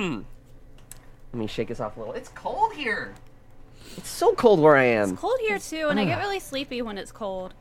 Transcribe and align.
Let 0.00 1.38
me 1.38 1.46
shake 1.46 1.68
this 1.68 1.80
off 1.80 1.96
a 1.96 2.00
little. 2.00 2.14
It's 2.14 2.28
cold 2.30 2.72
here. 2.74 3.14
It's 3.96 4.08
so 4.08 4.34
cold 4.34 4.60
where 4.60 4.76
I 4.76 4.84
am. 4.84 5.10
It's 5.10 5.20
cold 5.20 5.38
here 5.40 5.58
too, 5.58 5.88
and 5.88 5.98
I 6.00 6.04
get 6.04 6.18
really 6.18 6.40
sleepy 6.40 6.80
when 6.82 6.96
it's 6.98 7.12
cold. 7.12 7.54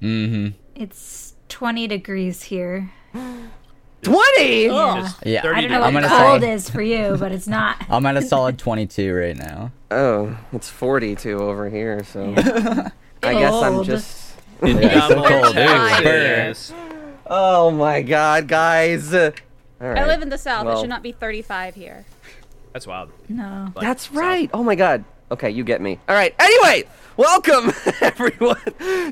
Mm-hmm. 0.00 0.56
It's 0.74 1.34
20 1.48 1.86
degrees 1.86 2.42
here. 2.44 2.90
20! 4.02 4.66
Yeah. 4.66 5.10
Yeah. 5.24 5.42
I 5.46 5.60
don't 5.60 5.70
know 5.70 5.82
I'm 5.82 5.94
what 5.94 6.02
gonna 6.02 6.08
cold 6.08 6.40
say 6.42 6.52
is 6.52 6.68
for 6.68 6.82
you, 6.82 7.16
but 7.18 7.30
it's 7.30 7.46
not. 7.46 7.76
I'm 7.90 8.04
at 8.06 8.16
a 8.16 8.22
solid 8.22 8.58
22 8.58 9.14
right 9.14 9.36
now. 9.36 9.70
Oh, 9.92 10.36
it's 10.52 10.68
42 10.68 11.38
over 11.38 11.70
here, 11.70 12.02
so 12.02 12.32
I 12.36 13.34
guess 13.34 13.54
I'm 13.54 13.74
Cold. 13.74 13.86
just. 13.86 14.34
Yeah, 14.62 14.76
it's 14.78 15.08
so 15.08 15.14
cold, 15.22 15.46
dude. 15.54 15.56
Yes. 15.56 16.70
Burn. 16.70 17.14
Oh 17.26 17.70
my 17.70 18.02
god, 18.02 18.48
guys. 18.48 19.12
All 19.82 19.88
right. 19.88 19.98
I 19.98 20.06
live 20.06 20.22
in 20.22 20.28
the 20.28 20.38
south. 20.38 20.66
Well- 20.66 20.76
it 20.78 20.80
should 20.80 20.88
not 20.88 21.02
be 21.02 21.10
35 21.12 21.74
here. 21.74 22.04
That's 22.72 22.86
wild. 22.86 23.10
No. 23.28 23.72
Like, 23.74 23.84
That's 23.84 24.04
south. 24.06 24.14
right. 24.14 24.50
Oh 24.54 24.62
my 24.62 24.74
god. 24.76 25.04
Okay, 25.30 25.50
you 25.50 25.64
get 25.64 25.80
me. 25.80 25.98
All 26.08 26.14
right. 26.14 26.34
Anyway, 26.38 26.84
welcome 27.16 27.72
everyone 28.00 28.60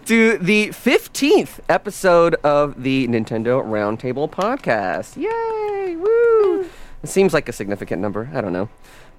to 0.04 0.38
the 0.38 0.68
15th 0.68 1.60
episode 1.68 2.34
of 2.36 2.82
the 2.82 3.08
Nintendo 3.08 3.64
Roundtable 3.64 4.30
podcast. 4.30 5.16
Yay! 5.16 5.96
Woo! 5.96 6.68
It 7.02 7.08
seems 7.08 7.32
like 7.34 7.48
a 7.48 7.52
significant 7.52 8.00
number. 8.02 8.30
I 8.32 8.40
don't 8.42 8.52
know. 8.52 8.68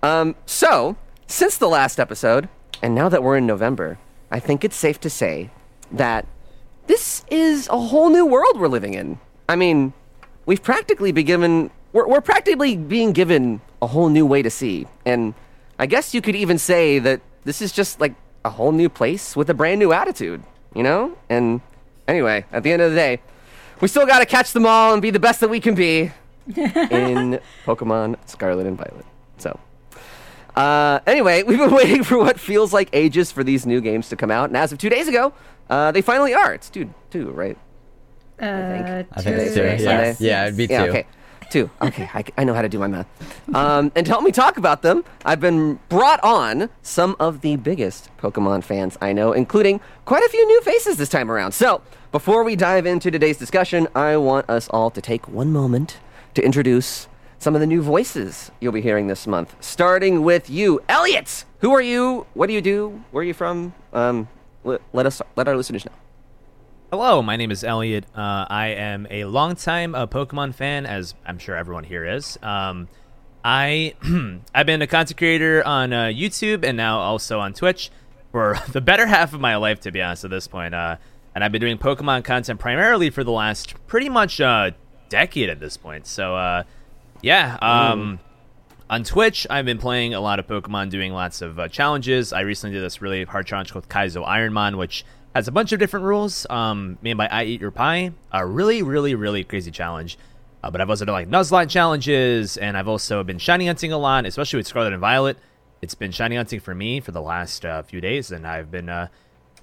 Um, 0.04 0.36
so, 0.46 0.96
since 1.28 1.58
the 1.58 1.68
last 1.68 2.00
episode, 2.00 2.48
and 2.82 2.94
now 2.96 3.10
that 3.10 3.24
we're 3.24 3.38
in 3.38 3.46
November, 3.48 3.98
I 4.32 4.40
think 4.40 4.64
it's 4.64 4.76
safe 4.76 5.00
to 5.02 5.10
say 5.10 5.50
that 5.92 6.26
this 6.88 7.26
is 7.30 7.68
a 7.70 7.78
whole 7.80 8.10
new 8.10 8.26
world 8.26 8.60
we're 8.60 8.68
living 8.68 8.94
in. 8.94 9.20
I 9.50 9.56
mean, 9.56 9.94
we've 10.46 10.62
practically 10.62 11.12
been 11.12 11.26
given, 11.26 11.72
we're, 11.94 12.08
we're 12.08 12.22
practically 12.22 12.76
being 12.78 13.12
given 13.12 13.62
a 13.82 13.88
whole 13.88 14.10
new 14.10 14.26
way 14.26 14.42
to 14.42 14.50
see. 14.50 14.88
And 15.06 15.34
I 15.80 15.86
guess 15.86 16.14
you 16.14 16.22
could 16.22 16.36
even 16.36 16.58
say 16.58 17.00
that 17.00 17.22
this 17.44 17.62
is 17.62 17.72
just 17.72 18.00
like 18.00 18.14
a 18.46 18.50
whole 18.50 18.72
new 18.72 18.90
place 18.90 19.36
with 19.36 19.50
a 19.50 19.54
brand 19.54 19.80
new 19.80 19.92
attitude, 19.92 20.44
you 20.76 20.84
know? 20.84 21.18
And 21.30 21.62
anyway, 22.08 22.46
at 22.52 22.64
the 22.64 22.72
end 22.72 22.82
of 22.82 22.92
the 22.92 22.98
day, 22.98 23.20
we 23.80 23.88
still 23.88 24.06
got 24.06 24.20
to 24.20 24.26
catch 24.26 24.54
them 24.54 24.66
all 24.66 24.94
and 24.94 25.02
be 25.02 25.10
the 25.10 25.20
best 25.20 25.40
that 25.42 25.50
we 25.50 25.60
can 25.60 25.74
be 25.76 26.12
in 26.56 27.40
Pokemon 27.66 28.18
Scarlet 28.28 28.68
and 28.68 28.78
Violet. 28.78 29.06
So, 29.38 29.60
uh, 30.56 31.00
anyway, 31.08 31.44
we've 31.44 31.58
been 31.58 31.72
waiting 31.76 32.04
for 32.04 32.18
what 32.18 32.40
feels 32.40 32.74
like 32.74 32.90
ages 32.94 33.32
for 33.32 33.44
these 33.44 33.66
new 33.66 33.82
games 33.82 34.10
to 34.10 34.16
come 34.16 34.32
out, 34.32 34.50
and 34.50 34.58
as 34.58 34.72
of 34.72 34.78
two 34.78 34.90
days 34.90 35.08
ago, 35.08 35.34
uh, 35.70 35.92
they 35.92 36.02
finally 36.02 36.34
are. 36.34 36.54
It's 36.54 36.70
two, 36.70 36.94
two, 37.10 37.32
right? 37.32 37.58
Uh, 38.42 39.04
I 39.12 39.22
think 39.22 39.38
it's 39.38 39.54
two. 39.54 39.62
Sunday. 39.62 39.84
Yeah, 39.84 39.90
Yes. 40.02 40.22
yeah, 40.22 40.44
it'd 40.46 40.58
be 40.58 40.68
two. 40.68 40.74
Yeah, 40.74 40.84
okay. 40.84 41.06
Two. 41.52 41.70
Okay, 41.82 42.10
I, 42.14 42.24
I 42.38 42.44
know 42.46 42.54
how 42.54 42.62
to 42.62 42.70
do 42.70 42.80
my 42.80 42.88
math. 42.88 43.08
Um, 43.54 43.92
and 43.96 44.06
to 44.06 44.12
help 44.12 44.24
me 44.24 44.32
talk 44.32 44.56
about 44.58 44.84
them, 44.84 45.04
I've 45.26 45.42
been 45.42 45.80
brought 45.90 46.24
on 46.24 46.70
some 46.82 47.16
of 47.20 47.42
the 47.42 47.58
biggest 47.58 48.10
Pokemon 48.18 48.64
fans 48.64 48.98
I 49.02 49.12
know, 49.12 49.34
including 49.34 49.82
quite 50.06 50.24
a 50.24 50.30
few 50.30 50.46
new 50.48 50.62
faces 50.62 50.96
this 50.96 51.10
time 51.10 51.30
around. 51.30 51.52
So, 51.52 51.82
before 52.14 52.44
we 52.46 52.56
dive 52.56 52.86
into 52.86 53.12
today's 53.12 53.38
discussion, 53.38 53.90
I 53.94 54.16
want 54.18 54.50
us 54.50 54.70
all 54.70 54.90
to 54.92 55.02
take 55.02 55.28
one 55.28 55.52
moment 55.52 56.00
to 56.36 56.42
introduce 56.44 57.10
some 57.38 57.54
of 57.54 57.60
the 57.60 57.68
new 57.68 57.82
voices 57.82 58.50
you'll 58.62 58.72
be 58.72 58.82
hearing 58.82 59.08
this 59.08 59.28
month. 59.28 59.54
Starting 59.60 60.24
with 60.24 60.50
you, 60.50 60.80
Elliot. 60.88 61.44
Who 61.60 61.74
are 61.74 61.82
you? 61.82 62.26
What 62.34 62.48
do 62.48 62.54
you 62.54 62.62
do? 62.62 63.04
Where 63.12 63.22
are 63.22 63.26
you 63.26 63.34
from? 63.34 63.74
Um, 63.92 64.30
let, 64.64 64.80
let 64.94 65.06
us 65.06 65.22
let 65.36 65.48
our 65.50 65.58
listeners 65.58 65.86
know. 65.86 65.92
Hello, 66.92 67.22
my 67.22 67.38
name 67.38 67.52
is 67.52 67.64
Elliot. 67.64 68.04
Uh, 68.14 68.46
I 68.50 68.68
am 68.76 69.08
a 69.10 69.24
longtime 69.24 69.96
uh, 69.96 70.08
Pokemon 70.08 70.54
fan, 70.54 70.86
as 70.86 71.16
I'm 71.26 71.38
sure 71.38 71.56
everyone 71.56 71.86
here 71.86 72.06
is. 72.06 72.38
Um, 72.44 72.90
I 73.46 73.94
I've 74.54 74.66
been 74.66 74.82
a 74.82 74.88
content 74.88 75.18
creator 75.18 75.66
on 75.66 75.94
uh, 75.94 76.08
YouTube 76.08 76.66
and 76.66 76.76
now 76.76 77.00
also 77.00 77.40
on 77.40 77.54
Twitch 77.54 77.92
for 78.34 78.58
the 78.74 78.82
better 78.82 79.06
half 79.06 79.34
of 79.34 79.40
my 79.40 79.56
life, 79.56 79.80
to 79.82 79.92
be 79.94 80.02
honest. 80.02 80.26
At 80.26 80.32
this 80.32 80.50
point, 80.50 80.76
uh, 80.76 80.98
and 81.34 81.46
I've 81.46 81.54
been 81.54 81.62
doing 81.62 81.78
Pokemon 81.78 82.26
content 82.26 82.60
primarily 82.60 83.10
for 83.10 83.24
the 83.24 83.32
last 83.32 83.74
pretty 83.88 84.10
much 84.10 84.42
uh, 84.42 84.72
decade 85.08 85.48
at 85.48 85.62
this 85.62 85.78
point. 85.78 86.06
So, 86.08 86.36
uh, 86.36 86.64
yeah. 87.22 87.58
Um, 87.62 88.20
on 88.90 89.06
Twitch, 89.06 89.48
I've 89.50 89.64
been 89.64 89.78
playing 89.78 90.14
a 90.14 90.20
lot 90.20 90.40
of 90.40 90.48
Pokemon, 90.48 90.90
doing 90.90 91.14
lots 91.14 91.42
of 91.42 91.58
uh, 91.58 91.70
challenges. 91.70 92.34
I 92.34 92.42
recently 92.42 92.74
did 92.76 92.84
this 92.84 93.02
really 93.02 93.24
hard 93.24 93.48
challenge 93.48 93.72
called 93.72 93.88
Kaizo 93.88 94.28
Ironmon, 94.28 94.76
which 94.76 95.06
has 95.36 95.48
a 95.48 95.52
bunch 95.52 95.72
of 95.72 95.80
different 95.80 96.06
rules 96.06 96.46
um, 96.50 96.98
made 97.02 97.18
by 97.18 97.28
I 97.28 97.44
Eat 97.44 97.62
Your 97.62 97.72
Pie. 97.72 98.12
A 98.32 98.46
really, 98.46 98.84
really, 98.84 99.16
really 99.16 99.44
crazy 99.44 99.72
challenge. 99.72 100.18
Uh, 100.64 100.70
but 100.70 100.82
I've 100.82 100.90
also 100.90 101.06
done 101.06 101.14
like 101.14 101.30
Nuzlocke 101.30 101.70
challenges, 101.70 102.58
and 102.58 102.78
I've 102.78 102.88
also 102.88 103.24
been 103.24 103.40
shiny 103.40 103.66
hunting 103.66 103.92
a 103.92 103.98
lot, 103.98 104.26
especially 104.26 104.58
with 104.58 104.68
Scarlet 104.68 104.94
and 104.94 105.02
Violet. 105.02 105.38
It's 105.82 105.96
been 105.96 106.12
shiny 106.12 106.36
hunting 106.36 106.60
for 106.60 106.76
me 106.76 107.00
for 107.00 107.12
the 107.12 107.22
last 107.22 107.66
uh, 107.66 107.82
few 107.82 108.00
days, 108.02 108.32
and 108.32 108.46
I've 108.46 108.70
been 108.70 108.88
uh, 108.88 109.08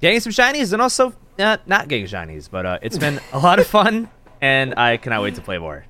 getting 0.00 0.18
some 0.18 0.32
shinies 0.32 0.72
and 0.72 0.82
also 0.82 1.12
uh, 1.38 1.58
not 1.66 1.86
getting 1.86 2.06
shinies. 2.06 2.50
But 2.50 2.66
uh, 2.66 2.78
it's 2.82 2.98
been 2.98 3.20
a 3.32 3.38
lot 3.38 3.60
of 3.60 3.66
fun, 3.68 4.08
and 4.40 4.74
I 4.76 4.96
cannot 4.96 5.22
wait 5.22 5.36
to 5.36 5.40
play 5.40 5.58
more. 5.58 5.84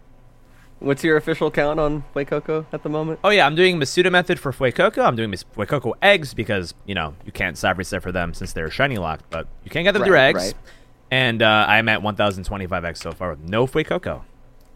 What's 0.80 1.02
your 1.02 1.16
official 1.16 1.50
count 1.50 1.80
on 1.80 2.04
Fuecoco 2.14 2.64
at 2.72 2.82
the 2.84 2.88
moment? 2.88 3.18
Oh 3.24 3.30
yeah, 3.30 3.46
I'm 3.46 3.56
doing 3.56 3.78
Masuda 3.78 4.12
method 4.12 4.38
for 4.38 4.52
Fuecoco. 4.52 5.04
I'm 5.04 5.16
doing 5.16 5.30
Mis- 5.30 5.44
Fuecoco 5.56 5.94
eggs 6.02 6.34
because 6.34 6.72
you 6.86 6.94
know 6.94 7.14
you 7.26 7.32
can't 7.32 7.58
stop 7.58 7.78
reset 7.78 8.00
for 8.02 8.12
them 8.12 8.32
since 8.32 8.52
they're 8.52 8.70
shiny 8.70 8.96
locked, 8.96 9.28
but 9.30 9.48
you 9.64 9.70
can 9.70 9.82
get 9.84 9.92
them 9.92 10.04
through 10.04 10.18
eggs. 10.18 10.38
right. 10.38 10.54
And 11.10 11.42
uh, 11.42 11.64
I'm 11.66 11.88
at 11.88 12.00
1,025x 12.02 12.98
so 12.98 13.12
far 13.12 13.30
with 13.30 13.40
no 13.40 13.66
Fuecoco. 13.66 14.22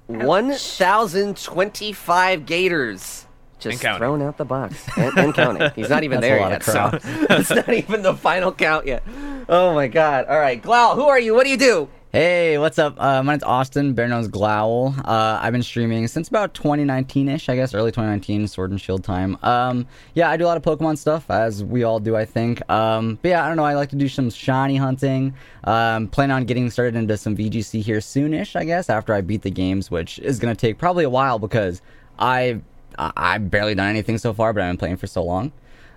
1,025 0.06 2.46
Gators. 2.46 3.26
Just 3.58 3.82
thrown 3.82 4.22
out 4.22 4.38
the 4.38 4.44
box. 4.44 4.84
And, 4.96 5.16
and 5.16 5.34
counting. 5.34 5.70
He's 5.76 5.88
not 5.88 6.02
even 6.10 6.20
there 6.20 6.38
yet. 6.40 6.66
of 6.66 6.72
So 6.72 6.90
it's 7.30 7.50
not 7.50 7.68
even 7.68 8.02
the 8.02 8.14
final 8.14 8.50
count 8.50 8.86
yet. 8.86 9.04
Oh 9.48 9.72
my 9.74 9.86
god. 9.86 10.26
All 10.26 10.40
right. 10.40 10.60
Glau, 10.60 10.96
who 10.96 11.04
are 11.04 11.20
you? 11.20 11.32
What 11.34 11.44
do 11.44 11.50
you 11.50 11.56
do? 11.56 11.88
Hey, 12.12 12.58
what's 12.58 12.78
up? 12.78 13.00
Uh, 13.00 13.22
my 13.22 13.32
name's 13.32 13.42
Austin, 13.42 13.94
known 13.94 14.12
as 14.12 14.28
Glowl. 14.28 14.94
Uh, 14.98 15.38
I've 15.40 15.52
been 15.52 15.62
streaming 15.62 16.06
since 16.08 16.28
about 16.28 16.52
2019-ish, 16.52 17.48
I 17.48 17.56
guess, 17.56 17.72
early 17.72 17.90
2019, 17.90 18.48
Sword 18.48 18.70
and 18.70 18.78
Shield 18.78 19.02
time. 19.02 19.38
Um, 19.42 19.86
yeah, 20.12 20.28
I 20.28 20.36
do 20.36 20.44
a 20.44 20.48
lot 20.48 20.58
of 20.58 20.62
Pokemon 20.62 20.98
stuff, 20.98 21.30
as 21.30 21.64
we 21.64 21.84
all 21.84 22.00
do, 22.00 22.14
I 22.14 22.26
think. 22.26 22.70
Um, 22.70 23.18
but 23.22 23.30
yeah, 23.30 23.42
I 23.42 23.48
don't 23.48 23.56
know, 23.56 23.64
I 23.64 23.72
like 23.72 23.88
to 23.90 23.96
do 23.96 24.08
some 24.10 24.28
shiny 24.28 24.76
hunting. 24.76 25.32
Um, 25.64 26.06
plan 26.06 26.30
on 26.30 26.44
getting 26.44 26.68
started 26.68 26.96
into 26.96 27.16
some 27.16 27.34
VGC 27.34 27.80
here 27.80 28.00
soonish, 28.00 28.56
I 28.56 28.64
guess, 28.64 28.90
after 28.90 29.14
I 29.14 29.22
beat 29.22 29.40
the 29.40 29.50
games, 29.50 29.90
which 29.90 30.18
is 30.18 30.38
going 30.38 30.54
to 30.54 30.60
take 30.60 30.76
probably 30.76 31.04
a 31.04 31.10
while 31.10 31.38
because 31.38 31.80
I 32.18 32.60
I- 32.98 33.12
I've 33.16 33.50
barely 33.50 33.74
done 33.74 33.88
anything 33.88 34.18
so 34.18 34.34
far, 34.34 34.52
but 34.52 34.62
I've 34.62 34.68
been 34.68 34.76
playing 34.76 34.96
for 34.98 35.06
so 35.06 35.24
long. 35.24 35.50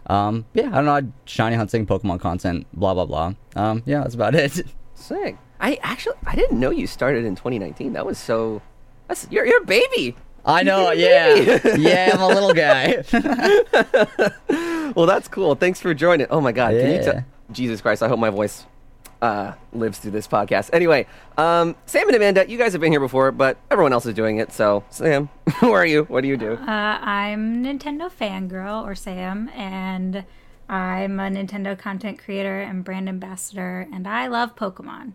Um, 0.08 0.46
yeah, 0.54 0.70
I 0.72 0.81
don't 0.81 0.86
know, 0.86 1.12
shiny 1.25 1.58
hunting, 1.58 1.86
Pokemon 1.86 2.22
content, 2.22 2.68
blah 2.72 2.94
blah 2.94 3.06
blah. 3.06 3.34
Um, 3.58 3.84
yeah, 3.86 4.00
that's 4.00 4.16
about 4.16 4.34
it. 4.34 4.64
Sick. 4.96 5.36
I 5.60 5.80
actually 5.82 6.16
I 6.26 6.36
didn't 6.36 6.60
know 6.60 6.70
you 6.72 6.88
started 6.88 7.26
in 7.26 7.36
2019. 7.36 7.94
That 7.94 8.06
was 8.06 8.18
so 8.18 8.62
that's 9.08 9.28
you're 9.32 9.46
you're 9.46 9.62
a 9.64 9.66
baby. 9.66 10.16
I 10.48 10.62
know, 10.62 10.92
Baby. 10.92 11.02
yeah. 11.02 11.76
yeah, 11.76 12.12
I'm 12.14 12.22
a 12.22 12.28
little 12.28 12.54
guy. 12.54 13.04
Well, 14.96 15.08
that's 15.08 15.28
cool. 15.28 15.56
Thanks 15.56 15.82
for 15.82 15.94
joining. 15.94 16.28
Oh 16.30 16.40
my 16.40 16.52
god. 16.52 16.72
Can 16.72 16.88
you 16.88 16.94
Yeah. 16.96 17.02
tell 17.02 17.26
Jesus 17.52 17.82
Christ, 17.82 18.02
I 18.04 18.08
hope 18.08 18.20
my 18.20 18.30
voice 18.30 18.66
uh, 19.22 19.54
lives 19.74 19.98
through 20.00 20.12
this 20.12 20.28
podcast. 20.28 20.70
Anyway, 20.74 21.06
um, 21.38 21.76
Sam 21.86 22.08
and 22.08 22.16
Amanda, 22.16 22.48
you 22.50 22.58
guys 22.58 22.72
have 22.74 22.82
been 22.82 22.92
here 22.92 23.00
before, 23.02 23.32
but 23.32 23.58
everyone 23.72 23.92
else 23.94 24.06
is 24.06 24.14
doing 24.14 24.38
it. 24.38 24.52
So, 24.54 24.84
Sam, 24.90 25.30
who 25.60 25.72
are 25.72 25.86
you? 25.86 26.04
What 26.06 26.22
do 26.22 26.28
you 26.28 26.38
do? 26.38 26.54
Uh, 26.54 26.66
I'm 27.02 27.64
Nintendo 27.64 28.10
fangirl, 28.12 28.86
or 28.86 28.94
Sam, 28.96 29.50
and 29.56 30.24
I'm 30.70 31.20
a 31.20 31.24
Nintendo 31.30 31.78
content 31.78 32.20
creator 32.24 32.62
and 32.62 32.84
brand 32.84 33.10
ambassador, 33.10 33.88
and 33.92 34.08
I 34.08 34.28
love 34.28 34.56
Pokemon. 34.56 35.14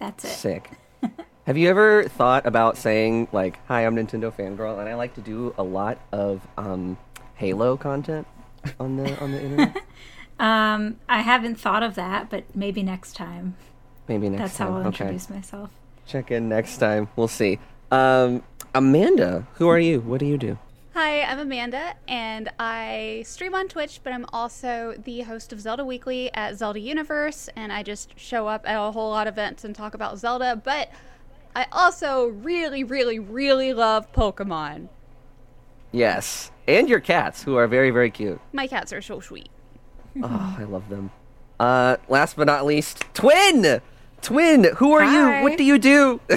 That's 0.00 0.24
it. 0.24 0.28
Sick. 0.28 0.70
Have 1.46 1.56
you 1.56 1.68
ever 1.68 2.04
thought 2.08 2.46
about 2.46 2.76
saying 2.76 3.28
like, 3.32 3.58
"Hi, 3.66 3.86
I'm 3.86 3.94
Nintendo 3.94 4.32
fangirl, 4.32 4.80
and 4.80 4.88
I 4.88 4.94
like 4.94 5.14
to 5.14 5.20
do 5.20 5.54
a 5.56 5.62
lot 5.62 5.98
of 6.10 6.46
um, 6.56 6.98
Halo 7.36 7.76
content 7.76 8.26
on 8.80 8.96
the 8.96 9.18
on 9.20 9.30
the 9.32 9.42
internet"? 9.44 9.76
Um, 10.38 10.96
I 11.08 11.20
haven't 11.20 11.56
thought 11.56 11.82
of 11.82 11.94
that, 11.96 12.30
but 12.30 12.44
maybe 12.56 12.82
next 12.82 13.14
time. 13.14 13.56
Maybe 14.08 14.28
next 14.28 14.40
That's 14.42 14.56
time. 14.56 14.68
how 14.68 14.74
I'll 14.78 14.86
okay. 14.88 15.04
introduce 15.04 15.30
myself. 15.30 15.70
Check 16.06 16.30
in 16.30 16.48
next 16.48 16.78
time. 16.78 17.08
We'll 17.14 17.28
see. 17.28 17.58
Um, 17.90 18.42
Amanda, 18.74 19.46
who 19.54 19.68
are 19.68 19.78
you? 19.78 20.00
What 20.00 20.18
do 20.20 20.26
you 20.26 20.38
do? 20.38 20.58
Hi, 20.92 21.22
I'm 21.22 21.38
Amanda, 21.38 21.94
and 22.08 22.50
I 22.58 23.22
stream 23.24 23.54
on 23.54 23.68
Twitch, 23.68 24.00
but 24.02 24.12
I'm 24.12 24.26
also 24.32 24.94
the 25.04 25.20
host 25.20 25.52
of 25.52 25.60
Zelda 25.60 25.84
Weekly 25.84 26.34
at 26.34 26.56
Zelda 26.56 26.80
Universe, 26.80 27.48
and 27.54 27.72
I 27.72 27.84
just 27.84 28.18
show 28.18 28.48
up 28.48 28.68
at 28.68 28.74
a 28.74 28.90
whole 28.90 29.10
lot 29.10 29.28
of 29.28 29.34
events 29.34 29.64
and 29.64 29.74
talk 29.74 29.94
about 29.94 30.18
Zelda, 30.18 30.60
but 30.62 30.90
I 31.54 31.66
also 31.70 32.26
really, 32.26 32.82
really, 32.82 33.20
really 33.20 33.72
love 33.72 34.10
Pokemon. 34.12 34.88
Yes, 35.92 36.50
and 36.66 36.88
your 36.88 37.00
cats, 37.00 37.44
who 37.44 37.56
are 37.56 37.68
very 37.68 37.90
very 37.90 38.10
cute. 38.10 38.40
My 38.52 38.66
cats 38.66 38.92
are 38.92 39.02
so 39.02 39.20
sweet. 39.20 39.48
Oh, 40.24 40.56
I 40.58 40.64
love 40.64 40.88
them. 40.88 41.12
Uh, 41.60 41.96
last 42.08 42.34
but 42.36 42.48
not 42.48 42.66
least, 42.66 43.04
Twin. 43.14 43.80
Twin, 44.22 44.64
who 44.78 44.92
are 44.92 45.04
Hi. 45.04 45.38
you? 45.38 45.44
What 45.44 45.56
do 45.56 45.62
you 45.62 45.78
do? 45.78 46.20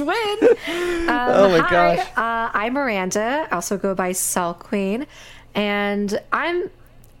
Um, 1.08 1.08
Oh 1.08 1.48
my 1.50 1.58
hi, 1.60 1.96
gosh. 1.96 2.06
Uh, 2.16 2.50
I'm 2.52 2.72
Miranda. 2.72 3.46
I 3.50 3.54
also 3.54 3.78
go 3.78 3.94
by 3.94 4.12
Salt 4.12 4.58
Queen, 4.58 5.06
and 5.54 6.20
I'm 6.32 6.68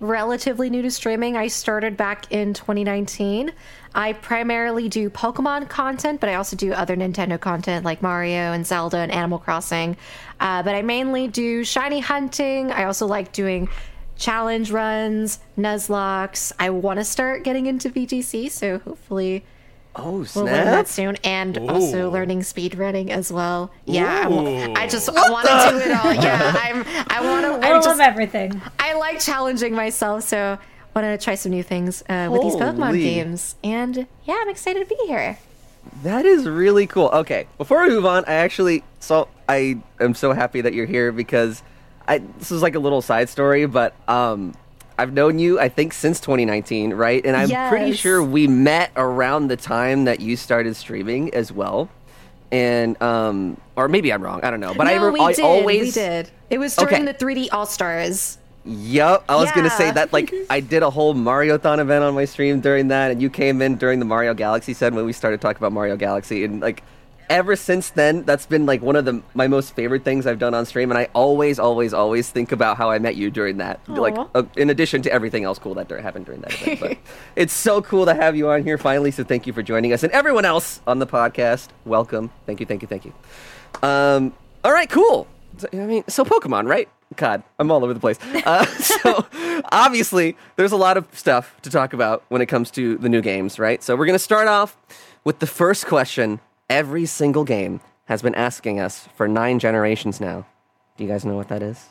relatively 0.00 0.68
new 0.70 0.82
to 0.82 0.90
streaming. 0.90 1.36
I 1.36 1.48
started 1.48 1.96
back 1.96 2.30
in 2.32 2.52
2019. 2.52 3.52
I 3.94 4.12
primarily 4.12 4.88
do 4.88 5.08
Pokemon 5.08 5.68
content, 5.68 6.20
but 6.20 6.28
I 6.28 6.34
also 6.34 6.56
do 6.56 6.72
other 6.72 6.96
Nintendo 6.96 7.40
content 7.40 7.84
like 7.84 8.02
Mario 8.02 8.52
and 8.52 8.66
Zelda 8.66 8.98
and 8.98 9.12
Animal 9.12 9.38
Crossing. 9.38 9.96
Uh, 10.40 10.62
but 10.62 10.74
I 10.74 10.82
mainly 10.82 11.28
do 11.28 11.64
shiny 11.64 12.00
hunting. 12.00 12.72
I 12.72 12.84
also 12.84 13.06
like 13.06 13.32
doing 13.32 13.68
challenge 14.16 14.70
runs, 14.70 15.38
Nuzlockes. 15.56 16.52
I 16.58 16.70
want 16.70 16.98
to 16.98 17.04
start 17.04 17.44
getting 17.44 17.66
into 17.66 17.88
VGC, 17.88 18.50
so 18.50 18.78
hopefully 18.80 19.44
Oh 19.98 20.26
We'll 20.34 20.44
learn 20.44 20.64
that 20.66 20.88
soon, 20.88 21.16
and 21.24 21.58
also 21.58 22.10
learning 22.10 22.42
speed 22.42 22.76
running 22.76 23.10
as 23.10 23.32
well. 23.32 23.70
Yeah, 23.84 24.28
I. 24.28 24.82
I 24.82 24.88
just 24.88 25.08
I 25.08 25.30
want 25.30 25.46
to 25.46 25.70
do 25.70 25.90
it 25.90 25.96
all. 25.96 26.12
Yeah, 26.26 26.54
I'm. 26.56 26.84
I 27.08 27.20
want 27.24 27.44
to. 27.44 27.66
I 27.66 27.70
I 27.70 27.72
love 27.74 27.84
just 27.84 28.00
everything. 28.00 28.60
I 28.78 28.94
like 28.94 29.20
challenging 29.20 29.74
myself, 29.74 30.24
so 30.24 30.58
want 30.94 31.06
to 31.20 31.22
try 31.22 31.34
some 31.34 31.52
new 31.52 31.62
things 31.62 32.02
uh, 32.08 32.28
with 32.30 32.42
these 32.42 32.56
Pokemon 32.56 32.98
games. 32.98 33.54
And 33.62 34.06
yeah, 34.24 34.38
I'm 34.40 34.48
excited 34.48 34.80
to 34.80 34.86
be 34.86 35.00
here. 35.06 35.38
That 36.02 36.24
is 36.24 36.48
really 36.48 36.86
cool. 36.86 37.08
Okay, 37.12 37.46
before 37.58 37.82
we 37.82 37.90
move 37.90 38.06
on, 38.06 38.24
I 38.26 38.34
actually 38.34 38.82
so 38.98 39.28
I 39.48 39.78
am 40.00 40.14
so 40.14 40.32
happy 40.32 40.60
that 40.62 40.74
you're 40.74 40.86
here 40.86 41.12
because 41.12 41.62
I 42.08 42.18
this 42.18 42.50
is 42.50 42.62
like 42.62 42.74
a 42.74 42.78
little 42.80 43.02
side 43.02 43.28
story, 43.28 43.66
but 43.66 43.94
um 44.08 44.54
I've 44.98 45.12
known 45.12 45.38
you 45.38 45.60
I 45.60 45.68
think 45.68 45.92
since 45.92 46.20
2019, 46.20 46.94
right? 46.94 47.24
And 47.24 47.36
I'm 47.36 47.68
pretty 47.68 47.92
sure 47.92 48.22
we 48.22 48.46
met 48.46 48.90
around 48.96 49.48
the 49.48 49.56
time 49.56 50.04
that 50.04 50.20
you 50.20 50.36
started 50.36 50.74
streaming 50.76 51.32
as 51.34 51.52
well. 51.52 51.88
And 52.52 53.00
um 53.02 53.60
or 53.76 53.88
maybe 53.88 54.12
I'm 54.12 54.22
wrong, 54.22 54.40
I 54.42 54.50
don't 54.50 54.60
know. 54.60 54.72
But 54.74 54.86
I, 54.86 54.94
no, 54.96 55.06
re- 55.06 55.10
we 55.12 55.20
I 55.20 55.32
did. 55.32 55.44
always 55.44 55.82
we 55.86 55.90
did. 55.90 56.30
It 56.48 56.58
was 56.58 56.74
during 56.76 56.94
Okay. 56.94 57.04
the 57.12 57.14
3D 57.14 57.48
All 57.52 57.66
Stars. 57.66 58.38
Yep, 58.64 59.24
I 59.28 59.36
was 59.36 59.52
gonna 59.52 59.70
say 59.70 59.92
that. 59.92 60.12
Like, 60.12 60.34
I 60.50 60.58
did 60.58 60.82
a 60.82 60.90
whole 60.90 61.14
Mario-thon 61.14 61.78
event 61.78 62.02
on 62.02 62.14
my 62.16 62.24
stream 62.24 62.60
during 62.60 62.88
that, 62.88 63.12
and 63.12 63.22
you 63.22 63.30
came 63.30 63.62
in 63.62 63.76
during 63.76 64.00
the 64.00 64.04
Mario 64.04 64.34
Galaxy 64.34 64.74
set 64.74 64.92
when 64.92 65.04
we 65.06 65.12
started 65.12 65.40
talking 65.40 65.58
about 65.58 65.72
Mario 65.72 65.96
Galaxy, 65.96 66.42
and 66.44 66.60
like, 66.60 66.82
ever 67.28 67.56
since 67.56 67.90
then, 67.90 68.24
that's 68.24 68.46
been 68.46 68.66
like 68.66 68.82
one 68.82 68.96
of 68.96 69.04
the 69.04 69.22
my 69.34 69.48
most 69.48 69.74
favorite 69.74 70.04
things 70.04 70.26
I've 70.26 70.38
done 70.38 70.54
on 70.54 70.66
stream, 70.66 70.90
and 70.90 70.98
I 70.98 71.08
always, 71.12 71.58
always, 71.58 71.92
always 71.92 72.30
think 72.30 72.52
about 72.52 72.76
how 72.76 72.90
I 72.90 72.98
met 72.98 73.16
you 73.16 73.30
during 73.30 73.58
that. 73.58 73.80
Like, 73.88 74.16
uh, 74.34 74.44
in 74.56 74.70
addition 74.70 75.02
to 75.02 75.12
everything 75.12 75.44
else 75.44 75.58
cool 75.58 75.74
that 75.74 75.90
happened 75.90 76.26
during 76.26 76.40
that 76.42 76.54
event, 76.60 76.80
but 76.80 76.98
it's 77.36 77.52
so 77.52 77.82
cool 77.82 78.06
to 78.06 78.14
have 78.14 78.36
you 78.36 78.48
on 78.48 78.62
here 78.62 78.78
finally. 78.78 79.10
So 79.10 79.24
thank 79.24 79.46
you 79.46 79.52
for 79.52 79.62
joining 79.62 79.92
us, 79.92 80.02
and 80.02 80.12
everyone 80.12 80.44
else 80.44 80.80
on 80.86 80.98
the 80.98 81.06
podcast, 81.06 81.68
welcome. 81.84 82.30
Thank 82.46 82.60
you, 82.60 82.66
thank 82.66 82.82
you, 82.82 82.88
thank 82.88 83.04
you. 83.04 83.12
Um, 83.82 84.32
all 84.64 84.72
right, 84.72 84.88
cool. 84.88 85.26
So, 85.58 85.68
I 85.72 85.76
mean, 85.76 86.04
so 86.08 86.24
Pokemon, 86.24 86.68
right? 86.68 86.88
God, 87.14 87.42
I'm 87.58 87.70
all 87.70 87.84
over 87.84 87.94
the 87.94 88.00
place. 88.00 88.18
Uh, 88.22 88.66
so 88.80 89.26
obviously, 89.70 90.36
there's 90.56 90.72
a 90.72 90.76
lot 90.76 90.96
of 90.96 91.06
stuff 91.16 91.54
to 91.62 91.70
talk 91.70 91.92
about 91.92 92.24
when 92.28 92.42
it 92.42 92.46
comes 92.46 92.70
to 92.72 92.98
the 92.98 93.08
new 93.08 93.22
games, 93.22 93.58
right? 93.58 93.82
So 93.82 93.94
we're 93.96 94.06
gonna 94.06 94.18
start 94.18 94.48
off 94.48 94.76
with 95.24 95.38
the 95.38 95.46
first 95.46 95.86
question. 95.86 96.40
Every 96.68 97.06
single 97.06 97.44
game 97.44 97.80
has 98.06 98.22
been 98.22 98.34
asking 98.34 98.80
us 98.80 99.08
for 99.16 99.28
nine 99.28 99.58
generations 99.58 100.20
now. 100.20 100.46
Do 100.96 101.04
you 101.04 101.10
guys 101.10 101.24
know 101.24 101.36
what 101.36 101.48
that 101.48 101.62
is? 101.62 101.86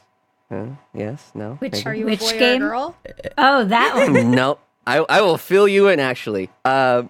Huh? 0.49 0.65
Yes? 0.93 1.31
No? 1.33 1.55
Which 1.55 1.71
Maybe? 1.73 1.85
Are 1.85 1.95
you 1.95 2.05
Which 2.05 2.21
a 2.21 2.33
boy 2.33 2.39
game? 2.39 2.61
or 2.63 2.65
a 2.65 2.69
girl? 2.69 2.95
Oh, 3.37 3.63
that 3.65 3.93
one. 4.11 4.31
no. 4.31 4.59
I, 4.87 4.97
I 5.09 5.21
will 5.21 5.37
fill 5.37 5.67
you 5.67 5.87
in. 5.87 5.99
Actually, 5.99 6.49
uh, 6.63 7.03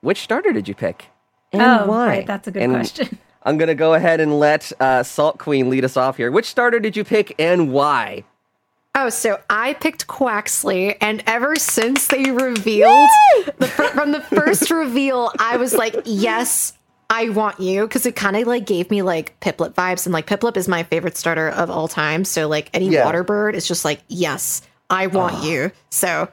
which 0.00 0.22
starter 0.22 0.52
did 0.52 0.66
you 0.66 0.74
pick? 0.74 1.06
And 1.52 1.62
oh, 1.62 1.86
why? 1.86 2.06
right. 2.08 2.26
That's 2.26 2.48
a 2.48 2.50
good 2.50 2.62
And 2.62 2.72
question. 2.72 3.18
I'm 3.42 3.56
gonna 3.56 3.74
go 3.74 3.94
ahead 3.94 4.20
and 4.20 4.38
let 4.38 4.70
uh, 4.80 5.02
Salt 5.02 5.38
Queen 5.38 5.70
lead 5.70 5.84
us 5.84 5.96
off 5.96 6.16
here. 6.16 6.30
Which 6.30 6.46
starter 6.46 6.80
did 6.80 6.96
you 6.96 7.04
pick 7.04 7.34
and 7.38 7.72
why? 7.72 8.24
Oh, 8.94 9.08
so 9.08 9.38
I 9.48 9.74
picked 9.74 10.08
Quaxly, 10.08 10.96
and 11.00 11.22
ever 11.26 11.54
since 11.56 12.08
they 12.08 12.30
revealed 12.32 13.08
the, 13.58 13.66
from 13.94 14.10
the 14.10 14.20
first 14.20 14.70
reveal, 14.72 15.30
I 15.38 15.56
was 15.56 15.72
like, 15.74 15.94
yes, 16.04 16.72
I 17.12 17.28
want 17.30 17.58
you, 17.58 17.82
because 17.82 18.06
it 18.06 18.14
kind 18.14 18.36
of 18.36 18.46
like 18.46 18.64
gave 18.66 18.88
me 18.90 19.02
like 19.02 19.38
Piplup 19.40 19.74
vibes, 19.74 20.06
and 20.06 20.12
like 20.12 20.26
Piplup 20.26 20.56
is 20.56 20.68
my 20.68 20.84
favorite 20.84 21.16
starter 21.16 21.48
of 21.48 21.68
all 21.68 21.88
time. 21.88 22.24
So 22.24 22.46
like 22.48 22.70
any 22.72 22.88
Yeah. 22.88 23.04
water 23.04 23.24
bird 23.24 23.54
is 23.56 23.66
just 23.66 23.84
like, 23.84 24.00
yes, 24.08 24.62
I 24.88 25.08
want 25.08 25.42
you. 25.44 25.72
So 25.90 26.28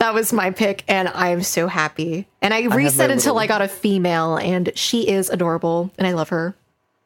that 0.00 0.12
was 0.12 0.32
my 0.32 0.50
pick, 0.50 0.82
and 0.88 1.08
I'm 1.08 1.42
so 1.42 1.68
happy. 1.68 2.26
And 2.42 2.52
I 2.52 2.62
reset 2.66 3.10
until 3.10 3.34
little- 3.34 3.38
I 3.38 3.46
got 3.46 3.62
a 3.62 3.68
female, 3.68 4.36
and 4.36 4.72
she 4.74 5.08
is 5.08 5.30
adorable, 5.30 5.90
and 5.98 6.06
I 6.06 6.12
love 6.12 6.28
her. 6.30 6.54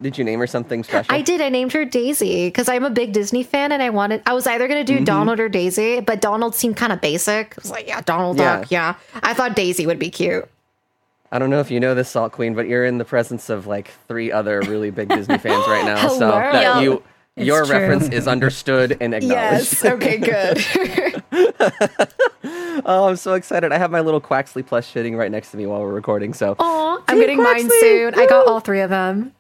Did 0.02 0.16
you 0.16 0.24
name 0.24 0.40
her 0.40 0.46
something 0.46 0.82
special? 0.82 1.14
I 1.14 1.20
did. 1.20 1.42
I 1.42 1.50
named 1.50 1.74
her 1.74 1.84
Daisy 1.84 2.46
because 2.46 2.70
I'm 2.70 2.84
a 2.86 2.90
big 2.90 3.12
Disney 3.12 3.42
fan, 3.42 3.70
and 3.70 3.82
I 3.82 3.90
wanted. 3.90 4.22
I 4.24 4.32
was 4.32 4.46
either 4.46 4.66
gonna 4.66 4.80
Mm-hmm. 4.84 4.96
do 5.00 5.04
Donald 5.04 5.38
or 5.38 5.50
Daisy, 5.50 6.00
but 6.00 6.22
Donald 6.22 6.54
seemed 6.54 6.78
kind 6.78 6.90
of 6.92 7.02
basic. 7.02 7.52
I 7.58 7.60
was 7.60 7.70
like, 7.70 7.86
yeah, 7.86 8.00
Donald 8.00 8.38
Yeah. 8.38 8.60
Duck. 8.60 8.70
Yeah, 8.70 8.94
I 9.22 9.34
thought 9.34 9.54
Daisy 9.54 9.86
would 9.86 9.98
be 9.98 10.08
cute. 10.08 10.48
I 11.32 11.38
don't 11.38 11.50
know 11.50 11.60
if 11.60 11.70
you 11.70 11.78
know 11.80 11.94
this, 11.94 12.08
Salt 12.08 12.32
Queen, 12.32 12.54
but 12.54 12.66
you're 12.68 12.84
in 12.84 12.98
the 12.98 13.04
presence 13.04 13.48
of 13.50 13.66
like 13.66 13.92
three 14.08 14.32
other 14.32 14.60
really 14.62 14.90
big 14.90 15.08
Disney 15.16 15.38
fans 15.38 15.66
right 15.68 15.84
now. 15.84 16.08
So 16.08 16.30
Hello. 16.30 16.52
that 16.52 16.82
you 16.82 17.02
It's 17.36 17.46
your 17.46 17.64
true. 17.64 17.76
reference 17.76 18.08
is 18.08 18.26
understood 18.26 18.96
and 19.00 19.14
acknowledged. 19.14 19.72
Yes. 19.82 19.84
Okay. 19.84 20.18
Good. 20.18 21.22
oh, 22.84 23.08
I'm 23.08 23.16
so 23.16 23.34
excited! 23.34 23.72
I 23.72 23.78
have 23.78 23.90
my 23.90 24.00
little 24.00 24.20
Quaxly 24.20 24.66
plush 24.66 24.88
sitting 24.88 25.16
right 25.16 25.30
next 25.30 25.50
to 25.52 25.56
me 25.56 25.66
while 25.66 25.80
we're 25.80 25.92
recording. 25.92 26.34
So 26.34 26.56
Aw, 26.58 26.96
I'm 26.96 27.16
Team 27.16 27.20
getting 27.20 27.42
mine 27.42 27.68
Quaxly, 27.68 27.80
soon. 27.80 28.14
I 28.14 28.26
got 28.26 28.46
all 28.46 28.60
three 28.60 28.80
of 28.80 28.90
them. 28.90 29.32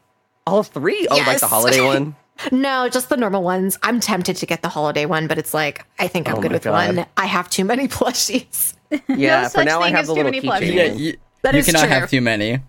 all 0.46 0.62
three. 0.62 1.06
Oh, 1.10 1.16
like 1.26 1.40
the 1.40 1.46
holiday 1.48 1.80
one. 1.80 2.14
No, 2.52 2.88
just 2.88 3.10
the 3.10 3.16
normal 3.18 3.42
ones. 3.42 3.78
I'm 3.82 4.00
tempted 4.00 4.36
to 4.36 4.46
get 4.46 4.62
the 4.62 4.68
holiday 4.70 5.04
one, 5.04 5.26
but 5.26 5.36
it's 5.38 5.52
like 5.52 5.84
I 5.98 6.06
think 6.08 6.28
I'm 6.28 6.36
Oh 6.38 6.40
good 6.40 6.52
with 6.52 6.62
God. 6.64 6.96
one. 6.96 7.06
I 7.16 7.26
have 7.26 7.50
too 7.50 7.64
many 7.64 7.88
plushies. 7.88 8.74
Yeah, 9.08 9.44
for 9.44 9.58
such 9.58 9.66
now 9.66 9.80
I 9.80 9.90
have 9.90 10.00
as 10.00 10.06
the 10.08 10.14
too 10.14 10.22
little 10.22 10.32
many 10.32 10.40
keychain. 10.46 10.70
plushies. 10.70 10.74
Yeah, 10.74 10.92
you, 10.94 11.16
That 11.42 11.54
you 11.54 11.60
is 11.60 11.66
cannot 11.66 11.80
true. 11.82 11.88
have 11.88 12.10
too 12.10 12.20
many. 12.20 12.60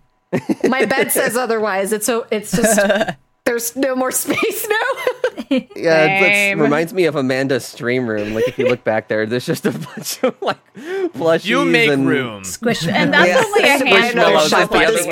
My 0.68 0.86
bed 0.86 1.12
says 1.12 1.36
otherwise. 1.36 1.92
It's 1.94 2.06
so. 2.06 2.26
It's 2.32 2.52
just. 2.56 2.80
There's 3.44 3.76
no 3.76 3.96
more 3.96 4.12
space 4.12 4.68
now. 4.70 5.56
Yeah, 5.76 6.06
it 6.06 6.32
Same. 6.32 6.62
reminds 6.62 6.94
me 6.94 7.06
of 7.06 7.16
Amanda's 7.16 7.66
stream 7.66 8.08
room. 8.08 8.34
Like 8.36 8.48
if 8.48 8.58
you 8.60 8.68
look 8.68 8.84
back 8.84 9.08
there, 9.08 9.26
there's 9.26 9.46
just 9.48 9.66
a 9.66 9.72
bunch 9.72 10.24
of 10.24 10.40
like 10.42 10.60
plushies. 10.76 11.46
You 11.46 11.66
make 11.66 11.90
and... 11.90 12.08
room. 12.08 12.44
Squish. 12.44 12.86
And 12.88 13.12
that's 13.14 13.28
Yeah. 13.28 13.44
only 13.44 13.64
a 13.64 13.78
Squishmallows 13.80 14.04
I 14.04 14.14
know 14.14 14.38
handful 14.38 14.42
is 14.44 14.50
shop 14.50 14.62
of 14.64 14.70
the 14.70 14.78
at 14.78 14.94
this 14.94 15.08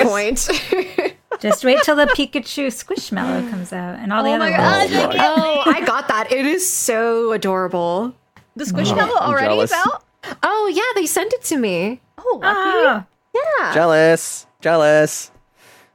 point. 1.02 1.16
Just 1.40 1.66
wait 1.66 1.80
till 1.84 1.96
the 1.96 2.06
Pikachu 2.06 2.68
Squishmallow 2.68 3.50
comes 3.50 3.74
out 3.74 3.98
and 4.00 4.14
all 4.14 4.24
the 4.24 4.30
Oh 4.30 4.36
other 4.36 4.52
my 4.52 4.52
ones. 4.52 4.92
god, 4.92 5.16
my. 5.18 5.26
oh, 5.28 5.64
I 5.66 5.82
got 5.86 6.08
that. 6.10 6.32
It 6.32 6.46
is 6.46 6.72
so 6.72 7.32
adorable. 7.32 8.14
the 8.56 8.66
Squishmallow 8.66 9.10
oh, 9.12 9.18
already 9.22 9.48
jealous. 9.48 9.72
is 9.72 9.78
out? 9.78 10.04
Oh 10.44 10.72
yeah, 10.74 11.02
they 11.02 11.08
sent 11.08 11.34
it 11.34 11.44
to 11.46 11.58
me. 11.58 12.00
Oh, 12.18 12.40
lucky. 12.42 12.56
Oh, 12.60 13.04
Yeah. 13.34 13.74
Jealous, 13.74 14.46
jealous. 14.62 15.32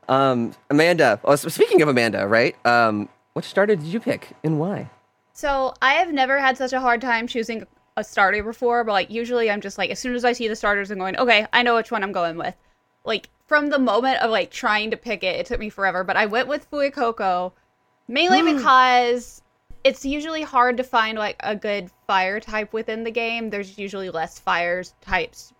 Um, 0.08 0.54
Amanda. 0.70 1.20
Oh, 1.24 1.36
speaking 1.36 1.82
of 1.82 1.88
Amanda, 1.88 2.26
right? 2.26 2.54
Um, 2.66 3.08
which 3.32 3.46
starter 3.46 3.76
did 3.76 3.86
you 3.86 4.00
pick 4.00 4.30
and 4.42 4.58
why? 4.58 4.90
So 5.32 5.74
I 5.82 5.94
have 5.94 6.12
never 6.12 6.38
had 6.38 6.56
such 6.56 6.72
a 6.72 6.80
hard 6.80 7.00
time 7.00 7.26
choosing 7.26 7.66
a 7.96 8.04
starter 8.04 8.42
before, 8.42 8.84
but 8.84 8.92
like 8.92 9.10
usually 9.10 9.50
I'm 9.50 9.60
just 9.60 9.78
like 9.78 9.90
as 9.90 9.98
soon 9.98 10.14
as 10.14 10.24
I 10.24 10.32
see 10.32 10.48
the 10.48 10.56
starters, 10.56 10.90
I'm 10.90 10.98
going, 10.98 11.16
okay, 11.16 11.46
I 11.52 11.62
know 11.62 11.74
which 11.76 11.90
one 11.90 12.02
I'm 12.02 12.12
going 12.12 12.36
with. 12.36 12.54
Like 13.04 13.28
from 13.46 13.68
the 13.68 13.78
moment 13.78 14.22
of 14.22 14.30
like 14.30 14.50
trying 14.50 14.90
to 14.90 14.96
pick 14.96 15.22
it, 15.22 15.36
it 15.36 15.46
took 15.46 15.60
me 15.60 15.70
forever, 15.70 16.04
but 16.04 16.16
I 16.16 16.26
went 16.26 16.48
with 16.48 16.70
Fuecoco 16.70 17.52
mainly 18.08 18.54
because 18.54 19.42
it's 19.84 20.04
usually 20.04 20.42
hard 20.42 20.76
to 20.76 20.84
find 20.84 21.18
like 21.18 21.36
a 21.40 21.56
good 21.56 21.90
fire 22.06 22.40
type 22.40 22.72
within 22.72 23.04
the 23.04 23.10
game. 23.10 23.50
There's 23.50 23.78
usually 23.78 24.10
less 24.10 24.38
fires 24.38 24.94
types. 25.00 25.52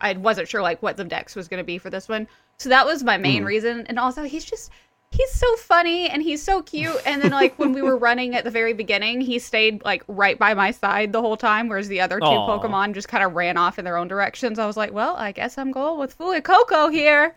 I 0.00 0.12
wasn't 0.12 0.48
sure 0.48 0.62
like 0.62 0.82
what 0.82 0.96
the 0.96 1.04
dex 1.04 1.34
was 1.34 1.48
going 1.48 1.58
to 1.58 1.64
be 1.64 1.78
for 1.78 1.90
this 1.90 2.08
one. 2.08 2.28
So 2.56 2.68
that 2.68 2.86
was 2.86 3.02
my 3.02 3.16
main 3.16 3.42
hmm. 3.42 3.48
reason 3.48 3.86
and 3.86 3.98
also 3.98 4.24
he's 4.24 4.44
just 4.44 4.70
he's 5.10 5.30
so 5.32 5.56
funny 5.56 6.08
and 6.08 6.22
he's 6.22 6.42
so 6.42 6.60
cute 6.62 7.00
and 7.06 7.22
then 7.22 7.30
like 7.30 7.58
when 7.58 7.72
we 7.72 7.82
were 7.82 7.96
running 8.08 8.34
at 8.34 8.44
the 8.44 8.50
very 8.50 8.72
beginning, 8.72 9.20
he 9.20 9.38
stayed 9.38 9.84
like 9.84 10.02
right 10.08 10.38
by 10.38 10.54
my 10.54 10.70
side 10.70 11.12
the 11.12 11.20
whole 11.20 11.36
time 11.36 11.68
whereas 11.68 11.88
the 11.88 12.00
other 12.00 12.18
two 12.18 12.26
Aw. 12.26 12.58
Pokemon 12.58 12.94
just 12.94 13.08
kind 13.08 13.24
of 13.24 13.34
ran 13.34 13.56
off 13.56 13.78
in 13.78 13.84
their 13.84 13.96
own 13.96 14.08
directions. 14.08 14.58
I 14.58 14.66
was 14.66 14.76
like, 14.76 14.92
"Well, 14.92 15.16
I 15.16 15.32
guess 15.32 15.58
I'm 15.58 15.72
going 15.72 15.98
with 15.98 16.16
Fuecoco 16.16 16.92
here." 16.92 17.34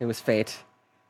It 0.00 0.06
was 0.06 0.20
fate. 0.20 0.58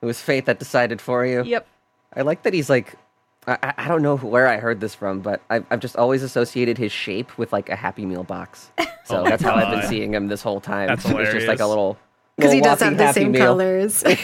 It 0.03 0.07
was 0.07 0.21
fate 0.21 0.47
that 0.47 0.59
decided 0.59 1.01
for 1.01 1.25
you. 1.25 1.43
Yep. 1.45 1.67
I 2.15 2.23
like 2.23 2.43
that 2.43 2.55
he's 2.55 2.71
like. 2.71 2.97
I, 3.47 3.59
I- 3.63 3.75
I 3.77 3.89
don't 3.89 4.03
know 4.03 4.17
where 4.17 4.47
I 4.47 4.57
heard 4.59 4.81
this 4.81 4.95
from, 4.95 5.21
but 5.21 5.43
I've, 5.51 5.65
I've 5.71 5.81
just 5.81 5.97
always 5.97 6.23
associated 6.23 6.79
his 6.79 6.93
shape 6.93 7.37
with 7.39 7.53
like 7.53 7.69
a 7.69 7.77
Happy 7.77 8.07
Meal 8.07 8.25
box. 8.25 8.71
So 9.07 9.19
Oh 9.19 9.23
my 9.25 9.29
that's 9.31 9.43
how 9.43 9.55
I've 9.55 9.69
been 9.71 9.81
God. 9.81 9.89
seeing 9.91 10.15
him 10.15 10.29
this 10.29 10.41
whole 10.41 10.63
time. 10.63 10.87
That's 10.87 11.05
It's 11.05 11.33
just 11.33 11.47
like 11.47 11.61
a 11.61 11.67
little. 11.67 11.99
Because 12.37 12.53
he 12.55 12.61
little 12.63 12.73
does 12.75 12.81
have 12.81 12.97
the 12.97 13.05
Happy 13.05 13.21
same 13.21 13.33
Meal. 13.33 13.45
colors. 13.45 14.03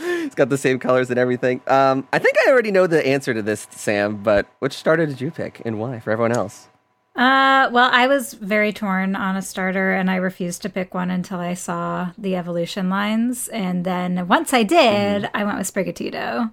It's 0.00 0.34
got 0.36 0.48
the 0.48 0.56
same 0.58 0.78
colors 0.78 1.10
and 1.10 1.18
everything. 1.18 1.60
Um, 1.66 2.06
I 2.12 2.20
think 2.20 2.36
I 2.46 2.50
already 2.50 2.70
know 2.70 2.86
the 2.86 3.04
answer 3.04 3.34
to 3.34 3.42
this, 3.42 3.66
Sam. 3.70 4.22
But 4.22 4.46
which 4.60 4.74
starter 4.74 5.06
did 5.06 5.20
you 5.20 5.30
pick 5.32 5.60
and 5.64 5.80
why? 5.80 5.98
For 5.98 6.12
everyone 6.12 6.32
else. 6.32 6.68
Uh, 7.16 7.68
well, 7.72 7.90
I 7.92 8.06
was 8.06 8.34
very 8.34 8.72
torn 8.72 9.16
on 9.16 9.34
a 9.34 9.42
starter, 9.42 9.92
and 9.92 10.08
I 10.08 10.14
refused 10.16 10.62
to 10.62 10.68
pick 10.68 10.94
one 10.94 11.10
until 11.10 11.40
I 11.40 11.54
saw 11.54 12.12
the 12.16 12.36
evolution 12.36 12.88
lines. 12.88 13.48
And 13.48 13.84
then 13.84 14.28
once 14.28 14.54
I 14.54 14.62
did, 14.62 15.24
Mm-hmm. 15.24 15.36
I 15.36 15.42
went 15.44 15.58
with 15.58 15.72
Sprigatito, 15.74 16.52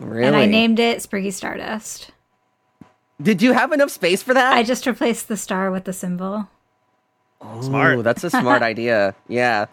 Really? 0.00 0.26
and 0.26 0.34
I 0.34 0.46
named 0.46 0.80
it 0.80 0.98
Spriggy 0.98 1.32
Stardust. 1.32 2.10
Did 3.20 3.42
you 3.42 3.52
have 3.52 3.72
enough 3.72 3.90
space 3.90 4.22
for 4.22 4.32
that? 4.32 4.54
I 4.54 4.62
just 4.62 4.86
replaced 4.86 5.28
the 5.28 5.36
star 5.36 5.70
with 5.70 5.84
the 5.84 5.92
symbol. 5.92 6.48
Smart. 7.60 8.02
That's 8.04 8.24
a 8.24 8.30
smart 8.30 8.62
idea. 8.62 9.14
Yeah, 9.28 9.66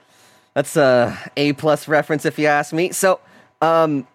that's 0.53 0.75
a 0.75 1.17
A 1.37 1.53
plus 1.53 1.87
reference 1.87 2.25
if 2.25 2.39
you 2.39 2.47
ask 2.47 2.73
me. 2.73 2.91
So, 2.91 3.19
um, 3.61 4.07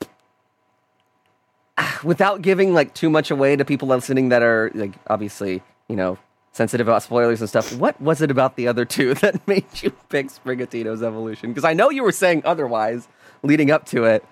without 2.02 2.42
giving 2.42 2.74
like 2.74 2.94
too 2.94 3.10
much 3.10 3.30
away 3.30 3.56
to 3.56 3.64
people 3.64 3.88
listening 3.88 4.30
that 4.30 4.42
are 4.42 4.70
like 4.74 4.92
obviously 5.06 5.62
you 5.88 5.96
know 5.96 6.18
sensitive 6.52 6.88
about 6.88 7.02
spoilers 7.02 7.40
and 7.40 7.48
stuff, 7.48 7.74
what 7.76 7.98
was 8.00 8.20
it 8.20 8.30
about 8.30 8.56
the 8.56 8.68
other 8.68 8.84
two 8.84 9.14
that 9.22 9.46
made 9.46 9.64
you 9.82 9.90
pick 10.08 10.28
Sprigatito's 10.28 11.02
evolution? 11.02 11.50
Because 11.50 11.64
I 11.64 11.74
know 11.74 11.90
you 11.90 12.02
were 12.02 12.12
saying 12.12 12.42
otherwise 12.44 13.06
leading 13.42 13.70
up 13.70 13.86
to 13.86 14.04
it, 14.04 14.24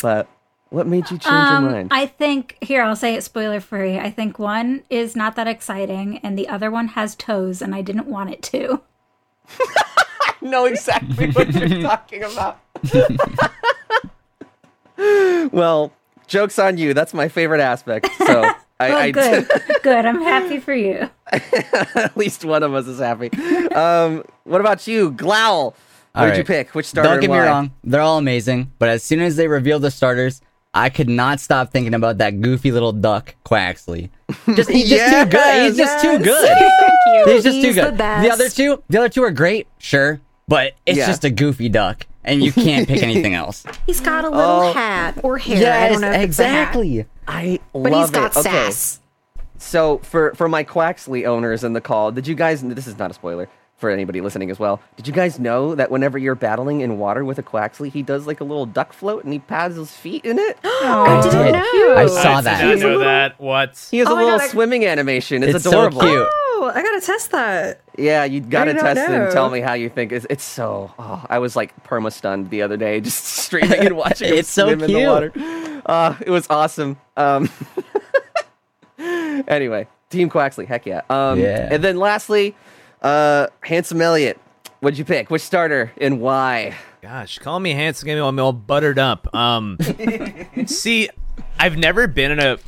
but 0.00 0.28
what 0.70 0.86
made 0.86 1.10
you 1.10 1.18
change 1.18 1.26
Um, 1.26 1.64
your 1.64 1.72
mind? 1.72 1.88
I 1.92 2.06
think 2.06 2.56
here 2.60 2.82
I'll 2.82 2.96
say 2.96 3.14
it 3.14 3.22
spoiler 3.24 3.60
free. 3.60 3.98
I 3.98 4.10
think 4.10 4.38
one 4.38 4.82
is 4.90 5.14
not 5.16 5.36
that 5.36 5.46
exciting, 5.46 6.18
and 6.18 6.38
the 6.38 6.48
other 6.48 6.70
one 6.70 6.88
has 6.88 7.14
toes, 7.14 7.62
and 7.62 7.74
I 7.74 7.82
didn't 7.82 8.06
want 8.06 8.30
it 8.30 8.42
to. 8.44 8.80
I 9.60 10.34
know 10.42 10.66
exactly 10.66 11.30
what 11.30 11.52
you're 11.54 11.82
talking 11.82 12.22
about. 12.24 12.58
well, 15.52 15.92
joke's 16.26 16.58
on 16.58 16.78
you. 16.78 16.94
That's 16.94 17.14
my 17.14 17.28
favorite 17.28 17.60
aspect. 17.60 18.08
So 18.18 18.42
I, 18.44 18.54
Oh, 18.90 18.96
I 18.96 19.10
good, 19.10 19.48
good. 19.82 20.06
I'm 20.06 20.22
happy 20.22 20.60
for 20.60 20.74
you. 20.74 21.10
at 21.32 22.16
least 22.16 22.44
one 22.44 22.62
of 22.62 22.72
us 22.74 22.86
is 22.86 23.00
happy. 23.00 23.28
Um, 23.74 24.22
what 24.44 24.60
about 24.60 24.86
you, 24.86 25.10
Glowl? 25.12 25.74
What 26.12 26.22
All 26.22 26.26
did 26.28 26.38
you 26.38 26.44
pick? 26.44 26.74
Which 26.74 26.86
starter? 26.86 27.08
Don't 27.08 27.14
and 27.18 27.22
get 27.22 27.30
me 27.30 27.36
why? 27.38 27.46
wrong, 27.46 27.70
they're 27.84 28.00
all 28.00 28.18
amazing. 28.18 28.72
But 28.78 28.88
as 28.88 29.02
soon 29.02 29.20
as 29.20 29.36
they 29.36 29.48
revealed 29.48 29.82
the 29.82 29.90
starters, 29.90 30.40
I 30.78 30.88
could 30.90 31.08
not 31.08 31.40
stop 31.40 31.70
thinking 31.72 31.94
about 31.94 32.18
that 32.18 32.40
goofy 32.40 32.70
little 32.72 32.92
duck, 32.92 33.34
Quaxly. 33.44 34.10
Just 34.54 34.70
he's 34.70 34.88
just 34.88 35.12
too 35.12 35.26
good. 35.30 35.62
He's 35.68 35.76
just 35.76 36.00
too 36.02 36.12
Yes. 36.12 36.22
good. 36.22 37.32
He's 37.34 37.44
just 37.44 37.56
He's 37.56 37.64
too 37.64 37.72
the 37.72 37.82
good. 37.90 37.96
best. 37.98 38.30
other 38.30 38.48
two, 38.48 38.82
the 38.88 38.98
other 38.98 39.08
two 39.08 39.22
are 39.24 39.30
great, 39.30 39.66
sure, 39.78 40.20
but 40.46 40.74
it's 40.86 40.98
Yeah. 40.98 41.06
just 41.06 41.24
a 41.24 41.30
goofy 41.30 41.68
duck, 41.68 42.06
and 42.24 42.42
you 42.42 42.52
can't 42.52 42.86
pick 42.86 43.02
anything 43.02 43.34
else. 43.42 43.64
He's 43.86 44.00
got 44.00 44.24
a 44.24 44.30
little 44.30 44.44
Oh. 44.68 44.72
hat 44.72 45.18
or 45.22 45.38
hair. 45.38 45.72
I 45.72 45.88
don't 45.88 46.00
know 46.00 46.10
if 46.12 46.28
it's 46.28 46.38
a 46.38 46.44
hat. 46.44 46.52
exactly. 46.76 47.06
I 47.26 47.58
But 47.72 47.90
love 47.92 48.02
he's 48.02 48.10
got 48.10 48.36
it. 48.36 48.46
Okay. 48.46 48.70
So 49.58 49.98
for 50.04 50.32
for 50.34 50.48
my 50.48 50.62
Quaxly 50.62 51.26
owners 51.26 51.64
in 51.64 51.72
the 51.72 51.80
call, 51.80 52.12
did 52.12 52.26
you 52.28 52.34
guys? 52.34 52.62
This 52.62 52.86
is 52.86 52.96
not 52.98 53.10
a 53.10 53.14
spoiler 53.14 53.48
for 53.78 53.90
anybody 53.90 54.20
listening 54.20 54.50
as 54.50 54.58
well. 54.58 54.80
Did 54.96 55.06
you 55.06 55.12
guys 55.12 55.38
know 55.38 55.74
that 55.76 55.90
whenever 55.90 56.18
you're 56.18 56.34
battling 56.34 56.80
in 56.80 56.98
water 56.98 57.24
with 57.24 57.38
a 57.38 57.42
Quaxly, 57.44 57.90
he 57.92 58.02
does 58.02 58.26
like 58.26 58.40
a 58.40 58.44
little 58.44 58.66
duck 58.66 58.92
float 58.92 59.22
and 59.24 59.32
he 59.32 59.38
pads 59.38 59.76
his 59.76 59.92
feet 59.92 60.24
in 60.24 60.36
it? 60.38 60.58
I 60.64 61.20
didn't 61.22 61.44
did. 61.44 61.52
know. 61.52 61.96
I 61.96 62.06
saw 62.08 62.34
I 62.34 62.40
that. 62.42 62.60
did 62.60 62.74
He's 62.74 62.82
a 62.82 62.86
not 62.86 62.92
know 62.92 62.98
that. 63.00 63.40
What? 63.40 63.88
He 63.90 63.98
has 63.98 64.08
Oh 64.08 64.14
a 64.14 64.16
little 64.16 64.30
God, 64.38 64.40
I- 64.40 64.48
swimming 64.48 64.84
animation. 64.84 65.42
It's, 65.44 65.54
It's 65.54 65.66
adorable. 65.66 66.00
so 66.00 66.06
cute. 66.08 66.28
Oh, 66.60 66.72
I 66.74 66.82
gotta 66.82 67.00
test 67.00 67.30
that. 67.30 67.80
Yeah, 67.96 68.24
you 68.24 68.40
gotta 68.40 68.72
did 68.72 68.82
not 68.82 68.94
test 68.96 69.10
it 69.10 69.14
and 69.14 69.30
tell 69.32 69.48
me 69.48 69.60
how 69.60 69.74
you 69.74 69.88
think. 69.88 70.10
It's, 70.10 70.26
it's 70.28 70.42
so. 70.42 70.92
Oh, 70.98 71.24
I 71.30 71.38
was 71.38 71.54
like 71.54 71.72
perma 71.84 72.12
stunned 72.12 72.50
the 72.50 72.62
other 72.62 72.76
day, 72.76 73.00
just 73.00 73.24
streaming 73.44 73.78
and 73.78 73.96
watching 73.96 74.28
him 74.30 74.34
It's 74.38 74.48
so 74.48 74.64
swim 74.66 74.72
in 74.82 74.92
the 74.92 74.98
cute. 74.98 75.08
water. 75.08 75.82
Uh, 75.86 76.16
it 76.26 76.30
was 76.30 76.48
awesome. 76.50 76.96
Um, 77.16 77.48
anyway, 78.98 79.86
Team 80.10 80.28
Quaxly, 80.30 80.66
heck 80.66 80.86
yeah. 80.86 81.02
Um, 81.10 81.38
Yeah. 81.38 81.68
And 81.70 81.82
then 81.84 81.98
lastly, 81.98 82.54
uh, 83.02 83.46
Handsome 83.62 84.00
Elliot, 84.02 84.38
What'd 84.80 84.96
you 84.98 85.04
pick? 85.04 85.28
Which 85.28 85.42
starter 85.42 85.92
and 86.00 86.20
why? 86.20 86.76
Gosh, 87.02 87.38
call 87.40 87.58
me 87.58 87.72
handsome, 87.72 88.06
get 88.06 88.14
me 88.14 88.20
all, 88.20 88.38
all 88.40 88.52
buttered 88.52 88.98
up. 88.98 89.34
Um, 89.34 89.76
see, 90.66 91.08
I've 91.58 91.76
never 91.76 92.06
been 92.06 92.30
in 92.30 92.38
a 92.38 92.58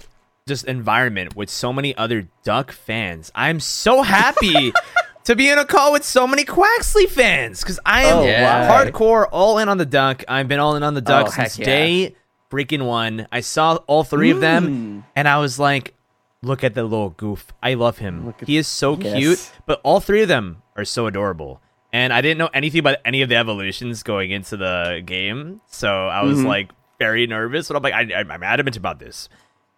just 0.49 0.65
environment 0.65 1.37
with 1.37 1.51
so 1.51 1.73
many 1.73 1.97
other 1.97 2.27
Duck 2.43 2.73
fans. 2.73 3.31
I'm 3.35 3.61
so 3.61 4.03
happy 4.03 4.73
to 5.25 5.37
be 5.37 5.49
in 5.51 5.59
a 5.59 5.65
call 5.65 5.93
with 5.93 6.05
so 6.05 6.27
many 6.27 6.45
Quaxly 6.45 7.09
fans 7.09 7.61
because 7.61 7.79
I 7.87 8.03
am 8.03 8.19
Oh, 8.19 8.25
Yeah. 8.27 8.69
hardcore 8.69 9.27
all 9.31 9.59
in 9.59 9.69
on 9.69 9.79
the 9.79 9.87
Duck. 9.87 10.25
I've 10.27 10.49
been 10.49 10.59
all 10.59 10.75
in 10.75 10.83
on 10.83 10.95
the 10.95 11.01
Duck 11.01 11.27
Oh, 11.29 11.31
since 11.31 11.59
yeah. 11.61 11.65
day 11.65 12.17
freaking 12.51 12.87
one. 12.87 13.29
I 13.31 13.41
saw 13.41 13.77
all 13.87 14.03
three 14.03 14.31
of 14.31 14.39
Mm. 14.39 14.41
them, 14.41 15.05
and 15.15 15.29
I 15.29 15.39
was 15.39 15.61
like, 15.61 15.95
"Look 16.43 16.65
at 16.65 16.75
the 16.75 16.83
little 16.85 17.11
goof. 17.11 17.53
I 17.63 17.75
love 17.75 17.99
him. 17.99 18.29
at- 18.41 18.47
he 18.47 18.57
is 18.57 18.67
so 18.67 18.97
Yes. 18.99 19.17
cute." 19.17 19.53
But 19.67 19.81
all 19.85 20.01
three 20.01 20.23
of 20.23 20.29
them 20.29 20.63
are 20.77 20.85
so 20.85 21.07
adorable. 21.07 21.61
And 21.93 22.13
I 22.13 22.21
didn't 22.21 22.39
know 22.39 22.51
anything 22.55 22.79
about 22.81 22.97
any 23.05 23.21
of 23.23 23.29
the 23.29 23.35
evolutions 23.37 24.03
going 24.05 24.31
into 24.31 24.57
the 24.57 25.03
game, 25.05 25.61
so 25.67 26.07
I 26.07 26.23
was 26.23 26.39
Mhm. 26.39 26.47
like 26.47 26.71
very 27.01 27.27
nervous. 27.27 27.67
But 27.69 27.77
I'm 27.77 27.83
like, 27.83 27.95
I, 27.95 28.15
I'm 28.33 28.43
adamant 28.45 28.77
about 28.77 29.01
this, 29.01 29.29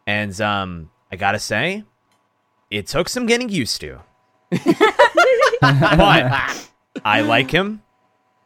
and 0.06 0.38
um, 0.40 0.90
I 1.10 1.16
gotta 1.16 1.38
say, 1.38 1.84
it 2.70 2.86
took 2.86 3.08
some 3.08 3.24
getting 3.26 3.48
used 3.48 3.80
to. 3.80 4.00
but 5.62 6.68
I 7.04 7.20
like 7.22 7.50
him, 7.50 7.82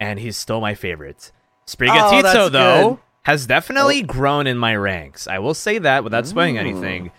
and 0.01 0.19
he's 0.19 0.37
still 0.37 0.61
my 0.61 0.75
favorite. 0.75 1.33
Sprigatito, 1.67 2.35
Oh, 2.37 2.49
though, 2.49 2.89
good. 2.91 2.99
has 3.23 3.47
definitely 3.47 4.03
grown 4.03 4.47
in 4.47 4.57
my 4.59 4.77
ranks. 4.77 5.27
I 5.27 5.39
will 5.41 5.55
say 5.55 5.79
that 5.79 6.05
without 6.05 6.27
spoiling 6.27 6.57
Ooh. 6.57 6.61
anything. 6.61 7.11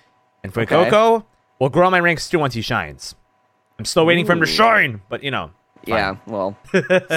And 0.48 0.54
for 0.54 0.62
Okay. 0.62 0.90
Coco, 0.90 1.26
will 1.60 1.68
grow 1.70 1.90
my 1.90 2.00
ranks 2.00 2.30
too 2.30 2.40
once 2.40 2.54
he 2.54 2.62
shines. 2.62 3.16
I'm 3.78 3.84
still 3.86 4.06
waiting 4.06 4.26
for 4.26 4.32
him 4.32 4.40
to 4.40 4.46
shine, 4.46 5.02
but 5.10 5.24
you 5.24 5.30
know. 5.32 5.52
fine. 5.86 5.90
Yeah, 5.98 6.16
well, 6.26 6.58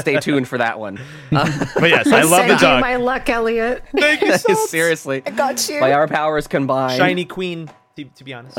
stay 0.00 0.16
tuned 0.20 0.49
for 0.49 0.58
that 0.58 0.80
one. 0.80 0.99
Uh, 1.32 1.66
But 1.78 1.90
yes, 1.90 2.08
I 2.08 2.22
love 2.22 2.49
the 2.49 2.58
Send 2.58 2.60
dog. 2.60 2.80
my 2.80 2.96
luck, 2.96 3.28
Elliot. 3.30 3.84
Thank 3.96 4.20
you 4.22 4.37
so 4.38 4.52
much. 4.52 4.68
Seriously, 4.68 5.22
I 5.25 5.30
got 5.30 5.68
you. 5.68 5.78
by 5.80 5.92
our 5.92 6.08
powers 6.08 6.46
combined. 6.49 6.96
Shiny 6.99 7.25
queen, 7.25 7.70
to, 7.96 8.04
to 8.04 8.25
be 8.25 8.34
honest. 8.34 8.56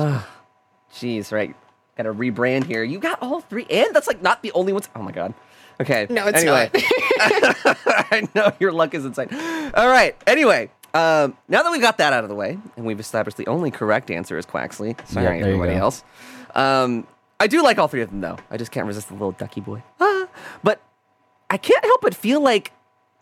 Jeez, 0.94 1.32
right. 1.34 1.54
Got 1.98 2.04
to 2.04 2.14
rebrand 2.14 2.64
here. 2.66 2.84
You 2.84 2.98
got 3.00 3.22
all 3.22 3.42
three, 3.42 3.66
and 3.70 3.94
that's 3.94 4.08
like 4.08 4.22
not 4.22 4.42
the 4.44 4.52
only 4.54 4.72
ones. 4.74 4.88
Oh 4.96 5.02
my 5.02 5.12
god. 5.12 5.34
Okay. 5.82 6.08
No, 6.10 6.28
it's 6.28 6.40
anyway. 6.42 6.72
I 7.20 8.28
know 8.34 8.52
your 8.60 8.72
luck 8.72 8.94
is 8.94 9.04
insane. 9.04 9.28
All 9.74 9.88
right. 9.90 10.16
Anyway, 10.28 10.72
um, 10.94 11.38
now 11.48 11.64
that 11.64 11.72
we've 11.72 11.82
got 11.82 11.98
that 12.00 12.14
out 12.14 12.24
of 12.24 12.30
the 12.30 12.36
way, 12.36 12.58
and 12.76 12.86
we've 12.86 13.00
established 13.00 13.38
the 13.38 13.48
only 13.48 13.72
correct 13.72 14.12
answer 14.12 14.38
is 14.38 14.46
Quaxly. 14.46 14.96
Sorry, 15.08 15.26
there 15.26 15.36
you 15.36 15.46
everybody 15.46 15.74
else. 15.74 16.04
Um, 16.56 17.08
I 17.40 17.48
do 17.48 17.64
like 17.64 17.78
all 17.78 17.88
three 17.88 18.02
of 18.02 18.10
them 18.10 18.22
though. 18.22 18.38
I 18.50 18.58
just 18.58 18.72
can't 18.72 18.86
resist 18.88 19.08
the 19.08 19.14
little 19.14 19.32
ducky 19.32 19.62
boy. 19.62 19.82
Ah, 20.00 20.28
but 20.64 20.82
I 21.50 21.58
can't 21.58 21.84
help 21.84 22.02
but 22.02 22.14
feel 22.14 22.42
like, 22.42 22.72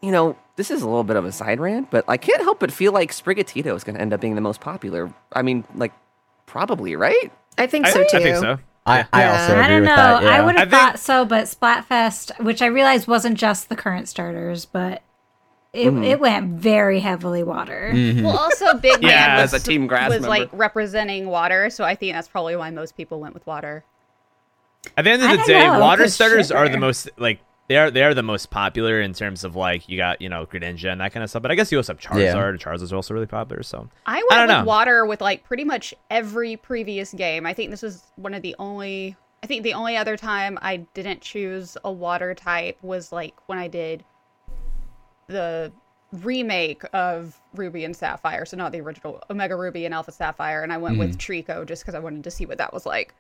you 0.02 0.12
know, 0.12 0.36
this 0.56 0.72
is 0.72 0.82
a 0.82 0.86
little 0.88 1.04
bit 1.04 1.16
of 1.16 1.26
a 1.26 1.32
side 1.32 1.60
rant, 1.60 1.90
but 1.92 2.04
I 2.08 2.18
can't 2.18 2.42
help 2.42 2.60
but 2.60 2.72
feel 2.72 2.92
like 2.92 3.12
Sprigatito 3.12 3.76
is 3.76 3.84
going 3.84 3.96
to 3.96 4.02
end 4.02 4.14
up 4.14 4.20
being 4.22 4.36
the 4.36 4.42
most 4.42 4.60
popular. 4.62 5.14
I 5.34 5.42
mean, 5.42 5.64
like, 5.76 5.94
probably, 6.48 6.96
right? 6.96 7.32
I 7.58 7.68
think 7.68 7.86
I, 7.88 7.92
so 7.92 8.04
too. 8.04 8.18
I 8.18 8.22
think 8.22 8.38
so. 8.38 8.60
I, 8.86 9.06
I 9.14 9.22
Yeah. 9.22 9.32
also 9.42 9.42
I 9.42 9.46
agree 9.46 9.64
I 9.64 9.68
don't 9.68 9.82
with 9.82 9.90
know. 9.90 9.96
that. 9.96 10.24
Yeah. 10.24 10.30
I 10.30 10.42
would 10.46 10.56
I 10.56 10.60
have 10.60 10.70
think- 10.70 10.82
thought 10.82 11.00
so, 11.00 11.26
but 11.26 11.46
Splatfest, 11.46 12.44
which 12.44 12.62
I 12.62 12.66
realized 12.66 13.08
wasn't 13.08 13.38
just 13.38 13.70
the 13.70 13.76
current 13.76 14.08
starters, 14.10 14.66
but 14.66 15.02
it, 15.74 15.88
Mm-hmm. 15.88 16.04
it 16.04 16.20
went 16.20 16.50
very 16.60 17.00
heavily 17.00 17.44
water. 17.44 17.92
Well, 17.94 18.38
also 18.38 18.74
Big 18.76 18.98
Yeah, 19.04 19.10
Man 19.10 19.40
as 19.40 19.52
was, 19.54 19.64
a 19.64 19.66
Team 19.68 19.86
Grass 19.88 20.10
was 20.10 20.22
member. 20.22 20.30
like 20.30 20.50
representing 20.52 21.28
water, 21.28 21.70
so 21.70 21.84
I 21.84 21.96
think 21.96 22.14
that's 22.14 22.28
probably 22.28 22.56
why 22.56 22.70
most 22.72 22.98
people 22.98 23.20
went 23.20 23.34
with 23.34 23.46
water. 23.46 23.84
At 24.98 25.04
the 25.06 25.12
end 25.12 25.22
of 25.24 25.30
the 25.32 25.44
day, 25.46 25.68
know, 25.68 25.80
water 25.80 26.04
'cause 26.04 26.14
starters 26.14 26.52
are 26.52 26.70
the 26.70 26.78
most 26.78 27.10
like 27.18 27.40
they 27.68 27.76
are 27.78 27.92
they 27.92 28.02
are 28.02 28.14
the 28.14 28.24
most 28.24 28.50
popular 28.50 29.00
in 29.02 29.14
terms 29.14 29.44
of 29.44 29.56
like 29.56 29.88
you 29.90 29.98
got 29.98 30.22
you 30.22 30.30
know 30.30 30.46
Greninja 30.46 30.92
and 30.92 31.02
that 31.02 31.12
kind 31.14 31.24
of 31.24 31.30
stuff. 31.30 31.42
But 31.44 31.52
I 31.52 31.56
guess 31.56 31.72
you 31.72 31.78
also 31.78 31.94
have 31.94 32.00
Charizard. 32.00 32.20
Yeah. 32.24 32.34
Charizard. 32.34 32.60
Charizard's 32.60 32.94
also 32.94 33.14
really 33.14 33.28
popular. 33.28 33.62
So 33.62 33.90
I 34.06 34.14
I 34.16 34.16
went 34.16 34.30
don't 34.32 34.48
with 34.48 34.58
know. 34.58 34.64
water 34.66 35.06
with 35.06 35.22
like 35.22 35.44
pretty 35.44 35.66
much 35.66 35.94
every 36.10 36.56
previous 36.56 37.14
game. 37.14 37.46
I 37.46 37.54
think 37.54 37.70
this 37.72 37.84
was 37.84 38.04
one 38.16 38.34
of 38.34 38.42
the 38.42 38.56
only. 38.58 39.16
I 39.44 39.48
think 39.48 39.64
the 39.64 39.74
only 39.74 39.96
other 39.98 40.18
time 40.18 40.58
I 40.62 40.78
didn't 40.96 41.22
choose 41.22 41.78
a 41.84 41.92
water 41.92 42.34
type 42.34 42.78
was 42.82 43.12
like 43.12 43.34
when 43.48 43.58
I 43.60 43.68
did 43.68 44.04
the 45.30 45.72
remake 46.12 46.84
of 46.94 47.40
Ruby 47.56 47.86
and 47.86 47.96
Sapphire, 47.96 48.46
so 48.46 48.58
not 48.58 48.72
the 48.72 48.82
original 48.82 49.22
Omega 49.30 49.56
Ruby 49.56 49.86
and 49.86 49.94
Alpha 49.94 50.12
Sapphire, 50.12 50.64
and 50.64 50.74
I 50.74 50.78
went 50.78 50.98
with 50.98 51.18
Treecko 51.18 51.66
just 51.68 51.84
because 51.84 51.96
I 51.96 52.00
wanted 52.00 52.24
to 52.24 52.32
see 52.32 52.46
what 52.46 52.58
that 52.58 52.74
was 52.74 52.86
like. 52.86 53.14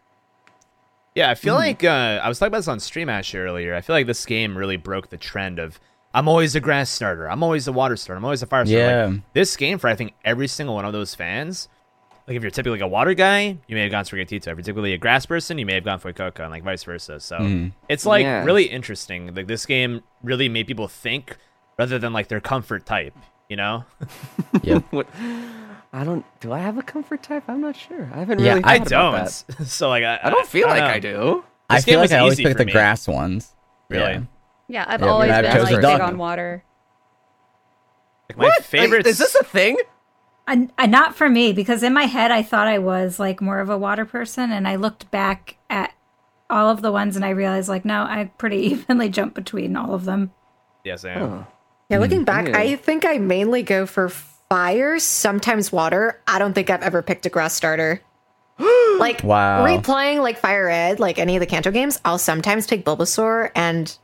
yeah, 1.15 1.29
I 1.29 1.35
feel 1.35 1.53
Mm-hmm. 1.55 1.63
like 1.63 1.83
uh, 1.83 2.19
I 2.23 2.27
was 2.27 2.39
talking 2.39 2.49
about 2.49 2.57
this 2.59 2.67
on 2.67 2.79
Stream 2.79 3.09
Ash 3.09 3.33
earlier. 3.35 3.75
I 3.75 3.81
feel 3.81 3.95
like 3.95 4.07
this 4.07 4.25
game 4.25 4.57
really 4.57 4.77
broke 4.77 5.09
the 5.09 5.17
trend 5.17 5.59
of 5.59 5.79
I'm 6.13 6.27
always 6.27 6.55
a 6.55 6.59
grass 6.59 6.89
starter, 6.89 7.29
I'm 7.29 7.43
always 7.43 7.67
a 7.67 7.71
water 7.71 7.95
starter, 7.95 8.17
I'm 8.17 8.25
always 8.25 8.41
a 8.41 8.47
fire 8.47 8.65
starter. 8.65 8.81
Yeah. 8.83 9.05
Like, 9.05 9.21
this 9.33 9.55
game 9.55 9.77
for 9.77 9.87
I 9.87 9.95
think 9.95 10.13
every 10.25 10.47
single 10.47 10.75
one 10.75 10.85
of 10.85 10.93
those 10.93 11.13
fans. 11.15 11.67
Like 12.27 12.35
if 12.37 12.43
you're 12.43 12.51
typically 12.51 12.73
like 12.79 12.81
a 12.81 12.87
water 12.87 13.15
guy, 13.15 13.57
you 13.67 13.75
may 13.75 13.81
have 13.81 13.91
gone 13.91 14.05
for 14.05 14.15
Gatito. 14.15 14.35
If 14.35 14.57
you're 14.57 14.57
typically 14.61 14.93
a 14.93 14.99
grass 14.99 15.25
person, 15.25 15.57
you 15.57 15.65
may 15.65 15.73
have 15.73 15.83
gone 15.83 15.97
for 15.99 16.13
Coco, 16.13 16.43
and 16.43 16.51
like 16.51 16.63
vice 16.63 16.83
versa. 16.83 17.19
So 17.19 17.37
Mm-hmm. 17.39 17.69
it's 17.87 18.05
like 18.05 18.23
Yeah. 18.23 18.43
really 18.45 18.65
interesting. 18.65 19.33
Like 19.33 19.47
this 19.47 19.65
game 19.65 20.01
really 20.23 20.47
made 20.49 20.67
people 20.67 20.87
think 20.87 21.37
rather 21.79 21.97
than 21.97 22.13
like 22.13 22.27
their 22.27 22.41
comfort 22.41 22.85
type. 22.85 23.15
You 23.47 23.55
know? 23.55 23.85
yeah. 24.61 24.79
What? 24.91 25.07
I 25.91 26.03
don't. 26.03 26.23
Do 26.39 26.51
I 26.51 26.59
have 26.59 26.77
a 26.77 26.83
comfort 26.83 27.23
type? 27.23 27.45
I'm 27.47 27.61
not 27.61 27.75
sure. 27.75 28.07
I 28.13 28.19
haven't 28.19 28.37
Yeah, 28.39 28.51
really. 28.53 28.63
I 28.63 28.75
about 28.75 28.87
don't. 28.89 29.13
that. 29.13 29.31
so 29.65 29.89
like 29.89 30.03
I, 30.03 30.19
I 30.21 30.29
don't 30.29 30.45
feel 30.45 30.67
like 30.67 30.81
know. 30.81 30.85
I 30.85 30.99
do. 30.99 31.43
I 31.67 31.81
feel 31.81 31.99
like 31.99 32.11
I 32.11 32.19
always 32.19 32.37
pick 32.39 32.57
the 32.57 32.65
me. 32.65 32.71
grass 32.71 33.07
ones. 33.07 33.55
Really? 33.89 34.13
Yeah. 34.13 34.21
Yeah, 34.67 34.85
I've 34.87 35.01
Yeah, 35.01 35.07
always 35.07 35.31
been 35.31 35.45
chosen 35.51 35.73
like 35.73 35.81
dog. 35.81 35.97
big 35.97 36.01
on 36.07 36.17
water. 36.19 36.63
Like 38.29 38.37
my 38.37 38.43
What? 38.45 38.63
favorite. 38.63 38.99
Like, 39.05 39.07
is 39.07 39.17
this 39.17 39.33
a 39.33 39.43
thing? 39.43 39.77
And, 40.47 40.71
and 40.77 40.91
not 40.91 41.15
for 41.15 41.27
me 41.29 41.53
because 41.53 41.81
in 41.81 41.93
my 41.93 42.03
head 42.05 42.29
I 42.29 42.43
thought 42.43 42.67
I 42.67 42.77
was 42.77 43.19
like 43.19 43.41
more 43.41 43.59
of 43.59 43.69
a 43.71 43.77
water 43.77 44.05
person, 44.05 44.51
and 44.51 44.67
I 44.67 44.75
looked 44.75 45.09
back 45.09 45.57
at 45.71 45.91
all 46.51 46.69
of 46.69 46.81
the 46.83 46.91
ones 46.91 47.15
and 47.15 47.25
I 47.25 47.29
realized 47.29 47.69
like 47.69 47.85
no, 47.85 48.03
I 48.03 48.31
pretty 48.37 48.57
evenly 48.57 49.09
jump 49.09 49.33
between 49.33 49.75
all 49.75 49.95
of 49.95 50.05
them. 50.05 50.31
Yes, 50.83 51.03
I 51.03 51.11
am. 51.13 51.29
Huh. 51.29 51.43
Yeah, 51.89 51.97
looking 51.99 52.23
back, 52.23 52.47
Yeah. 52.47 52.57
I 52.57 52.75
think 52.75 53.05
I 53.05 53.17
mainly 53.17 53.63
go 53.63 53.85
for 53.85 54.09
fire, 54.09 54.99
sometimes 54.99 55.71
water. 55.71 56.21
I 56.27 56.39
don't 56.39 56.53
think 56.53 56.69
I've 56.69 56.83
ever 56.83 57.01
picked 57.01 57.25
a 57.25 57.29
grass 57.29 57.53
starter. 57.53 58.01
like 58.99 59.23
Wow. 59.23 59.65
replaying 59.65 60.21
like 60.21 60.37
Fire 60.37 60.65
Red, 60.65 60.99
like 60.99 61.17
any 61.17 61.35
of 61.35 61.39
the 61.39 61.45
Kanto 61.45 61.71
games, 61.71 61.99
I'll 62.05 62.17
sometimes 62.17 62.67
pick 62.67 62.85
Bulbasaur 62.85 63.51
and 63.55 63.95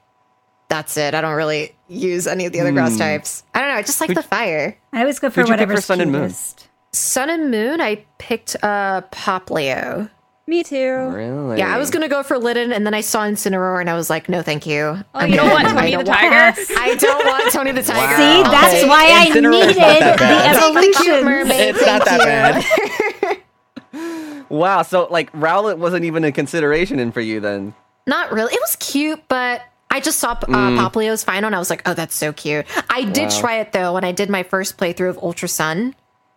that's 0.70 0.98
it. 0.98 1.14
I 1.14 1.22
don't 1.22 1.36
really 1.36 1.76
use 1.88 2.26
any 2.26 2.46
of 2.46 2.54
the 2.54 2.60
other 2.62 2.72
grass 2.72 2.98
types. 2.98 3.44
I 3.54 3.60
don't 3.60 3.70
know, 3.70 3.76
I 3.76 3.82
just 3.84 4.02
like 4.02 4.14
the 4.16 4.24
fire. 4.24 4.78
I 4.94 5.02
always 5.02 5.20
go 5.20 5.30
for 5.30 5.42
Who'd 5.42 5.50
you 5.50 5.54
pick 5.54 5.60
whatever's 5.60 5.80
for 5.82 5.94
Sun 5.94 6.02
and 6.02 6.12
Moon? 6.12 6.34
Sun 6.92 7.30
and 7.30 7.52
Moon, 7.52 7.82
I 7.82 8.06
picked 8.18 8.56
uh 8.64 9.02
Poplio. 9.12 10.10
Me 10.48 10.64
too. 10.64 10.76
Really? 11.10 11.58
Yeah, 11.58 11.74
I 11.74 11.80
was 11.80 11.90
gonna 11.90 12.08
go 12.08 12.22
for 12.22 12.38
Litten 12.38 12.72
and 12.72 12.86
then 12.86 12.94
I 12.94 13.02
saw 13.02 13.22
Incineroar 13.24 13.80
and 13.82 13.90
I 13.90 13.96
was 13.96 14.12
like, 14.12 14.30
no 14.30 14.44
thank 14.44 14.68
you. 14.68 15.04
Oh, 15.16 15.26
you 15.26 15.36
don't 15.36 15.50
want 15.50 15.68
Tony 15.68 15.96
the 15.96 16.04
Tiger? 16.04 16.62
I 16.78 16.96
don't 17.00 17.26
want 17.26 17.52
Tony 17.52 17.72
the 17.72 17.82
Tiger. 17.82 18.16
See, 18.16 18.44
that's 18.52 18.74
Okay, 18.76 18.88
why 18.88 19.08
I 19.12 19.24
needed 19.30 19.42
not 19.44 19.76
that 19.76 20.20
bad. 20.20 20.56
the 20.56 20.80
Take 20.82 20.94
the 20.94 21.04
cute 21.04 21.10
evolution. 21.16 21.26
mermaid. 21.26 21.76
It's 21.76 21.86
not 21.86 22.06
that 22.06 22.20
bad. 22.20 23.38
Wow. 24.50 24.84
So 24.84 25.08
like 25.10 25.32
Rowlet 25.34 25.80
wasn't 25.80 26.06
even 26.06 26.24
a 26.24 26.32
consideration 26.32 27.00
in 27.00 27.12
for 27.12 27.20
you 27.22 27.40
then. 27.40 27.74
Not 28.06 28.32
really. 28.32 28.54
It 28.54 28.60
was 28.62 28.76
cute, 28.76 29.22
but 29.28 29.64
I 29.90 30.00
just 30.00 30.20
saw 30.20 30.32
uh, 30.34 30.36
Mm. 30.46 30.78
Poplio's 30.78 31.24
final 31.24 31.48
and 31.48 31.56
I 31.56 31.60
was 31.60 31.72
like, 31.72 31.82
oh, 31.88 31.96
that's 31.96 32.14
so 32.14 32.32
cute. 32.32 32.66
I 32.90 33.06
did 33.06 33.32
try 33.32 33.58
it 33.58 33.72
though 33.72 33.94
when 33.96 34.04
I 34.04 34.12
did 34.12 34.30
my 34.30 34.44
first 34.44 34.78
playthrough 34.78 35.10
of 35.10 35.18
Ultra 35.18 35.48
Sun 35.48 35.96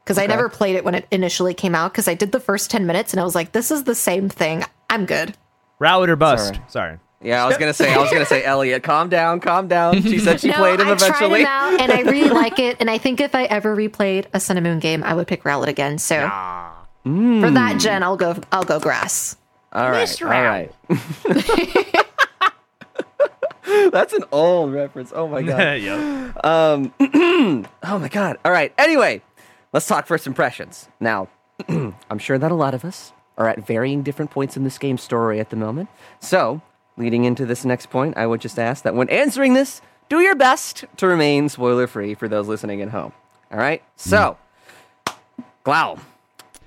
because 0.09 0.19
I 0.19 0.27
never 0.27 0.49
played 0.49 0.75
it 0.77 0.85
when 0.85 0.95
it 0.95 1.07
initially 1.11 1.53
came 1.53 1.75
out 1.75 1.93
because 1.93 2.09
I 2.09 2.15
did 2.15 2.33
the 2.33 2.41
first 2.41 2.71
10 2.71 2.87
minutes 2.87 3.13
and 3.13 3.21
I 3.21 3.25
was 3.25 3.35
like, 3.35 3.53
this 3.53 3.71
is 3.71 3.85
the 3.85 3.95
same 3.95 4.31
thing. 4.31 4.65
I'm 4.89 5.05
good. 5.05 5.35
Rowlet 5.79 6.09
or 6.09 6.17
bust. 6.17 6.55
Sorry. 6.55 6.61
Sorry. 6.69 6.99
Yeah, 7.21 7.45
I 7.45 7.47
was 7.49 7.57
gonna 7.59 7.75
say. 7.75 7.93
I 7.93 7.99
was 7.99 8.11
gonna 8.13 8.25
say, 8.25 8.43
Elliot, 8.55 8.83
calm 8.85 9.09
down, 9.09 9.41
calm 9.41 9.69
down. 9.69 10.01
She 10.03 10.19
said 10.19 10.41
she 10.41 10.49
no, 10.51 10.55
played 10.55 10.81
him 10.81 10.89
I 10.89 10.93
eventually. 10.93 11.43
tried 11.43 11.73
him 11.73 11.77
out 11.77 11.81
and 11.81 11.93
I 11.93 12.01
really 12.11 12.29
like 12.43 12.59
it. 12.59 12.77
And 12.81 12.89
I 12.89 12.97
think 12.99 13.21
if 13.21 13.35
I 13.35 13.45
ever 13.45 13.77
replayed 13.77 14.27
a 14.33 14.41
Sun 14.41 14.57
and 14.57 14.65
Moon 14.65 14.79
game, 14.79 15.03
I 15.05 15.15
would 15.15 15.27
pick 15.27 15.43
Rowlet 15.43 15.67
again. 15.69 15.99
So 15.99 16.21
for 16.21 17.09
Mm. 17.09 17.55
that 17.55 17.79
gen, 17.81 18.03
I'll 18.03 18.17
go. 18.17 18.37
I'll 18.53 18.65
go 18.65 18.81
grass. 18.81 19.37
All 19.73 19.91
right, 19.91 20.23
all 20.23 20.29
right. 20.31 20.73
That's 23.93 24.13
an 24.15 24.25
old 24.33 24.73
reference. 24.73 25.13
Oh 25.15 25.29
my 25.29 25.43
god. 25.43 25.81
yeah. 25.81 26.33
Um, 26.43 26.93
oh 27.83 27.99
my 27.99 28.09
god. 28.09 28.39
All 28.45 28.51
right. 28.53 28.73
Anyway, 28.79 29.23
let's 29.73 29.87
talk 29.87 30.07
first 30.07 30.27
impressions. 30.27 30.89
Now, 31.01 31.29
I'm 31.69 32.19
sure 32.19 32.39
that 32.39 32.51
a 32.51 32.55
lot 32.55 32.75
of 32.75 32.85
us 32.85 33.13
are 33.37 33.49
at 33.49 33.67
varying 33.67 34.03
different 34.03 34.31
points 34.31 34.57
in 34.57 34.65
this 34.65 34.79
game's 34.79 35.03
story 35.03 35.41
at 35.41 35.51
the 35.51 35.57
moment. 35.57 35.89
So, 36.21 36.61
leading 36.97 37.25
into 37.25 37.47
this 37.47 37.65
next 37.65 37.91
point, 37.91 38.17
I 38.17 38.27
would 38.27 38.41
just 38.41 38.59
ask 38.59 38.83
that 38.85 38.95
when 38.95 39.09
answering 39.09 39.55
this, 39.55 39.81
do 40.09 40.21
your 40.21 40.35
best 40.35 40.85
to 40.97 41.07
remain 41.07 41.49
spoiler 41.49 41.87
free 41.87 42.15
for 42.15 42.29
those 42.29 42.49
listening 42.49 42.83
at 42.83 42.91
home. 42.91 43.13
All 43.53 43.59
right. 43.59 43.83
So, 43.97 44.37
hmm. 45.07 45.15
Glau, 45.65 46.01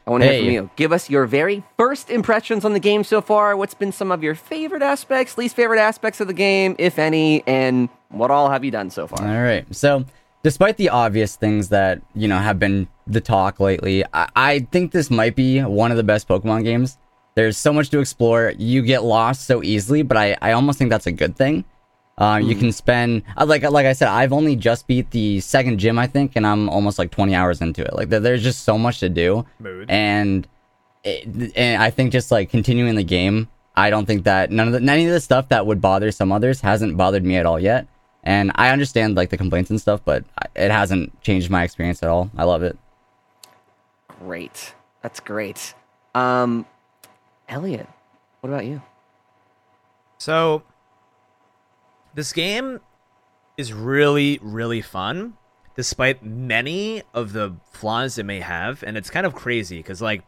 I 0.06 0.12
want 0.12 0.24
to 0.24 0.32
hear 0.32 0.42
from 0.42 0.52
you. 0.52 0.70
Give 0.76 0.92
us 0.92 1.10
your 1.10 1.26
very 1.26 1.64
first 1.78 2.10
impressions 2.10 2.66
on 2.66 2.74
the 2.74 2.80
game 2.80 3.04
so 3.04 3.22
far. 3.22 3.56
What's 3.58 3.74
been 3.74 3.92
some 3.92 4.12
of 4.12 4.24
your 4.24 4.36
favorite 4.36 4.82
aspects, 4.82 5.38
least 5.38 5.56
favorite 5.56 5.80
aspects 5.80 6.20
of 6.20 6.28
the 6.28 6.34
game, 6.34 6.76
if 6.78 7.00
any, 7.00 7.46
and 7.48 7.90
what 8.10 8.32
all 8.32 8.50
have 8.50 8.64
you 8.64 8.72
done 8.72 8.90
so 8.90 9.08
far? 9.08 9.26
All 9.28 9.44
right. 9.44 9.66
So, 9.74 10.06
despite 10.44 10.78
the 10.78 10.90
obvious 10.90 11.36
things 11.36 11.70
that 11.70 12.02
you 12.16 12.28
know 12.28 12.38
have 12.40 12.60
been 12.60 12.88
the 13.08 13.22
talk 13.22 13.60
lately, 13.60 14.04
I, 14.14 14.30
I 14.36 14.60
think 14.72 14.92
this 14.92 15.10
might 15.12 15.36
be 15.36 15.62
one 15.62 15.92
of 15.92 15.98
the 15.98 16.04
best 16.04 16.28
Pokemon 16.28 16.64
games. 16.64 16.98
There's 17.36 17.58
so 17.58 17.72
much 17.72 17.90
to 17.92 18.00
explore. 18.00 18.54
You 18.58 18.82
get 18.82 19.04
lost 19.04 19.46
so 19.46 19.64
easily, 19.64 20.02
but 20.02 20.18
I, 20.18 20.36
I 20.42 20.52
almost 20.52 20.78
think 20.78 20.90
that's 20.90 21.08
a 21.08 21.12
good 21.12 21.36
thing. 21.38 21.64
Um, 22.18 22.44
You 22.44 22.56
can 22.56 22.72
spend 22.72 23.24
uh, 23.38 23.46
like 23.46 23.64
like 23.64 23.86
I 23.86 23.94
said, 23.94 24.10
I've 24.10 24.34
only 24.34 24.56
just 24.56 24.86
beat 24.86 25.10
the 25.12 25.40
second 25.40 25.80
gym, 25.80 25.98
I 25.98 26.08
think, 26.08 26.34
and 26.36 26.46
I'm 26.46 26.70
almost 26.70 27.00
like 27.00 27.10
20 27.12 27.34
hours 27.34 27.62
into 27.62 27.84
it. 27.84 27.94
Like 27.94 28.10
there, 28.10 28.20
there's 28.20 28.44
just 28.44 28.64
so 28.64 28.78
much 28.78 29.00
to 29.00 29.10
do, 29.10 29.46
Mood. 29.60 29.90
and 29.90 30.48
it, 31.04 31.54
and 31.56 31.82
I 31.82 31.90
think 31.90 32.12
just 32.12 32.30
like 32.32 32.50
continuing 32.50 32.96
the 32.96 33.04
game, 33.04 33.48
I 33.76 33.90
don't 33.90 34.06
think 34.06 34.26
that 34.26 34.52
none 34.52 34.68
of 34.68 34.74
the 34.74 34.92
any 34.92 35.06
of 35.06 35.12
the 35.14 35.22
stuff 35.22 35.50
that 35.50 35.66
would 35.66 35.82
bother 35.82 36.12
some 36.12 36.32
others 36.32 36.62
hasn't 36.62 36.98
bothered 36.98 37.24
me 37.24 37.38
at 37.38 37.46
all 37.46 37.60
yet. 37.60 37.88
And 38.24 38.52
I 38.56 38.70
understand 38.70 39.16
like 39.16 39.30
the 39.30 39.38
complaints 39.38 39.70
and 39.70 39.82
stuff, 39.82 40.02
but 40.06 40.24
it 40.56 40.72
hasn't 40.72 41.22
changed 41.22 41.50
my 41.50 41.64
experience 41.64 42.04
at 42.04 42.10
all. 42.10 42.30
I 42.38 42.44
love 42.44 42.64
it. 42.64 42.78
Great. 44.20 44.76
That's 45.02 45.20
great. 45.20 45.74
Um, 46.14 46.66
Elliot, 47.50 47.88
what 48.42 48.50
about 48.50 48.66
you? 48.66 48.82
So, 50.18 50.62
this 52.14 52.32
game 52.32 52.80
is 53.58 53.74
really, 53.74 54.40
really 54.42 54.82
fun, 54.82 55.34
despite 55.76 56.24
many 56.24 57.02
of 57.14 57.34
the 57.34 57.56
flaws 57.72 58.18
it 58.18 58.26
may 58.26 58.40
have. 58.40 58.84
And 58.84 58.98
it's 58.98 59.10
kind 59.10 59.26
of 59.26 59.34
crazy 59.34 59.78
because, 59.78 60.02
like, 60.02 60.24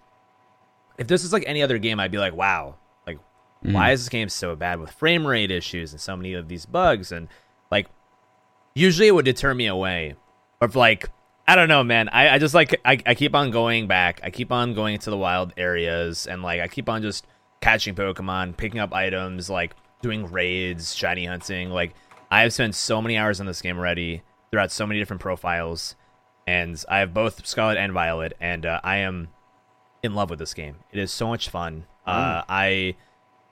if 0.97 1.07
this 1.07 1.21
was 1.23 1.33
like 1.33 1.43
any 1.45 1.61
other 1.61 1.77
game, 1.77 1.99
I'd 1.99 2.11
be 2.11 2.17
like, 2.17 2.35
wow, 2.35 2.75
like, 3.05 3.19
why 3.61 3.91
is 3.91 4.01
this 4.01 4.09
game 4.09 4.29
so 4.29 4.55
bad 4.55 4.79
with 4.79 4.91
frame 4.91 5.25
rate 5.27 5.51
issues 5.51 5.91
and 5.91 6.01
so 6.01 6.15
many 6.15 6.33
of 6.33 6.47
these 6.47 6.65
bugs? 6.65 7.11
And, 7.11 7.27
like, 7.27 7.31
usually 8.75 9.07
it 9.07 9.15
would 9.15 9.25
deter 9.25 9.53
me 9.53 9.67
away. 9.67 10.15
But, 10.59 10.75
like, 10.75 11.09
I 11.47 11.55
don't 11.55 11.67
know, 11.67 11.83
man. 11.83 12.09
I, 12.09 12.35
I 12.35 12.37
just 12.39 12.53
like, 12.53 12.79
I, 12.85 12.99
I 13.05 13.15
keep 13.15 13.35
on 13.35 13.51
going 13.51 13.87
back. 13.87 14.19
I 14.23 14.29
keep 14.29 14.51
on 14.51 14.73
going 14.73 14.99
to 14.99 15.09
the 15.09 15.17
wild 15.17 15.53
areas 15.57 16.27
and, 16.27 16.41
like, 16.41 16.61
I 16.61 16.67
keep 16.67 16.87
on 16.89 17.01
just 17.01 17.27
catching 17.63 17.95
Pokemon, 17.95 18.57
picking 18.57 18.81
up 18.81 18.93
items, 18.93 19.49
like 19.49 19.73
doing 20.01 20.29
raids, 20.29 20.93
shiny 20.93 21.25
hunting. 21.25 21.69
Like 21.69 21.95
I 22.29 22.41
have 22.41 22.53
spent 22.53 22.75
so 22.75 23.01
many 23.01 23.17
hours 23.17 23.39
on 23.39 23.45
this 23.45 23.61
game 23.61 23.77
already 23.77 24.21
throughout 24.51 24.69
so 24.69 24.85
many 24.85 24.99
different 24.99 25.21
profiles, 25.21 25.95
and 26.45 26.83
I 26.89 26.99
have 26.99 27.13
both 27.13 27.47
Scarlet 27.47 27.77
and 27.77 27.93
Violet, 27.93 28.33
and 28.39 28.65
uh, 28.65 28.81
I 28.83 28.97
am 28.97 29.29
in 30.03 30.13
love 30.13 30.29
with 30.29 30.39
this 30.39 30.53
game. 30.53 30.75
It 30.91 30.99
is 30.99 31.11
so 31.11 31.27
much 31.27 31.49
fun. 31.49 31.85
Uh, 32.05 32.43
I, 32.49 32.95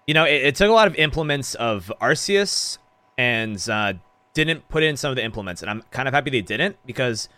you 0.05 0.13
know, 0.13 0.25
it, 0.25 0.43
it 0.43 0.55
took 0.55 0.69
a 0.69 0.73
lot 0.73 0.87
of 0.87 0.95
implements 0.95 1.55
of 1.55 1.89
Arceus 2.01 2.79
and 3.17 3.57
uh, 3.69 3.93
didn't 4.33 4.67
put 4.69 4.83
in 4.83 4.97
some 4.97 5.09
of 5.09 5.15
the 5.15 5.23
implements, 5.23 5.61
and 5.61 5.69
I'm 5.69 5.83
kind 5.91 6.07
of 6.07 6.13
happy 6.13 6.29
they 6.29 6.41
didn't 6.41 6.77
because 6.85 7.29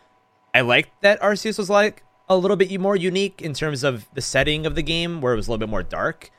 I 0.53 0.61
liked 0.61 1.01
that 1.01 1.19
Arceus 1.21 1.57
was 1.57 1.69
like 1.69 2.03
a 2.29 2.37
little 2.37 2.57
bit 2.57 2.79
more 2.79 2.95
unique 2.95 3.41
in 3.41 3.53
terms 3.53 3.83
of 3.83 4.07
the 4.13 4.21
setting 4.21 4.65
of 4.65 4.75
the 4.75 4.83
game, 4.83 5.21
where 5.21 5.33
it 5.33 5.35
was 5.35 5.47
a 5.47 5.51
little 5.51 5.65
bit 5.65 5.69
more 5.69 5.83
dark. 5.83 6.31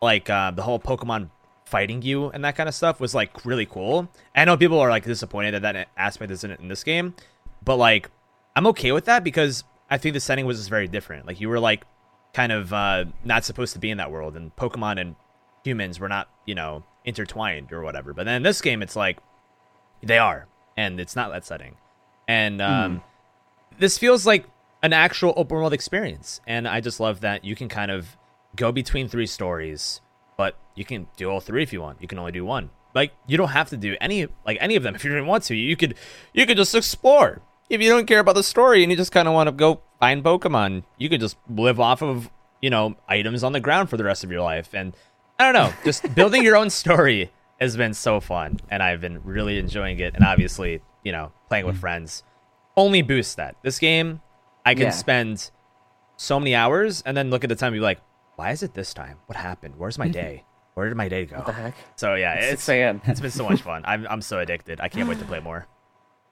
Like 0.00 0.30
uh, 0.30 0.52
the 0.52 0.62
whole 0.62 0.78
Pokemon 0.78 1.30
fighting 1.64 2.00
you 2.00 2.30
and 2.30 2.42
that 2.44 2.56
kind 2.56 2.68
of 2.68 2.74
stuff 2.74 2.98
was 2.98 3.14
like 3.14 3.44
really 3.44 3.66
cool. 3.66 4.08
I 4.34 4.44
know 4.44 4.56
people 4.56 4.80
are 4.80 4.88
like 4.88 5.04
disappointed 5.04 5.52
that 5.52 5.72
that 5.72 5.88
aspect 5.96 6.32
isn't 6.32 6.60
in 6.60 6.68
this 6.68 6.82
game, 6.82 7.14
but 7.62 7.76
like 7.76 8.10
I'm 8.56 8.66
okay 8.68 8.92
with 8.92 9.04
that 9.04 9.22
because 9.22 9.64
I 9.90 9.98
think 9.98 10.14
the 10.14 10.20
setting 10.20 10.46
was 10.46 10.58
just 10.58 10.70
very 10.70 10.88
different. 10.88 11.26
Like 11.26 11.40
you 11.40 11.48
were 11.48 11.60
like 11.60 11.84
kind 12.32 12.52
of 12.52 12.72
uh, 12.72 13.04
not 13.24 13.44
supposed 13.44 13.72
to 13.74 13.78
be 13.78 13.90
in 13.90 13.98
that 13.98 14.10
world, 14.10 14.36
and 14.36 14.54
Pokemon 14.56 15.00
and 15.00 15.16
humans 15.64 16.00
were 16.00 16.08
not, 16.08 16.28
you 16.46 16.54
know, 16.54 16.84
intertwined 17.04 17.72
or 17.72 17.82
whatever. 17.82 18.12
But 18.12 18.24
then 18.24 18.36
in 18.36 18.42
this 18.42 18.60
game, 18.60 18.82
it's 18.82 18.96
like 18.96 19.18
they 20.02 20.18
are, 20.18 20.46
and 20.76 21.00
it's 21.00 21.16
not 21.16 21.30
that 21.32 21.44
setting. 21.44 21.76
And 22.26 22.60
um, 22.60 23.02
this 23.78 23.98
feels 23.98 24.26
like 24.26 24.46
an 24.82 24.92
actual 24.92 25.32
open 25.36 25.56
world 25.56 25.72
experience, 25.72 26.40
and 26.46 26.68
I 26.68 26.80
just 26.80 27.00
love 27.00 27.20
that 27.20 27.44
you 27.44 27.56
can 27.56 27.68
kind 27.68 27.90
of 27.90 28.16
go 28.56 28.72
between 28.72 29.08
three 29.08 29.26
stories, 29.26 30.00
but 30.36 30.56
you 30.74 30.84
can 30.84 31.08
do 31.16 31.30
all 31.30 31.40
three 31.40 31.62
if 31.62 31.72
you 31.72 31.80
want. 31.80 32.00
You 32.00 32.08
can 32.08 32.18
only 32.18 32.32
do 32.32 32.44
one. 32.44 32.70
Like 32.94 33.12
you 33.26 33.36
don't 33.36 33.48
have 33.48 33.68
to 33.70 33.76
do 33.76 33.96
any 34.00 34.28
like 34.46 34.58
any 34.60 34.76
of 34.76 34.82
them 34.82 34.94
if 34.94 35.04
you 35.04 35.10
didn't 35.10 35.26
want 35.26 35.44
to. 35.44 35.54
You 35.54 35.76
could 35.76 35.94
you 36.32 36.46
could 36.46 36.56
just 36.56 36.74
explore. 36.74 37.42
If 37.68 37.82
you 37.82 37.90
don't 37.90 38.06
care 38.06 38.20
about 38.20 38.34
the 38.34 38.42
story 38.42 38.82
and 38.82 38.90
you 38.90 38.96
just 38.96 39.12
kind 39.12 39.28
of 39.28 39.34
want 39.34 39.48
to 39.48 39.52
go 39.52 39.82
find 40.00 40.24
Pokemon, 40.24 40.84
you 40.96 41.08
could 41.08 41.20
just 41.20 41.36
live 41.48 41.78
off 41.78 42.02
of 42.02 42.30
you 42.62 42.70
know 42.70 42.96
items 43.08 43.44
on 43.44 43.52
the 43.52 43.60
ground 43.60 43.90
for 43.90 43.96
the 43.96 44.04
rest 44.04 44.24
of 44.24 44.30
your 44.30 44.42
life. 44.42 44.70
And 44.72 44.96
I 45.38 45.44
don't 45.44 45.54
know, 45.54 45.72
just 45.84 46.14
building 46.14 46.42
your 46.42 46.56
own 46.56 46.70
story 46.70 47.30
has 47.60 47.76
been 47.76 47.94
so 47.94 48.20
fun, 48.20 48.58
and 48.70 48.82
I've 48.82 49.00
been 49.00 49.22
really 49.24 49.58
enjoying 49.58 49.98
it. 49.98 50.14
And 50.14 50.24
obviously, 50.24 50.80
you 51.04 51.12
know, 51.12 51.32
playing 51.48 51.66
with 51.66 51.76
mm-hmm. 51.76 51.80
friends 51.80 52.22
only 52.76 53.02
boosts 53.02 53.34
that. 53.34 53.56
This 53.62 53.78
game, 53.78 54.20
I 54.64 54.74
can 54.74 54.84
Yeah. 54.84 54.90
spend 54.90 55.50
so 56.16 56.38
many 56.38 56.54
hours 56.54 57.02
and 57.04 57.16
then 57.16 57.30
look 57.30 57.44
at 57.44 57.48
the 57.48 57.56
time 57.56 57.72
and 57.72 57.80
be 57.80 57.80
like, 57.80 58.00
why 58.36 58.52
is 58.52 58.62
it 58.62 58.74
this 58.74 58.94
time? 58.94 59.16
What 59.26 59.36
happened? 59.36 59.74
Where's 59.76 59.98
my 59.98 60.06
mm-hmm. 60.06 60.12
day? 60.12 60.44
Where 60.74 60.88
did 60.88 60.96
my 60.96 61.08
day 61.08 61.24
go? 61.24 61.42
the 61.44 61.52
heck? 61.52 61.74
So 61.96 62.14
yeah, 62.14 62.34
It's 62.34 62.68
it's 62.68 63.02
it's 63.08 63.20
been 63.20 63.32
so 63.32 63.48
much 63.48 63.62
fun. 63.62 63.82
I'm 63.86 64.06
I'm 64.08 64.22
so 64.22 64.38
addicted. 64.38 64.80
I 64.80 64.88
can't 64.88 65.08
wait 65.08 65.18
to 65.18 65.24
play 65.24 65.40
more. 65.40 65.66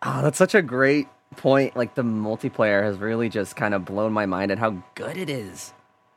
Oh, 0.03 0.23
that's 0.23 0.39
such 0.39 0.55
a 0.55 0.63
great 0.63 1.09
point, 1.37 1.75
like 1.75 1.97
the 1.97 2.05
multiplayer 2.05 2.83
has 2.85 2.99
really 2.99 3.29
just 3.29 3.57
kind 3.57 3.75
of 3.75 3.85
blown 3.85 4.13
my 4.13 4.27
mind 4.27 4.53
at 4.53 4.59
how 4.59 4.83
good 4.95 5.17
it 5.17 5.29
is. 5.29 5.73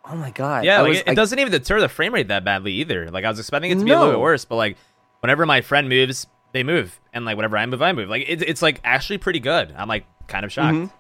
Oh 0.06 0.16
my 0.16 0.30
god! 0.32 0.64
Yeah, 0.64 0.82
like, 0.82 0.90
was, 0.90 1.00
it, 1.00 1.08
like, 1.08 1.16
doesn't 1.16 1.40
even 1.40 1.52
deter 1.52 1.82
the 1.82 1.90
frame 1.90 2.14
rate 2.14 2.28
that 2.28 2.44
badly 2.44 2.74
either. 2.74 3.10
Like 3.10 3.26
I 3.26 3.30
was 3.30 3.40
expecting 3.40 3.72
it 3.72 3.80
to 3.80 3.84
be 3.84 3.92
a 3.92 3.98
little 3.98 4.14
bit 4.14 4.20
worse, 4.20 4.46
but 4.46 4.58
like 4.58 4.78
whenever 5.22 5.46
my 5.46 5.62
friend 5.62 5.90
moves, 5.90 6.28
they 6.54 6.64
move, 6.64 7.00
and 7.14 7.26
like 7.26 7.36
whenever 7.38 7.58
I 7.58 7.66
move, 7.66 7.82
I 7.82 7.94
move. 7.94 8.10
Like 8.10 8.26
it, 8.28 8.42
it's 8.42 8.62
like 8.62 8.80
actually 8.84 9.18
pretty 9.20 9.40
good. 9.40 9.74
I'm 9.78 9.88
like 9.88 10.06
kind 10.28 10.46
of 10.46 10.52
shocked. 10.52 10.76
Mhm. 10.76 10.92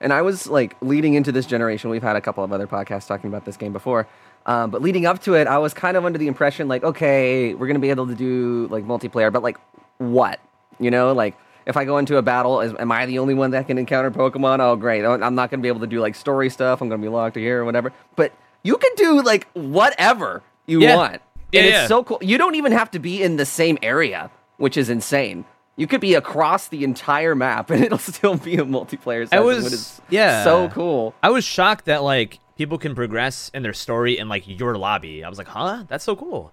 And 0.00 0.12
I 0.12 0.22
was 0.22 0.46
like 0.46 0.76
leading 0.80 1.14
into 1.14 1.32
this 1.32 1.44
generation. 1.46 1.90
We've 1.90 2.02
had 2.02 2.14
a 2.16 2.20
couple 2.20 2.44
of 2.44 2.52
other 2.52 2.66
podcasts 2.68 3.06
talking 3.08 3.28
about 3.28 3.44
this 3.44 3.56
game 3.56 3.72
before, 3.72 4.06
um, 4.46 4.70
but 4.70 4.80
leading 4.80 5.06
up 5.06 5.20
to 5.22 5.34
it, 5.34 5.46
I 5.48 5.58
was 5.58 5.74
kind 5.74 5.96
of 5.96 6.04
under 6.04 6.18
the 6.18 6.28
impression 6.28 6.68
like, 6.68 6.84
okay, 6.84 7.54
we're 7.54 7.66
gonna 7.66 7.80
be 7.80 7.90
able 7.90 8.06
to 8.06 8.14
do 8.14 8.68
like 8.70 8.84
multiplayer, 8.84 9.32
but 9.32 9.42
like 9.42 9.56
what? 9.98 10.38
You 10.78 10.90
know, 10.92 11.12
like 11.12 11.36
if 11.66 11.76
I 11.76 11.84
go 11.84 11.98
into 11.98 12.16
a 12.16 12.22
battle, 12.22 12.60
is, 12.60 12.72
am 12.78 12.92
I 12.92 13.04
the 13.06 13.18
only 13.18 13.34
one 13.34 13.50
that 13.50 13.66
can 13.66 13.76
encounter 13.76 14.10
Pokemon? 14.12 14.60
Oh, 14.60 14.76
great! 14.76 15.04
I'm 15.04 15.34
not 15.34 15.50
gonna 15.50 15.60
be 15.62 15.68
able 15.68 15.80
to 15.80 15.86
do 15.88 16.00
like 16.00 16.14
story 16.14 16.48
stuff. 16.48 16.80
I'm 16.80 16.88
gonna 16.88 17.02
be 17.02 17.08
locked 17.08 17.36
here 17.36 17.60
or 17.60 17.64
whatever. 17.64 17.92
But 18.14 18.32
you 18.62 18.76
can 18.76 18.90
do 18.94 19.20
like 19.22 19.48
whatever 19.54 20.42
you 20.66 20.80
Yeah. 20.80 20.94
want, 20.96 21.22
Yeah, 21.52 21.60
and 21.60 21.70
yeah. 21.70 21.80
it's 21.80 21.88
so 21.88 22.04
cool. 22.04 22.18
You 22.20 22.38
don't 22.38 22.54
even 22.54 22.72
have 22.72 22.90
to 22.92 22.98
be 22.98 23.22
in 23.22 23.36
the 23.36 23.46
same 23.46 23.78
area, 23.82 24.30
which 24.58 24.76
is 24.76 24.90
insane. 24.90 25.44
You 25.76 25.86
could 25.86 26.00
be 26.00 26.14
across 26.14 26.68
the 26.68 26.84
entire 26.84 27.34
map, 27.34 27.70
and 27.70 27.82
it'll 27.82 27.98
still 27.98 28.36
be 28.36 28.56
a 28.56 28.64
multiplayer 28.64 29.28
session. 29.28 29.44
was- 29.44 29.64
which 29.64 29.72
is 29.72 30.00
yeah. 30.10 30.44
so 30.44 30.68
cool. 30.68 31.14
I 31.22 31.30
was 31.30 31.44
shocked 31.44 31.86
that 31.86 32.02
like 32.02 32.38
people 32.56 32.76
can 32.78 32.94
progress 32.94 33.50
in 33.54 33.62
their 33.62 33.72
story 33.72 34.18
in 34.18 34.28
like 34.28 34.44
your 34.46 34.76
lobby. 34.76 35.24
I 35.24 35.28
was 35.28 35.38
like, 35.38 35.48
huh, 35.48 35.84
that's 35.88 36.04
so 36.04 36.16
cool. 36.16 36.52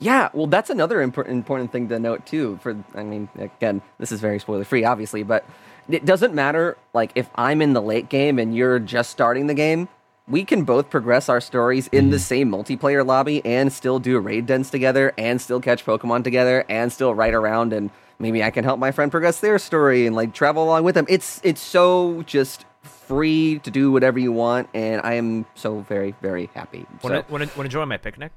Yeah, 0.00 0.28
well, 0.32 0.46
that's 0.46 0.70
another 0.70 1.00
important 1.02 1.36
important 1.36 1.72
thing 1.72 1.88
to 1.88 1.98
note 1.98 2.26
too. 2.26 2.58
For 2.62 2.76
I 2.94 3.02
mean, 3.02 3.28
again, 3.38 3.80
this 3.98 4.12
is 4.12 4.20
very 4.20 4.38
spoiler 4.38 4.64
free, 4.64 4.84
obviously, 4.84 5.22
but 5.22 5.44
it 5.88 6.04
doesn't 6.04 6.34
matter. 6.34 6.76
Like 6.92 7.12
if 7.14 7.28
I'm 7.36 7.62
in 7.62 7.72
the 7.72 7.82
late 7.82 8.08
game 8.08 8.38
and 8.38 8.54
you're 8.54 8.78
just 8.78 9.10
starting 9.10 9.46
the 9.46 9.54
game, 9.54 9.88
we 10.26 10.44
can 10.44 10.64
both 10.64 10.88
progress 10.90 11.28
our 11.28 11.40
stories 11.40 11.88
in 11.88 12.10
the 12.10 12.18
same 12.18 12.50
multiplayer 12.50 13.06
lobby 13.06 13.44
and 13.44 13.72
still 13.72 13.98
do 13.98 14.18
raid 14.18 14.46
dens 14.46 14.70
together 14.70 15.12
and 15.18 15.40
still 15.40 15.60
catch 15.60 15.84
Pokemon 15.84 16.24
together 16.24 16.64
and 16.68 16.92
still 16.92 17.14
ride 17.14 17.34
around 17.34 17.72
and 17.72 17.90
maybe 18.18 18.42
I 18.42 18.50
can 18.50 18.64
help 18.64 18.78
my 18.78 18.90
friend 18.90 19.10
progress 19.10 19.40
their 19.40 19.58
story 19.58 20.06
and 20.06 20.16
like 20.16 20.32
travel 20.32 20.64
along 20.64 20.84
with 20.84 20.94
them. 20.94 21.04
It's 21.08 21.40
it's 21.44 21.60
so 21.60 22.22
just 22.22 22.64
free 22.82 23.58
to 23.64 23.70
do 23.70 23.92
whatever 23.92 24.18
you 24.18 24.32
want, 24.32 24.68
and 24.72 25.02
I 25.04 25.14
am 25.14 25.44
so 25.54 25.80
very 25.80 26.14
very 26.22 26.48
happy. 26.54 26.86
So, 27.02 27.08
Want 27.10 27.26
to 27.26 27.32
want 27.32 27.50
to 27.52 27.60
enjoy 27.60 27.84
my 27.84 27.98
picnic? 27.98 28.32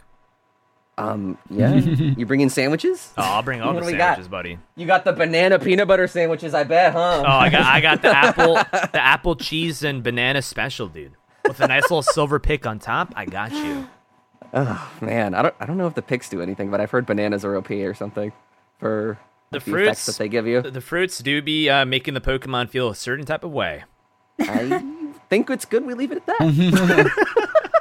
um, 0.99 1.37
yeah, 1.49 1.73
you 1.75 2.25
bring 2.25 2.41
in 2.41 2.49
sandwiches. 2.49 3.13
Oh, 3.17 3.21
I'll 3.23 3.43
bring 3.43 3.61
all 3.61 3.67
What 3.73 3.75
the 3.81 3.85
do 3.85 3.93
we 3.93 3.97
got? 3.97 4.15
sandwiches, 4.15 4.27
buddy. 4.29 4.57
You 4.75 4.87
got 4.87 5.05
the 5.05 5.13
banana 5.13 5.59
peanut 5.59 5.87
butter 5.87 6.07
sandwiches, 6.07 6.53
I 6.53 6.63
bet, 6.63 6.91
huh? 6.91 7.23
Oh, 7.25 7.29
I 7.29 7.49
got 7.49 7.61
I 7.65 7.79
got 7.79 8.01
the 8.01 8.09
apple 8.17 8.55
the 8.55 9.01
apple 9.01 9.35
cheese 9.37 9.83
and 9.83 10.03
banana 10.03 10.41
special, 10.41 10.87
dude. 10.87 11.13
With 11.47 11.59
a 11.59 11.67
nice 11.67 11.83
little 11.83 12.01
silver 12.01 12.39
pick 12.39 12.65
on 12.65 12.79
top. 12.79 13.13
I 13.15 13.25
got 13.25 13.51
you. 13.51 13.87
Oh 14.53 14.91
man, 15.01 15.33
I 15.33 15.41
don't 15.41 15.55
I 15.59 15.65
don't 15.65 15.77
know 15.77 15.87
if 15.87 15.95
the 15.95 16.01
picks 16.01 16.29
do 16.29 16.41
anything, 16.41 16.69
but 16.71 16.79
I've 16.79 16.91
heard 16.91 17.05
bananas 17.05 17.43
are 17.43 17.55
OP 17.55 17.69
or 17.71 17.93
something 17.93 18.31
for 18.79 19.19
The 19.51 19.59
the 19.59 19.71
fruits 19.71 20.05
that 20.05 20.17
they 20.17 20.29
give 20.29 20.47
you. 20.47 20.61
The, 20.61 20.71
the 20.71 20.81
fruits 20.81 21.19
do 21.19 21.41
be 21.41 21.69
uh, 21.69 21.85
making 21.85 22.13
the 22.13 22.21
Pokemon 22.21 22.69
feel 22.69 22.89
a 22.89 22.95
certain 22.95 23.25
type 23.25 23.43
of 23.43 23.51
way. 23.51 23.83
I 24.39 24.83
think 25.29 25.49
it's 25.49 25.65
good 25.65 25.85
we 25.85 25.93
leave 25.93 26.11
it 26.11 26.17
at 26.17 26.25
that. 26.27 27.73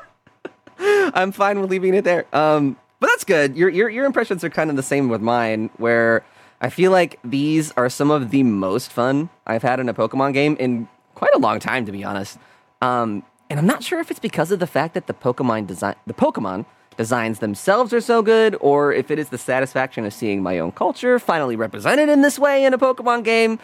I'm 1.15 1.33
fine 1.33 1.61
with 1.61 1.71
leaving 1.71 1.95
it 1.95 2.05
there. 2.05 2.27
Um, 2.35 2.77
but 3.01 3.09
that's 3.09 3.25
good. 3.25 3.57
Your 3.57 3.69
your 3.69 3.89
your 3.89 4.05
impressions 4.05 4.43
are 4.43 4.51
kind 4.51 4.71
of 4.71 4.77
the 4.77 4.83
same 4.83 5.09
with 5.09 5.21
mine, 5.21 5.71
where 5.77 6.25
I 6.61 6.71
feel 6.71 6.91
like 6.91 7.19
these 7.23 7.73
are 7.73 7.89
some 7.89 8.11
of 8.11 8.31
the 8.31 8.43
most 8.43 8.91
fun 8.91 9.29
I've 9.47 9.63
had 9.63 9.81
in 9.81 9.89
a 9.89 9.95
Pokemon 9.95 10.33
game 10.33 10.57
in 10.59 10.89
quite 11.15 11.35
a 11.35 11.39
long 11.39 11.61
time, 11.61 11.87
to 11.87 11.93
be 11.93 12.03
honest. 12.05 12.39
Um, 12.83 13.23
and 13.49 13.59
I'm 13.59 13.67
not 13.67 13.83
sure 13.83 14.01
if 14.01 14.11
it's 14.11 14.21
because 14.21 14.51
of 14.51 14.59
the 14.59 14.67
fact 14.67 14.95
that 14.95 15.07
the 15.07 15.15
Pokemon 15.15 15.67
design 15.67 15.95
the 16.07 16.15
Pokemon 16.15 16.67
designs 16.97 17.41
themselves 17.41 17.93
are 17.93 18.01
so 18.01 18.23
good, 18.23 18.57
or 18.61 18.93
if 18.93 19.11
it 19.11 19.19
is 19.19 19.29
the 19.29 19.39
satisfaction 19.39 20.05
of 20.05 20.13
seeing 20.13 20.43
my 20.43 20.59
own 20.59 20.73
culture 20.73 21.19
finally 21.19 21.57
represented 21.57 22.09
in 22.09 22.23
this 22.23 22.39
way 22.39 22.65
in 22.65 22.73
a 22.73 22.79
Pokemon 22.79 23.25
game. 23.25 23.59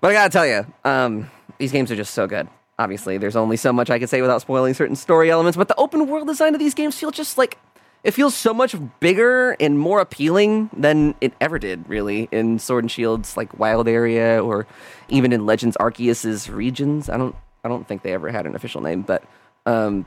But 0.00 0.10
I 0.10 0.12
gotta 0.14 0.30
tell 0.30 0.46
you, 0.46 0.66
um, 0.84 1.30
these 1.58 1.72
games 1.72 1.90
are 1.90 1.96
just 1.96 2.14
so 2.14 2.26
good. 2.26 2.48
Obviously, 2.78 3.16
there's 3.16 3.36
only 3.36 3.56
so 3.56 3.72
much 3.72 3.88
I 3.88 3.98
can 3.98 4.08
say 4.08 4.20
without 4.20 4.42
spoiling 4.42 4.74
certain 4.74 4.96
story 4.96 5.30
elements, 5.30 5.56
but 5.56 5.68
the 5.68 5.76
open 5.76 6.06
world 6.08 6.26
design 6.26 6.54
of 6.54 6.58
these 6.58 6.74
games 6.74 6.98
feels 6.98 7.14
just 7.14 7.38
like 7.38 7.58
it 8.04 8.12
feels 8.12 8.34
so 8.34 8.54
much 8.54 8.76
bigger 9.00 9.52
and 9.58 9.78
more 9.78 10.00
appealing 10.00 10.70
than 10.76 11.14
it 11.20 11.32
ever 11.40 11.58
did, 11.58 11.88
really, 11.88 12.28
in 12.30 12.58
Sword 12.58 12.84
and 12.84 12.90
Shield's 12.90 13.36
like 13.36 13.58
wild 13.58 13.88
area 13.88 14.42
or 14.42 14.66
even 15.08 15.32
in 15.32 15.46
Legends 15.46 15.76
Arceus's 15.78 16.48
regions. 16.48 17.08
I 17.08 17.16
don't 17.16 17.34
I 17.66 17.68
don't 17.68 17.86
think 17.86 18.02
they 18.02 18.12
ever 18.12 18.30
had 18.30 18.46
an 18.46 18.54
official 18.54 18.80
name, 18.80 19.02
but 19.02 19.24
um, 19.66 20.06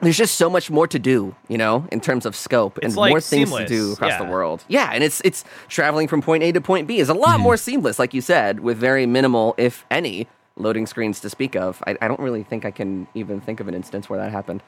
there's 0.00 0.18
just 0.18 0.34
so 0.34 0.50
much 0.50 0.70
more 0.70 0.88
to 0.88 0.98
do, 0.98 1.36
you 1.48 1.56
know, 1.56 1.86
in 1.92 2.00
terms 2.00 2.26
of 2.26 2.34
scope 2.34 2.78
and 2.82 2.94
like, 2.96 3.10
more 3.10 3.20
things 3.20 3.48
seamless, 3.48 3.68
to 3.70 3.76
do 3.76 3.92
across 3.92 4.18
the 4.18 4.24
world. 4.24 4.64
Yeah, 4.66 4.90
and 4.92 5.04
it's 5.04 5.20
it's 5.24 5.44
traveling 5.68 6.08
from 6.08 6.20
point 6.20 6.42
A 6.42 6.50
to 6.50 6.60
point 6.60 6.88
B 6.88 6.98
is 6.98 7.08
a 7.08 7.14
lot 7.14 7.38
more 7.38 7.56
seamless, 7.56 8.00
like 8.00 8.12
you 8.12 8.20
said, 8.20 8.58
with 8.58 8.76
very 8.76 9.06
minimal, 9.06 9.54
if 9.56 9.86
any, 9.88 10.26
loading 10.56 10.86
screens 10.86 11.20
to 11.20 11.30
speak 11.30 11.54
of. 11.54 11.80
I, 11.86 11.96
I 12.00 12.08
don't 12.08 12.20
really 12.20 12.42
think 12.42 12.64
I 12.64 12.72
can 12.72 13.06
even 13.14 13.40
think 13.40 13.60
of 13.60 13.68
an 13.68 13.74
instance 13.74 14.10
where 14.10 14.18
that 14.18 14.32
happened. 14.32 14.62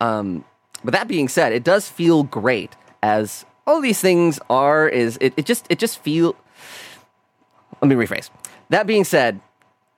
Um, 0.00 0.44
but 0.84 0.92
that 0.92 1.08
being 1.08 1.28
said, 1.28 1.52
it 1.52 1.64
does 1.64 1.88
feel 1.88 2.22
great 2.22 2.76
as 3.02 3.44
all 3.66 3.80
these 3.80 4.00
things 4.00 4.38
are. 4.48 4.88
Is 4.88 5.18
it, 5.20 5.34
it 5.36 5.44
just 5.44 5.66
it 5.70 5.80
just 5.80 5.98
feel? 5.98 6.36
Let 7.82 7.88
me 7.88 7.96
rephrase. 7.96 8.30
That 8.68 8.86
being 8.86 9.04
said, 9.04 9.40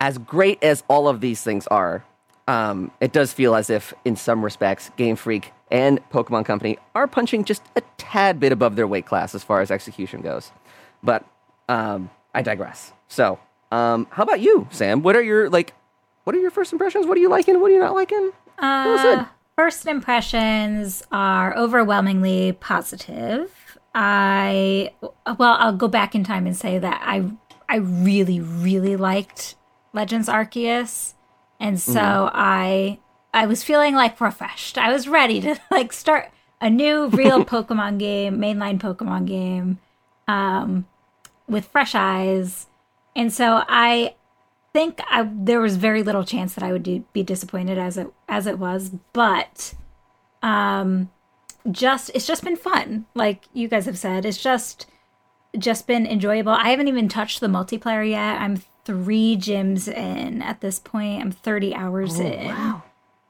as 0.01 0.19
great 0.19 0.63
as 0.63 0.83
all 0.89 1.09
of 1.09 1.21
these 1.21 1.43
things 1.43 1.67
are, 1.69 2.05
um, 2.49 2.91
it 3.01 3.13
does 3.13 3.33
feel 3.33 3.55
as 3.55 3.71
if, 3.71 3.93
in 4.05 4.17
some 4.17 4.45
respects, 4.45 4.91
Game 4.97 5.17
Freak 5.17 5.53
and 5.71 5.99
Pokemon 6.11 6.45
Company 6.45 6.79
are 6.95 7.07
punching 7.07 7.45
just 7.45 7.63
a 7.75 7.83
tad 7.99 8.39
bit 8.39 8.53
above 8.53 8.77
their 8.77 8.87
weight 8.87 9.07
class 9.07 9.35
as 9.35 9.43
far 9.43 9.61
as 9.61 9.71
execution 9.71 10.21
goes. 10.21 10.53
But 11.03 11.25
um, 11.69 12.11
I 12.35 12.43
digress. 12.43 12.93
So, 13.09 13.39
um, 13.73 14.07
how 14.11 14.23
about 14.23 14.41
you, 14.41 14.69
Sam? 14.71 15.03
What 15.03 15.17
are 15.17 15.23
your 15.23 15.51
like? 15.51 15.75
What 16.25 16.37
are 16.37 16.41
your 16.41 16.51
first 16.51 16.73
impressions? 16.73 17.07
What 17.07 17.17
are 17.17 17.21
you 17.21 17.29
liking? 17.29 17.61
What 17.61 17.71
are 17.71 17.75
you 17.75 17.81
not 17.81 17.95
liking? 17.95 18.31
Uh, 18.59 19.27
first 19.57 19.87
impressions 19.87 21.03
are 21.11 21.57
overwhelmingly 21.57 22.53
positive. 22.53 23.79
I 23.95 24.93
well, 25.39 25.57
I'll 25.59 25.77
go 25.77 25.89
back 25.89 26.15
in 26.15 26.23
time 26.23 26.47
and 26.47 26.57
say 26.57 26.79
that 26.79 27.01
I 27.05 27.29
I 27.69 27.77
really 27.77 28.39
really 28.41 28.97
liked 28.97 29.57
Legends 29.97 30.29
Arceus, 30.29 31.15
and 31.59 31.81
so 31.81 32.31
I 32.33 32.99
I 33.33 33.47
was 33.47 33.65
feeling 33.65 33.95
like 33.95 34.21
refreshed. 34.21 34.77
I 34.77 34.93
was 34.93 35.09
ready 35.09 35.41
to 35.41 35.59
like 35.71 35.93
start 35.93 36.31
a 36.61 36.71
new 36.71 37.09
real 37.09 37.45
Pokemon 37.55 37.99
game, 37.99 38.39
mainline 38.39 38.79
Pokemon 38.79 39.27
game, 39.27 39.79
um, 40.29 40.87
with 41.49 41.65
fresh 41.65 41.95
eyes, 41.95 42.67
and 43.17 43.33
so 43.33 43.65
I 43.67 44.15
think 44.75 45.01
I, 45.11 45.29
there 45.33 45.61
was 45.61 45.77
very 45.77 46.03
little 46.03 46.25
chance 46.25 46.53
that 46.55 46.63
I 46.63 46.71
would 46.71 46.83
do, 46.83 47.03
be 47.15 47.23
disappointed 47.23 47.79
as 47.79 47.97
it 47.97 48.13
as 48.29 48.47
it 48.47 48.59
was, 48.59 48.91
but 49.15 49.75
um, 50.43 51.11
just 51.71 52.11
it's 52.15 52.27
just 52.27 52.45
been 52.45 52.57
fun. 52.57 53.07
Like 53.15 53.45
you 53.55 53.67
guys 53.67 53.87
have 53.87 53.99
said, 53.99 54.27
it's 54.27 54.43
just 54.43 54.87
just 55.59 55.87
been 55.87 56.07
enjoyable. 56.07 56.53
I 56.53 56.69
haven't 56.69 56.89
even 56.89 57.09
touched 57.09 57.41
the 57.41 57.47
multiplayer 57.47 58.09
yet. 58.09 58.43
I'm 58.43 58.63
three 58.87 59.37
gyms 59.37 59.93
in 59.93 60.41
at 60.41 60.61
this 60.61 60.79
point. 60.79 61.21
I'm 61.21 61.33
30 61.33 61.75
hours 61.75 62.19
in. 62.19 62.47
Wow. 62.47 62.83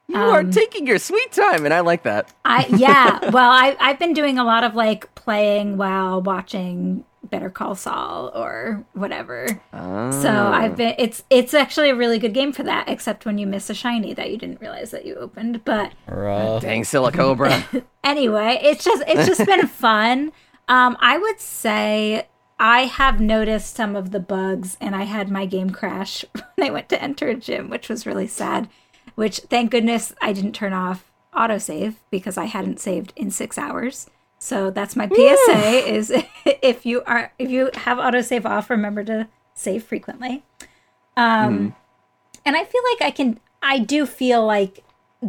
You 0.08 0.18
are 0.18 0.44
taking 0.44 0.86
your 0.86 0.98
sweet 0.98 1.32
time, 1.32 1.64
and 1.64 1.74
I 1.74 1.80
like 1.80 2.04
that. 2.04 2.32
I 2.44 2.66
yeah. 2.68 3.30
well, 3.32 3.50
I 3.50 3.76
I've 3.80 3.98
been 3.98 4.12
doing 4.12 4.38
a 4.38 4.44
lot 4.44 4.62
of 4.62 4.76
like 4.76 5.12
playing 5.16 5.78
while 5.78 6.22
watching 6.22 7.04
Better 7.24 7.50
Call 7.50 7.74
Saul 7.74 8.30
or 8.32 8.84
whatever. 8.92 9.60
So 9.72 10.30
I've 10.30 10.76
been 10.76 10.94
it's 10.96 11.24
it's 11.28 11.54
actually 11.54 11.90
a 11.90 11.96
really 11.96 12.20
good 12.20 12.34
game 12.34 12.52
for 12.52 12.62
that, 12.62 12.88
except 12.88 13.26
when 13.26 13.36
you 13.38 13.48
miss 13.48 13.68
a 13.68 13.74
shiny 13.74 14.14
that 14.14 14.30
you 14.30 14.38
didn't 14.38 14.60
realize 14.60 14.92
that 14.92 15.06
you 15.06 15.16
opened. 15.16 15.64
But 15.64 15.92
Rough. 16.06 16.62
Dang, 16.62 16.82
Silicobra. 16.82 17.84
anyway, 18.04 18.60
it's 18.62 18.84
just 18.84 19.02
it's 19.08 19.26
just 19.26 19.44
been 19.44 19.66
fun. 19.66 20.30
Um, 20.68 20.96
I 21.00 21.18
would 21.18 21.40
say 21.40 22.28
I 22.58 22.86
have 22.86 23.20
noticed 23.20 23.74
some 23.74 23.96
of 23.96 24.10
the 24.10 24.20
bugs, 24.20 24.76
and 24.80 24.96
I 24.96 25.02
had 25.04 25.30
my 25.30 25.44
game 25.46 25.70
crash 25.70 26.24
when 26.54 26.68
I 26.68 26.70
went 26.70 26.88
to 26.90 27.02
enter 27.02 27.28
a 27.28 27.34
gym, 27.34 27.68
which 27.68 27.88
was 27.88 28.06
really 28.06 28.26
sad. 28.26 28.68
Which 29.14 29.38
thank 29.50 29.70
goodness 29.70 30.14
I 30.20 30.32
didn't 30.32 30.54
turn 30.54 30.72
off 30.72 31.10
autosave 31.34 31.96
because 32.10 32.38
I 32.38 32.46
hadn't 32.46 32.80
saved 32.80 33.12
in 33.16 33.30
six 33.30 33.58
hours. 33.58 34.08
So 34.38 34.70
that's 34.70 34.96
my 34.96 35.08
PSA: 35.08 35.88
is 35.88 36.10
if 36.44 36.86
you 36.86 37.02
are 37.06 37.32
if 37.38 37.50
you 37.50 37.70
have 37.74 37.98
autosave 37.98 38.44
off, 38.44 38.70
remember 38.70 39.04
to 39.04 39.28
save 39.54 39.84
frequently. 39.84 40.44
Um, 41.16 41.74
and 42.44 42.56
I 42.56 42.64
feel 42.64 42.82
like 42.92 43.02
I 43.06 43.10
can. 43.10 43.40
I 43.62 43.78
do 43.78 44.06
feel 44.06 44.44
like 44.44 44.84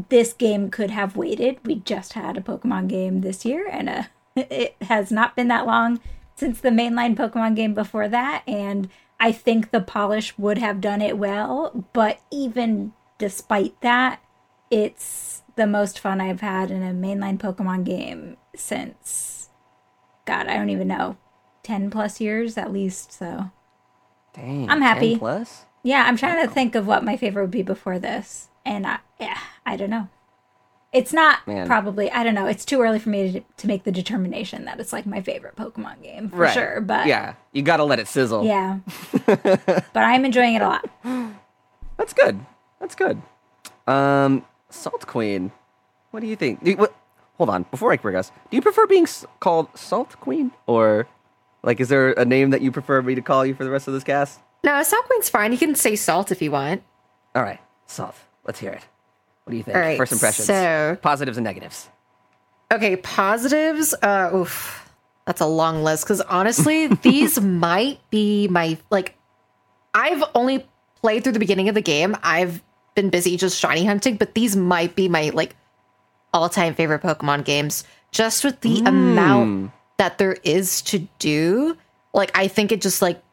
this 0.09 0.33
game 0.33 0.69
could 0.69 0.91
have 0.91 1.15
waited. 1.15 1.59
We 1.63 1.75
just 1.75 2.13
had 2.13 2.37
a 2.37 2.41
Pokemon 2.41 2.89
game 2.89 3.21
this 3.21 3.45
year, 3.45 3.67
and 3.69 3.89
uh 3.89 4.03
it 4.35 4.75
has 4.81 5.11
not 5.11 5.35
been 5.35 5.47
that 5.47 5.65
long 5.65 5.99
since 6.37 6.61
the 6.61 6.69
mainline 6.69 7.15
Pokemon 7.15 7.55
game 7.55 7.73
before 7.73 8.07
that. 8.07 8.43
And 8.47 8.89
I 9.19 9.31
think 9.31 9.71
the 9.71 9.81
polish 9.81 10.37
would 10.37 10.59
have 10.59 10.79
done 10.79 11.01
it 11.01 11.17
well, 11.17 11.85
but 11.91 12.19
even 12.31 12.93
despite 13.17 13.81
that, 13.81 14.21
it's 14.69 15.41
the 15.55 15.65
most 15.65 15.99
fun 15.99 16.21
I've 16.21 16.41
had 16.41 16.69
in 16.69 16.83
a 16.83 16.93
mainline 16.93 17.39
Pokemon 17.39 17.83
game 17.83 18.37
since 18.55 19.49
God, 20.25 20.47
I 20.47 20.57
don't 20.57 20.69
even 20.69 20.87
know, 20.87 21.17
10 21.63 21.89
plus 21.89 22.21
years 22.21 22.57
at 22.57 22.71
least, 22.71 23.11
so 23.11 23.49
Dang. 24.33 24.69
I'm 24.69 24.81
happy. 24.81 25.11
10 25.11 25.19
plus. 25.19 25.65
yeah, 25.81 26.03
I'm 26.05 26.17
trying 26.17 26.45
to 26.45 26.53
think 26.53 26.75
of 26.75 26.85
what 26.85 27.03
my 27.03 27.17
favorite 27.17 27.43
would 27.43 27.51
be 27.51 27.63
before 27.63 27.97
this, 27.97 28.49
and 28.63 28.85
I, 28.85 28.99
yeah, 29.19 29.39
I 29.65 29.75
don't 29.75 29.89
know. 29.89 30.09
It's 30.93 31.11
not 31.13 31.45
Man. 31.45 31.67
probably. 31.67 32.09
I 32.11 32.23
don't 32.23 32.33
know. 32.33 32.45
It's 32.47 32.63
too 32.65 32.81
early 32.81 32.97
for 32.99 33.09
me 33.09 33.31
to, 33.33 33.41
to 33.57 33.67
make 33.67 33.83
the 33.83 33.91
determination 33.91 34.65
that 34.65 34.79
it's 34.79 34.93
like 34.93 35.05
my 35.05 35.21
favorite 35.21 35.55
Pokemon 35.55 36.01
game 36.01 36.29
for 36.29 36.37
Right. 36.37 36.53
sure. 36.53 36.81
But 36.81 37.07
yeah, 37.07 37.33
you 37.51 37.61
gotta 37.61 37.83
let 37.83 37.99
it 37.99 38.07
sizzle. 38.07 38.45
yeah. 38.45 38.79
but 39.25 39.85
I'm 39.95 40.23
enjoying 40.25 40.55
it 40.55 40.61
a 40.61 40.67
lot. 40.67 40.89
That's 41.97 42.13
good. 42.13 42.39
That's 42.79 42.95
good. 42.95 43.21
Um, 43.85 44.45
Salt 44.69 45.05
Queen. 45.07 45.51
What 46.11 46.21
do 46.21 46.27
you 46.27 46.35
think? 46.35 46.63
Do 46.63 46.71
you- 46.71 46.77
what, 46.77 46.95
hold 47.37 47.49
on, 47.49 47.63
before 47.69 47.91
I 47.91 47.97
progress, 47.97 48.31
do 48.49 48.55
you 48.57 48.61
prefer 48.61 48.87
being 48.87 49.03
s- 49.03 49.25
called 49.39 49.67
Salt 49.77 50.19
Queen, 50.19 50.51
or 50.67 51.07
like, 51.63 51.79
is 51.79 51.89
there 51.89 52.11
a 52.13 52.23
name 52.25 52.51
that 52.51 52.61
you 52.61 52.71
prefer 52.71 53.01
me 53.01 53.13
to 53.15 53.21
call 53.21 53.45
you 53.45 53.53
for 53.53 53.63
the 53.63 53.69
rest 53.69 53.87
of 53.87 53.93
this 53.93 54.03
cast? 54.03 54.39
No, 54.63 54.81
Salt 54.83 55.05
Queen's 55.05 55.29
fine. 55.29 55.51
You 55.51 55.57
can 55.57 55.75
say 55.75 55.95
salt 55.95 56.31
if 56.31 56.41
you 56.41 56.51
want. 56.51 56.81
All 57.35 57.43
right, 57.43 57.59
Salt. 57.87 58.15
Let's 58.45 58.59
hear 58.59 58.71
it. 58.71 58.83
What 59.47 59.51
do 59.51 59.57
you 59.57 59.63
think? 59.63 59.77
Right, 59.77 59.97
First 59.97 60.11
impressions. 60.11 60.45
so- 60.45 60.97
positives 61.01 61.37
and 61.37 61.45
negatives. 61.45 61.87
Okay, 62.69 62.97
positives. 62.97 63.93
Uh, 64.01 64.29
oof, 64.35 64.91
that's 65.25 65.39
a 65.39 65.45
long 65.45 65.85
list 65.85 66.03
because 66.03 66.19
honestly, 66.19 66.87
these 67.01 67.39
might 67.39 68.01
be 68.09 68.49
my 68.49 68.77
like. 68.89 69.17
I've 69.93 70.21
only 70.35 70.67
played 71.01 71.23
through 71.23 71.31
the 71.31 71.39
beginning 71.39 71.69
of 71.69 71.75
the 71.75 71.81
game. 71.81 72.17
I've 72.23 72.61
been 72.93 73.09
busy 73.09 73.37
just 73.37 73.57
shiny 73.57 73.85
hunting, 73.85 74.17
but 74.17 74.33
these 74.35 74.57
might 74.57 74.97
be 74.97 75.07
my 75.07 75.29
like 75.29 75.55
all-time 76.33 76.75
favorite 76.75 77.01
Pokemon 77.01 77.45
games. 77.45 77.85
Just 78.11 78.43
with 78.43 78.59
the 78.59 78.79
amount 78.85 79.71
that 79.95 80.17
there 80.17 80.33
is 80.43 80.81
to 80.81 81.07
do, 81.19 81.77
like 82.13 82.37
I 82.37 82.49
think 82.49 82.73
it 82.73 82.81
just 82.81 83.01
like 83.01 83.23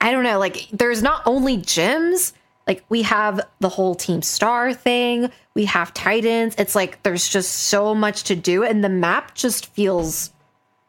I 0.00 0.12
don't 0.12 0.24
know, 0.24 0.38
like 0.38 0.66
there's 0.72 1.02
not 1.02 1.20
only 1.26 1.58
gyms, 1.58 2.32
like 2.66 2.84
we 2.88 3.02
have 3.02 3.40
the 3.60 3.68
whole 3.68 3.94
Team 3.94 4.22
Star 4.22 4.72
thing, 4.74 5.30
we 5.54 5.66
have 5.66 5.94
Titans. 5.94 6.54
It's 6.58 6.74
like 6.74 7.02
there's 7.02 7.28
just 7.28 7.50
so 7.52 7.94
much 7.94 8.24
to 8.24 8.36
do 8.36 8.64
and 8.64 8.82
the 8.82 8.88
map 8.88 9.34
just 9.34 9.66
feels 9.74 10.30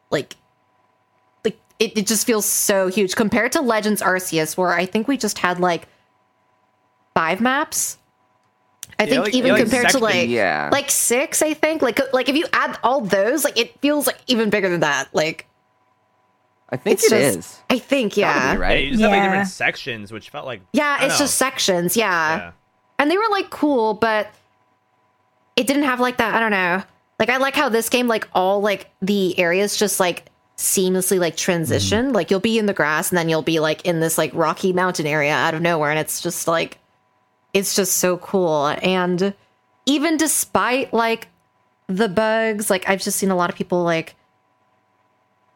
like 0.09 0.35
like 1.45 1.59
it, 1.79 1.97
it 1.97 2.07
just 2.07 2.25
feels 2.25 2.45
so 2.45 2.87
huge 2.87 3.15
compared 3.15 3.51
to 3.53 3.61
Legends 3.61 4.01
Arceus 4.01 4.57
where 4.57 4.71
I 4.73 4.85
think 4.85 5.07
we 5.07 5.17
just 5.17 5.37
had 5.39 5.59
like 5.59 5.87
five 7.13 7.41
maps. 7.41 7.97
I 8.99 9.05
think 9.05 9.25
like- 9.25 9.35
even 9.35 9.47
yeah, 9.49 9.53
like 9.53 9.61
compared 9.63 9.89
to 9.89 9.99
like 9.99 10.29
Yeah. 10.29 10.69
like 10.71 10.89
six, 10.89 11.43
I 11.43 11.53
think. 11.53 11.83
Like 11.83 11.99
like 12.13 12.29
if 12.29 12.35
you 12.35 12.45
add 12.53 12.79
all 12.83 13.01
those, 13.01 13.43
like 13.43 13.57
it 13.59 13.79
feels 13.81 14.07
like 14.07 14.17
even 14.25 14.49
bigger 14.49 14.69
than 14.69 14.79
that. 14.79 15.09
Like 15.13 15.45
I 16.69 16.77
think 16.77 16.95
it's 16.95 17.11
it 17.11 17.33
just 17.33 17.37
is. 17.37 17.59
I 17.69 17.79
think, 17.79 18.17
yeah. 18.17 18.53
be, 18.55 18.59
Yeah, 18.59 18.61
right? 18.67 18.83
you 18.85 18.89
just 18.91 19.01
have 19.01 19.11
like 19.11 19.17
Yeah. 19.19 19.23
different 19.29 19.47
sections, 19.49 20.11
which 20.11 20.29
felt 20.29 20.45
like 20.45 20.61
Yeah, 20.73 21.05
it's 21.05 21.15
know. 21.15 21.25
just 21.25 21.35
sections, 21.37 21.95
yeah. 21.95 22.37
Yeah. 22.37 22.51
And 22.99 23.09
they 23.11 23.17
were 23.17 23.29
like 23.31 23.49
cool, 23.49 23.93
but 23.93 24.27
it 25.55 25.65
didn't 25.67 25.83
have 25.83 25.99
like 25.99 26.17
that, 26.17 26.35
I 26.35 26.39
don't 26.39 26.51
know. 26.51 26.83
Like 27.19 27.29
I 27.29 27.37
like 27.37 27.55
how 27.55 27.69
this 27.69 27.89
game 27.89 28.07
like 28.07 28.27
all 28.33 28.61
like 28.61 28.89
the 29.01 29.37
areas 29.39 29.77
just 29.77 29.99
like 29.99 30.25
seamlessly 30.57 31.19
like 31.19 31.35
transition. 31.37 32.05
Mm-hmm. 32.07 32.15
Like 32.15 32.29
you'll 32.31 32.39
be 32.39 32.57
in 32.59 32.65
the 32.65 32.73
grass 32.73 33.09
and 33.09 33.17
then 33.17 33.29
you'll 33.29 33.41
be 33.41 33.59
like 33.59 33.85
in 33.85 33.99
this 33.99 34.17
like 34.17 34.31
rocky 34.33 34.73
mountain 34.73 35.07
area 35.07 35.33
out 35.33 35.53
of 35.53 35.61
nowhere 35.61 35.89
and 35.89 35.99
it's 35.99 36.21
just 36.21 36.47
like 36.47 36.77
it's 37.53 37.75
just 37.75 37.97
so 37.97 38.17
cool. 38.17 38.67
And 38.83 39.33
even 39.85 40.17
despite 40.17 40.93
like 40.93 41.27
the 41.87 42.09
bugs, 42.09 42.69
like 42.69 42.87
I've 42.89 43.01
just 43.01 43.17
seen 43.17 43.31
a 43.31 43.35
lot 43.35 43.49
of 43.49 43.55
people 43.55 43.83
like 43.83 44.15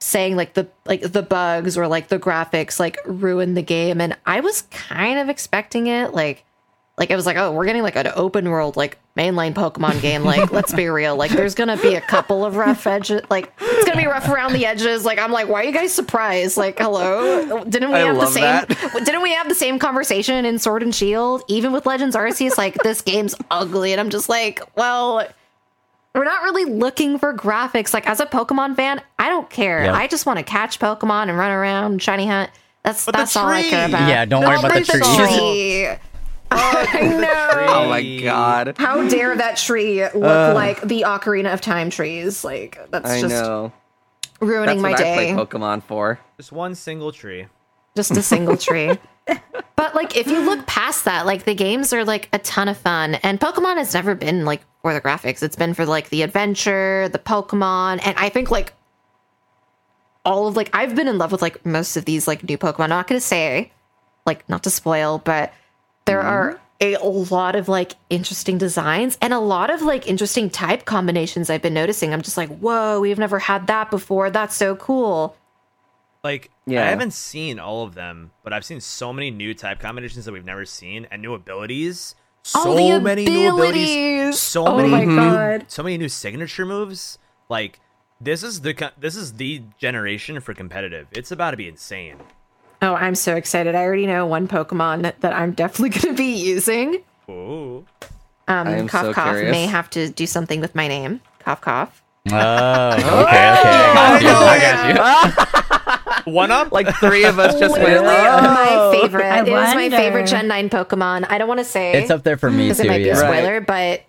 saying 0.01 0.35
like 0.35 0.55
the 0.55 0.67
like 0.85 1.01
the 1.01 1.21
bugs 1.21 1.77
or 1.77 1.87
like 1.87 2.07
the 2.07 2.19
graphics 2.19 2.79
like 2.79 2.97
ruin 3.05 3.53
the 3.53 3.61
game. 3.61 4.01
And 4.01 4.17
I 4.25 4.39
was 4.41 4.63
kind 4.71 5.19
of 5.19 5.29
expecting 5.29 5.87
it 5.87 6.13
like 6.13 6.43
like 6.97 7.11
I 7.11 7.15
was 7.15 7.25
like 7.25 7.37
oh 7.37 7.51
we're 7.51 7.65
getting 7.65 7.83
like 7.83 7.95
an 7.95 8.11
open 8.15 8.49
world 8.49 8.75
like 8.75 8.97
mainline 9.15 9.53
Pokemon 9.53 10.01
game. 10.01 10.23
Like 10.23 10.51
let's 10.53 10.73
be 10.73 10.87
real. 10.87 11.15
Like 11.15 11.29
there's 11.29 11.53
gonna 11.53 11.77
be 11.77 11.93
a 11.93 12.01
couple 12.01 12.43
of 12.43 12.55
rough 12.55 12.87
edges 12.87 13.21
like 13.29 13.53
it's 13.61 13.85
gonna 13.85 14.01
be 14.01 14.07
rough 14.07 14.27
around 14.27 14.53
the 14.53 14.65
edges. 14.65 15.05
Like 15.05 15.19
I'm 15.19 15.31
like 15.31 15.47
why 15.47 15.61
are 15.61 15.65
you 15.65 15.71
guys 15.71 15.93
surprised? 15.93 16.57
Like 16.57 16.79
hello? 16.79 17.63
Didn't 17.63 17.91
we 17.91 17.97
I 17.97 17.99
have 17.99 18.15
the 18.15 18.25
same 18.25 18.41
that. 18.41 18.69
didn't 19.05 19.21
we 19.21 19.33
have 19.33 19.49
the 19.49 19.55
same 19.55 19.77
conversation 19.77 20.45
in 20.45 20.57
Sword 20.57 20.81
and 20.81 20.95
Shield? 20.95 21.43
Even 21.47 21.73
with 21.73 21.85
Legends 21.85 22.15
Arceus 22.15 22.57
like 22.57 22.73
this 22.81 23.01
game's 23.01 23.35
ugly. 23.51 23.91
And 23.91 24.01
I'm 24.01 24.09
just 24.09 24.29
like 24.29 24.61
well 24.75 25.27
we're 26.13 26.23
not 26.25 26.43
really 26.43 26.65
looking 26.65 27.17
for 27.17 27.33
graphics. 27.33 27.93
Like 27.93 28.07
as 28.07 28.19
a 28.19 28.25
Pokemon 28.25 28.75
fan, 28.75 29.01
I 29.19 29.29
don't 29.29 29.49
care. 29.49 29.85
Yeah. 29.85 29.93
I 29.93 30.07
just 30.07 30.25
want 30.25 30.39
to 30.39 30.43
catch 30.43 30.79
Pokemon 30.79 31.29
and 31.29 31.37
run 31.37 31.51
around, 31.51 32.01
shiny 32.01 32.27
hunt. 32.27 32.49
That's 32.83 33.05
But 33.05 33.15
that's 33.15 33.35
all 33.35 33.47
I 33.47 33.63
care 33.63 33.87
about. 33.87 34.09
Yeah, 34.09 34.25
don't 34.25 34.43
worry 34.43 34.57
about 34.57 34.73
the 34.73 34.79
my 34.79 34.83
trees. 34.83 35.29
tree. 35.29 35.87
Oh, 36.53 36.85
I 36.89 37.01
know. 37.03 37.65
Oh 37.73 37.87
my 37.87 38.03
god. 38.21 38.75
How 38.77 39.07
dare 39.07 39.37
that 39.37 39.55
tree 39.55 40.01
look 40.03 40.15
uh. 40.15 40.51
like 40.53 40.81
the 40.81 41.03
Ocarina 41.07 41.53
of 41.53 41.61
Time 41.61 41.89
trees? 41.89 42.43
Like 42.43 42.77
that's 42.91 43.09
I 43.09 43.21
just 43.21 43.33
know. 43.33 43.71
ruining 44.41 44.65
That's 44.65 44.81
my 44.81 44.89
what 44.91 44.99
I 44.99 45.03
day. 45.03 45.33
play 45.33 45.45
Pokemon 45.45 45.83
for. 45.83 46.19
Just 46.35 46.51
one 46.51 46.75
single 46.75 47.13
tree. 47.13 47.47
just 47.95 48.11
a 48.11 48.21
single 48.21 48.57
tree. 48.57 48.97
But 49.77 49.95
like 49.95 50.15
if 50.17 50.27
you 50.27 50.41
look 50.41 50.67
past 50.67 51.05
that, 51.05 51.25
like 51.25 51.45
the 51.45 51.55
games 51.55 51.91
are 51.93 52.03
like 52.03 52.27
a 52.33 52.39
ton 52.39 52.67
of 52.67 52.77
fun. 52.77 53.15
And 53.15 53.39
Pokemon 53.39 53.77
has 53.77 53.93
never 53.93 54.13
been 54.13 54.43
like 54.45 54.61
for 54.81 54.93
the 54.93 55.01
graphics. 55.01 55.43
It's 55.43 55.55
been 55.55 55.73
for 55.73 55.85
like 55.85 56.09
the 56.09 56.21
adventure, 56.21 57.09
the 57.09 57.19
Pokemon, 57.19 58.01
and 58.03 58.17
I 58.17 58.29
think 58.29 58.51
like 58.51 58.73
all 60.25 60.47
of 60.47 60.55
like 60.55 60.69
I've 60.73 60.95
been 60.95 61.07
in 61.07 61.17
love 61.17 61.31
with 61.31 61.41
like 61.41 61.65
most 61.65 61.97
of 61.97 62.05
these 62.05 62.27
like 62.27 62.43
new 62.43 62.57
Pokemon. 62.57 62.85
I'm 62.85 62.89
not 62.89 63.07
gonna 63.07 63.19
say 63.19 63.71
like 64.25 64.47
not 64.49 64.63
to 64.63 64.69
spoil, 64.69 65.19
but 65.19 65.53
there 66.05 66.19
mm-hmm. 66.19 66.27
are 66.27 66.61
a 66.81 66.97
lot 66.97 67.55
of 67.55 67.69
like 67.69 67.93
interesting 68.09 68.57
designs 68.57 69.17
and 69.21 69.33
a 69.33 69.39
lot 69.39 69.69
of 69.69 69.83
like 69.83 70.07
interesting 70.07 70.49
type 70.49 70.85
combinations 70.85 71.49
I've 71.49 71.61
been 71.61 71.75
noticing. 71.75 72.11
I'm 72.11 72.23
just 72.23 72.37
like, 72.37 72.49
whoa, 72.49 72.99
we've 72.99 73.19
never 73.19 73.37
had 73.37 73.67
that 73.67 73.91
before. 73.91 74.31
That's 74.31 74.55
so 74.55 74.75
cool. 74.75 75.37
Like 76.23 76.49
Yeah. 76.65 76.83
I 76.83 76.89
haven't 76.89 77.13
seen 77.13 77.59
all 77.59 77.83
of 77.83 77.93
them, 77.93 78.31
but 78.43 78.51
I've 78.51 78.65
seen 78.65 78.81
so 78.81 79.13
many 79.13 79.29
new 79.29 79.53
type 79.53 79.79
combinations 79.79 80.25
that 80.25 80.31
we've 80.31 80.45
never 80.45 80.65
seen 80.65 81.07
and 81.11 81.21
new 81.21 81.35
abilities. 81.35 82.15
So 82.43 82.59
All 82.69 82.75
the 82.75 82.99
many 82.99 83.25
new 83.25 83.49
abilities. 83.53 83.89
abilities. 83.95 84.39
So 84.39 84.65
Oh 84.65 84.77
many 84.77 84.89
my 84.89 85.01
Mm-hmm. 85.05 85.15
God. 85.15 85.65
so 85.67 85.83
many 85.83 85.97
new 85.97 86.09
signature 86.09 86.65
moves. 86.65 87.19
Like 87.49 87.79
this 88.19 88.43
is 88.43 88.61
the 88.61 88.91
this 88.99 89.15
is 89.15 89.33
the 89.33 89.61
generation 89.77 90.39
for 90.41 90.53
competitive. 90.53 91.07
It's 91.11 91.31
about 91.31 91.51
to 91.51 91.57
be 91.57 91.67
insane. 91.67 92.17
Oh, 92.81 92.95
I'm 92.95 93.13
so 93.15 93.35
excited. 93.35 93.75
I 93.75 93.83
already 93.83 94.07
know 94.07 94.25
one 94.25 94.47
Pokemon 94.47 95.13
that 95.19 95.33
I'm 95.33 95.51
definitely 95.51 95.89
going 96.01 96.15
to 96.15 96.17
be 96.17 96.33
using. 96.33 97.03
Ooh. 97.29 97.85
Um, 98.47 98.67
I 98.67 98.71
am 98.77 98.87
cough, 98.87 99.05
so 99.05 99.13
cough 99.13 99.35
curious. 99.35 99.51
may 99.51 99.67
have 99.67 99.89
to 99.91 100.09
do 100.09 100.25
something 100.25 100.59
with 100.61 100.73
my 100.73 100.87
name. 100.87 101.21
Cough, 101.39 101.61
cough. 101.61 102.01
Oh, 102.27 102.31
okay, 102.33 103.51
okay. 103.51 103.91
I 103.93 104.19
got 104.19 104.21
you. 104.21 104.29
I 104.29 104.59
got 104.59 105.61
you. 105.61 105.67
One 106.25 106.51
up? 106.51 106.71
Like 106.71 106.87
three 106.97 107.23
of 107.25 107.39
us 107.39 107.59
just 107.59 107.73
went. 107.73 107.85
Literally 107.85 108.07
"Oh." 108.07 108.91
my 108.93 108.99
favorite. 109.01 109.25
I 109.25 109.39
it 109.41 109.47
is 109.47 109.75
my 109.75 109.89
favorite 109.89 110.27
Gen 110.27 110.47
9 110.47 110.69
Pokemon. 110.69 111.25
I 111.29 111.37
don't 111.37 111.47
want 111.47 111.59
to 111.59 111.63
say 111.65 111.93
It's 112.01 112.11
up 112.11 112.23
there 112.23 112.37
for 112.37 112.49
me 112.51 112.65
because 112.65 112.77
too. 112.77 112.83
it 112.83 112.87
might 112.87 112.97
be 112.99 113.03
a 113.09 113.15
Yeah. 113.15 113.21
Right. 113.21 113.37
spoiler, 113.39 113.61
but 113.61 114.01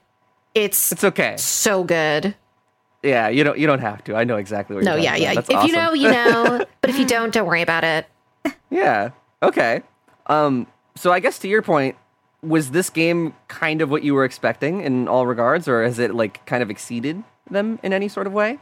it's 0.54 0.92
It's 0.92 1.04
okay. 1.04 1.36
so 1.38 1.84
good. 1.84 2.34
Yeah, 3.02 3.28
you 3.28 3.42
don't. 3.42 3.58
You 3.58 3.66
don't 3.66 3.80
have 3.80 4.04
to. 4.04 4.14
I 4.14 4.22
know 4.24 4.36
exactly 4.36 4.76
what. 4.76 4.84
No, 4.84 4.92
you're 4.94 5.02
yeah, 5.02 5.10
talking 5.10 5.22
yeah. 5.24 5.32
about. 5.32 5.40
If 5.42 5.46
That's 5.48 5.66
you 5.66 5.72
know, 5.72 5.92
you 5.92 6.10
know. 6.10 6.64
but 6.80 6.90
if 6.90 6.98
you 6.98 7.04
don't, 7.04 7.32
don't 7.32 7.46
worry 7.46 7.62
about 7.62 7.82
it. 7.84 8.06
Yeah. 8.70 9.10
Okay. 9.42 9.82
Um. 10.28 10.66
So 10.94 11.10
I 11.10 11.18
guess 11.18 11.38
to 11.40 11.48
your 11.48 11.62
point, 11.62 11.96
was 12.42 12.70
this 12.70 12.90
game 12.90 13.34
kind 13.48 13.82
of 13.82 13.90
what 13.90 14.04
you 14.04 14.14
were 14.14 14.24
expecting 14.24 14.82
in 14.82 15.08
all 15.08 15.26
regards, 15.26 15.66
or 15.66 15.82
has 15.82 15.98
it 15.98 16.14
like 16.14 16.46
kind 16.46 16.62
of 16.62 16.70
exceeded 16.70 17.24
them 17.50 17.80
in 17.82 17.92
any 17.92 18.06
sort 18.08 18.26
of 18.28 18.32
way? 18.32 18.58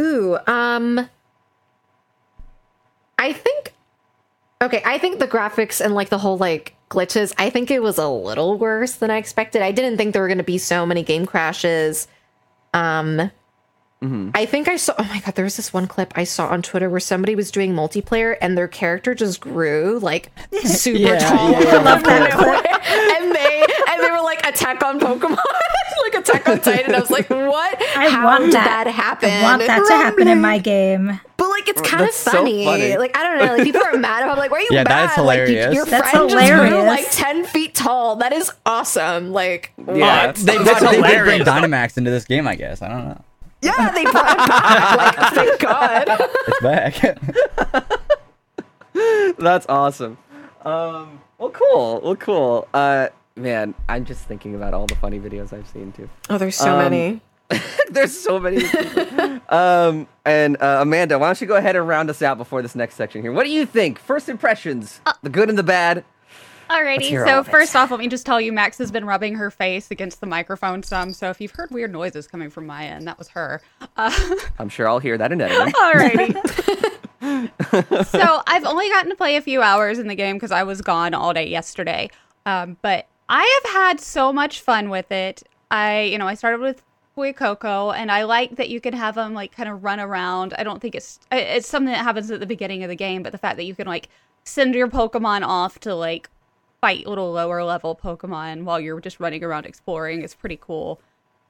Ooh, 0.00 0.38
um 0.46 1.08
I 3.18 3.32
think 3.32 3.74
Okay, 4.60 4.82
I 4.84 4.98
think 4.98 5.20
the 5.20 5.28
graphics 5.28 5.80
and 5.80 5.94
like 5.94 6.08
the 6.08 6.18
whole 6.18 6.36
like 6.36 6.74
glitches, 6.90 7.32
I 7.38 7.48
think 7.50 7.70
it 7.70 7.80
was 7.80 7.96
a 7.98 8.08
little 8.08 8.58
worse 8.58 8.94
than 8.94 9.10
I 9.10 9.16
expected. 9.18 9.62
I 9.62 9.70
didn't 9.70 9.98
think 9.98 10.12
there 10.12 10.22
were 10.22 10.28
going 10.28 10.38
to 10.38 10.44
be 10.44 10.58
so 10.58 10.84
many 10.84 11.02
game 11.02 11.26
crashes. 11.26 12.08
Um 12.74 13.30
Mm-hmm. 14.02 14.30
I 14.34 14.46
think 14.46 14.68
I 14.68 14.76
saw 14.76 14.94
oh 14.98 15.04
my 15.04 15.18
god, 15.20 15.34
there 15.34 15.44
was 15.44 15.56
this 15.56 15.72
one 15.72 15.88
clip 15.88 16.12
I 16.16 16.22
saw 16.24 16.46
on 16.48 16.62
Twitter 16.62 16.88
where 16.88 17.00
somebody 17.00 17.34
was 17.34 17.50
doing 17.50 17.74
multiplayer 17.74 18.36
and 18.40 18.56
their 18.56 18.68
character 18.68 19.12
just 19.14 19.40
grew 19.40 19.98
like 20.00 20.30
super 20.62 20.98
Yeah, 21.00 21.18
tall. 21.18 21.50
yeah, 21.50 21.60
yeah. 21.62 21.68
I 21.70 21.82
love 21.82 22.04
that 22.04 22.30
clip. 22.30 23.20
and 23.20 23.34
they 23.34 23.64
and 23.90 24.02
they 24.04 24.10
were 24.10 24.22
like 24.22 24.46
attack 24.46 24.84
on 24.84 25.00
Pokemon. 25.00 25.36
like 26.04 26.14
attack 26.14 26.48
on 26.48 26.60
Titan. 26.60 26.94
I 26.94 27.00
was 27.00 27.10
like, 27.10 27.28
"What? 27.28 27.82
I 27.96 28.08
How 28.08 28.24
want 28.24 28.44
did 28.44 28.52
that. 28.54 28.84
that 28.84 28.86
happen? 28.94 29.30
I 29.30 29.42
want 29.42 29.66
that 29.66 29.84
to 29.84 29.94
happen 29.94 30.28
in 30.28 30.40
my 30.40 30.58
game. 30.58 31.20
But 31.36 31.48
like, 31.50 31.68
it's 31.68 31.80
kind 31.82 32.02
of 32.02 32.06
That's 32.08 32.16
so 32.16 32.30
funny. 32.30 32.64
funny. 32.64 32.96
Like, 32.96 33.16
I 33.16 33.22
don't 33.24 33.38
know. 33.46 33.54
Like, 33.56 33.64
people 33.64 33.82
are 33.82 33.96
mad. 33.96 34.22
I'm 34.22 34.36
like, 34.38 34.50
why 34.52 34.58
are 34.58 34.60
you 34.60 34.68
Yeah, 34.70 34.84
mad? 34.84 34.86
that 34.92 35.10
is 35.10 35.14
hilarious. 35.16 35.66
Like, 35.66 35.70
you, 35.74 35.76
your 35.76 35.86
That's 35.86 36.10
friend 36.10 36.30
just 36.30 36.46
grew 36.48 36.56
hilarious. 36.66 36.86
like 36.86 37.06
ten 37.10 37.44
feet 37.46 37.74
tall. 37.74 38.16
That 38.16 38.32
is 38.32 38.50
awesome. 38.64 39.32
Like, 39.32 39.72
Yeah. 39.76 40.26
what? 40.28 40.36
They, 40.36 40.56
That's 40.58 40.80
they 40.80 40.90
did 40.92 41.00
bring 41.02 41.10
hilarious. 41.14 41.48
Dynamax 41.48 41.98
into 41.98 42.10
this 42.12 42.24
game, 42.24 42.46
I 42.46 42.54
guess. 42.54 42.80
I 42.80 42.88
don't 42.88 43.08
know. 43.08 43.20
Yeah, 43.60 43.90
they 43.90 44.04
brought 44.04 44.32
it 44.32 44.48
back. 44.48 45.16
Like, 45.18 45.32
thank 45.34 45.60
God. 45.60 46.06
It's 46.48 46.60
back. 46.60 47.98
That's 49.38 49.66
awesome. 49.68 50.18
Um, 50.64 51.20
well, 51.38 51.50
cool. 51.50 52.00
Well, 52.02 52.16
cool. 52.16 52.68
Uh, 52.74 53.08
man, 53.36 53.74
I'm 53.88 54.04
just 54.04 54.22
thinking 54.26 54.54
about 54.54 54.74
all 54.74 54.86
the 54.86 54.96
funny 54.96 55.18
videos 55.20 55.52
I've 55.52 55.68
seen 55.68 55.92
too. 55.92 56.08
Oh, 56.30 56.38
there's 56.38 56.56
so 56.56 56.72
Um, 56.72 56.78
many. 56.90 57.20
There's 57.90 58.12
so 58.14 58.38
many. 58.38 58.62
um, 59.48 60.06
and 60.26 60.60
uh, 60.60 60.80
Amanda, 60.82 61.18
why 61.18 61.28
don't 61.28 61.40
you 61.40 61.46
go 61.46 61.56
ahead 61.56 61.74
and 61.76 61.88
round 61.88 62.10
us 62.10 62.20
out 62.20 62.36
before 62.36 62.60
this 62.60 62.74
next 62.74 62.96
section 62.96 63.22
here? 63.22 63.32
What 63.32 63.44
do 63.44 63.50
you 63.50 63.64
think? 63.64 63.98
First 63.98 64.28
impressions, 64.28 65.00
the 65.22 65.30
good 65.30 65.48
and 65.48 65.56
the 65.56 65.62
bad. 65.62 66.04
Alrighty, 66.70 67.24
so 67.26 67.42
first 67.44 67.74
off, 67.74 67.90
let 67.90 68.00
me 68.00 68.08
just 68.08 68.26
tell 68.26 68.40
you, 68.40 68.52
Max 68.52 68.78
has 68.78 68.90
been 68.90 69.04
rubbing 69.04 69.34
her 69.36 69.50
face 69.50 69.90
against 69.90 70.20
the 70.20 70.26
microphone 70.26 70.82
some. 70.82 71.12
So 71.12 71.30
if 71.30 71.40
you've 71.40 71.52
heard 71.52 71.70
weird 71.70 71.92
noises 71.92 72.26
coming 72.26 72.50
from 72.50 72.66
my 72.66 72.86
end, 72.86 73.06
that 73.06 73.18
was 73.18 73.28
her. 73.28 73.62
Uh, 73.96 74.36
I'm 74.58 74.68
sure 74.68 74.86
I'll 74.88 74.98
hear 74.98 75.16
that 75.16 75.32
in 75.32 75.40
editing. 75.40 75.72
Alrighty. 75.72 76.34
so 78.06 78.42
I've 78.46 78.64
only 78.64 78.88
gotten 78.90 79.10
to 79.10 79.16
play 79.16 79.36
a 79.36 79.40
few 79.40 79.62
hours 79.62 79.98
in 79.98 80.08
the 80.08 80.14
game 80.14 80.36
because 80.36 80.50
I 80.50 80.62
was 80.62 80.82
gone 80.82 81.14
all 81.14 81.32
day 81.32 81.48
yesterday. 81.48 82.10
Um, 82.44 82.76
but 82.82 83.06
I 83.28 83.60
have 83.62 83.72
had 83.72 84.00
so 84.00 84.32
much 84.32 84.60
fun 84.60 84.90
with 84.90 85.10
it. 85.10 85.42
I, 85.70 86.02
you 86.02 86.18
know, 86.18 86.26
I 86.26 86.34
started 86.34 86.60
with 86.60 86.82
Coco, 87.34 87.90
and 87.90 88.12
I 88.12 88.22
like 88.22 88.56
that 88.56 88.68
you 88.68 88.80
can 88.80 88.94
have 88.94 89.16
them 89.16 89.34
like 89.34 89.50
kind 89.50 89.68
of 89.68 89.82
run 89.82 89.98
around. 89.98 90.54
I 90.56 90.62
don't 90.62 90.80
think 90.80 90.94
it's 90.94 91.18
it's 91.32 91.66
something 91.66 91.92
that 91.92 92.04
happens 92.04 92.30
at 92.30 92.38
the 92.38 92.46
beginning 92.46 92.84
of 92.84 92.88
the 92.88 92.94
game, 92.94 93.24
but 93.24 93.32
the 93.32 93.38
fact 93.38 93.56
that 93.56 93.64
you 93.64 93.74
can 93.74 93.88
like 93.88 94.08
send 94.44 94.74
your 94.74 94.86
Pokemon 94.88 95.42
off 95.42 95.80
to 95.80 95.96
like 95.96 96.30
fight 96.80 97.06
little 97.06 97.32
lower 97.32 97.64
level 97.64 97.96
Pokemon 97.96 98.64
while 98.64 98.80
you're 98.80 99.00
just 99.00 99.20
running 99.20 99.42
around 99.42 99.66
exploring 99.66 100.22
is 100.22 100.34
pretty 100.34 100.58
cool. 100.60 101.00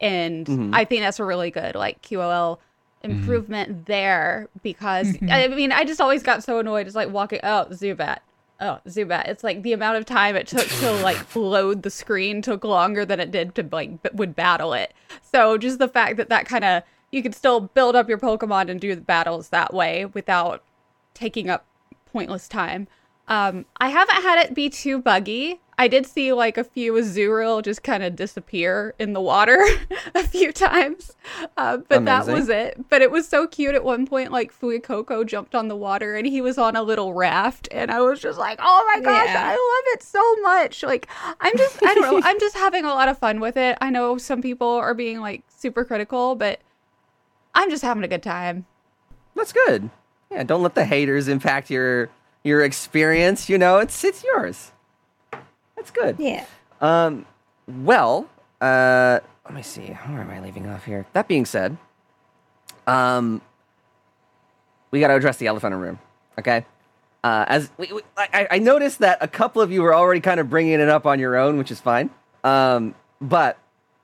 And 0.00 0.46
mm-hmm. 0.46 0.74
I 0.74 0.84
think 0.84 1.02
that's 1.02 1.18
a 1.18 1.24
really 1.24 1.50
good 1.50 1.74
like 1.74 2.02
QOL 2.02 2.58
mm-hmm. 2.58 3.10
improvement 3.10 3.86
there 3.86 4.48
because 4.62 5.08
mm-hmm. 5.08 5.30
I 5.30 5.48
mean 5.48 5.72
I 5.72 5.84
just 5.84 6.00
always 6.00 6.22
got 6.22 6.44
so 6.44 6.58
annoyed. 6.58 6.86
It's 6.86 6.96
like 6.96 7.10
walking 7.10 7.40
oh 7.42 7.66
Zubat. 7.70 8.18
Oh, 8.60 8.80
Zubat. 8.88 9.28
It's 9.28 9.44
like 9.44 9.62
the 9.62 9.72
amount 9.72 9.98
of 9.98 10.04
time 10.04 10.34
it 10.34 10.48
took 10.48 10.66
to 10.66 10.90
like 11.02 11.36
load 11.36 11.82
the 11.82 11.90
screen 11.90 12.42
took 12.42 12.64
longer 12.64 13.04
than 13.04 13.20
it 13.20 13.30
did 13.30 13.54
to 13.54 13.68
like 13.70 14.02
b- 14.02 14.10
would 14.14 14.34
battle 14.34 14.72
it. 14.72 14.94
So 15.22 15.58
just 15.58 15.78
the 15.78 15.88
fact 15.88 16.16
that 16.16 16.28
that 16.28 16.46
kind 16.46 16.64
of 16.64 16.82
you 17.10 17.22
could 17.22 17.34
still 17.34 17.60
build 17.60 17.96
up 17.96 18.08
your 18.08 18.18
Pokemon 18.18 18.68
and 18.68 18.80
do 18.80 18.94
the 18.94 19.00
battles 19.00 19.50
that 19.50 19.72
way 19.72 20.06
without 20.06 20.62
taking 21.14 21.48
up 21.48 21.66
pointless 22.06 22.48
time. 22.48 22.88
Um, 23.28 23.66
I 23.78 23.90
haven't 23.90 24.22
had 24.22 24.44
it 24.44 24.54
be 24.54 24.68
too 24.70 25.00
buggy. 25.00 25.60
I 25.80 25.86
did 25.86 26.06
see 26.06 26.32
like 26.32 26.58
a 26.58 26.64
few 26.64 26.94
Azurill 26.94 27.62
just 27.62 27.84
kind 27.84 28.02
of 28.02 28.16
disappear 28.16 28.94
in 28.98 29.12
the 29.12 29.20
water 29.20 29.64
a 30.14 30.24
few 30.24 30.50
times, 30.50 31.12
uh, 31.56 31.76
but 31.88 32.04
that 32.04 32.26
was 32.26 32.48
it. 32.48 32.88
But 32.88 33.00
it 33.00 33.12
was 33.12 33.28
so 33.28 33.46
cute 33.46 33.76
at 33.76 33.84
one 33.84 34.04
point. 34.04 34.32
Like 34.32 34.52
Fuecoco 34.52 35.24
jumped 35.24 35.54
on 35.54 35.68
the 35.68 35.76
water 35.76 36.16
and 36.16 36.26
he 36.26 36.40
was 36.40 36.58
on 36.58 36.74
a 36.74 36.82
little 36.82 37.14
raft, 37.14 37.68
and 37.70 37.92
I 37.92 38.00
was 38.00 38.18
just 38.18 38.40
like, 38.40 38.58
"Oh 38.60 38.92
my 38.92 39.00
gosh, 39.00 39.28
Yeah. 39.28 39.40
I 39.44 39.50
love 39.52 39.94
it 39.94 40.02
so 40.02 40.36
much!" 40.42 40.82
Like 40.82 41.06
I'm 41.40 41.56
just, 41.56 41.80
I 41.84 41.94
don't 41.94 42.02
know, 42.02 42.20
I'm 42.24 42.40
just 42.40 42.56
having 42.64 42.84
a 42.84 42.88
lot 42.88 43.08
of 43.08 43.16
fun 43.16 43.38
with 43.38 43.56
it. 43.56 43.78
I 43.80 43.90
know 43.90 44.18
some 44.18 44.42
people 44.42 44.66
are 44.68 44.94
being 44.94 45.20
like 45.20 45.44
super 45.48 45.84
critical, 45.84 46.34
but 46.34 46.58
I'm 47.54 47.70
just 47.70 47.84
having 47.84 48.02
a 48.02 48.08
good 48.08 48.22
time. 48.24 48.66
That's 49.36 49.52
good. 49.52 49.90
Yeah, 50.32 50.42
don't 50.42 50.62
let 50.62 50.74
the 50.74 50.84
haters 50.84 51.28
impact 51.28 51.70
your 51.70 52.10
your 52.44 52.62
experience. 52.64 53.48
You 53.48 53.58
know, 53.58 53.78
it's 53.78 54.04
it's 54.04 54.24
yours. 54.24 54.72
That's 55.76 55.90
good. 55.90 56.16
Yeah. 56.18 56.44
Um, 56.80 57.26
well, 57.66 58.28
uh, 58.60 59.20
let 59.44 59.54
me 59.54 59.62
see. 59.62 59.86
Where 59.86 60.20
am 60.20 60.30
I 60.30 60.40
leaving 60.40 60.66
off 60.66 60.84
here? 60.84 61.06
That 61.12 61.28
being 61.28 61.44
said, 61.44 61.76
um, 62.86 63.40
we 64.90 65.00
got 65.00 65.08
to 65.08 65.14
address 65.14 65.36
the 65.36 65.46
elephant 65.46 65.74
in 65.74 65.80
the 65.80 65.86
room. 65.86 65.98
Okay. 66.38 66.64
Uh, 67.24 67.44
as 67.48 67.70
we, 67.78 67.92
we, 67.92 68.02
I, 68.16 68.46
I 68.52 68.58
noticed 68.58 69.00
that 69.00 69.18
a 69.20 69.28
couple 69.28 69.60
of 69.60 69.72
you 69.72 69.82
were 69.82 69.94
already 69.94 70.20
kind 70.20 70.38
of 70.38 70.48
bringing 70.48 70.74
it 70.74 70.88
up 70.88 71.04
on 71.04 71.18
your 71.18 71.36
own, 71.36 71.58
which 71.58 71.70
is 71.70 71.80
fine. 71.80 72.10
Um, 72.44 72.94
but 73.20 73.58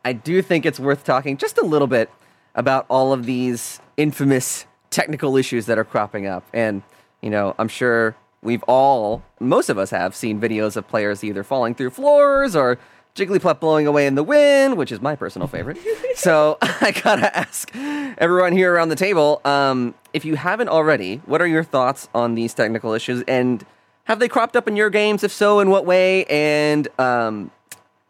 I 0.05 0.13
do 0.13 0.43
think 0.43 0.67
it's 0.67 0.81
worth 0.81 1.05
talking 1.05 1.37
just 1.37 1.57
a 1.59 1.65
little 1.65 1.87
bit 1.87 2.11
about 2.55 2.87
all 2.89 3.13
of 3.13 3.25
these 3.25 3.81
infamous 3.97 4.67
technical 4.91 5.37
issues 5.37 5.67
that 5.67 5.79
are 5.79 5.85
cropping 5.85 6.27
up. 6.27 6.45
And, 6.53 6.83
you 7.21 7.31
know, 7.31 7.55
I'm 7.59 7.69
sure 7.69 8.17
we've 8.45 8.63
all, 8.65 9.23
most 9.41 9.69
of 9.69 9.79
us 9.79 9.91
have 9.91 10.15
seen 10.15 10.41
videos 10.41 10.77
of 10.77 10.87
players 10.87 11.25
either 11.25 11.43
falling 11.43 11.75
through 11.75 11.91
floors 11.91 12.55
or 12.55 12.79
Jigglypuff 13.17 13.61
blowing 13.61 13.87
away 13.87 14.07
in 14.07 14.17
the 14.17 14.23
wind, 14.25 14.77
which 14.77 14.93
is 14.93 15.01
my 15.01 15.17
personal 15.17 15.49
favorite. 15.49 15.79
so 16.15 16.59
I 16.63 16.93
gotta 17.03 17.37
ask 17.37 17.75
everyone 17.75 18.53
here 18.53 18.73
around 18.73 18.89
the 18.89 18.97
table, 18.97 19.41
um, 19.45 19.95
if 20.13 20.25
you 20.25 20.37
haven't 20.37 20.69
already, 20.69 21.17
what 21.27 21.41
are 21.41 21.47
your 21.47 21.65
thoughts 21.65 22.09
on 22.15 22.35
these 22.35 22.55
technical 22.55 22.93
issues, 22.93 23.25
and 23.27 23.65
have 24.05 24.19
they 24.19 24.29
cropped 24.29 24.55
up 24.57 24.69
in 24.69 24.77
your 24.77 24.91
games? 24.91 25.25
If 25.25 25.33
so, 25.33 25.61
in 25.61 25.71
what 25.71 25.87
way? 25.87 26.25
And 26.27 26.89
um, 26.99 27.51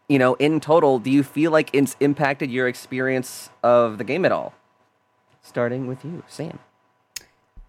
you 0.09 0.19
know, 0.19 0.35
in 0.35 0.61
total, 0.61 0.99
do 0.99 1.11
you 1.11 1.23
feel 1.23 1.51
like 1.51 1.71
it's 1.73 1.97
impacted 2.01 2.51
your 2.51 2.67
experience 2.67 3.51
of 3.63 3.99
the 3.99 4.05
game 4.05 4.25
at 4.25 4.33
all? 4.33 4.55
Starting 5.43 5.87
with 5.87 6.05
you, 6.05 6.23
Sam. 6.27 6.59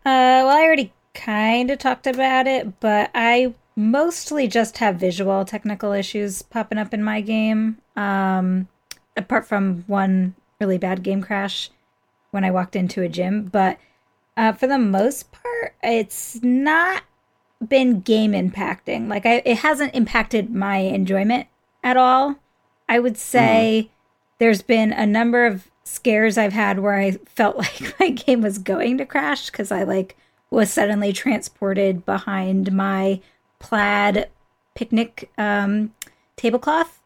Uh, 0.07 0.45
well, 0.45 0.49
I 0.49 0.61
already 0.61 0.93
kind 1.15 1.71
of 1.71 1.79
talked 1.79 2.05
about 2.05 2.45
it, 2.45 2.79
but 2.79 3.09
I 3.15 3.53
mostly 3.75 4.47
just 4.47 4.77
have 4.77 4.97
visual 4.97 5.43
technical 5.45 5.91
issues 5.91 6.41
popping 6.41 6.77
up 6.77 6.93
in 6.93 7.03
my 7.03 7.21
game. 7.21 7.77
Um, 7.95 8.67
apart 9.17 9.45
from 9.45 9.83
one 9.87 10.35
really 10.59 10.77
bad 10.77 11.03
game 11.03 11.21
crash 11.21 11.69
when 12.31 12.43
I 12.43 12.51
walked 12.51 12.75
into 12.75 13.01
a 13.01 13.09
gym, 13.09 13.45
but 13.45 13.77
uh, 14.37 14.51
for 14.51 14.67
the 14.67 14.77
most 14.77 15.31
part, 15.31 15.73
it's 15.81 16.41
not 16.43 17.03
been 17.65 18.01
game 18.01 18.33
impacting. 18.33 19.07
Like 19.07 19.25
I, 19.25 19.41
it 19.45 19.59
hasn't 19.59 19.95
impacted 19.95 20.53
my 20.53 20.77
enjoyment 20.77 21.47
at 21.83 21.97
all. 21.97 22.35
I 22.89 22.99
would 22.99 23.17
say 23.17 23.89
there's 24.39 24.61
been 24.61 24.91
a 24.91 25.05
number 25.05 25.45
of 25.45 25.71
scares 25.83 26.37
I've 26.37 26.53
had 26.53 26.79
where 26.79 26.99
I 26.99 27.11
felt 27.25 27.57
like 27.57 27.99
my 27.99 28.09
game 28.09 28.41
was 28.41 28.57
going 28.57 28.97
to 28.97 29.05
crash 29.05 29.49
because 29.49 29.71
I 29.71 29.83
like 29.83 30.17
was 30.55 30.71
suddenly 30.71 31.13
transported 31.13 32.05
behind 32.05 32.71
my 32.71 33.21
plaid 33.59 34.29
picnic 34.73 35.29
um, 35.37 35.93
tablecloth, 36.35 37.01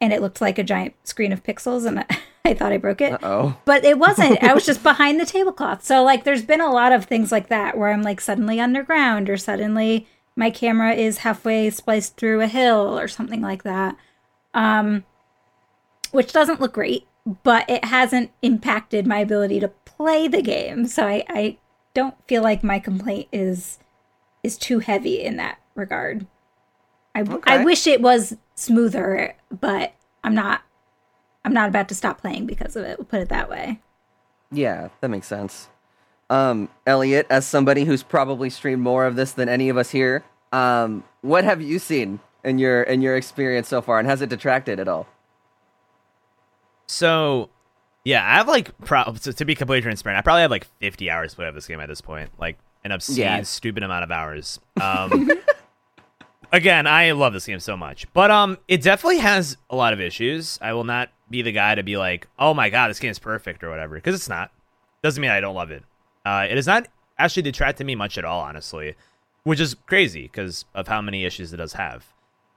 and 0.00 0.12
it 0.12 0.20
looked 0.20 0.40
like 0.40 0.58
a 0.58 0.64
giant 0.64 0.94
screen 1.04 1.32
of 1.32 1.42
pixels, 1.42 1.86
and 1.86 2.00
I, 2.00 2.06
I 2.44 2.54
thought 2.54 2.72
I 2.72 2.78
broke 2.78 3.00
it. 3.00 3.18
Oh, 3.22 3.56
But 3.64 3.84
it 3.84 3.98
wasn't. 3.98 4.42
I 4.42 4.54
was 4.54 4.66
just 4.70 4.82
behind 4.82 5.20
the 5.20 5.26
tablecloth. 5.26 5.84
So 5.84 6.02
like 6.02 6.24
there's 6.24 6.44
been 6.44 6.60
a 6.60 6.70
lot 6.70 6.92
of 6.92 7.04
things 7.04 7.30
like 7.30 7.48
that 7.48 7.76
where 7.76 7.92
I'm 7.92 8.02
like 8.02 8.20
suddenly 8.20 8.60
underground 8.60 9.28
or 9.28 9.36
suddenly 9.36 10.06
my 10.36 10.50
camera 10.50 10.94
is 10.94 11.18
halfway 11.18 11.68
spliced 11.70 12.16
through 12.16 12.40
a 12.40 12.46
hill 12.46 12.98
or 12.98 13.08
something 13.08 13.42
like 13.42 13.62
that. 13.64 13.96
Um 14.54 15.04
which 16.12 16.32
doesn't 16.32 16.60
look 16.60 16.72
great, 16.72 17.06
but 17.44 17.68
it 17.68 17.84
hasn't 17.84 18.30
impacted 18.42 19.06
my 19.06 19.18
ability 19.18 19.60
to 19.60 19.68
play 19.84 20.26
the 20.26 20.42
game. 20.42 20.86
So 20.86 21.06
I, 21.06 21.24
I 21.28 21.58
don't 21.94 22.14
feel 22.26 22.42
like 22.42 22.62
my 22.62 22.78
complaint 22.78 23.28
is 23.32 23.78
is 24.42 24.56
too 24.56 24.78
heavy 24.78 25.22
in 25.22 25.36
that 25.36 25.58
regard. 25.74 26.26
I, 27.14 27.20
Okay. 27.22 27.54
I 27.60 27.64
wish 27.64 27.86
it 27.86 28.00
was 28.00 28.36
smoother, 28.54 29.34
but 29.50 29.92
I'm 30.24 30.34
not 30.34 30.62
I'm 31.44 31.52
not 31.52 31.68
about 31.68 31.88
to 31.88 31.94
stop 31.94 32.20
playing 32.20 32.46
because 32.46 32.76
of 32.76 32.84
it. 32.84 32.98
We'll 32.98 33.06
put 33.06 33.20
it 33.20 33.28
that 33.30 33.48
way. 33.50 33.80
yeah, 34.52 34.88
that 35.00 35.08
makes 35.08 35.26
sense. 35.26 35.68
Um, 36.28 36.68
Elliot, 36.86 37.26
as 37.28 37.44
somebody 37.46 37.84
who's 37.84 38.02
probably 38.04 38.50
streamed 38.50 38.82
more 38.82 39.04
of 39.04 39.16
this 39.16 39.32
than 39.32 39.48
any 39.48 39.68
of 39.68 39.76
us 39.76 39.90
here, 39.90 40.22
um, 40.52 41.02
what 41.22 41.42
have 41.44 41.60
you 41.60 41.78
seen 41.80 42.20
in 42.44 42.58
your 42.58 42.82
in 42.84 43.02
your 43.02 43.16
experience 43.16 43.66
so 43.68 43.82
far, 43.82 43.98
and 43.98 44.06
has 44.08 44.22
it 44.22 44.28
detracted 44.28 44.78
at 44.78 44.86
all? 44.86 45.08
So, 46.86 47.50
yeah, 48.04 48.24
I 48.24 48.34
have 48.36 48.48
like 48.48 48.76
pro- 48.80 49.14
so 49.14 49.32
to 49.32 49.44
be 49.44 49.54
completely 49.54 49.82
transparent, 49.82 50.18
I 50.18 50.22
probably 50.22 50.42
have 50.42 50.50
like 50.50 50.66
50 50.80 51.10
hours 51.10 51.34
played 51.34 51.48
of 51.48 51.54
this 51.54 51.66
game 51.66 51.80
at 51.80 51.88
this 51.88 52.00
point, 52.00 52.30
like 52.38 52.58
an 52.84 52.92
obscene, 52.92 53.16
Yeah. 53.18 53.42
stupid 53.42 53.82
amount 53.82 54.04
of 54.04 54.10
hours. 54.10 54.58
Um, 54.80 55.30
again, 56.52 56.86
I 56.86 57.12
love 57.12 57.32
this 57.32 57.46
game 57.46 57.60
so 57.60 57.76
much, 57.76 58.06
but 58.12 58.30
um, 58.30 58.58
it 58.68 58.82
definitely 58.82 59.18
has 59.18 59.56
a 59.68 59.76
lot 59.76 59.92
of 59.92 60.00
issues. 60.00 60.58
I 60.62 60.72
will 60.72 60.84
not 60.84 61.10
be 61.28 61.42
the 61.42 61.52
guy 61.52 61.74
to 61.74 61.82
be 61.82 61.96
like, 61.96 62.26
oh 62.38 62.54
my 62.54 62.70
god, 62.70 62.88
this 62.88 62.98
game 62.98 63.10
is 63.10 63.18
perfect 63.18 63.62
or 63.62 63.70
whatever, 63.70 63.94
because 63.94 64.14
it's 64.14 64.28
not. 64.28 64.50
Doesn't 65.02 65.20
mean 65.20 65.30
I 65.30 65.40
don't 65.40 65.54
love 65.54 65.70
it. 65.70 65.84
Uh, 66.24 66.46
it 66.48 66.56
has 66.56 66.66
not 66.66 66.88
actually 67.18 67.42
detracted 67.42 67.86
me 67.86 67.94
much 67.94 68.18
at 68.18 68.24
all, 68.24 68.40
honestly, 68.40 68.94
which 69.44 69.60
is 69.60 69.74
crazy 69.86 70.22
because 70.22 70.64
of 70.74 70.88
how 70.88 71.00
many 71.00 71.24
issues 71.24 71.52
it 71.52 71.56
does 71.58 71.74
have. 71.74 72.06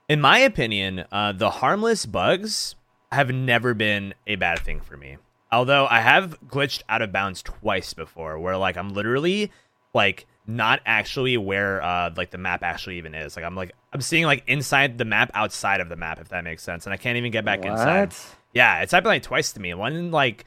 In 0.08 0.20
my 0.20 0.38
opinion, 0.38 1.04
uh, 1.12 1.32
the 1.32 1.50
harmless 1.50 2.04
bugs 2.04 2.74
have 3.12 3.30
never 3.30 3.72
been 3.74 4.12
a 4.26 4.36
bad 4.36 4.58
thing 4.60 4.80
for 4.80 4.96
me. 4.96 5.16
Although 5.54 5.86
I 5.86 6.00
have 6.00 6.38
glitched 6.46 6.82
out 6.88 7.02
of 7.02 7.12
bounds 7.12 7.42
twice 7.42 7.94
before, 7.94 8.38
where 8.38 8.56
like 8.56 8.76
I'm 8.76 8.90
literally 8.90 9.50
like 9.94 10.26
not 10.46 10.80
actually 10.84 11.36
where 11.38 11.82
uh 11.82 12.10
like 12.16 12.30
the 12.30 12.38
map 12.38 12.62
actually 12.62 12.98
even 12.98 13.14
is. 13.14 13.36
Like 13.36 13.44
I'm 13.44 13.54
like 13.54 13.72
I'm 13.92 14.00
seeing 14.00 14.24
like 14.24 14.42
inside 14.46 14.98
the 14.98 15.04
map 15.04 15.30
outside 15.34 15.80
of 15.80 15.88
the 15.88 15.96
map 15.96 16.20
if 16.20 16.28
that 16.30 16.44
makes 16.44 16.62
sense, 16.62 16.86
and 16.86 16.92
I 16.92 16.96
can't 16.96 17.16
even 17.16 17.30
get 17.32 17.44
back 17.44 17.64
inside. 17.64 17.84
Yeah, 18.52 18.82
it's 18.82 18.92
happened 18.92 19.08
like 19.08 19.22
twice 19.22 19.52
to 19.52 19.60
me. 19.60 19.72
One 19.74 19.94
in 19.94 20.10
like 20.10 20.44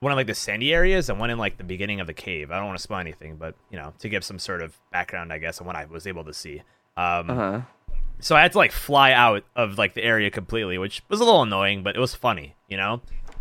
one 0.00 0.12
in 0.12 0.16
like 0.16 0.26
the 0.26 0.34
sandy 0.34 0.72
areas 0.72 1.08
and 1.10 1.18
one 1.20 1.30
in 1.30 1.38
like 1.38 1.56
the 1.58 1.64
beginning 1.64 2.00
of 2.00 2.06
the 2.06 2.14
cave. 2.14 2.50
I 2.50 2.56
don't 2.56 2.66
want 2.66 2.78
to 2.78 2.82
spoil 2.82 2.98
anything, 2.98 3.36
but 3.36 3.54
you 3.70 3.78
know, 3.78 3.92
to 3.98 4.08
give 4.08 4.24
some 4.24 4.38
sort 4.38 4.62
of 4.62 4.76
background, 4.92 5.32
I 5.32 5.38
guess, 5.38 5.60
on 5.60 5.66
what 5.66 5.76
I 5.76 5.84
was 5.84 6.06
able 6.06 6.24
to 6.24 6.32
see. 6.34 6.62
Um, 6.96 7.30
Uh 7.30 7.34
huh. 7.34 7.60
so 8.18 8.34
I 8.36 8.42
had 8.42 8.52
to 8.52 8.58
like 8.58 8.72
fly 8.72 9.12
out 9.12 9.44
of 9.56 9.78
like 9.78 9.94
the 9.94 10.02
area 10.02 10.30
completely, 10.30 10.78
which 10.78 11.02
was 11.08 11.20
a 11.20 11.24
little 11.24 11.42
annoying, 11.42 11.82
but 11.82 11.96
it 11.96 12.00
was 12.00 12.14
funny, 12.14 12.56
you 12.68 12.76
know. 12.76 13.00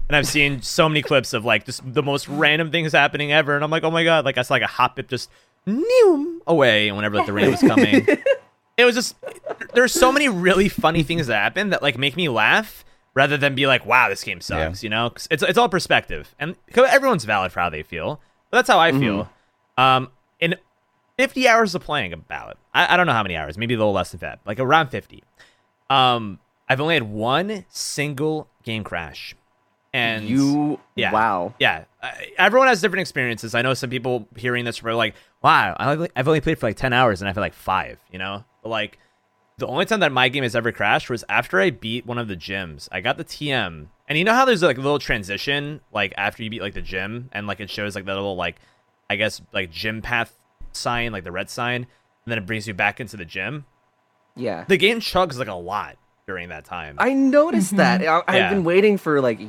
And 0.10 0.16
I've 0.16 0.28
seen 0.28 0.62
so 0.64 0.90
many 0.90 1.02
clips 1.04 1.34
of 1.34 1.46
like 1.46 1.66
just 1.66 1.82
the 1.94 2.02
most 2.04 2.28
random 2.28 2.72
things 2.72 2.92
happening 2.94 3.32
ever, 3.32 3.54
and 3.56 3.64
I'm 3.64 3.70
like, 3.72 3.84
oh 3.84 3.92
my 3.92 4.04
god, 4.04 4.26
like 4.26 4.38
I 4.38 4.42
saw 4.42 4.56
like 4.56 4.64
a 4.64 4.66
Hoppip 4.66 5.08
just 5.08 5.30
neum 5.68 6.40
away 6.48 6.88
and 6.88 6.98
whenever 6.98 7.18
like 7.18 7.28
the 7.28 7.34
rain 7.34 7.52
was 7.52 7.62
coming. 7.62 8.08
it 8.78 8.86
was 8.86 8.96
just 8.96 9.16
there's 9.76 9.94
so 9.94 10.12
many 10.12 10.28
really 10.28 10.68
funny 10.68 11.04
things 11.04 11.28
that 11.28 11.36
happen 11.36 11.70
that 11.70 11.84
like 11.84 11.98
make 11.98 12.16
me 12.18 12.28
laugh 12.28 12.84
rather 13.14 13.38
than 13.38 13.54
be 13.54 13.68
like, 13.68 13.86
wow, 13.86 14.10
this 14.10 14.24
game 14.24 14.42
sucks, 14.42 14.84
you 14.84 14.90
know? 14.90 15.12
'Cause 15.12 15.28
It's 15.30 15.44
it's 15.44 15.58
all 15.60 15.70
perspective, 15.70 16.34
and 16.40 16.56
everyone's 16.76 17.26
valid 17.26 17.52
for 17.52 17.60
how 17.60 17.70
they 17.70 17.84
feel. 17.84 18.20
But 18.50 18.58
that's 18.58 18.70
how 18.70 18.80
I 18.80 18.92
feel. 18.92 19.30
Um, 19.78 20.10
in 20.40 20.56
50 21.18 21.48
hours 21.48 21.76
of 21.76 21.84
playing 21.84 22.14
about, 22.14 22.58
I, 22.74 22.96
I 22.96 22.98
don't 22.98 23.06
know 23.06 23.14
how 23.14 23.22
many 23.24 23.36
hours, 23.36 23.60
maybe 23.60 23.76
a 23.76 23.78
little 23.78 23.94
less 23.94 24.10
than 24.12 24.22
that, 24.22 24.40
like 24.46 24.60
around 24.60 24.88
50. 24.90 25.24
Um, 25.92 26.40
I've 26.68 26.82
only 26.82 26.96
had 26.96 27.04
one 27.04 27.66
single 27.70 28.48
game 28.64 28.84
crash, 28.84 29.36
and 29.94 30.28
You. 30.30 30.80
yeah. 30.96 31.12
Wow. 31.12 31.54
yeah, 31.60 31.86
I, 32.02 32.32
everyone 32.38 32.68
has 32.68 32.82
different 32.82 33.02
experiences. 33.02 33.56
I 33.56 33.62
know 33.62 33.74
some 33.74 33.90
people 33.90 34.28
hearing 34.36 34.66
this 34.66 34.82
were 34.84 34.94
like, 34.94 35.16
"Wow, 35.42 35.76
I 35.78 35.92
only- 35.92 36.10
I've 36.16 36.28
only 36.28 36.42
played 36.42 36.60
for 36.60 36.68
like 36.68 36.78
ten 36.78 36.94
hours 36.94 37.22
and 37.22 37.30
I 37.30 37.34
feel 37.34 37.42
like 37.42 37.54
five, 37.54 38.00
you 38.12 38.20
know." 38.20 38.44
But 38.64 38.70
like, 38.70 39.00
the 39.58 39.68
only 39.68 39.86
time 39.86 40.00
that 40.02 40.12
my 40.12 40.30
game 40.30 40.44
has 40.44 40.56
ever 40.56 40.72
crashed 40.72 41.10
was 41.10 41.24
after 41.30 41.60
I 41.60 41.70
beat 41.72 42.06
one 42.06 42.18
of 42.18 42.28
the 42.28 42.36
gyms. 42.36 42.88
I 42.92 43.02
got 43.02 43.18
the 43.18 43.24
TM, 43.26 43.88
and 44.08 44.18
you 44.18 44.24
know 44.24 44.34
how 44.34 44.46
there's 44.46 44.62
like 44.64 44.78
a 44.78 44.82
little 44.82 45.00
transition, 45.00 45.82
like 45.92 46.14
after 46.18 46.44
you 46.44 46.50
beat 46.50 46.62
like 46.62 46.74
the 46.76 46.82
gym, 46.82 47.30
and 47.32 47.48
like 47.48 47.60
it 47.60 47.70
shows 47.70 47.96
like 47.96 48.06
that 48.06 48.14
little 48.16 48.36
like, 48.36 48.58
I 49.10 49.16
guess 49.16 49.42
like 49.54 49.72
gym 49.72 50.02
path 50.02 50.34
sign, 50.72 51.12
like 51.12 51.24
the 51.24 51.32
red 51.32 51.50
sign, 51.50 51.76
and 51.84 51.88
then 52.28 52.38
it 52.38 52.46
brings 52.46 52.68
you 52.68 52.74
back 52.74 53.00
into 53.00 53.18
the 53.18 53.26
gym. 53.26 53.66
Yeah. 54.36 54.66
The 54.68 54.78
game 54.78 55.00
chugs 55.02 55.38
like 55.38 55.48
a 55.48 55.54
lot 55.56 55.98
during 56.28 56.50
that 56.50 56.64
time. 56.64 56.96
I 57.00 57.14
noticed 57.14 57.76
that. 57.78 58.02
Mm-hmm. 58.02 58.30
I, 58.30 58.34
I've 58.34 58.36
Yeah. 58.36 58.50
been 58.52 58.64
waiting 58.64 58.98
for 58.98 59.20
like 59.20 59.40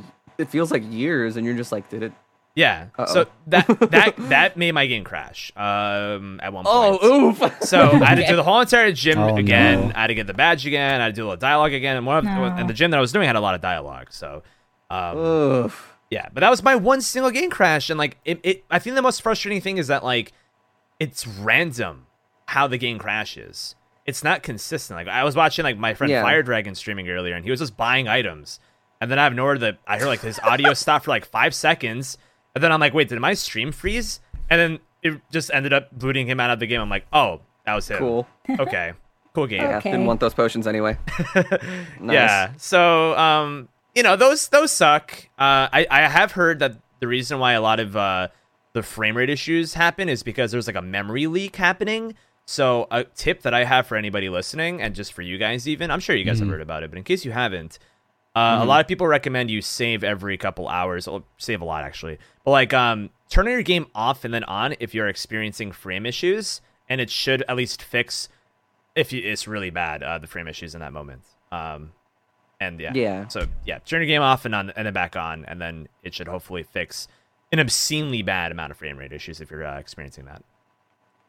it 0.41 0.49
feels 0.49 0.71
like 0.71 0.83
years, 0.91 1.37
and 1.37 1.45
you're 1.45 1.55
just 1.55 1.71
like, 1.71 1.89
did 1.89 2.03
it? 2.03 2.11
yeah, 2.53 2.87
Uh-oh. 2.99 3.05
so 3.13 3.25
that 3.47 3.65
that 3.91 4.15
that 4.29 4.57
made 4.57 4.73
my 4.73 4.85
game 4.85 5.05
crash. 5.05 5.53
Um, 5.55 6.39
at 6.43 6.51
one 6.51 6.65
point. 6.65 6.99
Oh, 7.01 7.29
oof. 7.29 7.63
So 7.63 7.79
I 7.91 8.05
had 8.05 8.15
to 8.15 8.27
do 8.27 8.35
the 8.35 8.43
whole 8.43 8.59
entire 8.59 8.91
gym 8.91 9.17
Oh, 9.19 9.37
again. 9.37 9.87
no. 9.87 9.93
I 9.95 10.01
had 10.01 10.07
to 10.07 10.15
get 10.15 10.27
the 10.27 10.33
badge 10.33 10.65
again. 10.67 10.99
I 10.99 11.05
had 11.05 11.15
to 11.15 11.21
do 11.21 11.23
a 11.23 11.27
little 11.27 11.37
dialogue 11.37 11.71
again, 11.73 11.95
and 11.95 12.05
one 12.05 12.17
of, 12.17 12.23
No. 12.25 12.43
and 12.43 12.69
the 12.69 12.73
gym 12.73 12.91
that 12.91 12.97
I 12.97 13.01
was 13.01 13.13
doing 13.13 13.25
had 13.25 13.37
a 13.37 13.39
lot 13.39 13.55
of 13.55 13.61
dialogue. 13.61 14.07
So, 14.11 14.43
um, 14.89 15.17
Oof. 15.17 15.95
yeah, 16.09 16.27
but 16.33 16.41
that 16.41 16.49
was 16.49 16.61
my 16.61 16.75
one 16.75 16.99
single 16.99 17.31
game 17.31 17.49
crash, 17.49 17.89
and 17.89 17.97
like 17.97 18.17
it, 18.25 18.39
it, 18.43 18.65
I 18.69 18.79
think 18.79 18.97
the 18.97 19.01
most 19.01 19.21
frustrating 19.21 19.61
thing 19.61 19.77
is 19.77 19.87
that 19.87 20.03
like 20.03 20.33
it's 20.99 21.25
random 21.25 22.07
how 22.47 22.67
the 22.67 22.77
game 22.77 22.99
crashes. 22.99 23.75
It's 24.05 24.23
not 24.25 24.43
consistent. 24.43 24.97
Like 24.97 25.07
I 25.07 25.23
was 25.23 25.37
watching 25.37 25.63
like 25.63 25.77
my 25.77 25.93
friend 25.93 26.11
Yeah. 26.11 26.21
Fire 26.23 26.43
Dragon 26.43 26.75
streaming 26.75 27.07
earlier, 27.09 27.33
and 27.35 27.45
he 27.45 27.51
was 27.51 27.61
just 27.61 27.77
buying 27.77 28.09
items, 28.09 28.59
and 29.01 29.11
then 29.11 29.19
I 29.19 29.25
have 29.25 29.33
nowhere 29.33 29.57
that 29.57 29.79
I 29.85 29.97
hear 29.97 30.07
like 30.07 30.21
his 30.21 30.39
audio 30.39 30.73
stop 30.75 31.03
for 31.03 31.11
like 31.11 31.25
five 31.25 31.53
seconds, 31.53 32.17
and 32.55 32.63
then 32.63 32.71
I'm 32.71 32.79
like, 32.79 32.93
wait, 32.93 33.09
did 33.09 33.19
my 33.19 33.33
stream 33.33 33.73
freeze? 33.73 34.21
And 34.49 34.59
then 34.61 34.79
it 35.03 35.19
just 35.31 35.51
ended 35.53 35.73
up 35.73 35.91
booting 35.97 36.27
him 36.27 36.39
out 36.39 36.51
of 36.51 36.59
the 36.59 36.67
game. 36.67 36.79
I'm 36.79 36.89
like, 36.89 37.05
oh, 37.11 37.41
that 37.65 37.73
was 37.75 37.87
him. 37.89 37.97
Cool. 37.97 38.27
Okay, 38.59 38.93
cool 39.33 39.47
game. 39.47 39.61
Yeah, 39.63 39.77
Okay. 39.77 39.91
didn't 39.91 40.05
want 40.05 40.19
those 40.19 40.33
potions 40.33 40.67
anyway. 40.67 40.97
Nice. 41.99 42.13
Yeah. 42.13 42.51
So, 42.57 43.17
um, 43.17 43.69
you 43.95 44.03
know, 44.03 44.15
those 44.15 44.47
those 44.49 44.71
suck. 44.71 45.11
Uh, 45.37 45.67
I 45.71 45.87
I 45.89 46.01
have 46.07 46.31
heard 46.33 46.59
that 46.59 46.75
the 46.99 47.07
reason 47.07 47.39
why 47.39 47.53
a 47.53 47.61
lot 47.61 47.79
of 47.79 47.95
uh 47.97 48.27
the 48.73 48.83
frame 48.83 49.17
rate 49.17 49.29
issues 49.29 49.73
happen 49.73 50.07
is 50.09 50.23
because 50.23 50.51
there's 50.51 50.67
like 50.67 50.75
a 50.75 50.81
memory 50.81 51.27
leak 51.27 51.55
happening. 51.57 52.15
So, 52.45 52.87
a 52.91 53.03
tip 53.03 53.43
that 53.43 53.53
I 53.53 53.63
have 53.65 53.87
for 53.87 53.95
anybody 53.95 54.27
listening, 54.27 54.81
and 54.81 54.95
just 54.95 55.13
for 55.13 55.21
you 55.21 55.37
guys, 55.37 55.67
even 55.67 55.91
I'm 55.91 55.99
sure 55.99 56.15
you 56.15 56.25
guys 56.25 56.39
have 56.39 56.47
heard 56.49 56.59
about 56.61 56.83
it, 56.83 56.89
but 56.89 56.97
in 56.97 57.03
case 57.03 57.23
you 57.23 57.31
haven't, 57.31 57.79
uh, 58.35 58.59
a 58.61 58.65
lot 58.65 58.81
of 58.81 58.87
people 58.87 59.07
recommend 59.07 59.51
you 59.51 59.61
save 59.61 60.03
every 60.03 60.37
couple 60.37 60.67
hours. 60.67 61.07
Or 61.07 61.23
save 61.37 61.61
a 61.61 61.65
lot 61.65 61.83
actually, 61.83 62.17
but 62.45 62.51
like 62.51 62.73
um, 62.73 63.09
turn 63.29 63.47
your 63.47 63.61
game 63.63 63.87
off 63.93 64.23
and 64.25 64.33
then 64.33 64.43
on 64.45 64.75
if 64.79 64.93
you're 64.93 65.07
experiencing 65.07 65.71
frame 65.71 66.05
issues, 66.05 66.61
and 66.89 67.01
it 67.01 67.09
should 67.09 67.43
at 67.47 67.55
least 67.55 67.81
fix 67.81 68.29
if 68.95 69.13
you, 69.13 69.21
it's 69.23 69.47
really 69.47 69.69
bad 69.69 70.03
uh, 70.03 70.17
the 70.17 70.27
frame 70.27 70.47
issues 70.47 70.75
in 70.75 70.81
that 70.81 70.93
moment. 70.93 71.21
Um, 71.51 71.91
and 72.59 72.79
yeah, 72.79 72.91
Yeah. 72.93 73.27
So 73.27 73.47
yeah, 73.65 73.79
turn 73.79 74.01
your 74.01 74.07
game 74.07 74.21
off 74.21 74.45
and 74.45 74.53
on, 74.53 74.69
and 74.71 74.85
then 74.85 74.93
back 74.93 75.15
on, 75.15 75.45
and 75.45 75.59
then 75.59 75.87
it 76.03 76.13
should 76.13 76.27
hopefully 76.27 76.63
fix 76.63 77.07
an 77.51 77.59
obscenely 77.59 78.21
bad 78.21 78.51
amount 78.51 78.71
of 78.71 78.77
frame 78.77 78.97
rate 78.97 79.11
issues 79.11 79.41
if 79.41 79.51
you're 79.51 79.65
uh, 79.65 79.79
experiencing 79.79 80.25
that. 80.25 80.43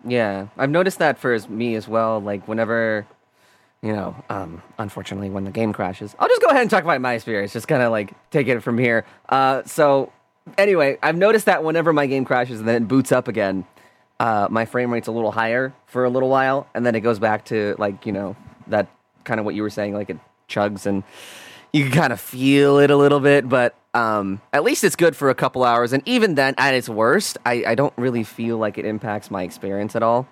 Yeah, 0.06 0.48
I've 0.56 0.70
noticed 0.70 0.98
that 0.98 1.18
for 1.18 1.36
me 1.48 1.74
as 1.74 1.88
well. 1.88 2.20
Like 2.20 2.46
whenever, 2.46 3.06
you 3.82 3.92
know, 3.92 4.14
um, 4.30 4.62
unfortunately, 4.78 5.28
when 5.28 5.44
the 5.44 5.50
game 5.50 5.72
crashes, 5.72 6.14
I'll 6.18 6.28
just 6.28 6.40
go 6.40 6.48
ahead 6.48 6.62
and 6.62 6.70
talk 6.70 6.84
about 6.84 7.00
my 7.00 7.14
experience. 7.14 7.52
Just 7.52 7.68
kind 7.68 7.82
of 7.82 7.90
like 7.90 8.12
take 8.30 8.46
it 8.48 8.60
from 8.60 8.78
here. 8.78 9.04
Uh, 9.28 9.62
so 9.64 10.12
anyway, 10.56 10.98
I've 11.02 11.16
noticed 11.16 11.46
that 11.46 11.64
whenever 11.64 11.92
my 11.92 12.06
game 12.06 12.24
crashes 12.24 12.60
and 12.60 12.68
then 12.68 12.82
it 12.82 12.88
boots 12.88 13.10
up 13.10 13.28
again, 13.28 13.66
uh, 14.20 14.46
my 14.50 14.66
frame 14.66 14.92
rate's 14.92 15.08
a 15.08 15.12
little 15.12 15.32
higher 15.32 15.74
for 15.86 16.04
a 16.04 16.10
little 16.10 16.28
while, 16.28 16.68
and 16.74 16.86
then 16.86 16.94
it 16.94 17.00
goes 17.00 17.18
back 17.18 17.44
to 17.46 17.74
like 17.78 18.06
you 18.06 18.12
know 18.12 18.36
that 18.68 18.88
kind 19.24 19.40
of 19.40 19.46
what 19.46 19.54
you 19.54 19.62
were 19.62 19.70
saying, 19.70 19.94
like 19.94 20.10
it 20.10 20.18
chugs 20.48 20.86
and 20.86 21.02
you 21.72 21.84
can 21.84 21.92
kind 21.92 22.12
of 22.12 22.20
feel 22.20 22.78
it 22.78 22.90
a 22.90 22.96
little 22.96 23.20
bit, 23.20 23.48
but 23.48 23.74
um, 23.94 24.40
at 24.52 24.62
least 24.62 24.84
it's 24.84 24.96
good 24.96 25.16
for 25.16 25.30
a 25.30 25.34
couple 25.34 25.64
hours. 25.64 25.92
And 25.92 26.02
even 26.06 26.34
then, 26.34 26.54
at 26.58 26.74
its 26.74 26.88
worst, 26.88 27.38
I, 27.46 27.64
I 27.66 27.74
don't 27.74 27.94
really 27.96 28.24
feel 28.24 28.58
like 28.58 28.78
it 28.78 28.84
impacts 28.84 29.30
my 29.30 29.42
experience 29.42 29.96
at 29.96 30.02
all. 30.02 30.28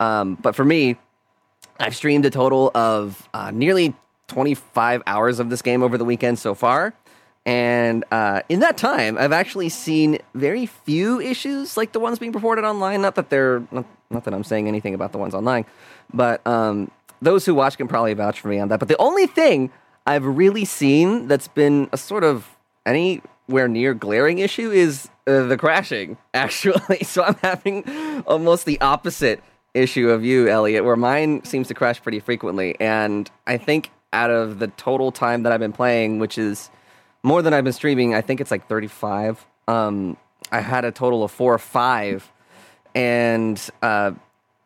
Um, 0.00 0.36
but 0.36 0.54
for 0.54 0.64
me, 0.64 0.96
I've 1.78 1.94
streamed 1.94 2.24
a 2.26 2.30
total 2.30 2.70
of 2.74 3.28
uh, 3.32 3.50
nearly 3.50 3.94
25 4.28 5.02
hours 5.06 5.40
of 5.40 5.50
this 5.50 5.62
game 5.62 5.82
over 5.82 5.96
the 5.98 6.04
weekend 6.04 6.38
so 6.38 6.54
far. 6.54 6.94
And 7.46 8.04
uh, 8.10 8.42
in 8.48 8.60
that 8.60 8.76
time, 8.76 9.16
I've 9.16 9.32
actually 9.32 9.70
seen 9.70 10.18
very 10.34 10.66
few 10.66 11.18
issues 11.20 11.76
like 11.76 11.92
the 11.92 12.00
ones 12.00 12.18
being 12.18 12.32
reported 12.32 12.64
online. 12.64 13.00
Not 13.00 13.14
that 13.14 13.30
they're 13.30 13.62
not, 13.70 13.86
not 14.10 14.24
that 14.24 14.34
I'm 14.34 14.44
saying 14.44 14.68
anything 14.68 14.92
about 14.92 15.12
the 15.12 15.18
ones 15.18 15.34
online, 15.34 15.64
but 16.12 16.46
um, 16.46 16.90
those 17.22 17.46
who 17.46 17.54
watch 17.54 17.78
can 17.78 17.88
probably 17.88 18.12
vouch 18.12 18.40
for 18.40 18.48
me 18.48 18.58
on 18.58 18.68
that. 18.68 18.80
But 18.80 18.88
the 18.88 18.98
only 18.98 19.26
thing 19.26 19.70
I've 20.06 20.26
really 20.26 20.66
seen 20.66 21.26
that's 21.28 21.48
been 21.48 21.88
a 21.92 21.96
sort 21.96 22.22
of 22.22 22.56
anywhere 22.84 23.68
near 23.68 23.94
glaring 23.94 24.38
issue 24.40 24.70
is 24.70 25.08
uh, 25.26 25.44
the 25.44 25.56
crashing. 25.56 26.18
Actually, 26.34 27.02
so 27.04 27.22
I'm 27.22 27.36
having 27.36 28.22
almost 28.26 28.66
the 28.66 28.78
opposite 28.80 29.42
issue 29.74 30.10
of 30.10 30.24
you, 30.24 30.48
Elliot, 30.48 30.84
where 30.84 30.96
mine 30.96 31.44
seems 31.44 31.68
to 31.68 31.74
crash 31.74 32.02
pretty 32.02 32.20
frequently. 32.20 32.76
And 32.80 33.30
I 33.46 33.58
think 33.58 33.90
out 34.12 34.30
of 34.30 34.58
the 34.58 34.68
total 34.68 35.12
time 35.12 35.42
that 35.42 35.52
I've 35.52 35.60
been 35.60 35.72
playing, 35.72 36.18
which 36.18 36.38
is 36.38 36.70
more 37.22 37.42
than 37.42 37.52
I've 37.52 37.64
been 37.64 37.72
streaming, 37.72 38.14
I 38.14 38.20
think 38.20 38.40
it's 38.40 38.50
like 38.50 38.66
35. 38.66 39.44
Um, 39.66 40.16
I 40.50 40.60
had 40.60 40.84
a 40.84 40.92
total 40.92 41.24
of 41.24 41.30
four 41.30 41.54
or 41.54 41.58
five, 41.58 42.30
and 42.94 43.60
uh, 43.82 44.12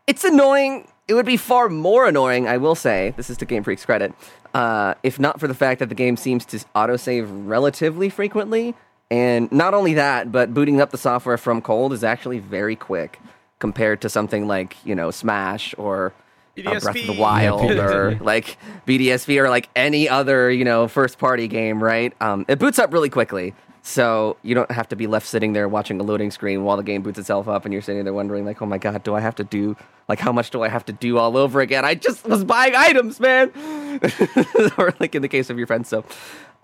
it's 0.07 0.25
annoying. 0.25 0.89
It 1.09 1.15
would 1.15 1.27
be 1.27 1.37
far 1.37 1.69
more 1.69 2.07
annoying, 2.07 2.47
I 2.47 2.59
will 2.59 2.77
say. 2.77 3.13
This 3.17 3.29
is 3.29 3.37
to 3.39 3.45
Game 3.45 3.65
Freak's 3.65 3.85
credit, 3.85 4.15
uh, 4.55 4.95
if 5.03 5.19
not 5.19 5.41
for 5.41 5.49
the 5.49 5.55
fact 5.55 5.81
that 5.81 5.89
the 5.89 5.95
game 5.95 6.17
seems 6.17 6.45
to 6.47 6.59
autosave 6.77 7.27
relatively 7.49 8.09
frequently. 8.09 8.75
And 9.11 9.51
not 9.53 9.75
only 9.75 9.95
that, 9.95 10.33
but 10.33 10.55
booting 10.55 10.81
up 10.81 10.91
the 10.91 10.99
software 10.99 11.37
from 11.37 11.61
cold 11.61 11.93
is 11.93 12.05
actually 12.05 12.39
very 12.39 12.77
quick 12.77 13.19
compared 13.63 14.01
to 14.01 14.09
something 14.09 14.49
like 14.49 14.77
you 14.85 14.93
know 14.93 15.13
Smash 15.13 15.73
or 15.79 16.13
uh, 16.59 16.81
Breath 16.81 16.97
of 16.97 17.07
the 17.07 17.13
Wild 17.19 17.71
Yeah, 17.71 17.85
or 17.85 18.19
like 18.21 18.59
BDSP 18.89 19.39
or 19.41 19.49
like 19.49 19.69
any 19.77 20.09
other 20.09 20.51
you 20.51 20.65
know 20.65 20.89
first 20.89 21.17
party 21.19 21.47
game, 21.47 21.81
right? 21.83 22.13
Um, 22.21 22.45
it 22.49 22.59
boots 22.59 22.81
up 22.81 22.93
really 22.93 23.09
quickly, 23.09 23.55
so 23.83 24.37
you 24.43 24.57
don't 24.57 24.71
have 24.73 24.89
to 24.89 24.97
be 24.97 25.07
left 25.07 25.29
sitting 25.29 25.53
there 25.53 25.69
watching 25.69 26.01
a 26.01 26.03
loading 26.03 26.33
screen 26.33 26.65
while 26.65 26.77
the 26.77 26.83
game 26.83 27.03
boots 27.03 27.21
itself 27.21 27.47
up, 27.47 27.65
and 27.65 27.73
you're 27.73 27.83
sitting 27.83 28.03
there 28.03 28.13
wondering 28.13 28.45
like, 28.45 28.61
oh 28.61 28.67
my 28.67 28.79
god, 28.79 29.05
do 29.05 29.15
I 29.15 29.21
have 29.21 29.37
to 29.37 29.45
do 29.45 29.77
like 30.09 30.19
how 30.19 30.33
much 30.33 30.51
do 30.51 30.63
I 30.65 30.69
have 30.69 30.85
to 30.87 30.93
do 30.93 31.19
all 31.19 31.37
over 31.37 31.61
again? 31.61 31.85
I 31.85 31.95
just 31.95 32.27
was 32.27 32.43
buying 32.43 32.75
items, 32.75 33.21
man, 33.21 33.53
or 34.77 34.93
like 34.99 35.15
in 35.15 35.23
the 35.23 35.29
case 35.31 35.51
of 35.51 35.57
your 35.57 35.69
friends. 35.69 35.89
So, 35.89 36.05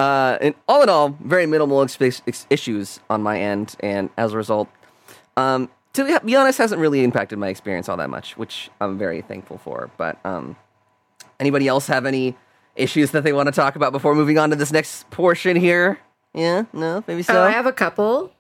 uh, 0.01 0.37
and 0.41 0.57
all 0.67 0.83
in 0.83 0.89
all, 0.89 1.17
very 1.21 1.47
minimal 1.47 1.81
ex- 1.81 2.21
ex- 2.27 2.47
issues 2.51 2.99
on 3.09 3.23
my 3.23 3.39
end, 3.39 3.77
and 3.79 4.11
as 4.17 4.33
a 4.33 4.37
result, 4.37 4.69
um, 5.37 5.71
to 5.95 6.21
be 6.25 6.37
honest, 6.37 6.59
hasn't 6.59 6.81
really 6.81 7.03
impacted 7.03 7.39
my 7.39 7.49
experience 7.49 7.89
all 7.89 7.97
that 7.97 8.11
much, 8.11 8.37
which 8.37 8.71
I'm 8.81 8.99
very 8.99 9.23
thankful 9.23 9.59
for. 9.59 9.91
But 9.97 10.19
um, 10.25 10.57
anybody 11.41 11.67
else 11.69 11.87
have 11.89 12.07
any 12.07 12.37
issues 12.77 13.11
that 13.11 13.25
they 13.25 13.33
want 13.33 13.47
to 13.49 13.53
talk 13.53 13.75
about 13.77 13.93
before 13.93 14.15
moving 14.15 14.39
on 14.39 14.51
to 14.51 14.57
this 14.57 14.73
next 14.73 15.09
portion 15.11 15.57
here? 15.57 15.99
Yeah, 16.35 16.65
no, 16.73 17.03
maybe 17.07 17.23
so. 17.23 17.35
Oh, 17.41 17.43
I 17.43 17.51
have 17.51 17.67
a 17.67 17.73
couple. 17.73 18.33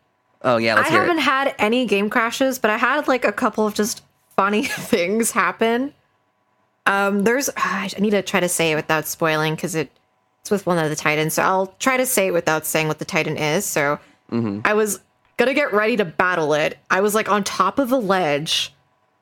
oh 0.42 0.56
yeah, 0.58 0.74
let's 0.74 0.88
I 0.90 0.92
haven't 0.92 1.18
it. 1.18 1.22
had 1.22 1.54
any 1.58 1.86
game 1.86 2.10
crashes, 2.10 2.58
but 2.58 2.70
I 2.70 2.76
had 2.76 3.08
like 3.08 3.24
a 3.24 3.32
couple 3.32 3.66
of 3.66 3.74
just 3.74 4.02
funny 4.36 4.62
things 4.64 5.30
happen. 5.32 5.94
Um, 6.86 7.24
there's 7.24 7.50
I 7.56 7.90
need 7.98 8.10
to 8.10 8.22
try 8.22 8.40
to 8.40 8.48
say 8.48 8.72
it 8.72 8.76
without 8.76 9.06
spoiling 9.06 9.54
because 9.54 9.74
it 9.74 9.90
it's 10.42 10.50
with 10.50 10.66
one 10.66 10.78
of 10.78 10.88
the 10.88 10.96
titans. 10.96 11.34
So 11.34 11.42
I'll 11.42 11.66
try 11.78 11.96
to 11.96 12.06
say 12.06 12.28
it 12.28 12.32
without 12.32 12.64
saying 12.66 12.86
what 12.88 12.98
the 13.00 13.04
titan 13.04 13.36
is. 13.36 13.64
So 13.64 13.98
I 14.30 14.74
was 14.74 15.00
gonna 15.38 15.54
get 15.54 15.72
ready 15.72 15.96
to 15.96 16.04
battle 16.04 16.52
it. 16.52 16.76
I 16.90 17.00
was 17.00 17.14
like 17.14 17.30
on 17.30 17.42
top 17.44 17.78
of 17.78 17.90
a 17.92 17.96
ledge 17.96 18.74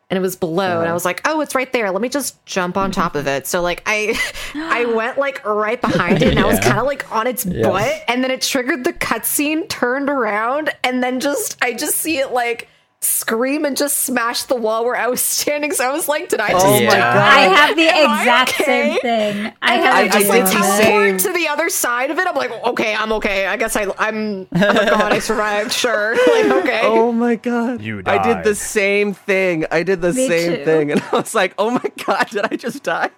and 0.09 0.17
it 0.17 0.21
was 0.21 0.37
below 0.37 0.81
and 0.81 0.89
I 0.89 0.93
was 0.93 1.05
like, 1.05 1.21
"Oh, 1.25 1.41
it's 1.41 1.55
right 1.55 1.73
there. 1.73 1.91
Let 1.91 2.01
me 2.01 2.09
just 2.09 2.45
jump 2.47 2.77
on 2.77 2.91
top 2.91 3.15
of 3.15 3.27
it." 3.27 3.47
So 3.47 3.61
like 3.61 3.83
I 3.87 4.19
I 4.55 4.85
went 4.87 5.19
like 5.19 5.45
right 5.45 5.81
behind 5.81 6.23
it 6.23 6.29
and 6.31 6.39
I 6.39 6.47
was 6.47 6.59
kind 6.63 6.79
of 6.79 6.87
like 6.87 7.11
on 7.13 7.27
its 7.27 7.45
butt 7.45 8.03
and 8.09 8.25
then 8.25 8.31
it 8.31 8.43
triggered 8.43 8.83
the 8.85 8.93
cutscene, 8.93 9.69
turned 9.69 10.09
around 10.11 10.75
and 10.83 11.03
then 11.03 11.21
just 11.21 11.57
I 11.63 11.73
just 11.75 11.97
see 11.99 12.19
it 12.19 12.33
like 12.33 12.69
scream 13.01 13.65
and 13.65 13.77
just 13.77 13.99
smash 14.01 14.45
the 14.45 14.55
wall 14.57 14.85
where 14.85 14.97
I 14.97 15.07
was 15.07 15.21
standing. 15.21 15.71
So 15.73 15.85
I 15.89 15.93
was 15.93 16.09
like, 16.09 16.29
"Did 16.29 16.41
I 16.41 16.51
just 16.53 16.67
Oh 16.67 16.73
my 16.85 16.91
jump 16.91 16.95
I 17.05 17.39
have 17.41 17.77
the 17.77 17.83
Am 17.89 18.19
exact 18.21 18.61
okay?" 18.61 18.65
same 18.65 19.01
thing. 19.01 19.53
I 19.63 19.75
have 19.75 19.85
then 19.85 19.93
I- 19.93 19.99
I 19.99 20.03
a 20.03 20.09
just 20.09 20.25
I 20.25 20.29
like 20.29 20.45
the 20.45 20.51
video. 20.51 20.63
same- 20.63 20.79
teleport 20.93 21.21
to 21.21 21.33
the 21.33 21.49
other 21.49 21.69
side 21.71 22.11
of 22.11 22.19
it. 22.19 22.27
I'm 22.27 22.35
like, 22.35 22.51
okay, 22.65 22.95
I'm 22.95 23.13
okay. 23.13 23.47
I 23.47 23.57
guess 23.57 23.77
I, 23.77 23.87
I'm. 23.99 24.47
Oh 24.53 24.73
my 24.73 24.85
god, 24.85 25.13
I 25.13 25.19
survived. 25.21 25.73
Sure, 25.73 26.13
like 26.29 26.47
okay. 26.65 26.81
Oh 26.85 27.13
my 27.13 27.37
god. 27.37 27.81
You 27.83 28.03
I 28.07 28.23
did 28.23 28.45
the 28.45 28.55
same 28.55 29.13
thing. 29.15 29.67
I 29.71 29.83
did 29.83 30.01
the 30.01 30.13
Me 30.13 30.27
same 30.29 30.57
too. 30.57 30.65
thing 30.65 30.93
and 30.93 31.03
I 31.13 31.17
was 31.17 31.35
like, 31.35 31.55
"Oh 31.59 31.71
my 31.71 31.91
god, 32.07 32.29
did 32.31 32.45
I 32.51 32.57
just 32.57 32.83
die?" 32.83 33.11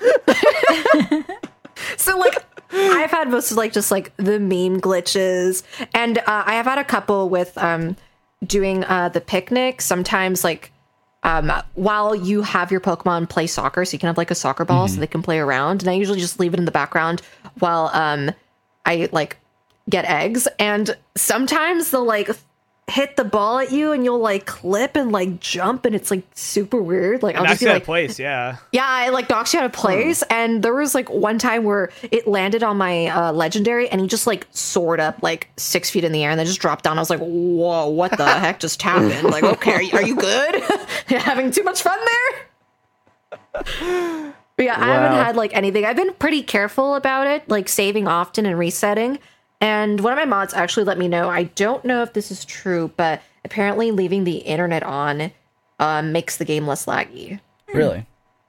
So 1.98 2.16
like 2.18 2.42
I've 2.72 3.10
had 3.10 3.28
most 3.30 3.50
of 3.50 3.56
like 3.58 3.72
just 3.72 3.90
like 3.90 4.16
the 4.16 4.40
meme 4.40 4.80
glitches, 4.80 5.62
and 5.94 6.18
uh, 6.18 6.22
I 6.26 6.54
have 6.54 6.64
had 6.66 6.78
a 6.78 6.84
couple 6.84 7.28
with 7.28 7.56
um 7.58 7.96
doing 8.44 8.84
uh 8.84 9.08
the 9.08 9.20
picnic. 9.20 9.80
Sometimes 9.80 10.44
like 10.44 10.72
um 11.22 11.52
while 11.74 12.14
you 12.14 12.42
have 12.42 12.70
your 12.70 12.80
Pokemon 12.80 13.28
play 13.28 13.46
soccer, 13.46 13.84
so 13.84 13.92
you 13.92 13.98
can 13.98 14.08
have 14.08 14.18
like 14.18 14.30
a 14.30 14.34
soccer 14.34 14.64
ball 14.64 14.88
so 14.88 15.00
they 15.00 15.06
can 15.06 15.22
play 15.22 15.38
around, 15.38 15.82
and 15.82 15.90
I 15.90 15.94
usually 15.94 16.20
just 16.20 16.38
leave 16.38 16.54
it 16.54 16.58
in 16.58 16.66
the 16.66 16.70
background 16.70 17.22
while 17.58 17.90
um 17.92 18.30
I 18.84 19.08
like 19.12 19.38
get 19.88 20.04
eggs, 20.04 20.48
and 20.58 20.96
sometimes 21.16 21.90
they'll 21.90 22.04
like 22.04 22.30
hit 22.88 23.16
the 23.16 23.24
ball 23.24 23.58
at 23.58 23.72
you 23.72 23.90
and 23.90 24.04
you'll 24.04 24.20
like 24.20 24.46
clip 24.46 24.94
and 24.94 25.10
like 25.10 25.40
jump 25.40 25.84
and 25.84 25.94
it's 25.94 26.08
like 26.08 26.22
super 26.34 26.80
weird 26.80 27.20
like 27.20 27.34
i'll 27.34 27.42
Knocks 27.42 27.54
just 27.54 27.60
be 27.60 27.66
you 27.66 27.70
out 27.70 27.74
like 27.74 27.82
of 27.82 27.86
place, 27.86 28.18
yeah. 28.18 28.56
yeah, 28.70 29.06
it 29.06 29.12
like 29.12 29.28
knocks 29.28 29.52
you 29.52 29.58
out 29.58 29.66
of 29.66 29.72
place. 29.72 30.22
And 30.30 30.62
there 30.62 30.74
was 30.74 30.94
like 30.94 31.10
one 31.10 31.38
time 31.38 31.64
where 31.64 31.90
it 32.10 32.28
landed 32.28 32.62
on 32.62 32.76
my 32.76 33.08
uh, 33.08 33.32
legendary 33.32 33.88
and 33.88 34.00
he 34.00 34.06
just 34.06 34.26
like 34.26 34.46
soared 34.52 35.00
up 35.00 35.22
like 35.22 35.48
six 35.56 35.90
feet 35.90 36.04
in 36.04 36.12
the 36.12 36.22
air 36.22 36.30
and 36.30 36.38
then 36.38 36.46
just 36.46 36.60
dropped 36.60 36.84
down. 36.84 36.96
I 36.96 37.00
was 37.00 37.10
like, 37.10 37.20
whoa, 37.20 37.88
what 37.88 38.16
the 38.16 38.26
heck 38.26 38.60
just 38.60 38.80
happened? 38.80 39.24
Like, 39.24 39.42
okay, 39.42 39.72
are 39.72 39.82
you, 39.82 39.92
are 39.92 40.02
you 40.02 40.16
good? 40.16 40.62
You're 41.08 41.20
having 41.20 41.50
too 41.50 41.64
much 41.64 41.82
fun 41.82 41.98
there? 42.04 42.46
But 44.56 44.64
yeah, 44.64 44.80
I 44.80 44.86
haven't 44.86 45.12
had 45.12 45.36
like 45.36 45.54
anything. 45.54 45.84
I've 45.84 45.96
been 45.96 46.14
pretty 46.14 46.42
careful 46.42 46.94
about 46.94 47.26
it, 47.26 47.48
like 47.48 47.68
saving 47.68 48.08
often 48.08 48.46
and 48.46 48.58
resetting. 48.58 49.18
And 49.60 50.00
one 50.00 50.12
of 50.12 50.18
my 50.18 50.24
mods 50.24 50.54
actually 50.54 50.84
let 50.84 50.98
me 50.98 51.08
know. 51.08 51.28
I 51.28 51.44
don't 51.44 51.84
know 51.84 52.02
if 52.02 52.12
this 52.12 52.30
is 52.30 52.44
true, 52.44 52.90
but 52.96 53.22
apparently 53.44 53.90
leaving 53.90 54.24
the 54.24 54.38
internet 54.38 54.82
on 54.82 55.32
um, 55.78 56.12
makes 56.12 56.36
the 56.36 56.44
game 56.44 56.66
less 56.66 56.86
laggy. 56.86 57.40
Really? 57.72 58.06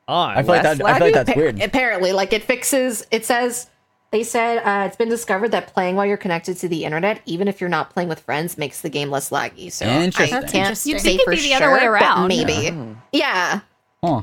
On. 0.07 0.37
I 0.37 0.41
feel 0.41 0.47
like 0.47 0.63
Less 0.63 0.77
that, 0.77 0.85
I 0.85 0.97
feel 0.97 1.07
like 1.07 1.13
that's 1.13 1.29
Appa- 1.29 1.39
weird. 1.39 1.61
Apparently, 1.61 2.13
like 2.13 2.31
it 2.31 2.43
fixes. 2.43 3.05
It 3.11 3.25
says 3.25 3.67
they 4.11 4.23
said 4.23 4.59
uh, 4.59 4.85
it's 4.87 4.95
been 4.95 5.09
discovered 5.09 5.49
that 5.49 5.73
playing 5.73 5.95
while 5.97 6.05
you're 6.05 6.15
connected 6.15 6.55
to 6.57 6.69
the 6.69 6.85
internet, 6.85 7.21
even 7.25 7.49
if 7.49 7.59
you're 7.59 7.69
not 7.69 7.89
playing 7.89 8.07
with 8.07 8.21
friends, 8.21 8.57
makes 8.57 8.81
the 8.81 8.89
game 8.89 9.09
less 9.11 9.31
laggy. 9.31 9.69
So 9.71 9.85
Interesting. 9.85 10.37
I 10.37 10.41
can't 10.41 10.55
interesting. 10.55 10.93
You'd 10.93 11.01
say 11.01 11.09
think 11.17 11.21
it'd 11.21 11.25
for 11.25 11.31
be 11.31 11.49
the 11.49 11.57
sure, 11.57 11.71
other 11.71 11.73
way 11.73 11.85
around. 11.85 12.27
Maybe. 12.29 12.95
Yeah. 13.11 13.61
Huh. 14.01 14.21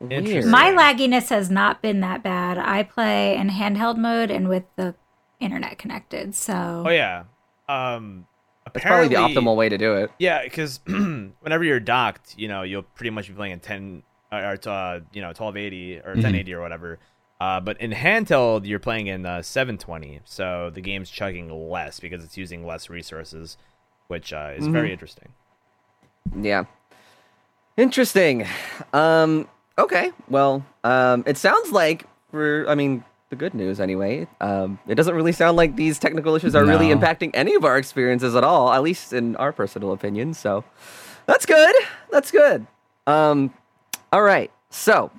Interesting. 0.00 0.50
My 0.50 0.70
lagginess 0.70 1.30
has 1.30 1.50
not 1.50 1.82
been 1.82 2.00
that 2.00 2.22
bad. 2.22 2.58
I 2.58 2.84
play 2.84 3.36
in 3.36 3.48
handheld 3.48 3.96
mode 3.96 4.30
and 4.30 4.48
with 4.48 4.64
the 4.76 4.94
internet 5.40 5.78
connected. 5.78 6.34
So 6.34 6.84
Oh 6.86 6.90
yeah. 6.90 7.24
Um 7.68 8.26
It's 8.66 8.82
probably 8.82 9.06
apparently 9.06 9.34
the 9.34 9.40
optimal 9.40 9.56
way 9.56 9.68
to 9.68 9.78
do 9.78 9.94
it. 9.94 10.10
Yeah, 10.18 10.42
because 10.42 10.80
whenever 10.86 11.64
you're 11.64 11.80
docked, 11.80 12.34
you 12.38 12.48
know, 12.48 12.62
you'll 12.62 12.82
pretty 12.82 13.10
much 13.10 13.28
be 13.28 13.34
playing 13.34 13.52
in 13.52 13.60
10 13.60 14.02
or 14.32 14.58
uh, 14.66 15.00
you 15.12 15.20
know, 15.22 15.28
1280 15.28 15.98
or 15.98 16.12
1080 16.14 16.54
or 16.54 16.60
whatever. 16.60 16.98
Uh, 17.40 17.60
but 17.60 17.80
in 17.80 17.90
handheld, 17.92 18.66
you're 18.66 18.78
playing 18.78 19.06
in 19.08 19.26
uh, 19.26 19.42
720, 19.42 20.20
so 20.24 20.70
the 20.72 20.80
game's 20.80 21.10
chugging 21.10 21.70
less 21.70 22.00
because 22.00 22.24
it's 22.24 22.36
using 22.38 22.66
less 22.66 22.88
resources, 22.88 23.58
which 24.08 24.32
uh, 24.32 24.52
is 24.56 24.66
very 24.66 24.90
interesting. 24.90 25.28
Yeah. 26.40 26.64
Interesting. 27.76 28.46
Um 28.92 29.48
okay. 29.78 30.10
Well, 30.28 30.64
um 30.82 31.24
it 31.26 31.36
sounds 31.36 31.70
like 31.72 32.06
for 32.30 32.66
I 32.68 32.74
mean 32.74 33.04
the 33.30 33.36
good 33.36 33.54
news 33.54 33.80
anyway. 33.80 34.26
Um 34.40 34.78
it 34.86 34.94
doesn't 34.94 35.14
really 35.14 35.32
sound 35.32 35.56
like 35.56 35.76
these 35.76 35.98
technical 35.98 36.34
issues 36.34 36.54
are 36.54 36.64
really 36.64 36.88
impacting 36.88 37.30
any 37.34 37.54
of 37.54 37.64
our 37.64 37.76
experiences 37.76 38.34
at 38.34 38.44
all, 38.44 38.72
at 38.72 38.82
least 38.82 39.12
in 39.12 39.36
our 39.36 39.52
personal 39.52 39.92
opinion. 39.92 40.34
So 40.34 40.64
that's 41.26 41.46
good. 41.46 41.74
That's 42.10 42.30
good. 42.30 42.66
Um 43.06 43.52
all 44.12 44.22
right. 44.22 44.50
So, 44.70 45.10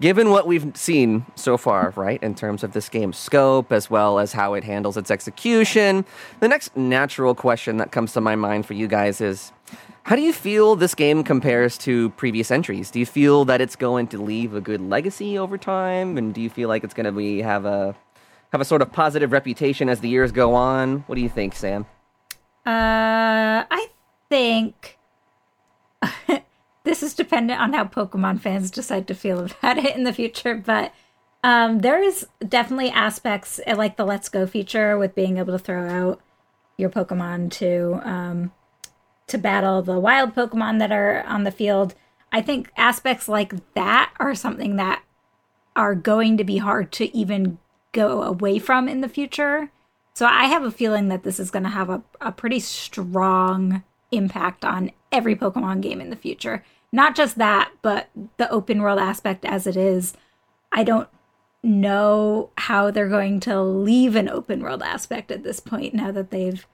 given 0.00 0.30
what 0.30 0.46
we've 0.46 0.74
seen 0.76 1.26
so 1.34 1.56
far, 1.56 1.92
right, 1.96 2.22
in 2.22 2.34
terms 2.34 2.64
of 2.64 2.72
this 2.72 2.88
game's 2.88 3.18
scope 3.18 3.70
as 3.72 3.90
well 3.90 4.18
as 4.18 4.32
how 4.32 4.54
it 4.54 4.64
handles 4.64 4.96
its 4.96 5.10
execution, 5.10 6.04
the 6.40 6.48
next 6.48 6.76
natural 6.76 7.34
question 7.34 7.76
that 7.76 7.92
comes 7.92 8.12
to 8.14 8.20
my 8.20 8.36
mind 8.36 8.66
for 8.66 8.74
you 8.74 8.88
guys 8.88 9.20
is 9.20 9.52
how 10.04 10.16
do 10.16 10.22
you 10.22 10.32
feel 10.32 10.76
this 10.76 10.94
game 10.94 11.22
compares 11.22 11.76
to 11.78 12.10
previous 12.10 12.50
entries? 12.50 12.90
Do 12.90 12.98
you 12.98 13.06
feel 13.06 13.44
that 13.44 13.60
it's 13.60 13.76
going 13.76 14.08
to 14.08 14.22
leave 14.22 14.54
a 14.54 14.60
good 14.60 14.80
legacy 14.80 15.38
over 15.38 15.58
time 15.58 16.16
and 16.16 16.34
do 16.34 16.40
you 16.40 16.50
feel 16.50 16.68
like 16.68 16.84
it's 16.84 16.94
going 16.94 17.04
to 17.04 17.12
be 17.12 17.42
have 17.42 17.64
a 17.64 17.94
have 18.52 18.60
a 18.60 18.64
sort 18.64 18.82
of 18.82 18.92
positive 18.92 19.32
reputation 19.32 19.88
as 19.88 20.00
the 20.00 20.08
years 20.08 20.32
go 20.32 20.54
on? 20.54 21.00
What 21.06 21.14
do 21.14 21.20
you 21.20 21.28
think, 21.28 21.54
Sam? 21.54 21.86
Uh, 22.66 23.64
I 23.70 23.88
think 24.28 24.98
this 26.84 27.02
is 27.02 27.14
dependent 27.14 27.60
on 27.60 27.72
how 27.72 27.84
Pokemon 27.84 28.40
fans 28.40 28.70
decide 28.70 29.06
to 29.08 29.14
feel 29.14 29.38
about 29.44 29.78
it 29.78 29.94
in 29.94 30.04
the 30.04 30.12
future, 30.12 30.54
but 30.54 30.92
um, 31.42 31.78
there 31.78 32.02
is 32.02 32.26
definitely 32.46 32.90
aspects 32.90 33.60
like 33.66 33.96
the 33.96 34.04
Let's 34.04 34.28
Go 34.28 34.46
feature 34.46 34.98
with 34.98 35.14
being 35.14 35.38
able 35.38 35.56
to 35.56 35.64
throw 35.64 35.88
out 35.88 36.20
your 36.76 36.90
Pokemon 36.90 37.50
to 37.52 38.00
um, 38.02 38.52
to 39.30 39.38
battle 39.38 39.82
the 39.82 39.98
wild 39.98 40.34
Pokemon 40.34 40.78
that 40.78 40.92
are 40.92 41.22
on 41.24 41.44
the 41.44 41.50
field. 41.50 41.94
I 42.32 42.42
think 42.42 42.70
aspects 42.76 43.28
like 43.28 43.54
that 43.74 44.12
are 44.20 44.34
something 44.34 44.76
that 44.76 45.02
are 45.74 45.94
going 45.94 46.36
to 46.36 46.44
be 46.44 46.58
hard 46.58 46.92
to 46.92 47.16
even 47.16 47.58
go 47.92 48.22
away 48.22 48.58
from 48.58 48.88
in 48.88 49.00
the 49.00 49.08
future. 49.08 49.70
So 50.14 50.26
I 50.26 50.44
have 50.44 50.64
a 50.64 50.70
feeling 50.70 51.08
that 51.08 51.22
this 51.22 51.40
is 51.40 51.50
going 51.50 51.62
to 51.62 51.70
have 51.70 51.88
a, 51.88 52.02
a 52.20 52.32
pretty 52.32 52.60
strong 52.60 53.82
impact 54.12 54.64
on 54.64 54.90
every 55.12 55.34
Pokemon 55.34 55.80
game 55.80 56.00
in 56.00 56.10
the 56.10 56.16
future. 56.16 56.64
Not 56.92 57.14
just 57.14 57.38
that, 57.38 57.70
but 57.82 58.10
the 58.36 58.50
open 58.50 58.82
world 58.82 58.98
aspect 58.98 59.44
as 59.44 59.66
it 59.66 59.76
is. 59.76 60.14
I 60.72 60.84
don't 60.84 61.08
know 61.62 62.50
how 62.58 62.90
they're 62.90 63.08
going 63.08 63.40
to 63.40 63.62
leave 63.62 64.16
an 64.16 64.28
open 64.28 64.60
world 64.60 64.82
aspect 64.82 65.30
at 65.30 65.42
this 65.42 65.60
point 65.60 65.94
now 65.94 66.10
that 66.10 66.30
they've 66.30 66.66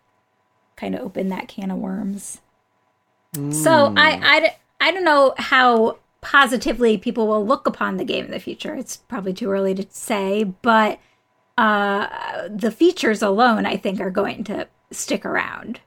kind 0.76 0.94
of 0.94 1.00
opened 1.00 1.32
that 1.32 1.48
can 1.48 1.70
of 1.70 1.78
worms. 1.78 2.40
So 3.50 3.92
I, 3.96 4.20
I, 4.22 4.56
I 4.80 4.90
don't 4.92 5.04
know 5.04 5.34
how 5.36 5.98
positively 6.20 6.96
people 6.96 7.26
will 7.26 7.46
look 7.46 7.66
upon 7.66 7.96
the 7.96 8.04
game 8.04 8.24
in 8.24 8.30
the 8.30 8.40
future. 8.40 8.74
It's 8.74 8.96
probably 8.96 9.32
too 9.32 9.50
early 9.50 9.74
to 9.74 9.86
say, 9.90 10.44
but 10.44 10.98
uh, 11.58 12.48
the 12.48 12.70
features 12.70 13.22
alone, 13.22 13.66
I 13.66 13.76
think, 13.76 14.00
are 14.00 14.10
going 14.10 14.44
to 14.44 14.68
stick 14.90 15.24
around 15.24 15.80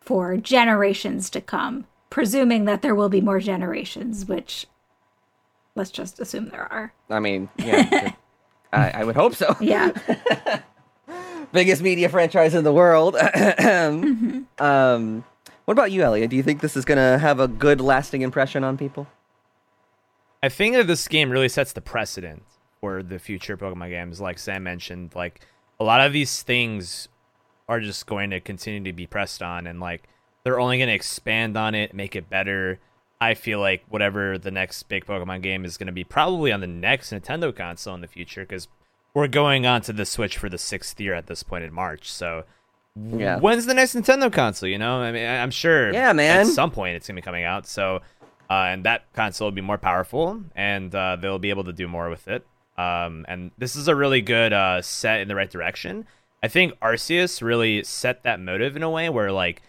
for 0.00 0.36
generations 0.36 1.28
to 1.30 1.40
come, 1.40 1.86
presuming 2.10 2.64
that 2.64 2.82
there 2.82 2.94
will 2.94 3.08
be 3.08 3.20
more 3.20 3.40
generations, 3.40 4.26
which 4.26 4.66
let's 5.74 5.90
just 5.90 6.20
assume 6.20 6.48
there 6.48 6.70
are. 6.72 6.92
I 7.10 7.20
mean, 7.20 7.48
yeah. 7.58 8.12
I, 8.72 8.90
I 8.90 9.04
would 9.04 9.16
hope 9.16 9.34
so. 9.34 9.56
Yeah. 9.60 9.92
biggest 11.52 11.80
media 11.82 12.08
franchise 12.08 12.54
in 12.54 12.64
the 12.64 12.72
world. 12.72 13.16
um, 14.58 15.24
what 15.68 15.72
about 15.72 15.92
you, 15.92 16.02
Elliot? 16.02 16.30
Do 16.30 16.36
you 16.36 16.42
think 16.42 16.62
this 16.62 16.78
is 16.78 16.86
going 16.86 16.96
to 16.96 17.18
have 17.18 17.40
a 17.40 17.46
good, 17.46 17.78
lasting 17.78 18.22
impression 18.22 18.64
on 18.64 18.78
people? 18.78 19.06
I 20.42 20.48
think 20.48 20.74
that 20.74 20.86
this 20.86 21.06
game 21.06 21.28
really 21.28 21.50
sets 21.50 21.74
the 21.74 21.82
precedent 21.82 22.42
for 22.80 23.02
the 23.02 23.18
future 23.18 23.54
Pokemon 23.54 23.90
games. 23.90 24.18
Like 24.18 24.38
Sam 24.38 24.62
mentioned, 24.62 25.14
like 25.14 25.42
a 25.78 25.84
lot 25.84 26.00
of 26.00 26.14
these 26.14 26.42
things 26.42 27.08
are 27.68 27.80
just 27.80 28.06
going 28.06 28.30
to 28.30 28.40
continue 28.40 28.82
to 28.90 28.96
be 28.96 29.06
pressed 29.06 29.42
on, 29.42 29.66
and 29.66 29.78
like 29.78 30.04
they're 30.42 30.58
only 30.58 30.78
going 30.78 30.88
to 30.88 30.94
expand 30.94 31.54
on 31.54 31.74
it, 31.74 31.92
make 31.92 32.16
it 32.16 32.30
better. 32.30 32.78
I 33.20 33.34
feel 33.34 33.60
like 33.60 33.84
whatever 33.90 34.38
the 34.38 34.50
next 34.50 34.84
big 34.84 35.04
Pokemon 35.04 35.42
game 35.42 35.66
is 35.66 35.76
going 35.76 35.88
to 35.88 35.92
be, 35.92 36.02
probably 36.02 36.50
on 36.50 36.60
the 36.60 36.66
next 36.66 37.12
Nintendo 37.12 37.54
console 37.54 37.94
in 37.94 38.00
the 38.00 38.08
future, 38.08 38.40
because 38.40 38.68
we're 39.12 39.28
going 39.28 39.66
on 39.66 39.82
to 39.82 39.92
the 39.92 40.06
Switch 40.06 40.38
for 40.38 40.48
the 40.48 40.56
sixth 40.56 40.98
year 40.98 41.12
at 41.12 41.26
this 41.26 41.42
point 41.42 41.64
in 41.64 41.74
March. 41.74 42.10
So 42.10 42.44
Yeah. 42.96 43.38
when's 43.38 43.66
the 43.66 43.74
next 43.74 43.94
Nintendo 43.94 44.32
console? 44.32 44.68
You 44.68 44.78
know, 44.78 45.00
I 45.00 45.12
mean, 45.12 45.26
I'm 45.26 45.50
sure. 45.50 45.92
Yeah, 45.92 46.12
man. 46.12 46.40
At 46.40 46.46
some 46.48 46.70
point, 46.70 46.96
it's 46.96 47.06
gonna 47.06 47.16
be 47.16 47.22
coming 47.22 47.44
out. 47.44 47.66
So, 47.66 48.00
uh, 48.50 48.52
and 48.70 48.84
that 48.84 49.12
console 49.12 49.46
will 49.46 49.52
be 49.52 49.60
more 49.60 49.78
powerful, 49.78 50.42
and 50.56 50.94
uh, 50.94 51.16
they'll 51.20 51.38
be 51.38 51.50
able 51.50 51.64
to 51.64 51.72
do 51.72 51.86
more 51.86 52.10
with 52.10 52.26
it. 52.28 52.46
Um, 52.76 53.24
and 53.28 53.50
this 53.58 53.76
is 53.76 53.88
a 53.88 53.94
really 53.94 54.20
good 54.20 54.52
uh, 54.52 54.82
set 54.82 55.20
in 55.20 55.28
the 55.28 55.34
right 55.34 55.50
direction. 55.50 56.06
I 56.42 56.48
think 56.48 56.78
Arceus 56.80 57.42
really 57.42 57.82
set 57.82 58.22
that 58.22 58.40
motive 58.40 58.76
in 58.76 58.82
a 58.82 58.90
way 58.90 59.08
where 59.08 59.32
like 59.32 59.62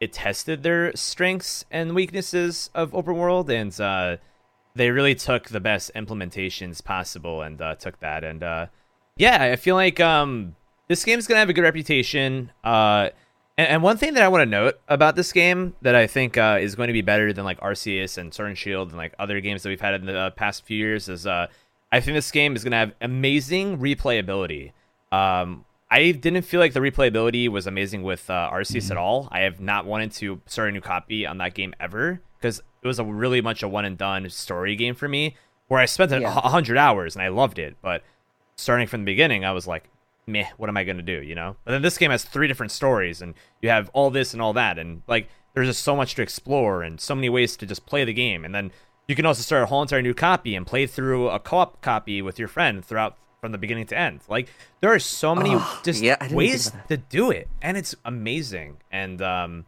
it 0.00 0.12
tested 0.12 0.62
their 0.62 0.94
strengths 0.96 1.64
and 1.70 1.94
weaknesses 1.94 2.70
of 2.74 2.94
open 2.94 3.16
world, 3.16 3.50
and 3.50 3.78
uh, 3.80 4.16
they 4.74 4.90
really 4.90 5.14
took 5.14 5.48
the 5.48 5.60
best 5.60 5.90
implementations 5.94 6.82
possible 6.82 7.42
and 7.42 7.60
uh, 7.60 7.74
took 7.76 8.00
that. 8.00 8.24
And 8.24 8.42
uh, 8.42 8.66
yeah, 9.16 9.42
I 9.42 9.56
feel 9.56 9.76
like 9.76 10.00
um, 10.00 10.56
this 10.88 11.04
game's 11.04 11.26
gonna 11.26 11.40
have 11.40 11.48
a 11.48 11.52
good 11.52 11.62
reputation. 11.64 12.50
Uh, 12.62 13.10
and, 13.56 13.68
and 13.68 13.82
one 13.82 13.96
thing 13.96 14.14
that 14.14 14.22
I 14.22 14.28
want 14.28 14.42
to 14.42 14.46
note 14.46 14.80
about 14.88 15.16
this 15.16 15.32
game 15.32 15.74
that 15.82 15.94
I 15.94 16.06
think 16.06 16.36
uh, 16.36 16.58
is 16.60 16.74
going 16.74 16.88
to 16.88 16.92
be 16.92 17.02
better 17.02 17.32
than 17.32 17.44
like 17.44 17.60
Arceus 17.60 18.18
and 18.18 18.34
Sword 18.34 18.48
and 18.48 18.58
Shield 18.58 18.88
and 18.88 18.96
like 18.98 19.14
other 19.18 19.40
games 19.40 19.62
that 19.62 19.68
we've 19.68 19.80
had 19.80 19.94
in 19.94 20.06
the 20.06 20.16
uh, 20.18 20.30
past 20.30 20.64
few 20.64 20.76
years 20.76 21.08
is 21.08 21.26
uh, 21.26 21.46
I 21.92 22.00
think 22.00 22.16
this 22.16 22.30
game 22.32 22.56
is 22.56 22.64
going 22.64 22.72
to 22.72 22.78
have 22.78 22.92
amazing 23.00 23.78
replayability. 23.78 24.72
Um, 25.12 25.64
I 25.90 26.10
didn't 26.10 26.42
feel 26.42 26.58
like 26.58 26.72
the 26.72 26.80
replayability 26.80 27.48
was 27.48 27.68
amazing 27.68 28.02
with 28.02 28.28
uh, 28.28 28.50
Arceus 28.52 28.90
at 28.90 28.96
all. 28.96 29.28
I 29.30 29.40
have 29.40 29.60
not 29.60 29.86
wanted 29.86 30.10
to 30.12 30.40
start 30.46 30.70
a 30.70 30.72
new 30.72 30.80
copy 30.80 31.24
on 31.24 31.38
that 31.38 31.54
game 31.54 31.72
ever 31.78 32.20
because 32.38 32.60
it 32.82 32.86
was 32.88 32.98
a 32.98 33.04
really 33.04 33.40
much 33.40 33.62
a 33.62 33.68
one 33.68 33.84
and 33.84 33.96
done 33.96 34.28
story 34.30 34.74
game 34.74 34.96
for 34.96 35.06
me 35.06 35.36
where 35.68 35.78
I 35.80 35.84
spent 35.84 36.10
a 36.10 36.20
Yeah. 36.20 36.28
a 36.36 36.48
hundred 36.48 36.76
hours 36.76 37.14
and 37.14 37.22
I 37.22 37.28
loved 37.28 37.60
it. 37.60 37.76
But 37.80 38.02
starting 38.56 38.88
from 38.88 39.02
the 39.02 39.06
beginning, 39.06 39.44
I 39.44 39.52
was 39.52 39.68
like, 39.68 39.88
meh, 40.26 40.46
what 40.56 40.68
am 40.68 40.76
I 40.76 40.84
going 40.84 40.96
to 40.96 41.02
do? 41.02 41.22
You 41.22 41.34
know? 41.34 41.56
But 41.64 41.72
then 41.72 41.82
this 41.82 41.98
game 41.98 42.10
has 42.10 42.24
three 42.24 42.48
different 42.48 42.72
stories 42.72 43.22
and 43.22 43.34
you 43.60 43.68
have 43.68 43.90
all 43.92 44.10
this 44.10 44.32
and 44.32 44.42
all 44.42 44.52
that. 44.54 44.78
And 44.78 45.02
like, 45.06 45.28
there's 45.54 45.68
just 45.68 45.82
so 45.82 45.96
much 45.96 46.14
to 46.16 46.22
explore 46.22 46.82
and 46.82 47.00
so 47.00 47.14
many 47.14 47.28
ways 47.28 47.56
to 47.56 47.66
just 47.66 47.86
play 47.86 48.04
the 48.04 48.12
game. 48.12 48.44
And 48.44 48.54
then 48.54 48.72
you 49.06 49.14
can 49.14 49.26
also 49.26 49.42
start 49.42 49.62
a 49.62 49.66
whole 49.66 49.82
entire 49.82 50.02
new 50.02 50.14
copy 50.14 50.54
and 50.54 50.66
play 50.66 50.86
through 50.86 51.28
a 51.28 51.38
co 51.38 51.58
op 51.58 51.80
copy 51.80 52.22
with 52.22 52.38
your 52.38 52.48
friend 52.48 52.84
throughout 52.84 53.16
from 53.40 53.52
the 53.52 53.58
beginning 53.58 53.86
to 53.86 53.98
end. 53.98 54.20
Like, 54.28 54.48
there 54.80 54.92
are 54.92 54.98
so 54.98 55.34
many 55.34 55.56
just 55.82 56.02
yeah, 56.02 56.16
I 56.20 56.28
didn't 56.28 56.38
think 56.38 56.38
ways 56.38 56.72
to 56.88 56.96
do 56.96 57.30
it. 57.30 57.48
And 57.60 57.76
it's 57.76 57.94
amazing. 58.04 58.78
And, 58.90 59.20
um, 59.20 59.66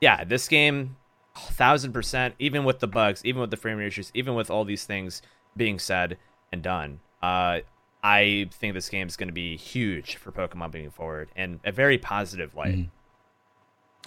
yeah, 0.00 0.24
this 0.24 0.48
game, 0.48 0.96
thousand 1.34 1.92
percent, 1.92 2.34
even 2.38 2.64
with 2.64 2.80
the 2.80 2.86
bugs, 2.86 3.24
even 3.24 3.40
with 3.40 3.50
the 3.50 3.56
frame 3.56 3.78
rate 3.78 3.86
issues, 3.86 4.10
even 4.14 4.34
with 4.34 4.50
all 4.50 4.64
these 4.64 4.84
things 4.84 5.22
being 5.56 5.78
said 5.78 6.16
and 6.52 6.62
done, 6.62 7.00
uh, 7.22 7.60
I 8.02 8.48
think 8.52 8.74
this 8.74 8.88
game 8.88 9.06
is 9.06 9.16
going 9.16 9.28
to 9.28 9.34
be 9.34 9.56
huge 9.56 10.16
for 10.16 10.32
Pokemon 10.32 10.74
moving 10.74 10.90
forward 10.90 11.28
in 11.36 11.60
a 11.64 11.70
very 11.70 11.98
positive 11.98 12.54
light. 12.54 12.88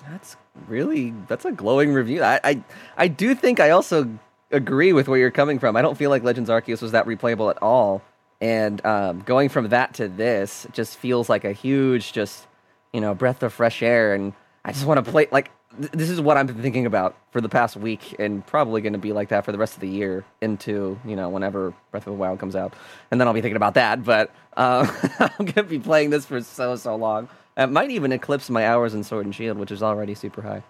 That's 0.10 0.36
really 0.68 1.14
that's 1.28 1.46
a 1.46 1.52
glowing 1.52 1.94
review. 1.94 2.22
I, 2.22 2.40
I 2.44 2.64
I 2.98 3.08
do 3.08 3.34
think 3.34 3.60
I 3.60 3.70
also 3.70 4.20
agree 4.52 4.92
with 4.92 5.08
where 5.08 5.18
you're 5.18 5.32
coming 5.32 5.60
from. 5.60 5.76
I 5.76 5.82
don't 5.82 5.98
feel 5.98 6.10
like 6.10 6.24
Legends 6.24 6.50
Arceus 6.50 6.82
was 6.82 6.92
that 6.92 7.06
replayable 7.06 7.50
at 7.50 7.62
all, 7.62 8.02
and 8.42 8.86
um, 8.86 9.22
going 9.22 9.48
from 9.48 9.70
that 9.70 9.94
to 9.96 10.10
this 10.10 10.68
just 10.74 10.98
feels 10.98 11.30
like 11.30 11.46
a 11.46 11.54
huge, 11.54 12.12
just 12.12 12.46
you 12.92 13.00
know, 13.00 13.14
breath 13.14 13.44
of 13.44 13.54
fresh 13.54 13.82
air. 13.82 14.14
And 14.14 14.34
I 14.66 14.74
just 14.74 14.86
want 14.86 15.04
to 15.04 15.10
play 15.10 15.28
like 15.32 15.52
th- 15.80 15.92
this 15.92 16.10
is 16.10 16.20
what 16.22 16.38
I'm 16.38 16.48
thinking 16.48 16.86
about 16.86 17.16
for 17.32 17.42
the 17.42 17.50
past 17.50 17.76
week, 17.78 18.16
and 18.20 18.46
probably 18.46 18.82
going 18.82 18.94
to 18.94 19.00
be 19.00 19.14
like 19.14 19.30
that 19.30 19.46
for 19.46 19.52
the 19.52 19.58
rest 19.58 19.76
of 19.76 19.80
the 19.82 19.88
year 19.90 20.24
into 20.42 21.00
you 21.06 21.16
know 21.16 21.30
whenever 21.30 21.74
Breath 21.92 22.08
of 22.08 22.14
the 22.14 22.18
Wild 22.18 22.40
comes 22.40 22.56
out, 22.56 22.74
and 23.12 23.20
then 23.20 23.28
I'll 23.28 23.34
be 23.34 23.42
thinking 23.42 23.56
about 23.58 23.74
that. 23.76 24.04
But 24.04 24.32
uh, 24.58 24.88
I'm 25.20 25.46
going 25.46 25.54
to 25.54 25.64
be 25.64 25.80
playing 25.80 26.10
this 26.10 26.26
for 26.26 26.42
so 26.42 26.76
so 26.76 26.96
long. 26.96 27.30
It 27.58 27.68
might 27.68 27.90
even 27.92 28.12
eclipse 28.12 28.50
my 28.50 28.68
hours 28.68 28.94
in 28.94 29.04
Sword 29.04 29.26
and 29.26 29.34
Shield, 29.34 29.58
which 29.58 29.72
is 29.72 29.82
already 29.82 30.14
super 30.16 30.42
high. 30.42 30.64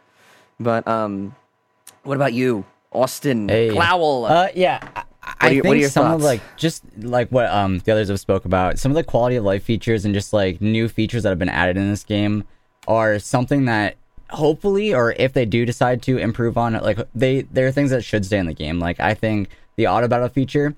But 0.59 0.87
um, 0.87 1.35
what 2.03 2.15
about 2.15 2.33
you, 2.33 2.63
Austin 2.91 3.49
Hey. 3.49 3.69
Glowel? 3.69 4.29
Uh, 4.29 4.47
yeah. 4.55 4.79
I, 4.95 5.03
I 5.39 5.47
are 5.47 5.51
your- 5.51 5.63
think 5.63 5.65
what 5.65 5.77
are 5.77 5.79
your 5.79 5.89
some 5.89 6.05
thoughts? 6.05 6.15
of 6.15 6.21
like 6.23 6.41
just 6.55 6.83
like 6.99 7.29
what 7.29 7.47
um 7.49 7.79
the 7.79 7.91
others 7.91 8.09
have 8.09 8.19
spoke 8.19 8.45
about, 8.45 8.77
some 8.77 8.91
of 8.91 8.95
the 8.95 9.03
quality 9.03 9.35
of 9.37 9.43
life 9.43 9.63
features 9.63 10.05
and 10.05 10.13
just 10.13 10.31
like 10.33 10.61
new 10.61 10.87
features 10.87 11.23
that 11.23 11.29
have 11.29 11.39
been 11.39 11.49
added 11.49 11.77
in 11.77 11.89
this 11.89 12.03
game 12.03 12.43
are 12.87 13.17
something 13.17 13.65
that 13.65 13.95
hopefully 14.35 14.93
or 14.93 15.13
if 15.13 15.33
they 15.33 15.45
do 15.45 15.65
decide 15.65 16.01
to 16.03 16.17
improve 16.17 16.57
on 16.57 16.75
it, 16.75 16.83
like 16.83 16.99
they 17.13 17.41
there 17.43 17.67
are 17.67 17.71
things 17.71 17.91
that 17.91 18.03
should 18.03 18.25
stay 18.25 18.37
in 18.37 18.45
the 18.45 18.53
game. 18.53 18.79
Like 18.79 18.99
I 18.99 19.13
think 19.13 19.49
the 19.75 19.87
auto 19.87 20.07
battle 20.07 20.29
feature, 20.29 20.75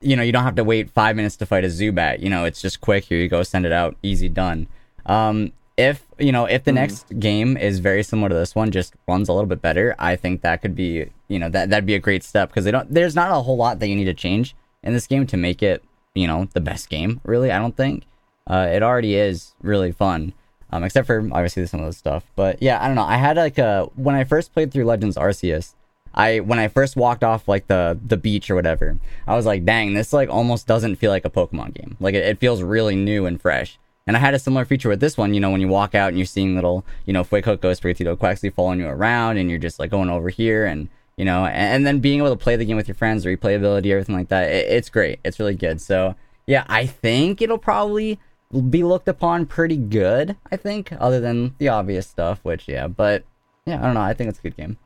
you 0.00 0.16
know, 0.16 0.22
you 0.22 0.32
don't 0.32 0.44
have 0.44 0.56
to 0.56 0.64
wait 0.64 0.90
five 0.90 1.16
minutes 1.16 1.36
to 1.36 1.46
fight 1.46 1.64
a 1.64 1.68
Zubat. 1.68 2.20
You 2.20 2.30
know, 2.30 2.44
it's 2.44 2.60
just 2.60 2.80
quick. 2.80 3.04
Here 3.04 3.18
you 3.18 3.28
go, 3.28 3.42
send 3.42 3.66
it 3.66 3.72
out, 3.72 3.96
easy 4.02 4.28
done. 4.28 4.68
Um, 5.06 5.52
if 5.76 6.06
you 6.18 6.32
know, 6.32 6.46
if 6.46 6.64
the 6.64 6.72
next 6.72 7.18
game 7.18 7.56
is 7.56 7.80
very 7.80 8.02
similar 8.02 8.30
to 8.30 8.34
this 8.34 8.54
one, 8.54 8.70
just 8.70 8.94
runs 9.06 9.28
a 9.28 9.32
little 9.32 9.48
bit 9.48 9.60
better, 9.60 9.94
I 9.98 10.16
think 10.16 10.40
that 10.40 10.62
could 10.62 10.74
be, 10.74 11.10
you 11.28 11.38
know, 11.38 11.48
that 11.50 11.70
that'd 11.70 11.86
be 11.86 11.94
a 11.94 11.98
great 11.98 12.24
step 12.24 12.48
because 12.48 12.64
they 12.64 12.70
don't. 12.70 12.92
There's 12.92 13.14
not 13.14 13.30
a 13.30 13.42
whole 13.42 13.56
lot 13.56 13.78
that 13.80 13.88
you 13.88 13.96
need 13.96 14.06
to 14.06 14.14
change 14.14 14.56
in 14.82 14.94
this 14.94 15.06
game 15.06 15.26
to 15.26 15.36
make 15.36 15.62
it, 15.62 15.84
you 16.14 16.26
know, 16.26 16.48
the 16.54 16.60
best 16.60 16.88
game. 16.88 17.20
Really, 17.24 17.50
I 17.50 17.58
don't 17.58 17.76
think. 17.76 18.04
Uh, 18.46 18.68
it 18.70 18.82
already 18.82 19.16
is 19.16 19.54
really 19.60 19.92
fun, 19.92 20.32
um, 20.76 20.84
except 20.84 21.06
for 21.06 21.18
obviously 21.32 21.66
some 21.66 21.80
of 21.80 21.86
the 21.86 21.92
stuff. 21.92 22.24
But 22.36 22.62
yeah, 22.62 22.82
I 22.82 22.86
don't 22.86 22.96
know. 22.96 23.04
I 23.04 23.16
had 23.16 23.36
like 23.36 23.58
a 23.58 23.88
when 23.94 24.14
I 24.14 24.24
first 24.24 24.52
played 24.52 24.72
through 24.72 24.84
Legends 24.84 25.16
Arceus. 25.16 25.74
I 26.14 26.40
when 26.40 26.58
I 26.58 26.68
first 26.68 26.96
walked 26.96 27.24
off 27.24 27.48
like 27.48 27.66
the 27.66 27.98
the 28.04 28.16
beach 28.16 28.50
or 28.50 28.54
whatever, 28.54 28.98
I 29.26 29.34
was 29.34 29.46
like, 29.46 29.64
dang, 29.64 29.94
this 29.94 30.12
like 30.12 30.30
almost 30.30 30.66
doesn't 30.66 30.96
feel 30.96 31.10
like 31.10 31.24
a 31.24 31.30
Pokemon 31.30 31.74
game. 31.74 31.96
Like 32.00 32.14
it, 32.14 32.24
it 32.24 32.38
feels 32.38 32.62
really 32.62 32.96
new 32.96 33.26
and 33.26 33.40
fresh. 33.40 33.78
And 34.06 34.16
I 34.16 34.20
had 34.20 34.34
a 34.34 34.38
similar 34.38 34.64
feature 34.64 34.88
with 34.88 35.00
this 35.00 35.18
one, 35.18 35.34
you 35.34 35.40
know, 35.40 35.50
when 35.50 35.60
you 35.60 35.66
walk 35.66 35.94
out 35.94 36.08
and 36.10 36.16
you're 36.16 36.26
seeing 36.26 36.54
little, 36.54 36.84
you 37.06 37.12
know, 37.12 37.24
Fuecoco, 37.24 37.58
Sprigatito, 37.58 38.16
Quaxly 38.16 38.54
following 38.54 38.78
you 38.78 38.86
around 38.86 39.36
and 39.36 39.50
you're 39.50 39.58
just 39.58 39.80
like 39.80 39.90
going 39.90 40.08
over 40.08 40.28
here 40.28 40.64
and, 40.64 40.88
you 41.16 41.24
know, 41.24 41.44
and, 41.44 41.56
and 41.56 41.86
then 41.86 41.98
being 41.98 42.20
able 42.20 42.30
to 42.30 42.36
play 42.36 42.54
the 42.54 42.64
game 42.64 42.76
with 42.76 42.86
your 42.86 42.94
friends, 42.94 43.24
replayability, 43.24 43.90
everything 43.90 44.14
like 44.14 44.28
that. 44.28 44.48
It, 44.48 44.68
it's 44.70 44.90
great. 44.90 45.18
It's 45.24 45.40
really 45.40 45.56
good. 45.56 45.80
So 45.80 46.14
yeah, 46.46 46.64
I 46.68 46.86
think 46.86 47.42
it'll 47.42 47.58
probably 47.58 48.20
be 48.62 48.84
looked 48.84 49.08
upon 49.08 49.46
pretty 49.46 49.76
good, 49.76 50.36
I 50.50 50.56
think, 50.56 50.92
other 50.98 51.20
than 51.20 51.54
the 51.58 51.68
obvious 51.68 52.06
stuff, 52.06 52.40
which, 52.42 52.68
yeah, 52.68 52.88
but 52.88 53.24
yeah, 53.64 53.80
I 53.80 53.82
don't 53.82 53.94
know. 53.94 54.00
I 54.00 54.14
think 54.14 54.28
it's 54.30 54.38
a 54.38 54.42
good 54.42 54.56
game. 54.56 54.78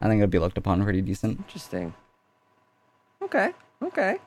I 0.00 0.08
think 0.08 0.20
it'll 0.20 0.30
be 0.30 0.38
looked 0.38 0.58
upon 0.58 0.82
pretty 0.82 1.00
decent. 1.02 1.38
Interesting. 1.38 1.94
Okay. 3.22 3.52
Okay. 3.82 4.18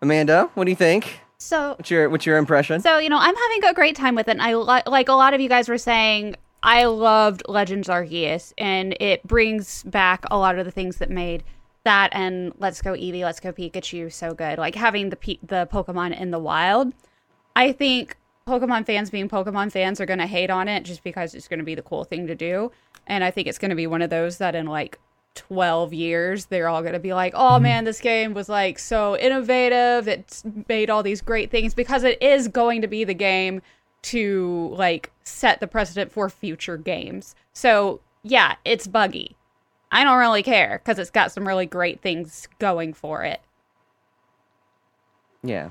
Amanda, 0.00 0.50
what 0.54 0.64
do 0.64 0.70
you 0.70 0.76
think? 0.76 1.20
So 1.38 1.74
What's 1.76 1.90
your 1.90 2.08
what's 2.08 2.24
your 2.24 2.38
impression? 2.38 2.80
So, 2.80 2.98
you 2.98 3.08
know, 3.08 3.18
I'm 3.18 3.34
having 3.34 3.64
a 3.64 3.74
great 3.74 3.96
time 3.96 4.14
with 4.14 4.28
it. 4.28 4.32
And 4.32 4.42
I 4.42 4.54
li- 4.54 4.82
like 4.86 5.08
a 5.08 5.12
lot 5.12 5.34
of 5.34 5.40
you 5.40 5.48
guys 5.48 5.68
were 5.68 5.78
saying, 5.78 6.36
I 6.62 6.84
loved 6.84 7.42
Legends 7.48 7.88
Arceus, 7.88 8.52
and 8.56 8.96
it 9.00 9.26
brings 9.26 9.82
back 9.82 10.24
a 10.30 10.38
lot 10.38 10.56
of 10.58 10.64
the 10.64 10.70
things 10.70 10.98
that 10.98 11.10
made 11.10 11.42
that 11.84 12.10
and 12.12 12.52
Let's 12.58 12.80
Go 12.80 12.92
Eevee, 12.92 13.22
Let's 13.22 13.40
Go 13.40 13.52
Pikachu 13.52 14.12
so 14.12 14.34
good. 14.34 14.58
Like 14.58 14.76
having 14.76 15.10
the 15.10 15.16
P- 15.16 15.40
the 15.42 15.68
Pokemon 15.72 16.18
in 16.18 16.30
the 16.30 16.38
wild. 16.38 16.92
I 17.56 17.72
think 17.72 18.16
Pokemon 18.46 18.86
fans 18.86 19.10
being 19.10 19.28
Pokemon 19.28 19.70
fans 19.70 20.00
are 20.00 20.06
going 20.06 20.18
to 20.18 20.26
hate 20.26 20.50
on 20.50 20.68
it 20.68 20.82
just 20.82 21.04
because 21.04 21.34
it's 21.34 21.48
going 21.48 21.58
to 21.58 21.64
be 21.64 21.74
the 21.74 21.82
cool 21.82 22.04
thing 22.04 22.26
to 22.26 22.34
do. 22.34 22.72
And 23.06 23.22
I 23.22 23.30
think 23.30 23.48
it's 23.48 23.58
going 23.58 23.70
to 23.70 23.76
be 23.76 23.86
one 23.86 24.02
of 24.02 24.10
those 24.10 24.38
that 24.38 24.54
in 24.54 24.66
like 24.66 24.98
12 25.34 25.94
years 25.94 26.46
they're 26.46 26.68
all 26.68 26.82
going 26.82 26.92
to 26.92 26.98
be 26.98 27.14
like, 27.14 27.32
"Oh 27.34 27.58
man, 27.58 27.84
this 27.84 28.00
game 28.00 28.34
was 28.34 28.48
like 28.48 28.78
so 28.78 29.16
innovative. 29.16 30.08
It's 30.08 30.44
made 30.68 30.90
all 30.90 31.02
these 31.02 31.20
great 31.22 31.50
things 31.50 31.74
because 31.74 32.04
it 32.04 32.20
is 32.22 32.48
going 32.48 32.82
to 32.82 32.88
be 32.88 33.04
the 33.04 33.14
game 33.14 33.62
to 34.02 34.74
like 34.76 35.10
set 35.22 35.60
the 35.60 35.66
precedent 35.66 36.12
for 36.12 36.28
future 36.28 36.76
games." 36.76 37.34
So, 37.52 38.00
yeah, 38.22 38.56
it's 38.64 38.86
buggy. 38.86 39.36
I 39.90 40.04
don't 40.04 40.18
really 40.18 40.42
care 40.42 40.80
cuz 40.84 40.98
it's 40.98 41.10
got 41.10 41.32
some 41.32 41.46
really 41.46 41.66
great 41.66 42.00
things 42.00 42.48
going 42.58 42.92
for 42.92 43.24
it. 43.24 43.40
Yeah. 45.42 45.70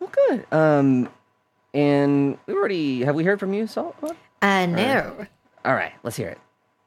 Well, 0.00 0.10
good. 0.28 0.46
Um, 0.52 1.08
and 1.74 2.38
we 2.46 2.54
already 2.54 3.02
have 3.02 3.14
we 3.14 3.24
heard 3.24 3.40
from 3.40 3.52
you, 3.54 3.66
Salt? 3.66 3.96
Uh, 4.42 4.66
no. 4.66 5.26
All 5.64 5.74
right, 5.74 5.92
let's 6.02 6.16
hear 6.16 6.28
it. 6.28 6.38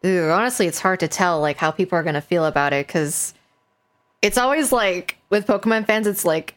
Ooh, 0.05 0.29
honestly, 0.29 0.67
it's 0.67 0.79
hard 0.79 0.99
to 0.99 1.07
tell 1.07 1.39
like 1.39 1.57
how 1.57 1.71
people 1.71 1.97
are 1.97 2.03
gonna 2.03 2.21
feel 2.21 2.45
about 2.45 2.73
it 2.73 2.85
because 2.85 3.33
it's 4.21 4.37
always 4.37 4.71
like 4.71 5.17
with 5.29 5.47
Pokemon 5.47 5.87
fans, 5.87 6.07
it's 6.07 6.25
like 6.25 6.55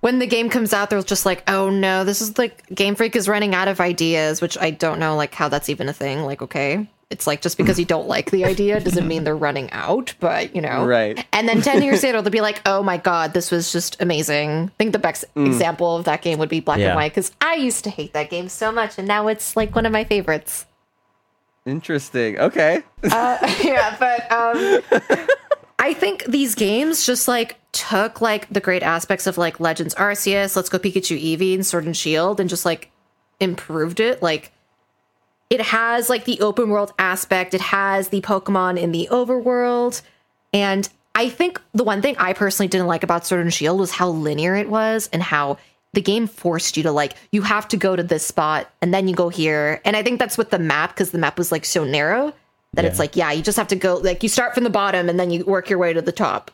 when 0.00 0.18
the 0.18 0.26
game 0.26 0.50
comes 0.50 0.74
out, 0.74 0.90
they're 0.90 1.02
just 1.02 1.24
like, 1.24 1.42
"Oh 1.48 1.70
no, 1.70 2.04
this 2.04 2.20
is 2.20 2.36
like 2.36 2.66
Game 2.74 2.94
Freak 2.94 3.16
is 3.16 3.28
running 3.28 3.54
out 3.54 3.68
of 3.68 3.80
ideas," 3.80 4.42
which 4.42 4.58
I 4.58 4.70
don't 4.70 4.98
know 4.98 5.16
like 5.16 5.34
how 5.34 5.48
that's 5.48 5.70
even 5.70 5.88
a 5.88 5.94
thing. 5.94 6.24
Like, 6.24 6.42
okay, 6.42 6.86
it's 7.14 7.26
like 7.26 7.40
just 7.40 7.56
because 7.56 7.78
you 7.78 7.84
don't 7.86 8.08
like 8.08 8.30
the 8.32 8.44
idea 8.44 8.78
doesn't 8.80 9.06
mean 9.08 9.22
they're 9.24 9.36
running 9.36 9.70
out, 9.72 10.12
but 10.20 10.54
you 10.54 10.60
know, 10.60 10.84
Right. 10.84 11.24
And 11.32 11.48
then 11.48 11.62
ten 11.62 11.82
years 11.82 12.02
later, 12.02 12.20
they'll 12.20 12.30
be 12.32 12.40
like, 12.40 12.60
"Oh 12.66 12.82
my 12.82 12.96
god, 12.98 13.32
this 13.32 13.50
was 13.50 13.72
just 13.72 13.96
amazing." 14.02 14.50
I 14.66 14.72
think 14.78 14.92
the 14.92 14.98
best 14.98 15.24
example 15.36 15.96
of 15.96 16.04
that 16.04 16.20
game 16.22 16.38
would 16.40 16.48
be 16.48 16.60
Black 16.60 16.78
Yeah. 16.80 16.88
and 16.88 16.96
White 16.96 17.12
because 17.12 17.30
I 17.40 17.54
used 17.54 17.84
to 17.84 17.90
hate 17.90 18.12
that 18.12 18.28
game 18.30 18.48
so 18.48 18.70
much, 18.72 18.98
and 18.98 19.06
now 19.08 19.28
it's 19.28 19.56
like 19.56 19.74
one 19.74 19.86
of 19.86 19.92
my 19.92 20.04
favorites. 20.04 20.66
Interesting. 21.66 22.38
Okay. 22.38 22.82
yeah, 23.04 23.96
but 23.98 24.30
um, 24.30 24.82
I 25.78 25.94
think 25.94 26.24
these 26.24 26.54
games 26.54 27.06
just 27.06 27.26
like 27.28 27.56
took 27.72 28.20
like 28.20 28.48
the 28.52 28.60
great 28.60 28.82
aspects 28.82 29.26
of 29.26 29.38
like 29.38 29.60
Legends 29.60 29.94
Arceus, 29.94 30.56
Let's 30.56 30.68
Go 30.68 30.78
Pikachu 30.78 31.16
Eevee, 31.18 31.54
and 31.54 31.64
Sword 31.64 31.86
and 31.86 31.96
Shield, 31.96 32.40
and 32.40 32.50
just 32.50 32.64
like 32.66 32.90
improved 33.40 34.00
it. 34.00 34.22
Like 34.22 34.52
it 35.50 35.60
has 35.60 36.08
like 36.08 36.24
the 36.24 36.40
open 36.40 36.70
world 36.70 36.92
aspect, 36.98 37.54
it 37.54 37.60
has 37.60 38.08
the 38.08 38.20
Pokemon 38.20 38.78
in 38.80 38.92
the 38.92 39.08
overworld, 39.10 40.02
and 40.52 40.88
I 41.14 41.28
think 41.28 41.60
the 41.72 41.84
one 41.84 42.02
thing 42.02 42.16
I 42.18 42.32
personally 42.32 42.68
didn't 42.68 42.88
like 42.88 43.04
about 43.04 43.26
Sword 43.26 43.42
and 43.42 43.54
Shield 43.54 43.78
was 43.78 43.92
how 43.92 44.08
linear 44.08 44.56
it 44.56 44.68
was 44.68 45.08
and 45.12 45.22
how 45.22 45.58
the 45.92 46.00
game 46.00 46.26
forced 46.26 46.76
you 46.76 46.82
to 46.82 46.92
like 46.92 47.14
you 47.30 47.42
have 47.42 47.68
to 47.68 47.76
go 47.76 47.94
to 47.94 48.02
this 48.02 48.26
spot 48.26 48.68
and 48.82 48.92
then 48.92 49.06
you 49.06 49.14
go 49.14 49.28
here. 49.28 49.80
And 49.84 49.96
I 49.96 50.02
think 50.02 50.18
that's 50.18 50.36
with 50.36 50.50
the 50.50 50.58
map 50.58 50.90
because 50.90 51.12
the 51.12 51.18
map 51.18 51.38
was 51.38 51.52
like 51.52 51.64
so 51.64 51.84
narrow 51.84 52.32
that 52.72 52.84
it's 52.84 52.98
like 52.98 53.14
yeah, 53.14 53.30
you 53.30 53.42
just 53.42 53.56
have 53.56 53.68
to 53.68 53.76
go 53.76 53.96
like 53.98 54.24
you 54.24 54.28
start 54.28 54.54
from 54.54 54.64
the 54.64 54.70
bottom 54.70 55.08
and 55.08 55.18
then 55.18 55.30
you 55.30 55.44
work 55.44 55.70
your 55.70 55.78
way 55.78 55.92
to 55.92 56.02
the 56.02 56.12
top. 56.12 56.50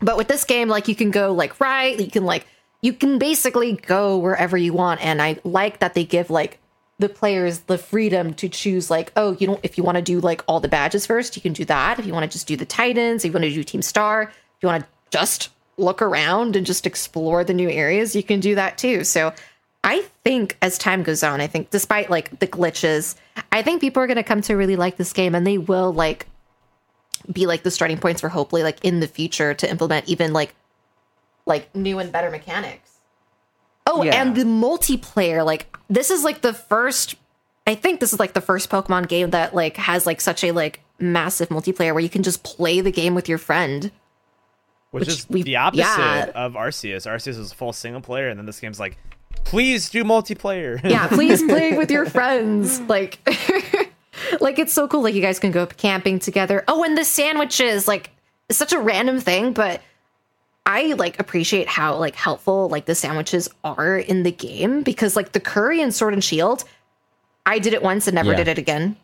But 0.00 0.18
with 0.18 0.28
this 0.28 0.44
game 0.44 0.68
like 0.68 0.86
you 0.86 0.94
can 0.94 1.10
go 1.10 1.32
like 1.32 1.58
right, 1.58 1.98
you 1.98 2.10
can 2.10 2.24
like 2.24 2.46
you 2.82 2.92
can 2.92 3.18
basically 3.18 3.72
go 3.72 4.18
wherever 4.18 4.58
you 4.58 4.74
want 4.74 5.02
and 5.02 5.22
I 5.22 5.38
like 5.44 5.78
that 5.78 5.94
they 5.94 6.04
give 6.04 6.28
like 6.28 6.58
the 6.98 7.08
players 7.08 7.60
the 7.60 7.78
freedom 7.78 8.32
to 8.34 8.48
choose 8.48 8.90
like 8.90 9.12
oh 9.16 9.36
you 9.40 9.46
don't 9.46 9.60
if 9.62 9.76
you 9.76 9.84
want 9.84 9.96
to 9.96 10.02
do 10.02 10.20
like 10.20 10.42
all 10.46 10.60
the 10.60 10.68
badges 10.68 11.06
first 11.06 11.36
you 11.36 11.42
can 11.42 11.52
do 11.52 11.64
that. 11.64 11.98
If 11.98 12.06
you 12.06 12.12
want 12.12 12.30
to 12.30 12.34
just 12.34 12.46
do 12.46 12.56
the 12.56 12.66
titans 12.66 13.24
if 13.24 13.30
you 13.30 13.32
want 13.32 13.44
to 13.44 13.50
do 13.50 13.64
team 13.64 13.82
star 13.82 14.22
if 14.24 14.62
you 14.62 14.68
want 14.68 14.84
to 14.84 14.88
just 15.10 15.50
look 15.78 16.02
around 16.02 16.54
and 16.54 16.66
just 16.66 16.86
explore 16.86 17.44
the 17.44 17.54
new 17.54 17.68
areas 17.70 18.14
you 18.14 18.22
can 18.22 18.40
do 18.40 18.54
that 18.54 18.78
too. 18.78 19.04
So 19.04 19.32
i 19.84 20.02
think 20.22 20.56
as 20.62 20.78
time 20.78 21.02
goes 21.02 21.22
on 21.22 21.40
i 21.40 21.46
think 21.46 21.70
despite 21.70 22.08
like 22.08 22.38
the 22.38 22.46
glitches 22.46 23.16
i 23.50 23.62
think 23.62 23.80
people 23.80 24.02
are 24.02 24.06
going 24.06 24.16
to 24.16 24.22
come 24.22 24.40
to 24.40 24.54
really 24.54 24.76
like 24.76 24.96
this 24.96 25.12
game 25.12 25.34
and 25.34 25.44
they 25.46 25.58
will 25.58 25.92
like 25.92 26.26
be 27.30 27.46
like 27.46 27.62
the 27.62 27.70
starting 27.70 27.98
points 27.98 28.20
for 28.20 28.28
hopefully 28.28 28.62
like 28.62 28.84
in 28.84 29.00
the 29.00 29.06
future 29.06 29.54
to 29.54 29.68
implement 29.70 30.08
even 30.08 30.32
like 30.32 30.54
like 31.46 31.74
new 31.74 31.98
and 31.98 32.12
better 32.12 32.30
mechanics 32.30 32.91
Oh, 33.92 34.02
Yeah. 34.02 34.20
and 34.22 34.34
the 34.34 34.44
multiplayer, 34.44 35.44
like 35.44 35.74
this 35.88 36.10
is 36.10 36.24
like 36.24 36.40
the 36.42 36.54
first 36.54 37.14
I 37.66 37.74
think 37.76 38.00
this 38.00 38.12
is 38.12 38.18
like 38.18 38.32
the 38.32 38.40
first 38.40 38.70
Pokemon 38.70 39.06
game 39.08 39.30
that 39.30 39.54
like 39.54 39.76
has 39.76 40.04
like 40.06 40.20
such 40.20 40.42
a 40.42 40.50
like 40.52 40.80
massive 40.98 41.48
multiplayer 41.50 41.92
where 41.94 42.00
you 42.02 42.08
can 42.08 42.22
just 42.22 42.42
play 42.42 42.80
the 42.80 42.90
game 42.90 43.14
with 43.14 43.28
your 43.28 43.38
friend. 43.38 43.92
which, 44.90 45.02
Which 45.02 45.08
is 45.08 45.30
we- 45.30 45.42
the 45.44 45.56
opposite 45.56 45.80
yeah. 45.82 46.30
of 46.34 46.54
Arceus. 46.54 47.06
Arceus 47.06 47.38
is 47.38 47.52
a 47.52 47.54
full 47.54 47.72
single 47.72 48.00
player, 48.00 48.28
and 48.28 48.38
then 48.38 48.46
this 48.46 48.58
game's 48.60 48.80
like, 48.80 48.96
please 49.44 49.90
do 49.90 50.02
multiplayer. 50.04 50.82
Yeah, 50.82 51.06
please 51.18 51.42
play 51.42 51.76
with 51.76 51.90
your 51.90 52.04
friends. 52.06 52.80
Like 52.80 53.18
like 54.40 54.58
it's 54.58 54.72
so 54.72 54.88
cool 54.88 55.02
like 55.02 55.14
you 55.14 55.22
guys 55.22 55.38
can 55.38 55.50
go 55.52 55.66
camping 55.66 56.18
together. 56.18 56.64
Oh, 56.68 56.82
and 56.84 56.96
the 56.98 57.04
sandwiches 57.04 57.86
like 57.88 58.10
it's 58.48 58.58
such 58.58 58.72
a 58.72 58.78
random 58.80 59.20
thing, 59.20 59.52
but 59.52 59.80
I 60.64 60.92
like 60.94 61.18
appreciate 61.18 61.66
how 61.68 61.96
like 61.96 62.14
helpful 62.14 62.68
like 62.68 62.84
the 62.86 62.94
sandwiches 62.94 63.48
are 63.64 63.96
in 63.98 64.22
the 64.22 64.30
game 64.30 64.82
because 64.82 65.16
like 65.16 65.32
the 65.32 65.40
curry 65.40 65.80
and 65.80 65.92
sword 65.94 66.12
and 66.14 66.22
shield 66.22 66.64
I 67.44 67.58
did 67.58 67.74
it 67.74 67.82
once 67.82 68.06
and 68.06 68.14
never 68.14 68.30
Yeah. 68.30 68.36
did 68.36 68.48
it 68.48 68.58
again. 68.58 68.94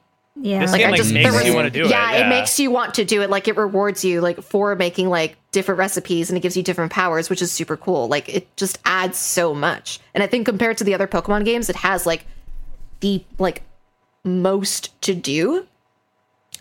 Yeah. 0.40 0.60
This 0.60 0.70
Like, 0.70 0.78
game 0.78 0.86
I 0.86 0.90
like 0.92 0.98
just- 0.98 1.12
makes 1.12 1.28
there 1.32 1.44
you 1.44 1.54
want 1.54 1.66
to 1.66 1.70
do 1.76 1.86
it. 1.86 1.90
yeah, 1.90 2.12
it 2.24 2.28
makes 2.28 2.60
you 2.60 2.70
want 2.70 2.94
to 2.94 3.04
do 3.04 3.22
it. 3.22 3.30
Like 3.30 3.48
it 3.48 3.56
rewards 3.56 4.04
you 4.04 4.20
like 4.20 4.40
for 4.40 4.76
making 4.76 5.08
like 5.10 5.36
different 5.50 5.78
recipes 5.80 6.30
and 6.30 6.36
it 6.36 6.40
gives 6.42 6.56
you 6.56 6.62
different 6.62 6.92
powers, 6.92 7.28
which 7.28 7.42
is 7.42 7.50
super 7.50 7.76
cool. 7.76 8.06
Like 8.06 8.28
it 8.28 8.56
just 8.56 8.78
adds 8.84 9.18
so 9.18 9.52
much. 9.52 9.98
And 10.14 10.22
I 10.22 10.28
think 10.28 10.46
compared 10.46 10.78
to 10.78 10.84
the 10.84 10.94
other 10.94 11.08
Pokemon 11.08 11.44
games, 11.44 11.68
it 11.68 11.74
has 11.76 12.06
like 12.06 12.24
the 13.00 13.24
like 13.40 13.62
most 14.22 15.00
to 15.02 15.14
do. 15.16 15.66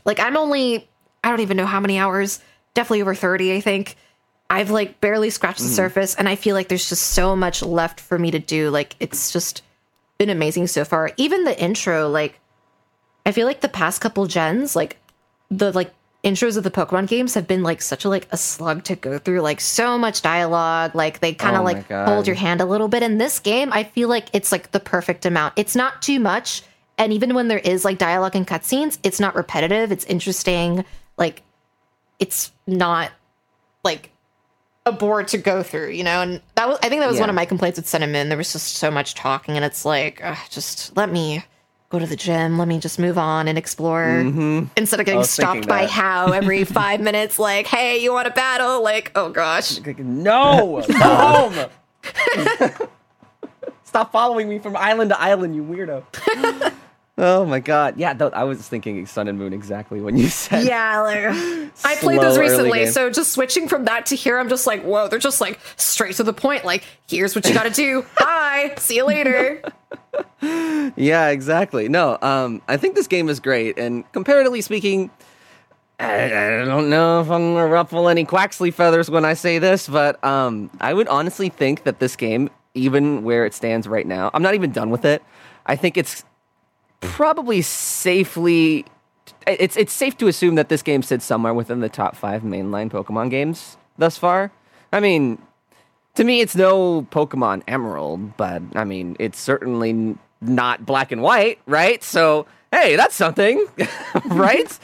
Like 0.05 0.19
I'm 0.19 0.35
only 0.37 0.87
I 1.23 1.29
don't 1.29 1.41
even 1.41 1.57
know 1.57 1.65
how 1.67 1.79
many 1.79 1.99
hours, 1.99 2.39
definitely 2.73 3.01
over 3.03 3.13
30, 3.13 3.53
I 3.55 3.61
think. 3.61 3.95
I've 4.49 4.69
like 4.69 5.01
barely 5.01 5.29
scratched 5.29 5.59
the 5.59 5.65
mm-hmm. 5.65 5.73
surface 5.73 6.15
and 6.15 6.29
I 6.29 6.35
feel 6.35 6.55
like 6.55 6.69
there's 6.69 6.89
just 6.89 7.03
so 7.03 7.35
much 7.35 7.61
left 7.61 7.99
for 7.99 8.17
me 8.17 8.31
to 8.31 8.39
do. 8.39 8.69
Like 8.69 8.95
it's 8.99 9.31
just 9.31 9.61
been 10.17 10.29
amazing 10.29 10.67
so 10.67 10.85
far. 10.85 11.11
Even 11.17 11.43
the 11.43 11.59
intro, 11.61 12.09
like 12.09 12.39
I 13.25 13.31
feel 13.31 13.45
like 13.45 13.61
the 13.61 13.69
past 13.69 13.99
couple 13.99 14.25
gens, 14.25 14.75
like 14.75 14.97
the 15.51 15.71
like 15.71 15.93
intros 16.23 16.57
of 16.57 16.63
the 16.63 16.71
Pokemon 16.71 17.07
games 17.07 17.33
have 17.35 17.47
been 17.47 17.63
like 17.63 17.81
such 17.81 18.05
a 18.05 18.09
like 18.09 18.27
a 18.31 18.37
slug 18.37 18.83
to 18.85 18.95
go 18.95 19.17
through. 19.17 19.41
Like 19.41 19.61
so 19.61 19.97
much 19.97 20.21
dialogue. 20.21 20.95
Like 20.95 21.19
they 21.19 21.33
kind 21.33 21.55
of 21.55 21.61
Oh 21.61 21.65
like 21.65 21.87
God. 21.87 22.07
hold 22.07 22.27
your 22.27 22.35
hand 22.35 22.61
a 22.61 22.65
little 22.65 22.87
bit. 22.87 23.03
In 23.03 23.17
this 23.17 23.39
game, 23.39 23.71
I 23.73 23.83
feel 23.83 24.09
like 24.09 24.27
it's 24.33 24.51
like 24.51 24.71
the 24.71 24.79
perfect 24.79 25.25
amount. 25.25 25.53
It's 25.57 25.75
not 25.75 26.01
too 26.01 26.19
much, 26.19 26.63
and 26.97 27.13
even 27.13 27.33
when 27.33 27.47
there 27.47 27.59
is 27.59 27.85
like 27.85 27.97
dialogue 27.97 28.35
and 28.35 28.47
cutscenes, 28.47 28.97
it's 29.03 29.19
not 29.19 29.35
repetitive. 29.35 29.91
It's 29.91 30.05
interesting. 30.05 30.85
Like 31.17 31.43
it's 32.19 32.51
not 32.65 33.11
like 33.83 34.11
a 34.87 34.91
bore 34.91 35.23
to 35.23 35.37
go 35.37 35.61
through, 35.63 35.89
you 35.89 36.03
know. 36.03 36.21
And 36.21 36.41
that 36.55 36.67
was 36.67 36.79
I 36.81 36.89
think 36.89 37.01
that 37.01 37.07
was 37.07 37.17
Yeah. 37.17 37.23
one 37.23 37.29
of 37.29 37.35
my 37.35 37.45
complaints 37.45 37.77
with 37.77 37.87
Sun 37.87 38.03
and 38.03 38.11
Moon. 38.11 38.29
There 38.29 38.37
was 38.37 38.51
just 38.51 38.75
so 38.75 38.89
much 38.89 39.13
talking, 39.13 39.55
and 39.55 39.65
it's 39.65 39.85
like 39.85 40.21
ugh, 40.23 40.37
just 40.49 40.95
let 40.97 41.11
me 41.11 41.43
go 41.89 41.99
to 41.99 42.05
the 42.05 42.15
gym. 42.15 42.57
Let 42.57 42.67
me 42.67 42.79
just 42.79 42.99
move 42.99 43.17
on 43.17 43.47
and 43.47 43.57
explore 43.57 44.23
mm-hmm. 44.23 44.65
instead 44.75 44.99
of 44.99 45.05
getting 45.05 45.23
stopped 45.23 45.67
by 45.67 45.85
Hau 45.85 46.31
every 46.31 46.63
five 46.79 46.99
minutes. 46.99 47.39
Like, 47.39 47.67
hey, 47.67 47.97
you 48.01 48.11
want 48.11 48.27
a 48.27 48.31
battle? 48.31 48.83
Like, 48.83 49.11
oh 49.15 49.29
gosh. 49.29 49.79
No, 49.97 50.83
go 50.87 50.93
home. 50.99 51.69
Stop 53.83 54.11
following 54.11 54.49
me 54.49 54.59
from 54.59 54.75
island 54.75 55.11
to 55.11 55.19
island, 55.19 55.55
you 55.55 55.63
weirdo. 55.63 56.03
Oh 57.19 57.45
my 57.45 57.59
god. 57.59 57.95
Yeah, 57.97 58.13
though, 58.13 58.29
I 58.29 58.43
was 58.43 58.67
thinking 58.67 59.03
Sun 59.07 59.27
and 59.27 59.39
Moon 59.39 59.51
exactly 59.51 60.01
when 60.01 60.17
you 60.17 60.27
said. 60.27 60.65
Yeah, 60.65 61.01
like 61.01 61.71
I 61.83 61.95
played 61.95 62.21
those 62.21 62.37
recently, 62.37 62.85
so 62.87 63.09
just 63.09 63.31
switching 63.31 63.67
from 63.67 63.85
that 63.85 64.05
to 64.07 64.15
here, 64.15 64.37
I'm 64.37 64.49
just 64.49 64.67
like, 64.67 64.83
whoa, 64.83 65.07
they're 65.07 65.17
just 65.17 65.41
like 65.41 65.59
straight 65.77 66.15
to 66.17 66.23
the 66.23 66.33
point. 66.33 66.63
Like, 66.63 66.83
here's 67.09 67.33
what 67.33 67.47
you 67.47 67.55
got 67.55 67.63
to 67.63 67.71
do. 67.71 68.05
Bye. 68.19 68.75
See 68.77 68.97
you 68.97 69.05
later. 69.05 69.61
Yeah, 70.95 71.29
exactly. 71.29 71.89
No, 71.89 72.17
um, 72.23 72.61
I 72.67 72.77
think 72.77 72.95
this 72.95 73.05
game 73.05 73.29
is 73.29 73.39
great, 73.39 73.77
and 73.77 74.09
comparatively 74.13 74.61
speaking, 74.61 75.11
I, 75.99 76.25
I 76.25 76.65
don't 76.65 76.89
know 76.89 77.21
if 77.21 77.29
I'm 77.29 77.53
gonna 77.53 77.67
ruffle 77.67 78.07
any 78.09 78.25
Quaxly 78.25 78.73
feathers 78.73 79.09
when 79.11 79.25
I 79.25 79.33
say 79.33 79.59
this, 79.59 79.87
but 79.87 80.23
um, 80.23 80.71
I 80.79 80.93
would 80.93 81.07
honestly 81.07 81.49
think 81.49 81.83
that 81.83 81.99
this 81.99 82.15
game, 82.15 82.49
even 82.73 83.23
where 83.23 83.45
it 83.45 83.53
stands 83.53 83.87
right 83.87 84.07
now, 84.07 84.31
I'm 84.33 84.41
not 84.41 84.55
even 84.55 84.71
done 84.71 84.89
with 84.89 85.05
it. 85.05 85.23
I 85.67 85.75
think 85.75 85.97
it's 85.97 86.23
probably 87.01 87.61
safely. 87.61 88.85
It's 89.45 89.77
it's 89.77 89.93
safe 89.93 90.17
to 90.17 90.27
assume 90.27 90.55
that 90.55 90.69
this 90.69 90.81
game 90.81 91.01
sits 91.01 91.25
somewhere 91.25 91.53
within 91.53 91.79
the 91.79 91.89
top 91.89 92.15
five 92.15 92.41
mainline 92.41 92.89
Pokemon 92.89 93.29
games 93.29 93.77
thus 93.97 94.17
far. 94.17 94.51
I 94.91 94.99
mean, 94.99 95.41
to 96.15 96.23
me, 96.23 96.41
it's 96.41 96.55
no 96.55 97.03
Pokemon 97.03 97.63
Emerald, 97.67 98.37
but 98.37 98.61
I 98.75 98.83
mean, 98.83 99.15
it's 99.19 99.39
certainly 99.39 100.17
not 100.41 100.85
black 100.85 101.11
and 101.11 101.21
white, 101.21 101.59
right? 101.65 102.03
So, 102.03 102.45
hey, 102.71 102.95
that's 102.95 103.15
something, 103.15 103.65
right? 104.25 104.79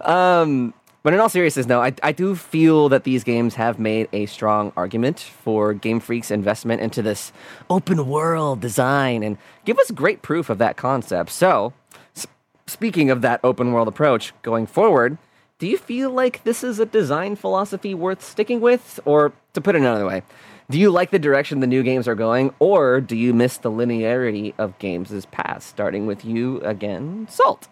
um, 0.06 0.74
but 1.06 1.14
in 1.14 1.20
all 1.20 1.28
seriousness, 1.28 1.68
no, 1.68 1.80
I, 1.80 1.92
I 2.02 2.10
do 2.10 2.34
feel 2.34 2.88
that 2.88 3.04
these 3.04 3.22
games 3.22 3.54
have 3.54 3.78
made 3.78 4.08
a 4.12 4.26
strong 4.26 4.72
argument 4.76 5.20
for 5.20 5.72
Game 5.72 6.00
Freak's 6.00 6.32
investment 6.32 6.82
into 6.82 7.00
this 7.00 7.30
open 7.70 8.08
world 8.08 8.60
design 8.60 9.22
and 9.22 9.38
give 9.64 9.78
us 9.78 9.92
great 9.92 10.20
proof 10.20 10.50
of 10.50 10.58
that 10.58 10.76
concept. 10.76 11.30
So, 11.30 11.72
s- 12.16 12.26
speaking 12.66 13.08
of 13.08 13.22
that 13.22 13.38
open 13.44 13.70
world 13.70 13.86
approach 13.86 14.32
going 14.42 14.66
forward, 14.66 15.16
do 15.60 15.68
you 15.68 15.78
feel 15.78 16.10
like 16.10 16.42
this 16.42 16.64
is 16.64 16.80
a 16.80 16.86
design 16.86 17.36
philosophy 17.36 17.94
worth 17.94 18.24
sticking 18.24 18.60
with? 18.60 18.98
Or 19.04 19.32
to 19.52 19.60
put 19.60 19.76
it 19.76 19.82
another 19.82 20.06
way, 20.06 20.24
do 20.68 20.76
you 20.76 20.90
like 20.90 21.12
the 21.12 21.20
direction 21.20 21.60
the 21.60 21.68
new 21.68 21.84
games 21.84 22.08
are 22.08 22.16
going, 22.16 22.52
or 22.58 23.00
do 23.00 23.14
you 23.14 23.32
miss 23.32 23.58
the 23.58 23.70
linearity 23.70 24.54
of 24.58 24.76
games' 24.80 25.24
past? 25.26 25.68
Starting 25.68 26.08
with 26.08 26.24
you 26.24 26.60
again, 26.62 27.28
Salt. 27.30 27.68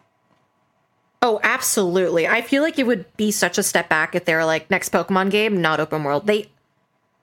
Oh, 1.27 1.41
absolutely. 1.43 2.29
I 2.29 2.43
feel 2.43 2.63
like 2.63 2.79
it 2.79 2.87
would 2.87 3.07
be 3.17 3.31
such 3.31 3.57
a 3.57 3.63
step 3.63 3.89
back 3.89 4.15
if 4.15 4.27
they 4.27 4.35
were 4.35 4.45
like 4.45 4.71
next 4.71 4.93
Pokemon 4.93 5.31
game, 5.31 5.63
not 5.63 5.81
open 5.81 6.05
world. 6.05 6.27
They 6.27 6.51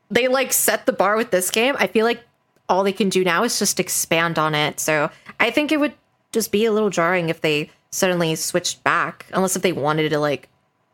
they 0.10 0.28
like 0.28 0.52
set 0.54 0.88
the 0.88 0.91
bar 0.91 1.16
with 1.16 1.30
this 1.30 1.52
game. 1.52 1.76
I 1.78 1.86
feel 1.86 2.04
like 2.06 2.24
all 2.68 2.84
they 2.84 2.93
can 2.93 3.10
do 3.10 3.24
now 3.24 3.43
is 3.43 3.60
just 3.60 3.80
expand 3.80 4.39
on 4.39 4.56
it. 4.56 4.80
So 4.80 5.12
I 5.39 5.52
think 5.52 5.72
it 5.72 5.80
would 5.80 5.93
just 6.32 6.52
be 6.52 6.66
a 6.66 6.72
little 6.72 6.89
jarring 6.89 7.30
if 7.30 7.41
they 7.41 7.70
suddenly 7.91 8.34
switched 8.36 8.84
back, 8.84 9.28
unless 9.34 9.56
if 9.56 9.62
they 9.62 9.72
wanted 9.72 10.10
to 10.10 10.18
like 10.20 10.49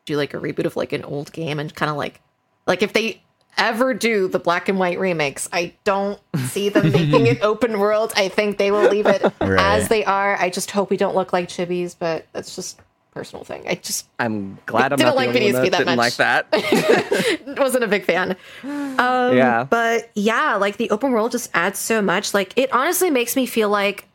do 0.05 0.17
like 0.17 0.33
a 0.33 0.37
reboot 0.37 0.65
of 0.65 0.75
like 0.75 0.91
an 0.91 1.05
old 1.05 1.31
game 1.31 1.59
and 1.59 1.73
kind 1.73 1.89
of 1.89 1.95
like 1.95 2.19
like 2.65 2.81
if 2.83 2.91
they 2.91 3.21
ever 3.57 3.93
do 3.93 4.27
the 4.27 4.37
black 4.39 4.67
and 4.67 4.79
white 4.79 4.99
remakes, 4.99 5.47
I 5.53 5.73
don't 5.85 6.19
see 6.47 6.67
them 6.67 6.91
making 6.91 7.25
it 7.27 7.41
open 7.41 7.79
world. 7.79 8.11
I 8.17 8.27
think 8.27 8.57
they 8.57 8.69
will 8.69 8.89
leave 8.89 9.05
it 9.07 9.21
Right. 9.39 9.59
as 9.59 9.87
they 9.87 10.03
are. 10.03 10.35
I 10.35 10.49
just 10.49 10.71
hope 10.71 10.89
we 10.89 10.97
don't 10.97 11.15
look 11.15 11.31
like 11.31 11.47
chibis, 11.47 11.95
but 11.97 12.25
that's 12.33 12.53
just 12.53 12.81
personal 13.17 13.43
thing. 13.43 13.65
I 13.67 13.75
just 13.75 14.07
I'm 14.19 14.59
glad 14.65 14.93
I'm 14.93 14.97
Didn't 14.97 15.09
not 15.09 15.15
like 15.15 15.33
the 15.33 15.39
only 15.39 15.51
Phineas 15.51 15.53
one 15.55 15.63
P 15.63 15.69
that 15.69 15.77
that 15.77 15.85
didn't 15.85 15.97
much. 15.97 16.19
like 16.19 17.41
that. 17.45 17.57
wasn't 17.59 17.83
a 17.83 17.87
big 17.87 18.05
fan. 18.05 18.35
Um, 18.63 19.35
yeah. 19.35 19.63
But 19.63 20.11
yeah, 20.15 20.55
like 20.55 20.77
the 20.77 20.89
open 20.91 21.11
world 21.11 21.31
just 21.31 21.49
adds 21.53 21.79
so 21.79 22.01
much. 22.01 22.33
Like 22.33 22.53
it 22.55 22.71
honestly 22.71 23.09
makes 23.09 23.35
me 23.35 23.45
feel 23.45 23.69
like 23.69 24.07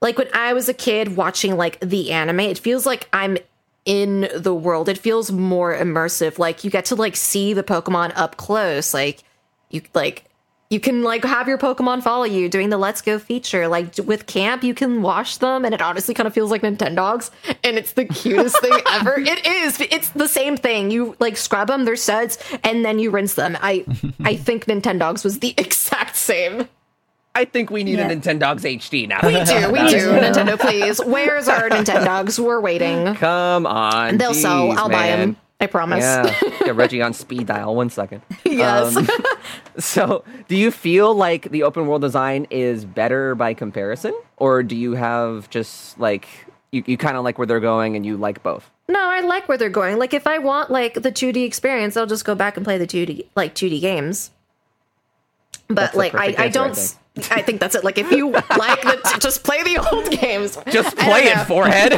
like 0.00 0.18
when 0.18 0.28
I 0.34 0.52
was 0.52 0.68
a 0.68 0.74
kid 0.74 1.16
watching 1.16 1.56
like 1.56 1.80
the 1.80 2.12
anime, 2.12 2.40
it 2.40 2.58
feels 2.58 2.84
like 2.84 3.08
I'm 3.12 3.38
in 3.84 4.28
the 4.34 4.54
world. 4.54 4.88
It 4.88 4.98
feels 4.98 5.30
more 5.32 5.74
immersive. 5.74 6.38
Like 6.38 6.64
you 6.64 6.70
get 6.70 6.84
to 6.86 6.94
like 6.94 7.16
see 7.16 7.52
the 7.54 7.62
Pokemon 7.62 8.12
up 8.14 8.36
close. 8.36 8.92
Like 8.94 9.22
you 9.70 9.82
like 9.94 10.24
you 10.74 10.80
can 10.80 11.02
like 11.04 11.24
have 11.24 11.46
your 11.48 11.56
Pokemon 11.56 12.02
follow 12.02 12.24
you 12.24 12.48
doing 12.48 12.68
the 12.68 12.76
Let's 12.76 13.00
Go 13.00 13.18
feature. 13.18 13.68
Like 13.68 13.96
with 14.04 14.26
camp, 14.26 14.64
you 14.64 14.74
can 14.74 15.00
wash 15.02 15.36
them, 15.36 15.64
and 15.64 15.72
it 15.72 15.80
honestly 15.80 16.12
kind 16.14 16.26
of 16.26 16.34
feels 16.34 16.50
like 16.50 16.62
Nintendogs, 16.62 17.30
and 17.62 17.78
it's 17.78 17.92
the 17.92 18.04
cutest 18.04 18.60
thing 18.60 18.72
ever. 18.90 19.14
It 19.18 19.46
is. 19.46 19.80
It's 19.80 20.08
the 20.10 20.26
same 20.28 20.56
thing. 20.56 20.90
You 20.90 21.16
like 21.20 21.36
scrub 21.36 21.68
them, 21.68 21.84
they're 21.84 21.94
suds, 21.96 22.38
and 22.64 22.84
then 22.84 22.98
you 22.98 23.10
rinse 23.10 23.34
them. 23.34 23.56
I 23.62 23.84
I 24.24 24.36
think 24.46 24.66
Nintendogs 24.66 25.22
was 25.24 25.38
the 25.38 25.54
exact 25.58 26.16
same. 26.16 26.68
I 27.36 27.44
think 27.44 27.70
we 27.70 27.82
need 27.84 27.98
Yeah. 27.98 28.08
a 28.10 28.14
Nintendogs 28.16 28.62
HD 28.62 29.08
now. 29.08 29.18
We 29.22 29.32
do, 29.32 29.72
we 29.72 29.88
do. 29.88 30.08
Nintendo, 30.20 30.58
please. 30.58 31.00
Where's 31.04 31.48
our 31.48 31.68
Nintendogs? 31.68 32.38
We're 32.38 32.60
waiting. 32.60 33.14
Come 33.16 33.66
on. 33.66 34.18
They'll 34.18 34.34
sell. 34.34 34.70
I'll 34.72 34.88
buy 34.88 35.08
them. 35.08 35.36
I 35.60 35.66
promise. 35.66 36.02
Yeah. 36.02 36.34
Get 36.64 36.74
Reggie 36.74 37.00
on 37.00 37.12
speed 37.12 37.46
dial. 37.46 37.74
One 37.74 37.90
second. 37.90 38.22
yes. 38.44 38.96
Um, 38.96 39.08
so, 39.78 40.24
do 40.48 40.56
you 40.56 40.70
feel 40.70 41.14
like 41.14 41.50
the 41.50 41.62
open 41.62 41.86
world 41.86 42.02
design 42.02 42.46
is 42.50 42.84
better 42.84 43.34
by 43.34 43.54
comparison, 43.54 44.14
or 44.36 44.62
do 44.62 44.76
you 44.76 44.92
have 44.92 45.48
just 45.50 45.98
like 45.98 46.28
you, 46.72 46.82
you 46.86 46.96
kind 46.96 47.16
of 47.16 47.24
like 47.24 47.38
where 47.38 47.46
they're 47.46 47.60
going 47.60 47.96
and 47.96 48.04
you 48.04 48.16
like 48.16 48.42
both? 48.42 48.70
No, 48.88 49.00
I 49.00 49.20
like 49.20 49.48
where 49.48 49.56
they're 49.56 49.70
going. 49.70 49.98
Like 49.98 50.12
if 50.12 50.26
I 50.26 50.38
want 50.38 50.70
like 50.70 50.94
the 50.94 51.12
2D 51.12 51.44
experience, 51.44 51.96
I'll 51.96 52.06
just 52.06 52.24
go 52.24 52.34
back 52.34 52.56
and 52.56 52.64
play 52.64 52.76
the 52.76 52.86
2D 52.86 53.26
like 53.34 53.54
2D 53.54 53.80
games. 53.80 54.30
But 55.68 55.94
like 55.94 56.14
I, 56.14 56.34
I 56.36 56.48
don't 56.48 56.76
I 57.30 57.42
think 57.42 57.60
that's 57.60 57.74
it. 57.74 57.84
Like 57.84 57.96
if 57.96 58.10
you 58.10 58.30
like 58.32 58.82
the 58.82 59.18
just 59.20 59.44
play 59.44 59.62
the 59.62 59.88
old 59.90 60.10
games. 60.10 60.58
Just 60.70 60.96
play 60.96 61.26
it, 61.26 61.36
know. 61.36 61.44
forehead. 61.44 61.92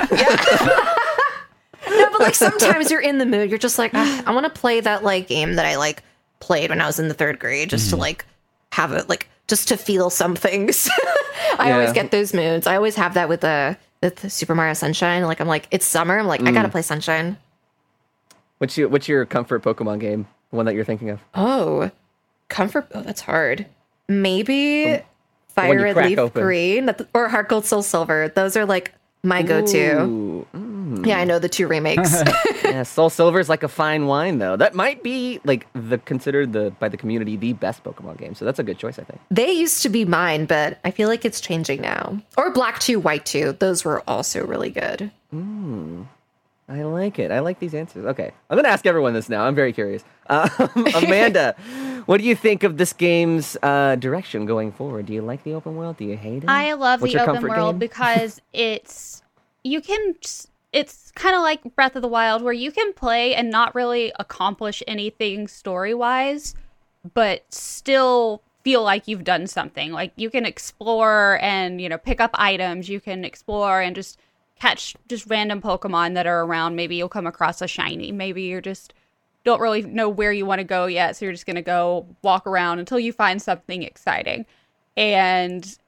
No, 1.89 2.11
but 2.11 2.21
like 2.21 2.35
sometimes 2.35 2.91
you're 2.91 3.01
in 3.01 3.19
the 3.19 3.27
mood. 3.27 3.51
You're 3.51 3.59
just 3.59 3.79
like, 3.79 3.93
"Ah, 3.95 4.23
I 4.27 4.35
want 4.35 4.45
to 4.53 4.61
play 4.61 4.81
that 4.81 5.03
like 5.05 5.29
game 5.29 5.55
that 5.55 5.67
I 5.67 5.77
like 5.77 6.03
played 6.41 6.71
when 6.71 6.81
I 6.81 6.87
was 6.87 6.99
in 6.99 7.09
the 7.09 7.15
third 7.15 7.39
grade, 7.39 7.71
just 7.71 7.91
to 7.91 7.97
like 7.97 8.25
have 8.73 8.93
it 8.93 9.09
like 9.09 9.29
just 9.47 9.69
to 9.69 9.77
feel 9.77 10.11
some 10.11 10.35
things. 10.37 10.89
I 11.59 11.73
always 11.73 11.93
get 11.93 12.11
those 12.11 12.35
moods. 12.35 12.67
I 12.67 12.77
always 12.77 12.97
have 12.97 13.15
that 13.15 13.29
with 13.29 13.41
the 13.43 13.77
with 14.03 14.17
the 14.17 14.31
Super 14.31 14.55
Mario 14.55 14.75
Sunshine. 14.75 15.23
Like 15.25 15.41
I'm 15.41 15.49
like, 15.49 15.69
it's 15.71 15.87
summer. 15.87 16.19
I'm 16.19 16.27
like, 16.27 16.43
I 16.43 16.51
gotta 16.53 16.69
play 16.69 16.83
Sunshine. 16.83 17.37
what's 18.59 18.77
your 18.77 18.89
what's 18.89 19.09
your 19.09 19.25
comfort 19.27 19.63
Pokemon 19.63 20.01
game? 20.01 20.27
The 20.51 20.57
one 20.57 20.67
that 20.67 20.75
you're 20.75 20.85
thinking 20.85 21.11
of? 21.11 21.21
Oh, 21.35 21.91
comfort. 22.49 22.89
Oh, 22.95 23.03
that's 23.03 23.21
hard. 23.21 23.67
Maybe 24.09 25.01
Fire 25.49 25.81
Red 25.83 25.97
Leaf 25.97 26.19
open. 26.19 26.43
Green 26.43 26.91
or 27.15 27.29
Heart 27.29 27.49
Gold 27.49 27.65
Soul 27.65 27.83
Silver. 27.83 28.29
Those 28.35 28.57
are 28.57 28.65
like 28.67 28.93
my 29.23 29.43
go-to. 29.43 30.47
Ooh, 30.87 31.03
Yeah, 31.05 31.19
I 31.19 31.25
know 31.25 31.39
the 31.39 31.49
two 31.49 31.67
remakes. 31.67 32.23
yeah, 32.65 32.83
Soul 32.85 33.11
Silver 33.11 33.41
is 33.41 33.49
like 33.49 33.63
a 33.63 33.69
fine 33.69 34.07
wine, 34.07 34.39
though. 34.39 34.57
That 34.57 34.75
might 34.75 35.03
be 35.03 35.41
like 35.45 35.67
the 35.73 35.99
considered 35.99 36.53
the 36.53 36.73
by 36.79 36.89
the 36.89 36.97
community 36.97 37.37
the 37.37 37.53
best 37.55 37.83
Pokemon 37.83 38.19
game. 38.19 38.35
So 38.35 38.45
that's 38.45 38.59
a 38.59 38.63
good 38.63 38.79
choice, 38.79 38.99
I 38.99 39.03
think. 39.03 39.21
they 39.31 39.51
used 39.53 39.83
to 39.83 39.89
be 39.89 40.05
mine, 40.05 40.47
but 40.47 40.79
I 40.85 40.91
feel 40.91 41.09
like 41.09 41.25
it's 41.25 41.41
changing 41.41 41.81
now. 41.81 42.21
Or 42.37 42.51
Black 42.53 42.79
2, 42.79 43.01
White 43.01 43.27
2. 43.27 43.53
Those 43.59 43.85
were 43.85 44.03
also 44.09 44.47
really 44.47 44.71
good. 44.71 45.11
I 46.69 46.83
like 46.83 47.19
it. 47.21 47.31
I 47.31 47.39
like 47.41 47.61
these 47.61 47.75
answers. 47.75 48.05
Okay, 48.07 48.33
I'm 48.51 48.57
gonna 48.57 48.69
ask 48.69 48.87
everyone 48.87 49.13
this 49.15 49.29
now. 49.29 49.45
I'm 49.45 49.55
very 49.55 49.73
curious. 49.73 50.03
Um, 50.29 50.51
Amanda, 50.97 51.55
what 52.07 52.19
do 52.21 52.25
you 52.27 52.35
think 52.35 52.65
of 52.65 52.77
this 52.77 52.93
game's 52.93 53.57
uh, 53.63 53.95
direction 53.97 54.47
going 54.47 54.73
forward? 54.73 55.07
Do 55.07 55.13
you 55.13 55.23
like 55.23 55.45
the 55.45 55.55
open 55.55 55.77
world? 55.77 55.97
Do 55.97 56.05
you 56.05 56.17
hate 56.17 56.43
it? 56.43 56.51
I 56.51 56.73
love 56.73 57.01
What's 57.03 57.15
the 57.15 57.23
open 57.23 57.43
world 57.47 57.75
game? 57.75 57.79
because 57.79 58.41
it's 58.53 59.23
you 59.63 59.81
can 59.81 60.17
s- 60.25 60.49
it's 60.77 61.11
kind 61.13 61.35
of 61.35 61.41
like 61.41 61.75
Breath 61.75 61.97
of 61.97 62.03
the 62.03 62.09
Wild 62.09 62.43
where 62.43 62.53
you 62.53 62.71
can 62.71 62.93
play 62.93 63.35
and 63.35 63.51
not 63.51 63.75
really 63.75 64.13
accomplish 64.19 64.83
anything 64.87 65.49
story-wise 65.49 66.55
but 67.15 67.45
still 67.49 68.43
feel 68.63 68.83
like 68.83 69.09
you've 69.09 69.25
done 69.25 69.47
something. 69.47 69.91
Like 69.93 70.13
you 70.17 70.29
can 70.29 70.45
explore 70.45 71.39
and, 71.41 71.81
you 71.81 71.89
know, 71.89 71.97
pick 71.97 72.21
up 72.21 72.33
items, 72.35 72.91
you 72.91 73.01
can 73.01 73.25
explore 73.25 73.81
and 73.81 73.97
just 73.97 74.19
catch 74.61 74.95
just 75.09 75.27
random 75.31 75.63
Pokemon 75.63 76.13
that 76.13 76.27
are 76.27 76.45
around. 76.45 76.77
Maybe 76.77 76.97
you'll 76.97 77.09
come 77.09 77.27
across 77.27 77.63
a 77.63 77.69
shiny. 77.69 78.13
Maybe 78.13 78.43
you're 78.43 78.61
just 78.61 78.93
don't 79.45 79.61
really 79.63 79.81
know 79.81 80.11
where 80.11 80.33
you 80.33 80.45
want 80.45 80.59
to 80.59 80.65
go 80.65 80.85
yet, 80.85 81.17
so 81.17 81.25
you're 81.25 81.33
just 81.33 81.47
going 81.47 81.57
to 81.57 81.63
go 81.63 82.07
walk 82.21 82.47
around 82.47 82.81
until 82.81 82.99
you 82.99 83.15
find 83.15 83.41
something 83.41 83.83
exciting. 83.83 84.45
And 84.95 85.79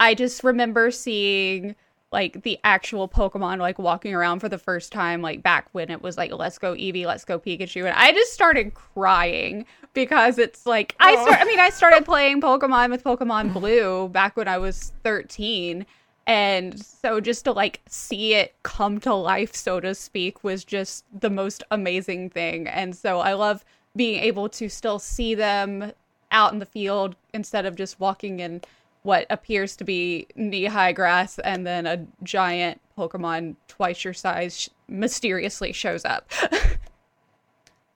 I 0.00 0.14
just 0.14 0.44
remember 0.44 0.90
seeing 0.90 1.76
like 2.10 2.42
the 2.42 2.58
actual 2.64 3.08
Pokemon 3.08 3.58
like 3.58 3.78
walking 3.78 4.14
around 4.14 4.40
for 4.40 4.48
the 4.48 4.58
first 4.58 4.92
time, 4.92 5.20
like 5.20 5.42
back 5.42 5.68
when 5.72 5.90
it 5.90 6.02
was 6.02 6.16
like 6.16 6.32
Let's 6.32 6.58
Go 6.58 6.74
Eevee, 6.74 7.06
Let's 7.06 7.24
Go 7.24 7.38
Pikachu, 7.38 7.84
and 7.84 7.94
I 7.94 8.12
just 8.12 8.32
started 8.32 8.74
crying 8.74 9.66
because 9.92 10.38
it's 10.38 10.64
like 10.64 10.94
I 11.00 11.16
oh. 11.16 11.24
start. 11.24 11.40
I 11.40 11.44
mean, 11.44 11.60
I 11.60 11.70
started 11.70 12.04
playing 12.06 12.40
Pokemon 12.40 12.90
with 12.90 13.04
Pokemon 13.04 13.52
Blue 13.52 14.08
back 14.08 14.36
when 14.36 14.48
I 14.48 14.58
was 14.58 14.92
thirteen, 15.02 15.84
and 16.26 16.82
so 16.82 17.20
just 17.20 17.44
to 17.44 17.52
like 17.52 17.80
see 17.88 18.34
it 18.34 18.54
come 18.62 19.00
to 19.00 19.14
life, 19.14 19.54
so 19.54 19.78
to 19.80 19.94
speak, 19.94 20.42
was 20.42 20.64
just 20.64 21.04
the 21.18 21.30
most 21.30 21.62
amazing 21.70 22.30
thing. 22.30 22.66
And 22.66 22.96
so 22.96 23.20
I 23.20 23.34
love 23.34 23.64
being 23.96 24.22
able 24.22 24.48
to 24.50 24.68
still 24.68 24.98
see 24.98 25.34
them 25.34 25.92
out 26.30 26.52
in 26.52 26.58
the 26.58 26.66
field 26.66 27.16
instead 27.34 27.66
of 27.66 27.76
just 27.76 28.00
walking 28.00 28.40
in 28.40 28.60
what 29.02 29.26
appears 29.30 29.76
to 29.76 29.84
be 29.84 30.26
knee-high 30.36 30.92
grass 30.92 31.38
and 31.40 31.66
then 31.66 31.86
a 31.86 32.04
giant 32.22 32.80
pokemon 32.96 33.54
twice 33.68 34.04
your 34.04 34.14
size 34.14 34.58
sh- 34.60 34.68
mysteriously 34.88 35.72
shows 35.72 36.04
up 36.04 36.30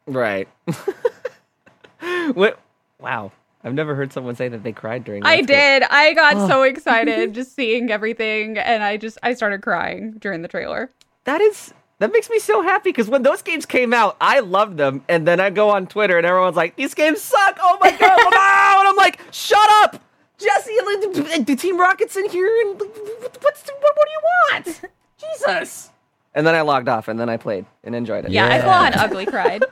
Right. 0.07 0.49
what? 2.35 2.59
Wow. 3.01 3.31
I've 3.65 3.75
never 3.75 3.95
heard 3.95 4.13
someone 4.13 4.35
say 4.35 4.49
that 4.49 4.65
they 4.65 4.73
cried 4.73 5.05
during. 5.05 5.25
i 5.25 5.41
did 5.41 5.85
i 5.85 6.13
got 6.15 6.49
so 6.49 6.61
oh. 6.61 6.63
excited 6.65 7.33
just 7.41 7.55
seeing 7.55 7.93
everything 7.93 8.59
and 8.59 8.83
i 8.83 8.97
just 8.97 9.19
i 9.23 9.33
started 9.35 9.63
crying 9.63 10.13
during 10.19 10.43
the 10.43 10.49
trailer 10.49 10.91
That 11.25 11.41
is. 11.41 11.73
That 12.01 12.11
makes 12.13 12.29
me 12.29 12.41
so 12.41 12.63
happy 12.63 12.89
because 12.91 13.09
when 13.09 13.23
those 13.23 13.43
games 13.43 13.65
came 13.65 13.95
out, 13.95 14.17
I 14.21 14.41
loved 14.41 14.77
them, 14.77 15.05
and 15.09 15.25
then 15.25 15.39
I 15.39 15.51
go 15.51 15.71
on 15.71 15.87
Twitter 15.87 16.17
and 16.19 16.27
everyone's 16.27 16.57
like, 16.57 16.75
"These 16.75 16.95
games 16.95 17.21
suck! 17.23 17.57
Oh 17.63 17.79
my 17.81 17.93
god!" 17.93 18.19
wow! 18.33 18.77
And 18.81 18.89
I'm 18.89 18.97
like, 18.97 19.21
"Shut 19.31 19.71
up, 19.85 20.03
Jesse! 20.43 20.73
The, 20.77 21.45
the 21.47 21.57
Team 21.57 21.79
Rocket's 21.79 22.17
in 22.17 22.29
here, 22.29 22.47
and 22.63 22.79
what's 22.79 23.63
the, 23.63 23.73
what, 23.81 23.97
what 23.97 24.07
do 24.07 24.13
you 24.13 24.21
want? 24.51 24.81
Jesus!" 25.19 25.91
And 26.35 26.47
then 26.47 26.55
I 26.55 26.63
logged 26.63 26.89
off, 26.89 27.09
and 27.09 27.21
then 27.21 27.29
I 27.29 27.37
played 27.37 27.67
and 27.85 27.95
enjoyed 27.95 28.25
it. 28.25 28.31
yeah, 28.31 28.49
i 28.49 28.61
full 28.61 28.71
on 28.71 28.95
ugly 28.95 29.27
cried 29.27 29.65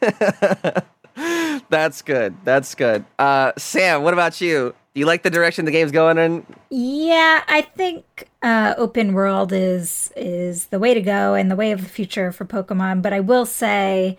That's 1.70 2.02
good. 2.02 2.34
That's 2.44 2.74
good. 2.74 3.04
Uh, 3.18 3.52
Sam, 3.56 4.02
what 4.02 4.12
about 4.12 4.40
you? 4.40 4.74
Do 4.94 5.00
you 5.00 5.06
like 5.06 5.22
the 5.22 5.30
direction 5.30 5.64
the 5.64 5.70
game's 5.70 5.92
going 5.92 6.18
in? 6.18 6.46
Yeah, 6.70 7.42
I 7.48 7.62
think 7.62 8.28
uh, 8.42 8.74
open 8.76 9.12
world 9.12 9.52
is 9.52 10.12
is 10.16 10.66
the 10.66 10.78
way 10.78 10.94
to 10.94 11.00
go 11.00 11.34
and 11.34 11.50
the 11.50 11.56
way 11.56 11.72
of 11.72 11.82
the 11.82 11.88
future 11.88 12.30
for 12.30 12.44
Pokemon. 12.44 13.02
But 13.02 13.12
I 13.12 13.20
will 13.20 13.46
say, 13.46 14.18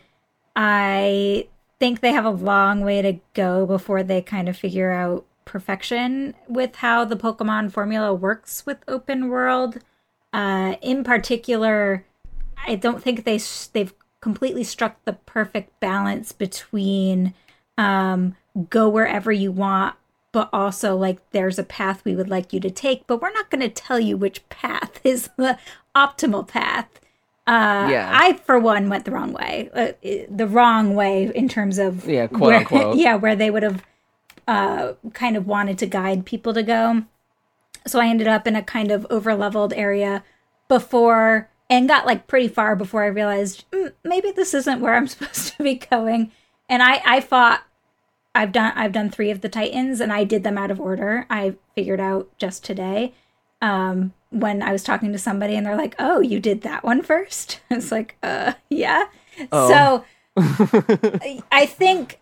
I 0.55 1.47
think 1.79 1.99
they 1.99 2.11
have 2.11 2.25
a 2.25 2.29
long 2.29 2.81
way 2.81 3.01
to 3.01 3.19
go 3.33 3.65
before 3.65 4.03
they 4.03 4.21
kind 4.21 4.47
of 4.47 4.57
figure 4.57 4.91
out 4.91 5.25
perfection 5.45 6.33
with 6.47 6.77
how 6.77 7.05
the 7.05 7.15
Pokemon 7.15 7.71
formula 7.71 8.13
works 8.13 8.65
with 8.65 8.77
open 8.87 9.29
world. 9.29 9.79
Uh, 10.33 10.75
in 10.81 11.03
particular, 11.03 12.05
I 12.67 12.75
don't 12.75 13.01
think 13.01 13.23
they 13.23 13.39
they've 13.73 13.93
completely 14.21 14.63
struck 14.63 15.03
the 15.05 15.13
perfect 15.13 15.79
balance 15.79 16.31
between 16.31 17.33
um, 17.77 18.35
go 18.69 18.89
wherever 18.89 19.31
you 19.31 19.51
want, 19.51 19.95
but 20.31 20.49
also 20.51 20.95
like 20.95 21.19
there's 21.31 21.59
a 21.59 21.63
path 21.63 22.03
we 22.03 22.15
would 22.15 22.29
like 22.29 22.51
you 22.51 22.59
to 22.61 22.71
take, 22.71 23.05
but 23.07 23.21
we're 23.21 23.31
not 23.31 23.49
going 23.49 23.61
to 23.61 23.69
tell 23.69 23.99
you 23.99 24.17
which 24.17 24.47
path 24.49 24.99
is 25.03 25.29
the 25.37 25.57
optimal 25.95 26.47
path. 26.47 26.99
Uh, 27.47 27.87
Yeah. 27.91 28.09
I 28.11 28.33
for 28.33 28.57
one 28.59 28.89
went 28.89 29.05
the 29.05 29.11
wrong 29.11 29.31
way. 29.33 29.69
Uh, 29.73 29.91
the 30.29 30.47
wrong 30.47 30.95
way 30.95 31.31
in 31.33 31.47
terms 31.47 31.77
of 31.77 32.07
Yeah, 32.07 32.27
quote 32.27 32.41
where, 32.41 32.57
unquote. 32.59 32.97
yeah, 33.05 33.15
where 33.15 33.35
they 33.35 33.49
would 33.51 33.63
have 33.63 33.83
uh, 34.47 34.93
kind 35.13 35.37
of 35.37 35.47
wanted 35.47 35.77
to 35.79 35.85
guide 35.85 36.25
people 36.25 36.53
to 36.53 36.63
go. 36.63 37.03
So 37.87 37.99
I 37.99 38.07
ended 38.07 38.27
up 38.27 38.47
in 38.47 38.55
a 38.55 38.63
kind 38.63 38.91
of 38.91 39.05
over 39.09 39.35
leveled 39.35 39.73
area 39.73 40.23
before 40.67 41.49
and 41.69 41.87
got 41.87 42.05
like 42.05 42.27
pretty 42.27 42.47
far 42.47 42.75
before 42.75 43.03
I 43.03 43.07
realized 43.07 43.65
mm, 43.71 43.93
maybe 44.03 44.31
this 44.31 44.53
isn't 44.53 44.81
where 44.81 44.95
I'm 44.95 45.07
supposed 45.13 45.55
to 45.55 45.63
be 45.63 45.75
going. 45.75 46.31
And 46.67 46.81
I 46.81 47.01
I 47.05 47.21
fought 47.21 47.63
I've 48.33 48.51
done 48.51 48.73
I've 48.75 48.91
done 48.91 49.09
3 49.11 49.29
of 49.31 49.41
the 49.41 49.49
titans 49.49 50.01
and 50.01 50.11
I 50.11 50.23
did 50.23 50.43
them 50.43 50.57
out 50.57 50.71
of 50.71 50.81
order. 50.81 51.25
I 51.29 51.55
figured 51.75 51.99
out 51.99 52.29
just 52.37 52.63
today 52.63 53.13
um 53.61 54.13
when 54.35 54.61
I 54.61 54.71
was 54.71 54.83
talking 54.83 55.11
to 55.11 55.17
somebody 55.17 55.55
and 55.55 55.65
they're 55.65 55.75
like, 55.77 55.95
"Oh, 55.99 56.19
you 56.19 56.39
did 56.39 56.61
that 56.61 56.83
one 56.83 57.01
first? 57.01 57.59
It's 57.69 57.91
like, 57.91 58.17
"Uh, 58.21 58.53
yeah." 58.69 59.05
So 59.51 60.05
I- 60.37 61.41
I 61.51 61.65
think 61.65 62.19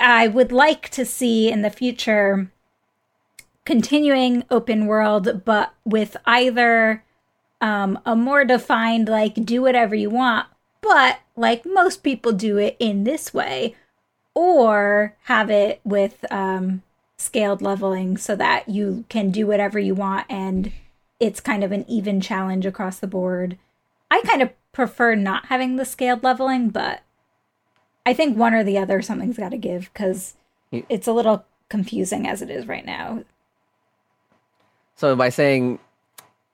I 0.00 0.28
would 0.28 0.52
like 0.52 0.88
to 0.90 1.04
see 1.04 1.50
in 1.50 1.62
the 1.62 1.70
future 1.70 2.50
continuing 3.64 4.44
open 4.50 4.86
world, 4.86 5.42
but 5.44 5.74
with 5.84 6.16
either 6.24 7.04
um, 7.60 7.98
a 8.06 8.14
more 8.16 8.44
defined, 8.44 9.08
like, 9.08 9.34
do 9.44 9.60
whatever 9.62 9.94
you 9.94 10.10
want, 10.10 10.46
but 10.80 11.18
like 11.36 11.66
most 11.66 12.02
people 12.02 12.32
do 12.32 12.56
it 12.56 12.76
in 12.78 13.04
this 13.04 13.34
way, 13.34 13.74
or 14.34 15.16
have 15.24 15.50
it 15.50 15.80
with 15.84 16.24
um, 16.30 16.82
scaled 17.16 17.60
leveling 17.60 18.16
so 18.16 18.36
that 18.36 18.68
you 18.68 19.04
can 19.08 19.30
do 19.30 19.46
whatever 19.46 19.78
you 19.78 19.94
want 19.94 20.24
and 20.30 20.72
it's 21.20 21.40
kind 21.40 21.64
of 21.64 21.72
an 21.72 21.84
even 21.88 22.20
challenge 22.20 22.66
across 22.66 22.98
the 22.98 23.06
board. 23.06 23.58
I 24.10 24.22
kind 24.22 24.42
of 24.42 24.50
prefer 24.72 25.14
not 25.14 25.46
having 25.46 25.76
the 25.76 25.84
scaled 25.84 26.22
leveling, 26.22 26.70
but 26.70 27.02
I 28.06 28.14
think 28.14 28.36
one 28.36 28.54
or 28.54 28.64
the 28.64 28.78
other 28.78 29.02
something's 29.02 29.36
got 29.36 29.50
to 29.50 29.58
give 29.58 29.90
because 29.92 30.34
it's 30.70 31.06
a 31.06 31.12
little 31.12 31.44
confusing 31.68 32.26
as 32.26 32.42
it 32.42 32.50
is 32.50 32.66
right 32.66 32.86
now. 32.86 33.24
So 34.94 35.14
by 35.14 35.28
saying 35.28 35.78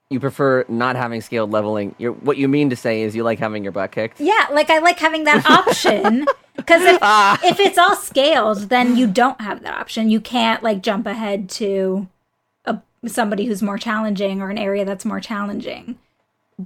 you 0.09 0.19
prefer 0.19 0.65
not 0.67 0.95
having 0.95 1.21
scaled 1.21 1.51
leveling, 1.51 1.95
you're, 1.97 2.11
what 2.11 2.37
you 2.37 2.47
mean 2.47 2.69
to 2.69 2.75
say 2.75 3.01
is 3.01 3.15
you 3.15 3.23
like 3.23 3.39
having 3.39 3.63
your 3.63 3.71
butt 3.71 3.91
kicked. 3.91 4.19
Yeah, 4.19 4.47
like 4.51 4.69
I 4.69 4.79
like 4.79 4.99
having 4.99 5.23
that 5.23 5.49
option 5.49 6.25
because 6.55 6.81
if 6.83 6.99
ah. 7.01 7.39
if 7.43 7.59
it's 7.59 7.77
all 7.77 7.95
scaled, 7.95 8.69
then 8.69 8.97
you 8.97 9.07
don't 9.07 9.39
have 9.41 9.63
that 9.63 9.75
option. 9.75 10.09
You 10.09 10.19
can't 10.19 10.61
like 10.61 10.81
jump 10.81 11.07
ahead 11.07 11.49
to 11.51 12.07
somebody 13.09 13.45
who's 13.45 13.61
more 13.61 13.77
challenging 13.77 14.41
or 14.41 14.49
an 14.49 14.57
area 14.57 14.85
that's 14.85 15.05
more 15.05 15.19
challenging. 15.19 15.97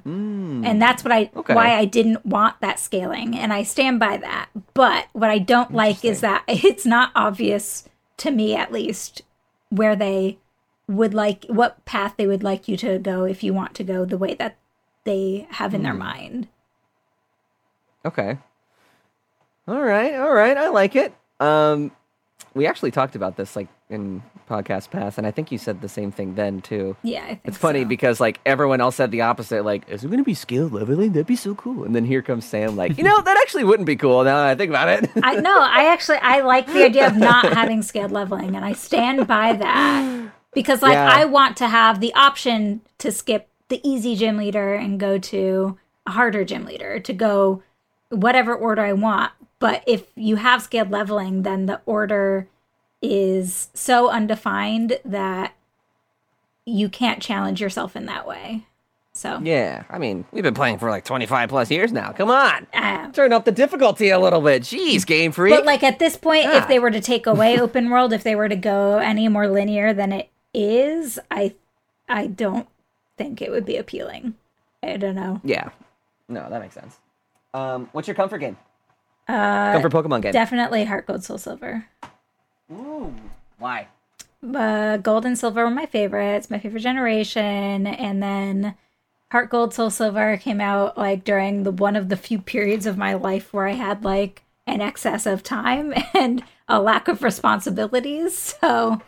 And 0.05 0.79
that's 0.81 1.03
what 1.03 1.11
I 1.11 1.31
Okay. 1.35 1.53
why 1.55 1.73
I 1.73 1.85
didn't 1.85 2.25
want 2.25 2.59
that 2.61 2.79
scaling, 2.79 3.35
and 3.35 3.51
I 3.51 3.63
stand 3.63 3.99
by 3.99 4.17
that. 4.17 4.49
But 4.75 5.07
what 5.13 5.29
I 5.29 5.39
don't 5.39 5.73
like 5.73 6.05
is 6.05 6.21
that 6.21 6.43
it's 6.47 6.85
not 6.85 7.11
obvious 7.15 7.89
to 8.17 8.29
me, 8.31 8.55
at 8.55 8.71
least, 8.71 9.23
where 9.69 9.95
they 9.95 10.37
would 10.87 11.13
like 11.13 11.45
what 11.47 11.83
path 11.85 12.15
they 12.17 12.27
would 12.27 12.43
like 12.43 12.67
you 12.67 12.77
to 12.77 12.99
go 12.99 13.23
if 13.25 13.43
you 13.43 13.53
want 13.53 13.73
to 13.75 13.83
go 13.83 14.05
the 14.05 14.17
way 14.17 14.35
that 14.35 14.57
they 15.05 15.47
have 15.51 15.73
in 15.73 15.81
their 15.83 15.93
mind. 15.93 16.47
Okay. 18.05 18.37
All 19.67 19.81
right, 19.81 20.15
all 20.15 20.33
right. 20.33 20.57
I 20.57 20.69
like 20.69 20.95
it. 20.95 21.13
Um, 21.39 21.91
we 22.53 22.65
actually 22.67 22.91
talked 22.91 23.15
about 23.15 23.37
this 23.37 23.55
like 23.55 23.67
in 23.89 24.21
podcast 24.49 24.89
past, 24.89 25.17
and 25.17 25.27
I 25.27 25.31
think 25.31 25.51
you 25.51 25.57
said 25.57 25.81
the 25.81 25.87
same 25.89 26.11
thing 26.11 26.35
then 26.35 26.61
too. 26.61 26.97
Yeah, 27.03 27.23
I 27.23 27.27
think 27.27 27.41
It's 27.45 27.57
funny 27.57 27.83
so. 27.83 27.87
because 27.87 28.19
like 28.19 28.39
everyone 28.45 28.81
else 28.81 28.95
said 28.95 29.11
the 29.11 29.21
opposite. 29.21 29.63
Like, 29.63 29.87
is 29.87 30.03
it 30.03 30.07
going 30.07 30.17
to 30.19 30.23
be 30.23 30.33
scaled 30.33 30.73
leveling? 30.73 31.11
That'd 31.13 31.27
be 31.27 31.35
so 31.35 31.53
cool. 31.55 31.83
And 31.83 31.95
then 31.95 32.03
here 32.05 32.21
comes 32.21 32.45
Sam. 32.45 32.75
Like, 32.75 32.97
you 32.97 33.03
know, 33.03 33.21
that 33.21 33.37
actually 33.37 33.63
wouldn't 33.63 33.85
be 33.87 33.95
cool. 33.95 34.23
Now 34.23 34.37
that 34.37 34.47
I 34.47 34.55
think 34.55 34.69
about 34.69 34.89
it. 34.89 35.09
I 35.23 35.35
know. 35.35 35.59
I 35.61 35.85
actually 35.93 36.17
I 36.17 36.41
like 36.41 36.67
the 36.67 36.83
idea 36.83 37.07
of 37.07 37.15
not 37.15 37.53
having 37.53 37.81
scaled 37.83 38.11
leveling, 38.11 38.55
and 38.55 38.65
I 38.65 38.73
stand 38.73 39.27
by 39.27 39.53
that 39.53 40.31
because 40.53 40.81
like 40.81 40.93
Yeah. 40.93 41.09
I 41.09 41.25
want 41.25 41.55
to 41.57 41.67
have 41.67 41.99
the 41.99 42.13
option 42.15 42.81
to 42.97 43.11
skip 43.11 43.47
the 43.69 43.79
easy 43.87 44.15
gym 44.15 44.37
leader 44.37 44.73
and 44.73 44.99
go 44.99 45.17
to 45.19 45.77
a 46.07 46.11
harder 46.11 46.43
gym 46.43 46.65
leader 46.65 46.99
to 46.99 47.13
go 47.13 47.61
whatever 48.09 48.55
order 48.55 48.81
I 48.81 48.93
want. 48.93 49.31
But 49.59 49.83
if 49.85 50.05
you 50.15 50.37
have 50.37 50.61
scaled 50.63 50.89
leveling, 50.89 51.43
then 51.43 51.65
the 51.67 51.81
order 51.85 52.47
is 53.01 53.69
so 53.73 54.09
undefined 54.09 54.99
that 55.05 55.53
you 56.65 56.89
can't 56.89 57.21
challenge 57.21 57.61
yourself 57.61 57.95
in 57.95 58.05
that 58.07 58.27
way. 58.27 58.65
So 59.11 59.39
yeah, 59.43 59.83
I 59.89 59.97
mean, 59.97 60.25
we've 60.31 60.43
been 60.43 60.53
playing 60.53 60.77
for 60.77 60.89
like 60.89 61.03
25 61.03 61.49
plus 61.49 61.71
years 61.71 61.91
now. 61.91 62.11
Come 62.11 62.29
on, 62.29 62.67
uh, 62.73 63.11
turn 63.11 63.33
up 63.33 63.43
the 63.43 63.51
difficulty 63.51 64.09
a 64.09 64.19
little 64.19 64.39
bit. 64.39 64.61
Jeez, 64.63 65.05
Game 65.05 65.31
Freak. 65.31 65.53
But 65.55 65.65
like 65.65 65.83
at 65.83 65.99
this 65.99 66.15
point, 66.15 66.43
Yeah. 66.43 66.57
if 66.61 66.67
they 66.67 66.79
were 66.79 66.91
to 66.91 67.01
take 67.01 67.25
away 67.25 67.59
open 67.59 67.89
world, 67.89 68.13
if 68.13 68.23
they 68.23 68.35
were 68.35 68.47
to 68.47 68.55
go 68.55 68.99
any 68.99 69.27
more 69.27 69.47
linear 69.47 69.93
than 69.93 70.11
it 70.13 70.29
is, 70.53 71.19
I 71.31 71.55
I 72.07 72.27
don't 72.27 72.67
think 73.17 73.41
it 73.41 73.51
would 73.51 73.65
be 73.65 73.75
appealing. 73.77 74.35
I 74.81 74.95
don't 74.95 75.15
know. 75.15 75.41
yeah, 75.43 75.69
no, 76.29 76.47
that 76.49 76.61
makes 76.61 76.75
sense. 76.75 76.97
Um, 77.53 77.89
what's 77.91 78.07
your 78.07 78.15
comfort 78.15 78.37
game? 78.37 78.57
Uh, 79.27 79.73
Comfort 79.73 79.91
Pokemon 79.91 80.21
game. 80.21 80.31
definitely 80.31 80.85
Heart 80.85 81.07
Gold 81.07 81.23
Soul 81.23 81.37
Silver. 81.39 81.85
Ooh, 82.71 83.13
why? 83.57 83.87
Uh, 84.55 84.97
Gold 84.97 85.25
and 85.25 85.37
Silver 85.37 85.65
were 85.65 85.71
my 85.71 85.85
favorites, 85.85 86.49
my 86.49 86.59
favorite 86.59 86.81
generation, 86.81 87.87
and 87.87 88.23
then 88.23 88.75
Heart 89.31 89.49
Gold 89.49 89.73
Soul 89.73 89.89
Silver 89.89 90.37
came 90.37 90.61
out 90.61 90.97
like 90.97 91.23
during 91.23 91.63
the 91.63 91.71
one 91.71 91.95
of 91.95 92.09
the 92.09 92.15
few 92.15 92.39
periods 92.39 92.85
of 92.85 92.97
my 92.97 93.13
life 93.13 93.53
where 93.53 93.67
I 93.67 93.73
had 93.73 94.03
like 94.03 94.43
an 94.65 94.81
excess 94.81 95.25
of 95.25 95.43
time 95.43 95.93
and 96.13 96.43
a 96.67 96.81
lack 96.81 97.07
of 97.07 97.21
responsibilities. 97.21 98.57
So 98.61 99.01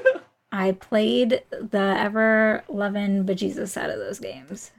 I 0.52 0.72
played 0.72 1.42
the 1.50 1.94
ever 1.98 2.64
loving 2.68 3.24
bejesus 3.24 3.76
out 3.76 3.90
of 3.90 3.98
those 3.98 4.18
games. 4.18 4.72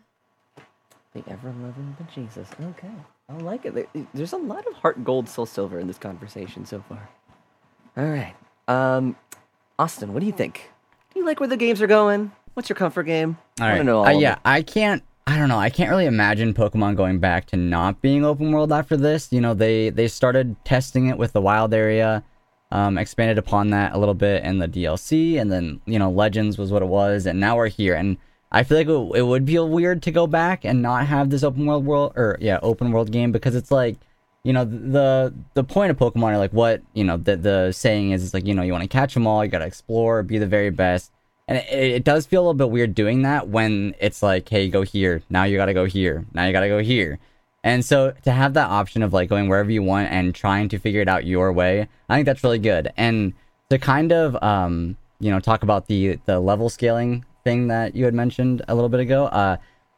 The 1.14 1.24
ever 1.28 1.50
loving 1.50 1.96
Jesus. 2.14 2.50
Okay, 2.60 2.92
I 3.30 3.34
like 3.38 3.66
it. 3.66 3.90
There's 4.14 4.34
a 4.34 4.38
lot 4.38 4.66
of 4.68 4.74
heart 4.74 5.04
gold, 5.04 5.30
soul 5.30 5.46
silver 5.46 5.80
in 5.80 5.88
this 5.88 5.98
conversation 5.98 6.66
so 6.66 6.84
far. 6.88 7.10
All 8.00 8.06
right, 8.06 8.34
um, 8.70 9.18
Austin, 9.78 10.14
what 10.14 10.22
do 10.22 10.26
you 10.26 10.32
think? 10.32 10.72
Do 11.14 11.20
you 11.20 11.26
like 11.26 11.42
where 11.42 11.50
the 11.50 11.58
games 11.58 11.82
are 11.82 11.88
going? 11.88 12.32
What's 12.54 12.70
your 12.70 12.78
comfort 12.78 13.04
game? 13.04 13.38
All 13.60 13.66
I 13.66 13.72
right. 13.72 13.76
want 13.76 13.80
to 13.82 13.84
know 13.84 13.98
all 13.98 14.06
Uh, 14.08 14.12
yeah. 14.12 14.38
I 14.46 14.62
can't. 14.62 15.04
I 15.28 15.38
don't 15.38 15.50
know. 15.50 15.60
I 15.60 15.70
can't 15.70 15.90
really 15.90 16.06
imagine 16.06 16.54
Pokemon 16.54 16.96
going 16.96 17.20
back 17.20 17.46
to 17.48 17.58
not 17.58 18.02
being 18.02 18.24
open 18.24 18.54
world 18.54 18.72
after 18.72 18.96
this. 18.96 19.34
You 19.34 19.42
know, 19.42 19.54
they 19.54 19.90
they 19.90 20.08
started 20.08 20.56
testing 20.64 21.08
it 21.08 21.18
with 21.18 21.34
the 21.34 21.42
wild 21.42 21.74
area, 21.74 22.24
um, 22.72 22.98
expanded 22.98 23.38
upon 23.38 23.72
that 23.72 23.94
a 23.94 23.98
little 23.98 24.14
bit 24.14 24.46
in 24.46 24.60
the 24.60 24.70
DLC, 24.70 25.38
and 25.38 25.52
then 25.52 25.82
you 25.86 26.00
know, 26.00 26.10
Legends 26.10 26.58
was 26.58 26.72
what 26.72 26.82
it 26.82 26.88
was, 26.88 27.26
and 27.26 27.38
now 27.38 27.58
we're 27.58 27.68
here. 27.68 27.96
And 27.96 28.16
I 28.50 28.64
feel 28.64 28.78
like 28.78 28.88
it, 28.88 29.20
it 29.20 29.24
would 29.24 29.46
feel 29.46 29.68
weird 29.68 30.02
to 30.04 30.12
go 30.12 30.26
back 30.26 30.64
and 30.64 30.82
not 30.82 31.06
have 31.08 31.32
this 31.32 31.44
open 31.44 31.66
world 31.66 31.86
world 31.86 32.14
or 32.16 32.38
yeah, 32.40 32.60
open 32.64 32.94
world 32.94 33.12
game 33.12 33.34
because 33.34 33.56
it's 33.56 33.72
like. 33.72 33.98
You 34.44 34.54
know 34.54 34.64
the 34.64 35.34
the 35.54 35.64
point 35.64 35.92
of 35.92 35.98
Pokemon 35.98 36.38
like 36.38 36.54
what 36.54 36.82
you 36.94 37.04
know 37.04 37.18
the 37.18 37.36
the 37.36 37.72
saying 37.72 38.12
is 38.12 38.24
is 38.24 38.34
like 38.34 38.48
you 38.48 38.54
know 38.54 38.62
you 38.62 38.72
want 38.72 38.84
to 38.84 38.88
catch 38.88 39.14
them 39.14 39.28
all 39.28 39.44
you 39.44 39.52
got 39.52 39.60
to 39.60 39.66
explore 39.66 40.24
be 40.24 40.38
the 40.38 40.48
very 40.48 40.70
best 40.70 41.12
and 41.50 41.58
it, 41.58 41.68
it 41.72 42.04
does 42.04 42.28
feel 42.28 42.42
a 42.42 42.44
little 42.44 42.54
bit 42.54 42.70
weird 42.70 42.94
doing 42.94 43.24
that 43.24 43.50
when 43.50 43.96
it's 44.00 44.22
like, 44.22 44.48
hey, 44.48 44.70
go 44.70 44.84
here. 44.84 45.24
Now 45.32 45.46
you 45.46 45.58
got 45.58 45.66
to 45.66 45.74
go 45.74 45.86
here. 45.86 46.26
Now 46.32 46.46
you 46.46 46.54
got 46.54 46.60
to 46.60 46.70
go 46.70 46.78
here. 46.78 47.18
And 47.64 47.84
so 47.84 48.14
to 48.24 48.32
have 48.32 48.54
that 48.54 48.70
option 48.70 49.02
of 49.02 49.14
like 49.14 49.30
going 49.30 49.50
wherever 49.50 49.72
you 49.72 49.82
want 49.82 50.12
and 50.12 50.34
trying 50.34 50.70
to 50.70 50.78
figure 50.78 51.02
it 51.02 51.10
out 51.10 51.26
your 51.26 51.52
way, 51.52 51.90
I 52.08 52.16
think 52.16 52.28
that's 52.28 52.44
really 52.44 52.60
good. 52.60 52.94
And 52.96 53.34
to 53.72 53.80
kind 53.80 54.12
of, 54.12 54.42
um, 54.44 54.96
you 55.20 55.32
know, 55.32 55.40
talk 55.40 55.64
about 55.64 55.88
the 55.88 56.20
the 56.26 56.40
level 56.40 56.70
scaling 56.70 57.26
thing 57.44 57.68
that 57.68 57.96
you 57.96 58.06
had 58.06 58.14
mentioned 58.14 58.62
a 58.68 58.76
little 58.76 58.88
bit 58.88 59.00
ago, 59.00 59.26
uh, 59.26 59.58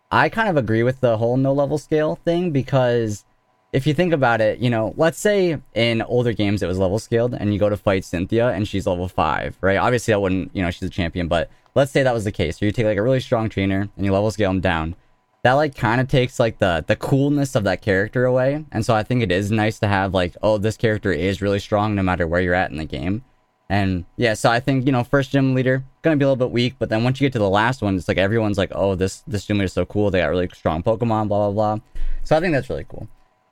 I 0.10 0.30
kind 0.30 0.48
of 0.48 0.56
agree 0.56 0.84
with 0.84 1.02
the 1.02 1.18
whole 1.18 1.36
no 1.36 1.52
level 1.52 1.78
scale 1.78 2.16
thing 2.16 2.52
because 2.52 3.26
if 3.74 3.88
you 3.88 3.94
think 3.94 4.12
about 4.12 4.42
it, 4.42 4.60
you 4.60 4.70
know, 4.70 4.94
let's 4.98 5.20
say 5.20 5.58
in 5.74 6.02
older 6.02 6.34
games 6.34 6.62
it 6.62 6.68
was 6.68 6.78
level 6.78 7.00
scaled 7.00 7.34
and 7.34 7.54
you 7.54 7.60
go 7.60 7.70
to 7.70 7.78
fight 7.78 8.04
Cynthia 8.04 8.50
and 8.50 8.68
she's 8.68 8.86
level 8.86 9.08
five, 9.08 9.58
right? 9.62 9.78
Obviously, 9.78 10.14
I 10.14 10.18
wouldn't, 10.18 10.54
you 10.54 10.62
know, 10.62 10.72
she's 10.72 10.88
a 10.88 10.90
champion, 10.90 11.28
but 11.28 11.50
let's 11.74 11.92
say 11.92 12.04
that 12.04 12.14
was 12.14 12.26
the 12.26 12.32
case. 12.32 12.60
So 12.60 12.66
you 12.66 12.72
take 12.72 12.86
like 12.86 12.98
a 12.98 13.04
really 13.04 13.22
strong 13.22 13.48
trainer 13.50 13.88
and 13.96 14.06
you 14.06 14.12
level 14.12 14.32
scale 14.32 14.50
them 14.50 14.60
down. 14.60 14.96
That 15.44 15.54
like 15.54 15.74
kind 15.74 16.02
of 16.02 16.08
takes 16.08 16.40
like 16.40 16.60
the 16.60 16.84
the 16.86 16.96
coolness 16.96 17.56
of 17.56 17.64
that 17.64 17.82
character 17.82 18.26
away. 18.26 18.64
And 18.72 18.86
so 18.86 18.94
I 18.94 19.04
think 19.04 19.24
it 19.24 19.32
is 19.32 19.52
nice 19.52 19.80
to 19.80 19.88
have 19.88 20.14
like, 20.14 20.36
oh, 20.44 20.58
this 20.58 20.78
character 20.78 21.12
is 21.12 21.42
really 21.42 21.60
strong 21.60 21.96
no 21.96 22.04
matter 22.04 22.28
where 22.28 22.42
you're 22.42 22.54
at 22.54 22.72
in 22.72 22.78
the 22.78 22.86
game. 22.86 23.24
And 23.68 24.04
yeah, 24.18 24.34
so 24.34 24.52
I 24.52 24.60
think 24.60 24.86
you 24.86 24.92
know, 24.92 25.04
first 25.04 25.32
gym 25.32 25.56
leader 25.56 25.84
gonna 26.02 26.18
be 26.18 26.26
a 26.26 26.28
little 26.28 26.48
bit 26.48 26.52
weak, 26.52 26.76
but 26.78 26.90
then 26.90 27.04
once 27.04 27.20
you 27.20 27.26
get 27.26 27.34
to 27.34 27.40
the 27.40 27.50
last 27.50 27.82
one, 27.82 27.96
it's 27.96 28.08
like 28.08 28.18
everyone's 28.18 28.58
like, 28.58 28.72
oh, 28.76 28.96
this 28.96 29.24
this 29.26 29.46
gym 29.46 29.62
is 29.62 29.74
so 29.74 29.86
cool. 29.86 30.12
They 30.12 30.20
got 30.20 30.28
really 30.28 30.50
strong 30.54 30.84
Pokemon, 30.84 31.30
blah 31.30 31.50
blah 31.50 31.52
blah. 31.52 31.78
So 32.24 32.36
I 32.36 32.40
think 32.42 32.54
that's 32.54 32.70
really 32.70 32.86
cool. 32.88 33.08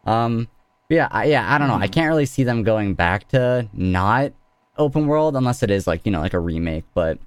Um, 0.05 0.47
yeah, 0.89 1.07
I, 1.11 1.25
yeah, 1.25 1.53
I 1.53 1.57
don't 1.57 1.67
know. 1.67 1.75
I 1.75 1.87
can't 1.87 2.07
really 2.07 2.25
see 2.25 2.43
them 2.43 2.63
going 2.63 2.93
back 2.95 3.27
to 3.29 3.67
not 3.73 4.31
open 4.77 5.07
world 5.07 5.35
unless 5.35 5.61
it 5.61 5.69
is 5.69 5.85
like 5.85 6.01
you 6.05 6.11
know 6.11 6.19
like 6.21 6.33
a 6.33 6.39
remake. 6.39 6.85
But 6.93 7.19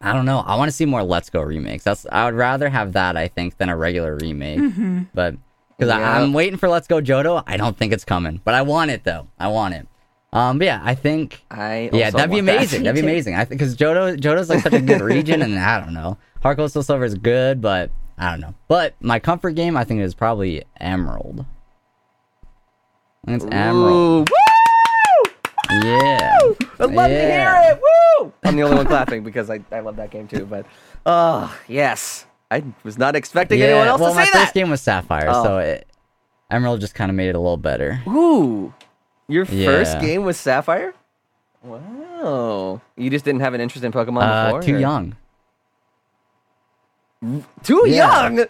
I 0.00 0.12
don't 0.12 0.24
know. 0.26 0.40
I 0.40 0.56
want 0.56 0.68
to 0.68 0.72
see 0.76 0.84
more 0.86 1.02
Let's 1.02 1.30
Go 1.30 1.42
remakes. 1.42 1.84
That's 1.84 2.06
I 2.10 2.24
would 2.24 2.34
rather 2.34 2.68
have 2.68 2.92
that 2.94 3.16
I 3.16 3.28
think 3.28 3.58
than 3.58 3.68
a 3.68 3.76
regular 3.76 4.16
remake. 4.16 4.60
But 5.14 5.36
because 5.76 5.96
Yeah. 5.96 6.18
I'm 6.20 6.32
waiting 6.32 6.58
for 6.58 6.68
Let's 6.68 6.88
Go 6.88 7.00
Johto, 7.00 7.42
I 7.46 7.56
don't 7.56 7.76
think 7.76 7.92
it's 7.92 8.04
coming. 8.04 8.40
But 8.44 8.54
I 8.54 8.62
want 8.62 8.90
it 8.90 9.04
though. 9.04 9.28
I 9.38 9.48
want 9.48 9.74
it. 9.74 9.86
Um, 10.32 10.58
but 10.58 10.66
yeah, 10.66 10.80
I 10.84 10.94
think 10.94 11.42
I 11.50 11.88
yeah, 11.92 12.10
that'd 12.10 12.30
be 12.30 12.38
amazing. 12.40 12.82
That'd 12.82 13.00
be 13.00 13.06
amazing. 13.08 13.34
I 13.34 13.44
think 13.44 13.58
because 13.60 13.76
Johto 13.76 14.16
Johto's 14.18 14.50
like 14.50 14.60
such 14.62 14.72
a 14.74 14.80
good 14.80 15.00
region, 15.00 15.40
and 15.40 15.58
I 15.58 15.80
don't 15.80 15.94
know. 15.94 16.18
Gold 16.42 16.70
Soul 16.72 16.82
Silver 16.82 17.04
is 17.04 17.14
good, 17.14 17.60
but 17.60 17.90
I 18.18 18.30
don't 18.30 18.40
know. 18.40 18.54
But 18.68 18.94
my 19.00 19.18
comfort 19.20 19.52
game, 19.52 19.76
I 19.76 19.84
think, 19.84 20.00
is 20.00 20.14
probably 20.14 20.64
Emerald. 20.80 21.46
I 23.26 23.32
it's 23.34 23.44
Emerald. 23.50 24.30
Woo! 24.30 25.32
Yeah. 25.70 26.40
I'd 26.80 26.90
love 26.90 27.08
to 27.08 27.20
hear 27.20 27.54
it. 27.72 27.80
Woo! 28.20 28.32
I'm 28.44 28.56
the 28.56 28.62
only 28.62 28.76
one 28.76 28.86
clapping 28.86 29.22
because 29.22 29.50
I, 29.50 29.60
I 29.70 29.80
love 29.80 29.96
that 29.96 30.10
game 30.10 30.26
too. 30.28 30.46
But 30.46 30.64
oh 31.04 31.54
yes, 31.68 32.24
I 32.50 32.62
was 32.84 32.96
not 32.96 33.16
expecting 33.16 33.60
anyone 33.60 33.86
else 33.86 34.00
well, 34.00 34.10
to 34.12 34.16
my 34.16 34.26
first 34.26 34.54
game 34.54 34.70
was 34.70 34.80
Sapphire, 34.80 35.26
Oh. 35.28 35.44
so 35.44 35.58
it, 35.58 35.86
Emerald 36.50 36.80
just 36.80 36.94
kind 36.94 37.10
of 37.10 37.16
made 37.16 37.28
it 37.28 37.34
a 37.34 37.38
little 37.40 37.56
better. 37.58 38.00
Ooh, 38.06 38.72
your 39.28 39.44
first 39.44 40.00
game 40.00 40.24
was 40.24 40.38
Sapphire. 40.38 40.94
Wow, 41.62 42.80
you 42.96 43.10
just 43.10 43.24
didn't 43.24 43.40
have 43.40 43.52
an 43.52 43.60
interest 43.60 43.84
in 43.84 43.92
Pokemon 43.92 44.22
Uh, 44.22 44.46
before. 44.46 44.62
too 44.62 44.76
or- 44.76 44.78
young. 44.78 45.16
Too 47.64 47.82
Yeah. 47.86 48.28
young. 48.28 48.46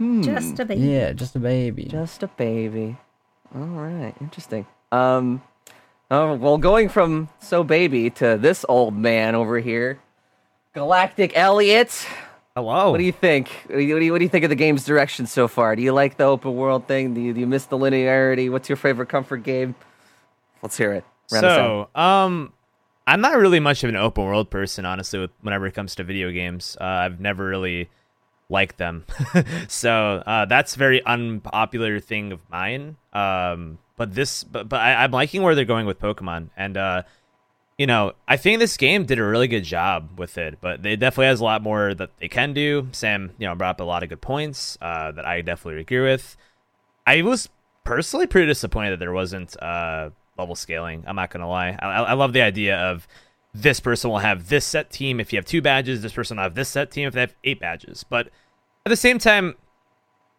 Just 0.00 0.58
a 0.58 0.64
baby. 0.64 0.80
Yeah, 0.80 1.12
just 1.12 1.36
a 1.36 1.38
baby. 1.38 1.84
Just 1.84 2.22
a 2.22 2.28
baby. 2.28 2.96
All 3.54 3.60
right, 3.60 4.14
interesting. 4.20 4.66
Um, 4.90 5.42
oh 6.10 6.34
well, 6.36 6.56
going 6.56 6.88
from 6.88 7.28
so 7.38 7.62
baby 7.62 8.08
to 8.10 8.38
this 8.38 8.64
old 8.68 8.94
man 8.94 9.34
over 9.34 9.58
here, 9.58 10.00
Galactic 10.72 11.36
Elliot. 11.36 12.06
Hello. 12.56 12.90
What 12.90 12.98
do 12.98 13.04
you 13.04 13.12
think? 13.12 13.48
What 13.66 13.76
do 13.76 13.82
you, 13.82 13.94
what 13.94 14.00
do 14.00 14.06
you, 14.06 14.12
what 14.12 14.18
do 14.18 14.24
you 14.24 14.30
think 14.30 14.44
of 14.44 14.50
the 14.50 14.56
game's 14.56 14.84
direction 14.84 15.26
so 15.26 15.46
far? 15.48 15.76
Do 15.76 15.82
you 15.82 15.92
like 15.92 16.16
the 16.16 16.24
open 16.24 16.56
world 16.56 16.88
thing? 16.88 17.14
Do 17.14 17.20
you, 17.20 17.32
do 17.32 17.40
you 17.40 17.46
miss 17.46 17.66
the 17.66 17.76
linearity? 17.76 18.50
What's 18.50 18.68
your 18.68 18.76
favorite 18.76 19.08
comfort 19.08 19.44
game? 19.44 19.74
Let's 20.62 20.76
hear 20.76 20.92
it. 20.92 21.04
Round. 21.30 21.42
So, 21.42 21.88
um, 21.94 22.52
I'm 23.06 23.20
not 23.20 23.36
really 23.36 23.60
much 23.60 23.84
of 23.84 23.90
an 23.90 23.96
open 23.96 24.24
world 24.24 24.50
person, 24.50 24.84
honestly. 24.84 25.20
With 25.20 25.30
whenever 25.42 25.66
it 25.66 25.74
comes 25.74 25.94
to 25.96 26.04
video 26.04 26.30
games, 26.32 26.76
uh, 26.80 26.84
I've 26.84 27.20
never 27.20 27.46
really 27.46 27.88
liked 28.50 28.78
them. 28.78 29.04
so 29.68 30.22
uh, 30.26 30.44
that's 30.44 30.74
very 30.74 31.04
unpopular 31.04 32.00
thing 32.00 32.32
of 32.32 32.40
mine. 32.50 32.96
Um, 33.12 33.78
but 33.96 34.14
this, 34.14 34.44
but, 34.44 34.68
but 34.68 34.80
I, 34.80 35.04
I'm 35.04 35.10
liking 35.10 35.42
where 35.42 35.54
they're 35.54 35.64
going 35.64 35.86
with 35.86 36.00
Pokemon, 36.00 36.50
and 36.56 36.76
uh, 36.76 37.02
you 37.78 37.86
know, 37.86 38.12
I 38.28 38.36
think 38.36 38.58
this 38.58 38.76
game 38.76 39.04
did 39.04 39.18
a 39.18 39.24
really 39.24 39.48
good 39.48 39.64
job 39.64 40.18
with 40.18 40.36
it. 40.36 40.58
But 40.60 40.82
they 40.82 40.96
definitely 40.96 41.26
has 41.26 41.40
a 41.40 41.44
lot 41.44 41.62
more 41.62 41.94
that 41.94 42.10
they 42.18 42.28
can 42.28 42.52
do. 42.52 42.88
Sam, 42.92 43.32
you 43.38 43.46
know, 43.46 43.54
brought 43.54 43.76
up 43.76 43.80
a 43.80 43.84
lot 43.84 44.02
of 44.02 44.08
good 44.08 44.20
points 44.20 44.76
uh, 44.82 45.12
that 45.12 45.24
I 45.24 45.40
definitely 45.40 45.80
agree 45.80 46.00
with. 46.00 46.36
I 47.06 47.22
was 47.22 47.48
personally 47.84 48.26
pretty 48.26 48.46
disappointed 48.46 48.92
that 48.92 48.98
there 49.00 49.12
wasn't 49.12 49.60
uh, 49.62 50.10
level 50.38 50.54
scaling. 50.54 51.04
I'm 51.06 51.16
not 51.16 51.30
gonna 51.30 51.48
lie. 51.48 51.78
I, 51.80 51.86
I 51.86 52.12
love 52.12 52.32
the 52.32 52.42
idea 52.42 52.76
of 52.78 53.06
this 53.52 53.80
person 53.80 54.10
will 54.10 54.18
have 54.18 54.48
this 54.48 54.64
set 54.64 54.90
team 54.90 55.20
if 55.20 55.32
you 55.32 55.38
have 55.38 55.44
two 55.44 55.62
badges. 55.62 56.02
This 56.02 56.12
person 56.12 56.36
will 56.36 56.44
have 56.44 56.54
this 56.54 56.68
set 56.68 56.90
team 56.90 57.08
if 57.08 57.14
they 57.14 57.20
have 57.20 57.34
eight 57.44 57.60
badges. 57.60 58.04
But 58.04 58.28
at 58.86 58.90
the 58.90 58.96
same 58.96 59.18
time, 59.18 59.56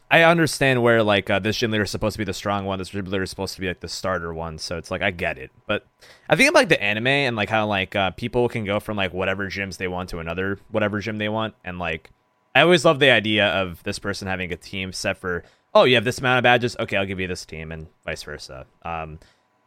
I 0.09 0.23
understand 0.23 0.83
where 0.83 1.03
like 1.03 1.29
uh, 1.29 1.39
this 1.39 1.57
gym 1.57 1.71
leader 1.71 1.85
is 1.85 1.91
supposed 1.91 2.15
to 2.15 2.17
be 2.17 2.25
the 2.25 2.33
strong 2.33 2.65
one. 2.65 2.79
This 2.79 2.89
gym 2.89 3.05
leader 3.05 3.23
is 3.23 3.29
supposed 3.29 3.55
to 3.55 3.61
be 3.61 3.67
like 3.67 3.79
the 3.79 3.87
starter 3.87 4.33
one. 4.33 4.57
So 4.57 4.77
it's 4.77 4.91
like 4.91 5.01
I 5.01 5.11
get 5.11 5.37
it. 5.37 5.51
But 5.67 5.85
I 6.27 6.35
think 6.35 6.49
of 6.49 6.55
like 6.55 6.67
the 6.67 6.81
anime 6.81 7.07
and 7.07 7.35
like 7.37 7.49
how 7.49 7.65
like 7.65 7.95
uh, 7.95 8.11
people 8.11 8.49
can 8.49 8.65
go 8.65 8.81
from 8.81 8.97
like 8.97 9.13
whatever 9.13 9.47
gyms 9.47 9.77
they 9.77 9.87
want 9.87 10.09
to 10.09 10.19
another 10.19 10.59
whatever 10.69 10.99
gym 10.99 11.17
they 11.17 11.29
want, 11.29 11.55
and 11.63 11.79
like 11.79 12.09
I 12.53 12.61
always 12.61 12.83
love 12.83 12.99
the 12.99 13.09
idea 13.09 13.47
of 13.47 13.81
this 13.83 13.99
person 13.99 14.27
having 14.27 14.51
a 14.51 14.57
team 14.57 14.91
set 14.91 15.17
for 15.17 15.43
oh 15.73 15.85
you 15.85 15.95
have 15.95 16.03
this 16.03 16.19
amount 16.19 16.39
of 16.39 16.43
badges 16.43 16.75
okay 16.77 16.97
I'll 16.97 17.05
give 17.05 17.21
you 17.21 17.27
this 17.27 17.45
team 17.45 17.71
and 17.71 17.87
vice 18.05 18.23
versa. 18.23 18.65
Um, 18.83 19.19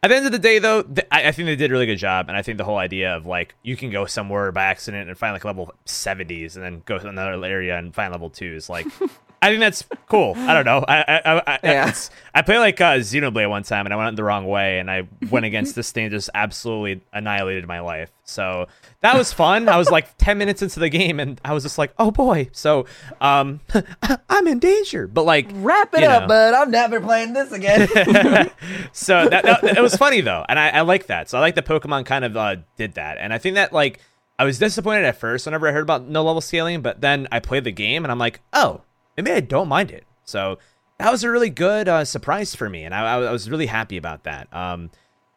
at 0.03 0.09
the 0.09 0.15
end 0.15 0.25
of 0.25 0.31
the 0.31 0.39
day 0.39 0.59
though, 0.59 0.83
th- 0.83 1.07
I, 1.11 1.29
I 1.29 1.31
think 1.31 1.47
they 1.47 1.55
did 1.55 1.71
a 1.71 1.73
really 1.73 1.85
good 1.85 1.97
job, 1.97 2.27
and 2.27 2.37
I 2.37 2.41
think 2.41 2.57
the 2.57 2.63
whole 2.63 2.77
idea 2.77 3.15
of 3.15 3.25
like 3.25 3.55
you 3.63 3.75
can 3.75 3.89
go 3.89 4.05
somewhere 4.05 4.51
by 4.51 4.63
accident 4.65 5.09
and 5.09 5.17
find 5.17 5.33
like 5.33 5.45
level 5.45 5.73
70s 5.85 6.55
and 6.55 6.63
then 6.63 6.81
go 6.85 6.97
to 6.99 7.07
another 7.07 7.43
area 7.45 7.77
and 7.77 7.93
find 7.93 8.11
level 8.11 8.29
two 8.29 8.53
is 8.55 8.69
like. 8.69 8.85
I 9.45 9.49
think 9.49 9.59
that's 9.59 9.85
cool. 10.09 10.33
I 10.37 10.53
don't 10.53 10.65
know. 10.65 10.83
I 10.87 10.97
I 10.97 11.21
I, 11.37 11.43
I, 11.47 11.59
Yeah. 11.63 11.81
it's- 11.83 12.09
I 12.33 12.41
played 12.41 12.57
like 12.59 12.81
uh, 12.81 12.95
Xenoblade 12.95 13.49
one 13.49 13.63
time 13.63 13.85
and 13.85 13.93
I 13.93 13.97
went 13.97 14.15
the 14.17 14.23
wrong 14.23 14.45
way 14.45 14.79
and 14.79 14.91
I 14.91 15.07
went 15.29 15.45
against 15.45 15.73
this 15.75 15.91
thing 15.91 16.09
just 16.09 16.29
absolutely 16.33 17.01
annihilated 17.13 17.65
my 17.65 17.79
life. 17.79 18.11
So 18.25 18.67
that 19.01 19.15
was 19.17 19.31
fun. 19.31 19.69
I 19.69 19.77
was 19.77 19.89
like 19.89 20.17
10 20.17 20.37
minutes 20.37 20.61
into 20.61 20.79
the 20.81 20.89
game 20.89 21.19
and 21.21 21.39
I 21.45 21.53
was 21.53 21.63
just 21.63 21.77
like, 21.77 21.93
oh 21.97 22.11
boy. 22.11 22.49
So 22.51 22.87
um, 23.21 23.61
I'm 24.29 24.47
in 24.47 24.59
danger. 24.59 25.07
But 25.07 25.23
like, 25.23 25.47
Wrap 25.53 25.93
it 25.93 26.03
up, 26.03 26.23
know. 26.23 26.27
bud. 26.27 26.53
I'm 26.55 26.71
never 26.71 26.99
playing 26.99 27.31
this 27.33 27.51
again. 27.53 27.87
so 28.91 29.29
that, 29.29 29.45
that 29.45 29.63
it 29.77 29.81
was 29.81 29.95
funny 29.95 30.21
though, 30.21 30.43
and 30.49 30.59
I, 30.59 30.69
I 30.69 30.81
like 30.81 31.05
that. 31.07 31.29
So 31.29 31.37
I 31.37 31.41
like 31.41 31.55
that 31.55 31.65
Pokemon 31.65 32.05
kind 32.05 32.25
of 32.25 32.35
uh, 32.35 32.55
did 32.77 32.95
that, 32.95 33.17
and 33.19 33.31
I 33.33 33.37
think 33.37 33.55
that 33.55 33.71
like 33.71 33.99
I 34.37 34.43
was 34.43 34.59
disappointed 34.59 35.05
at 35.05 35.17
first 35.17 35.45
whenever 35.45 35.67
I 35.67 35.71
heard 35.71 35.83
about 35.83 36.03
no 36.07 36.23
level 36.23 36.41
scaling, 36.41 36.81
but 36.81 36.99
then 37.01 37.27
I 37.31 37.39
played 37.39 37.63
the 37.63 37.71
game 37.71 38.03
and 38.03 38.11
I'm 38.11 38.19
like, 38.19 38.41
oh, 38.51 38.81
maybe 39.17 39.31
I 39.31 39.39
don't 39.39 39.67
mind 39.67 39.91
it. 39.91 40.05
So 40.23 40.57
that 40.97 41.11
was 41.11 41.23
a 41.23 41.29
really 41.29 41.49
good 41.49 41.87
uh, 41.87 42.05
surprise 42.05 42.55
for 42.55 42.69
me, 42.69 42.83
and 42.83 42.93
I, 42.93 43.15
I 43.15 43.31
was 43.31 43.49
really 43.49 43.67
happy 43.67 43.97
about 43.97 44.23
that. 44.23 44.53
Um, 44.53 44.91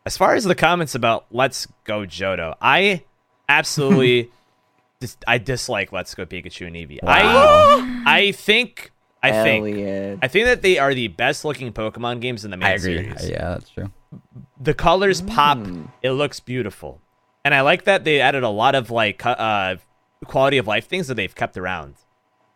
as 0.06 0.16
far 0.16 0.34
as 0.34 0.44
the 0.44 0.54
comments 0.54 0.94
about 0.94 1.26
Let's 1.30 1.66
Go 1.84 2.00
Johto, 2.00 2.54
I 2.60 3.04
absolutely 3.48 4.30
dis- 5.00 5.16
I 5.26 5.38
dislike 5.38 5.92
Let's 5.92 6.14
Go 6.14 6.24
Pikachu 6.26 6.66
and 6.66 6.76
Eevee. 6.76 6.98
I 7.02 8.02
I 8.06 8.32
think 8.32 8.92
I 9.22 9.32
think. 9.42 10.18
I 10.22 10.28
think 10.28 10.46
that 10.46 10.62
they 10.62 10.78
are 10.78 10.94
the 10.94 11.08
best 11.08 11.44
looking 11.44 11.72
Pokemon 11.72 12.20
games 12.20 12.44
in 12.44 12.50
the 12.50 12.56
main 12.56 12.68
I 12.68 12.72
agree. 12.72 12.96
series. 13.04 13.28
Yeah, 13.28 13.50
that's 13.50 13.70
true. 13.70 13.90
The 14.60 14.74
colors 14.74 15.20
pop. 15.22 15.58
It 16.02 16.12
looks 16.12 16.40
beautiful, 16.40 17.00
and 17.44 17.52
I 17.54 17.60
like 17.62 17.84
that 17.84 18.04
they 18.04 18.20
added 18.20 18.44
a 18.44 18.48
lot 18.48 18.74
of 18.74 18.90
like 18.90 19.26
uh, 19.26 19.76
quality 20.24 20.58
of 20.58 20.66
life 20.66 20.86
things 20.86 21.08
that 21.08 21.14
they've 21.14 21.34
kept 21.34 21.56
around. 21.58 21.96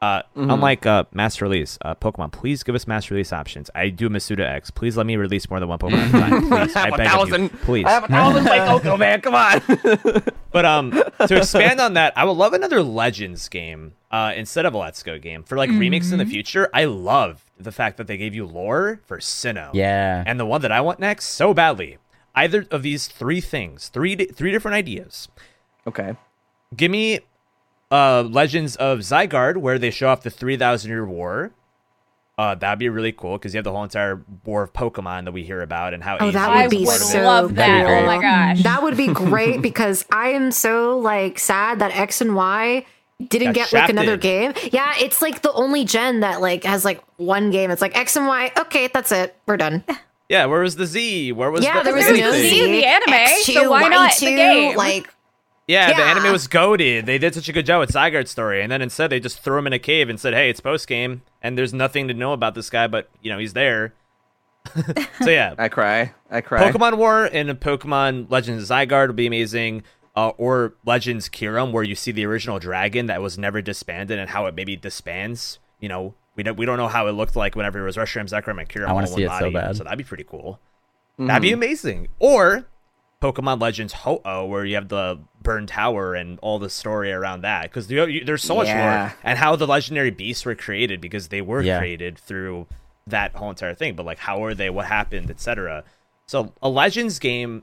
Uh, 0.03 0.21
Unlike 0.35 0.85
uh, 0.85 1.05
mass 1.13 1.41
release, 1.41 1.79
uh, 1.83 1.95
Pokemon, 1.95 2.33
please 2.33 2.65
give 2.65 2.75
us 2.75 2.89
mass 2.89 3.09
release 3.09 3.33
options. 3.33 3.71
I 3.73 3.89
do 3.89 4.09
Masuda 4.11 4.41
X. 4.41 4.69
Please 4.69 4.97
let 4.97 5.07
me 5.07 5.15
release 5.15 5.49
more 5.49 5.61
than 5.61 5.69
one 5.69 5.79
Pokemon 5.79 5.93
at 5.93 6.09
a 6.09 6.13
time. 6.13 6.49
Please, 6.49 6.77
I 6.77 6.81
I 6.81 6.85
have 6.87 6.95
a 6.95 6.97
beg 6.97 7.07
of 7.07 7.13
you. 7.13 7.19
thousand. 7.19 7.49
Please. 7.61 7.85
I 7.87 7.91
have 7.93 8.05
a 8.05 8.09
thousand 8.09 8.45
like 8.47 8.63
Oko, 8.69 8.97
man. 8.97 9.21
Come 9.21 9.35
on. 9.37 9.63
But 10.53 10.67
um, 10.67 10.91
to 10.91 11.37
expand 11.39 11.81
on 11.81 11.95
that, 11.95 12.13
I 12.15 12.25
would 12.25 12.33
love 12.37 12.53
another 12.53 12.83
Legends 12.83 13.49
game 13.49 13.95
uh, 14.11 14.35
instead 14.37 14.67
of 14.67 14.75
a 14.75 14.77
Let's 14.77 15.03
Go 15.03 15.19
game 15.19 15.45
for 15.45 15.57
like 15.57 15.71
remakes 15.71 16.13
in 16.13 16.19
the 16.19 16.27
future. 16.27 16.69
I 16.75 16.85
love 16.85 17.47
the 17.59 17.73
fact 17.73 17.97
that 17.97 18.07
they 18.07 18.19
gave 18.19 18.35
you 18.35 18.45
lore 18.45 19.01
for 19.07 19.17
Sinnoh. 19.17 19.71
Yeah. 19.73 20.23
And 20.27 20.39
the 20.39 20.45
one 20.45 20.61
that 20.61 20.71
I 20.71 20.83
want 20.83 20.99
next 21.01 21.29
so 21.29 21.55
badly. 21.55 21.97
Either 22.35 22.67
of 22.71 22.83
these 22.83 23.07
three 23.09 23.41
things, 23.41 23.89
three 23.89 24.15
three 24.17 24.51
different 24.51 24.75
ideas. 24.75 25.29
okay. 25.87 26.17
Give 26.77 26.91
me 26.91 27.21
uh 27.93 28.23
Legends 28.23 28.75
of 28.77 29.01
Zygarde, 29.01 29.59
where 29.59 29.79
they 29.79 29.91
show 29.91 30.09
off 30.09 30.23
the 30.23 30.31
three 30.31 30.57
thousand 30.57 30.91
year 30.91 31.05
war. 31.05 31.53
Uh, 32.39 32.55
that'd 32.55 32.79
be 32.79 32.89
really 32.89 33.13
cool 33.13 33.37
because 33.37 33.53
you 33.53 33.59
have 33.59 33.65
the 33.65 33.71
whole 33.71 33.85
entire 33.85 34.25
war 34.45 34.63
of 34.63 34.73
Pokemon 34.73 35.27
that 35.27 35.33
we 35.33 35.45
hear 35.45 35.61
about 35.61 35.93
and 35.93 36.03
how. 36.03 36.17
Oh, 36.19 36.31
that 36.31 36.49
would 36.49 36.61
it 36.61 36.65
is 36.65 36.71
be 36.71 36.79
to 36.79 36.87
would 36.87 37.01
so 37.01 37.23
love 37.23 37.55
that. 37.57 37.87
cool. 37.87 37.95
Oh 37.95 38.07
my 38.07 38.21
gosh. 38.21 38.63
That 38.63 38.83
would 38.83 38.97
be 38.97 39.09
great 39.09 39.61
because 39.63 40.07
I 40.11 40.31
am 40.31 40.51
so 40.51 40.99
like 40.99 41.39
sad 41.39 41.81
that 41.81 41.95
X 41.95 42.23
and 42.23 42.35
Y 42.35 42.87
didn't 43.29 43.53
Got 43.53 43.71
get 43.71 43.73
like 43.73 43.91
another 43.91 44.17
game. 44.17 44.55
Yeah, 44.73 44.95
it's 44.99 45.21
like 45.21 45.43
the 45.43 45.53
only 45.53 45.85
gen 45.85 46.21
that 46.21 46.41
like 46.41 46.65
has 46.65 46.85
like 46.87 47.03
one 47.19 47.51
game. 47.51 47.71
It's 47.71 47.83
like 47.83 47.97
X 47.97 48.17
and 48.17 48.27
Y. 48.27 48.51
Okay, 48.59 48.89
that's 48.89 49.13
it. 49.13 49.37
We're 49.47 49.59
done. 49.59 49.85
Yeah, 50.29 50.47
where 50.47 50.61
was 50.61 50.77
the 50.77 50.87
Z? 50.87 51.33
Where 51.33 51.51
was 51.51 51.61
the 51.61 51.67
yeah, 51.67 51.79
the 51.81 51.85
there 51.85 51.95
was 51.95 52.07
anything? 52.07 52.25
no 52.25 52.33
Z 52.33 52.49
Z. 52.49 52.65
in 52.65 52.73
the 52.73 52.85
anime, 52.87 53.13
X2, 53.13 53.53
so 53.53 53.71
why 53.71 53.89
not 53.89 54.17
the 54.19 54.27
Y2, 54.27 54.37
game? 54.37 54.77
Like 54.79 55.12
Yeah, 55.69 55.93
the 55.93 56.01
Yeah. 56.03 56.11
anime 56.11 56.33
was 56.33 56.49
goaded. 56.49 57.07
They 57.07 57.19
did 57.19 57.35
such 57.35 57.49
a 57.49 57.53
good 57.53 57.67
job 57.67 57.81
with 57.81 57.91
Zygarde's 57.93 58.31
story, 58.31 58.63
and 58.63 58.71
then 58.71 58.83
instead 58.83 59.11
they 59.11 59.21
just 59.21 59.41
threw 59.43 59.59
him 59.59 59.67
in 59.67 59.73
a 59.73 59.79
cave 59.79 60.09
and 60.09 60.19
said, 60.19 60.35
"Hey, 60.35 60.51
it's 60.51 60.61
post 60.61 60.87
game, 60.89 61.23
and 61.41 61.57
there's 61.57 61.73
nothing 61.73 62.09
to 62.09 62.15
know 62.15 62.33
about 62.33 62.55
this 62.55 62.69
guy, 62.69 62.87
but 62.89 63.09
you 63.23 63.31
know 63.31 63.39
he's 63.39 63.53
there." 63.53 63.95
so 65.23 65.31
yeah, 65.31 65.55
I 65.59 65.69
cry. 65.69 66.13
I 66.31 66.41
cry. 66.41 66.71
Pokemon 66.71 66.97
War 66.97 67.29
and 67.33 67.49
Pokemon 67.61 68.31
Legends 68.31 68.69
Zygarde 68.71 69.09
would 69.09 69.17
be 69.17 69.27
amazing, 69.27 69.83
uh, 70.17 70.31
or 70.31 70.75
Legends 70.85 71.29
Kyurem, 71.29 71.73
where 71.73 71.83
you 71.85 71.95
see 71.95 72.13
the 72.13 72.27
original 72.27 72.59
dragon 72.59 73.07
that 73.07 73.21
was 73.23 73.39
never 73.39 73.61
disbanded 73.63 74.19
and 74.19 74.31
how 74.31 74.47
it 74.47 74.55
maybe 74.55 74.77
disbands. 74.77 75.59
You 75.81 75.89
know, 75.89 76.15
we 76.37 76.43
don't 76.43 76.57
we 76.57 76.67
don't 76.67 76.77
know 76.77 76.89
how 76.89 77.07
it 77.07 77.13
looked 77.13 77.37
like 77.37 77.55
whenever 77.57 77.81
it 77.81 77.85
was 77.85 77.97
Reshiram, 77.97 78.29
Zekrom, 78.29 78.59
and 78.61 78.69
Kyurem. 78.69 78.89
I 78.89 78.93
wanna 78.93 79.07
see 79.07 79.27
one 79.27 79.37
it 79.37 79.41
so 79.47 79.51
bad. 79.53 79.77
So 79.77 79.85
that'd 79.85 79.99
be 79.99 80.05
pretty 80.05 80.25
cool. 80.25 80.59
That'd 81.19 81.43
be 81.43 81.53
amazing. 81.53 82.09
Or 82.19 82.67
Pokemon 83.23 83.61
Legends 83.61 83.93
Ho-Oh, 83.93 84.47
where 84.47 84.65
you 84.65 84.75
have 84.75 84.89
the 84.89 85.21
Burn 85.43 85.67
Tower 85.69 86.15
and 86.17 86.41
all 86.41 86.59
the 86.59 86.69
story 86.69 87.13
around 87.13 87.43
that. 87.43 87.63
Because 87.63 87.87
there's 87.87 88.43
so 88.43 88.57
much 88.57 88.67
Yeah. 88.67 88.79
more. 89.07 89.15
And 89.23 89.39
how 89.39 89.55
the 89.55 89.67
legendary 89.67 90.11
beasts 90.11 90.45
were 90.45 90.57
created, 90.57 91.01
because 91.01 91.29
they 91.29 91.41
were 91.41 91.63
Yeah. 91.63 91.79
created 91.79 92.19
through 92.19 92.67
that 93.07 93.35
whole 93.37 93.51
entire 93.51 93.75
thing. 93.75 93.95
But, 93.95 94.07
like, 94.07 94.19
how 94.19 94.45
are 94.45 94.55
they? 94.55 94.71
What 94.71 94.87
happened? 94.87 95.31
Etc. 95.31 95.85
So, 96.27 96.53
a 96.61 96.69
Legends 96.69 97.21
game 97.21 97.63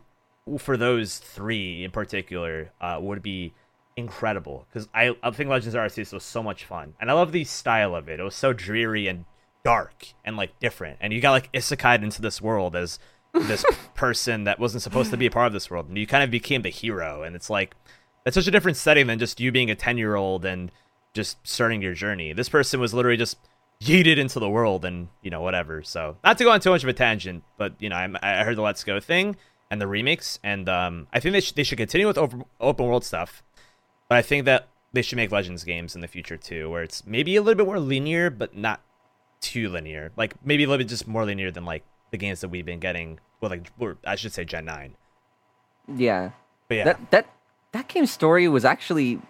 for 0.57 0.77
those 0.77 1.17
three 1.17 1.83
in 1.83 1.91
particular 1.91 2.71
uh, 2.79 2.97
would 3.01 3.21
be 3.21 3.53
incredible. 3.97 4.65
Because 4.69 4.87
I, 4.93 5.13
I 5.21 5.31
think 5.31 5.49
Legends 5.49 5.75
Arceus 5.75 6.13
was 6.13 6.23
so 6.23 6.41
much 6.41 6.63
fun. 6.63 6.93
And 7.01 7.11
I 7.11 7.13
love 7.13 7.33
the 7.33 7.43
style 7.43 7.95
of 7.95 8.07
it. 8.07 8.21
It 8.21 8.23
was 8.23 8.35
so 8.35 8.53
dreary 8.53 9.07
and 9.07 9.25
dark 9.65 10.13
and, 10.23 10.37
like, 10.37 10.57
different. 10.59 10.99
And 11.01 11.11
you 11.11 11.19
got, 11.19 11.31
like, 11.31 11.51
isekai 11.51 12.01
into 12.01 12.21
this 12.21 12.41
world 12.41 12.77
as 12.77 12.97
this 13.33 13.65
person 13.95 14.45
that 14.45 14.59
wasn't 14.59 14.83
supposed 14.83 15.11
to 15.11 15.17
be 15.17 15.25
a 15.25 15.31
part 15.31 15.47
of 15.47 15.53
this 15.53 15.69
world. 15.69 15.87
And 15.87 15.97
you 15.97 16.07
kind 16.07 16.23
of 16.23 16.31
became 16.31 16.61
the 16.61 16.69
hero 16.69 17.23
and 17.23 17.35
it's 17.35 17.49
like 17.49 17.75
that's 18.23 18.35
such 18.35 18.47
a 18.47 18.51
different 18.51 18.77
setting 18.77 19.07
than 19.07 19.19
just 19.19 19.39
you 19.39 19.51
being 19.51 19.69
a 19.69 19.75
10 19.75 19.97
year 19.97 20.15
old 20.15 20.45
and 20.45 20.71
just 21.13 21.37
starting 21.43 21.81
your 21.81 21.93
journey. 21.93 22.33
This 22.33 22.49
person 22.49 22.79
was 22.79 22.93
literally 22.93 23.17
just 23.17 23.37
yeeted 23.81 24.17
into 24.17 24.39
the 24.39 24.49
world 24.49 24.83
and 24.83 25.07
you 25.21 25.29
know 25.29 25.41
whatever. 25.41 25.83
So 25.83 26.17
not 26.23 26.37
to 26.37 26.43
go 26.43 26.51
on 26.51 26.59
too 26.59 26.71
much 26.71 26.83
of 26.83 26.89
a 26.89 26.93
tangent 26.93 27.43
but 27.57 27.73
you 27.79 27.89
know 27.89 27.95
I'm, 27.95 28.17
i 28.21 28.43
heard 28.43 28.57
the 28.57 28.61
let's 28.61 28.83
go 28.83 28.99
thing 28.99 29.35
and 29.71 29.79
the 29.79 29.85
remix 29.85 30.39
and 30.43 30.67
um, 30.67 31.07
i 31.13 31.19
think 31.19 31.33
they, 31.33 31.41
sh- 31.41 31.51
they 31.53 31.63
should 31.63 31.77
continue 31.77 32.07
with 32.07 32.17
open 32.17 32.85
world 32.85 33.05
stuff 33.05 33.43
but 34.09 34.17
i 34.17 34.21
think 34.21 34.45
that 34.45 34.67
they 34.91 35.01
should 35.01 35.15
make 35.15 35.31
legends 35.31 35.63
games 35.63 35.95
in 35.95 36.01
the 36.01 36.07
future 36.07 36.35
too 36.35 36.69
where 36.69 36.81
it's 36.83 37.05
maybe 37.05 37.35
a 37.35 37.41
little 37.41 37.55
bit 37.55 37.67
more 37.67 37.79
linear 37.79 38.29
but 38.29 38.57
not 38.57 38.81
too 39.41 39.69
linear. 39.69 40.11
Like 40.17 40.33
maybe 40.45 40.63
a 40.63 40.67
little 40.67 40.83
bit 40.83 40.89
just 40.89 41.07
more 41.07 41.25
linear 41.25 41.51
than 41.51 41.65
like 41.65 41.83
the 42.11 42.17
games 42.17 42.41
that 42.41 42.49
we've 42.49 42.65
been 42.65 42.79
getting 42.79 43.19
well 43.41 43.49
like 43.51 43.69
or 43.79 43.97
i 44.05 44.15
should 44.15 44.31
say 44.33 44.43
gen 44.45 44.65
9 44.65 44.95
Yeah. 45.95 46.31
but 46.67 46.75
yeah 46.77 46.83
That 46.85 47.11
that 47.11 47.27
that 47.71 47.87
game's 47.87 48.11
story 48.11 48.47
was 48.47 48.65
actually 48.65 49.21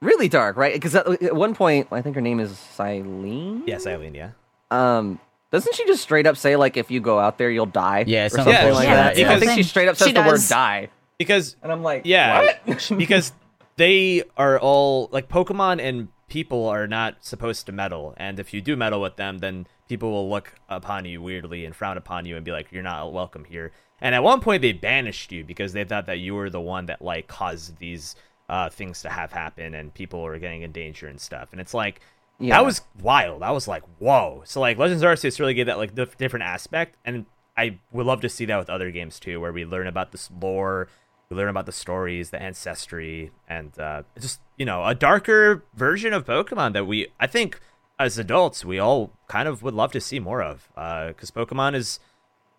really 0.00 0.28
dark, 0.28 0.56
right? 0.56 0.74
Because 0.74 0.94
at, 0.96 1.06
at 1.22 1.34
one 1.36 1.54
point, 1.54 1.86
I 1.92 2.02
think 2.02 2.14
her 2.16 2.20
name 2.20 2.40
is 2.40 2.50
Cyllene. 2.52 3.62
Yes, 3.66 3.86
Cyllene. 3.86 4.14
Yeah. 4.14 4.30
Um, 4.70 5.18
doesn't 5.52 5.74
she 5.76 5.86
just 5.86 6.02
straight 6.02 6.26
up 6.26 6.36
say 6.36 6.56
like 6.56 6.76
if 6.76 6.90
you 6.90 7.00
go 7.00 7.18
out 7.20 7.38
there 7.38 7.50
you'll 7.50 7.66
die? 7.66 8.04
Yeah, 8.06 8.26
or 8.26 8.28
something 8.30 8.52
something 8.52 8.74
like 8.74 8.74
like 8.74 8.88
that. 8.88 9.14
that. 9.14 9.20
Yeah, 9.20 9.32
I 9.32 9.38
think 9.38 9.52
she 9.52 9.62
straight 9.62 9.88
up 9.88 9.96
says 9.96 10.12
the 10.12 10.20
word 10.22 10.40
die, 10.48 10.88
Because 11.18 11.56
and 11.62 11.70
I'm 11.70 11.82
like, 11.84 12.02
yeah, 12.04 12.56
what? 12.66 12.90
because 12.98 13.32
they 13.76 14.24
are 14.36 14.58
all 14.58 15.08
like 15.12 15.28
Pokemon 15.28 15.80
and 15.80 16.08
people 16.28 16.66
are 16.68 16.86
not 16.86 17.24
supposed 17.24 17.66
to 17.66 17.72
meddle, 17.72 18.14
and 18.16 18.38
if 18.40 18.52
you 18.54 18.60
do 18.60 18.76
meddle 18.76 19.00
with 19.00 19.16
them, 19.16 19.38
then 19.38 19.66
people 19.88 20.10
will 20.10 20.28
look 20.28 20.54
upon 20.68 21.04
you 21.04 21.20
weirdly 21.22 21.64
and 21.64 21.74
frown 21.76 21.96
upon 21.96 22.24
you 22.26 22.36
and 22.36 22.44
be 22.44 22.52
like, 22.52 22.72
"You're 22.72 22.82
not 22.82 23.12
welcome 23.12 23.44
here." 23.44 23.72
And 24.00 24.14
at 24.14 24.22
one 24.22 24.40
point, 24.40 24.62
they 24.62 24.72
banished 24.72 25.32
you 25.32 25.44
because 25.44 25.72
they 25.72 25.84
thought 25.84 26.06
that 26.06 26.18
you 26.18 26.34
were 26.34 26.50
the 26.50 26.60
one 26.60 26.86
that 26.86 27.02
like 27.02 27.26
caused 27.28 27.78
these 27.78 28.16
uh, 28.48 28.68
things 28.68 29.00
to 29.02 29.08
have 29.08 29.32
happen, 29.32 29.74
and 29.74 29.94
people 29.94 30.22
were 30.22 30.38
getting 30.38 30.62
in 30.62 30.72
danger 30.72 31.06
and 31.06 31.20
stuff. 31.20 31.48
And 31.52 31.60
it's 31.60 31.72
like 31.74 32.00
Yeah. 32.38 32.56
that 32.56 32.64
was 32.64 32.82
wild. 33.00 33.42
I 33.42 33.52
was 33.52 33.68
like, 33.68 33.82
"Whoa!" 33.98 34.42
So 34.44 34.60
like 34.60 34.76
Legends 34.78 35.02
of 35.02 35.08
Arceus 35.08 35.38
really 35.38 35.54
gave 35.54 35.66
that 35.66 35.78
like 35.78 35.94
different 35.94 36.42
aspect, 36.44 36.96
and 37.04 37.26
I 37.56 37.78
would 37.92 38.04
love 38.06 38.20
to 38.22 38.28
see 38.28 38.44
that 38.46 38.58
with 38.58 38.68
other 38.68 38.90
games 38.90 39.20
too, 39.20 39.40
where 39.40 39.52
we 39.52 39.64
learn 39.64 39.86
about 39.86 40.10
this 40.12 40.28
lore 40.40 40.88
learn 41.34 41.48
about 41.48 41.66
the 41.66 41.72
stories, 41.72 42.30
the 42.30 42.40
ancestry, 42.40 43.30
and 43.48 43.78
uh, 43.78 44.02
just 44.18 44.40
you 44.56 44.64
know 44.66 44.84
a 44.84 44.94
darker 44.94 45.64
version 45.74 46.12
of 46.12 46.24
Pokemon 46.24 46.72
that 46.74 46.86
we 46.86 47.08
I 47.20 47.26
think 47.26 47.60
as 47.98 48.18
adults 48.18 48.64
we 48.64 48.78
all 48.78 49.10
kind 49.28 49.46
of 49.48 49.62
would 49.62 49.74
love 49.74 49.92
to 49.92 50.00
see 50.00 50.18
more 50.20 50.42
of 50.42 50.68
because 50.74 51.30
Pokemon 51.30 51.74
is 51.74 52.00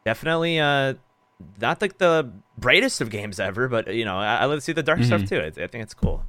definitely 0.06 0.60
uh, 0.60 0.94
not 1.60 1.82
like 1.82 1.98
the 1.98 2.32
brightest 2.58 3.02
of 3.02 3.10
games 3.10 3.40
ever, 3.40 3.68
but 3.68 3.94
you 3.94 4.06
know 4.06 4.18
I, 4.18 4.38
I 4.38 4.46
love 4.46 4.58
to 4.58 4.62
see 4.62 4.72
the 4.74 4.84
dark 4.84 5.04
stuff 5.04 5.26
too. 5.26 5.40
I, 5.40 5.48
I 5.48 5.68
think 5.68 5.76
it's 5.84 5.94
cool. 5.94 6.24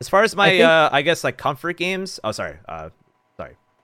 As 0.00 0.08
far 0.08 0.22
as 0.22 0.36
my 0.36 0.48
think- 0.50 0.64
uh, 0.64 0.88
I 0.92 1.02
guess 1.02 1.24
like 1.24 1.36
comfort 1.38 1.76
games. 1.76 2.20
Oh, 2.22 2.32
sorry. 2.32 2.56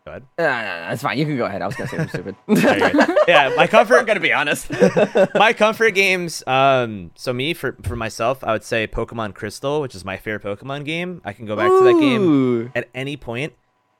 Go 0.05 0.10
ahead. 0.10 0.22
Uh, 0.36 0.43
that's 0.90 1.02
fine. 1.02 1.16
You 1.16 1.24
can 1.24 1.39
go 1.39 1.47
ahead. 1.47 1.62
I 1.62 1.66
was 1.66 1.76
gonna 1.76 1.89
say 1.89 1.97
I'm 1.97 2.09
stupid. 2.09 2.36
There 2.47 2.78
you 2.78 2.93
go. 3.06 3.14
yeah, 3.26 3.55
my 3.56 3.66
comfort. 3.66 3.97
I'm 3.97 4.05
gonna 4.05 4.20
be 4.20 4.35
honest. 4.35 4.70
my 5.35 5.55
comfort 5.55 5.93
games 5.93 6.43
um 6.47 7.10
so 7.14 7.32
me 7.32 7.55
for 7.55 7.76
for 7.82 7.97
myself 7.97 8.43
i 8.44 8.52
would 8.52 8.64
say 8.64 8.86
pokemon 8.86 9.35
crystal 9.35 9.81
which 9.81 9.94
is 9.94 10.05
my 10.05 10.16
favorite 10.16 10.43
pokemon 10.43 10.85
game 10.85 11.20
i 11.24 11.32
can 11.32 11.47
go 11.47 11.56
back 11.56 11.68
to 11.68 11.85
that 11.85 11.98
game 12.01 12.70
at 12.74 12.89
any 12.94 13.16
point 13.16 13.52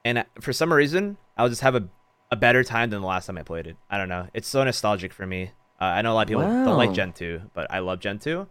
and 0.05 0.18
uh, 0.18 0.24
for 0.40 0.52
some 0.52 0.72
reason 0.72 1.16
i'll 1.36 1.48
just 1.48 1.60
have 1.62 1.74
a, 1.74 1.89
a 2.31 2.36
better 2.36 2.62
time 2.64 2.90
than 2.90 3.01
the 3.01 3.06
last 3.06 3.26
time 3.26 3.39
i 3.39 3.43
played 3.43 3.66
it 3.66 3.76
i 3.90 3.97
don't 3.97 4.09
know 4.09 4.26
it's 4.35 4.48
so 4.48 4.62
nostalgic 4.64 5.12
for 5.12 5.26
me 5.26 5.51
uh, 5.81 5.85
i 5.85 6.02
know 6.02 6.12
a 6.12 6.14
lot 6.14 6.22
of 6.22 6.28
people 6.28 6.43
don't 6.43 6.76
like 6.76 6.93
gen 6.93 7.12
2 7.12 7.40
but 7.55 7.70
i 7.70 7.78
love 7.78 8.01
gen 8.01 8.18
2 8.18 8.47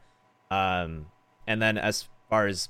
um 0.51 1.05
and 1.47 1.61
then 1.61 1.77
as 1.77 2.07
far 2.29 2.47
as 2.47 2.69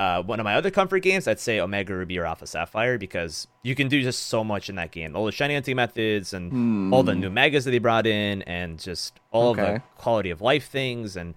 uh, 0.00 0.22
one 0.22 0.40
of 0.40 0.44
my 0.44 0.54
other 0.56 0.70
comfort 0.70 1.00
games, 1.00 1.28
I'd 1.28 1.38
say 1.38 1.60
Omega 1.60 1.94
Ruby 1.94 2.18
or 2.18 2.24
Alpha 2.26 2.46
Sapphire 2.46 2.98
because 2.98 3.46
you 3.62 3.74
can 3.74 3.88
do 3.88 4.02
just 4.02 4.24
so 4.26 4.42
much 4.42 4.68
in 4.68 4.74
that 4.76 4.90
game. 4.90 5.14
All 5.14 5.24
the 5.26 5.32
shiny 5.32 5.54
hunting 5.54 5.76
methods 5.76 6.32
and 6.34 6.92
all 6.92 7.02
the 7.04 7.14
new 7.14 7.30
megas 7.30 7.64
that 7.64 7.70
they 7.70 7.78
brought 7.78 8.06
in, 8.06 8.42
and 8.42 8.78
just 8.78 9.20
all 9.30 9.52
of 9.52 9.58
Okay. 9.58 9.74
the 9.74 9.82
quality 9.96 10.30
of 10.30 10.40
life 10.40 10.68
things. 10.68 11.16
And 11.16 11.34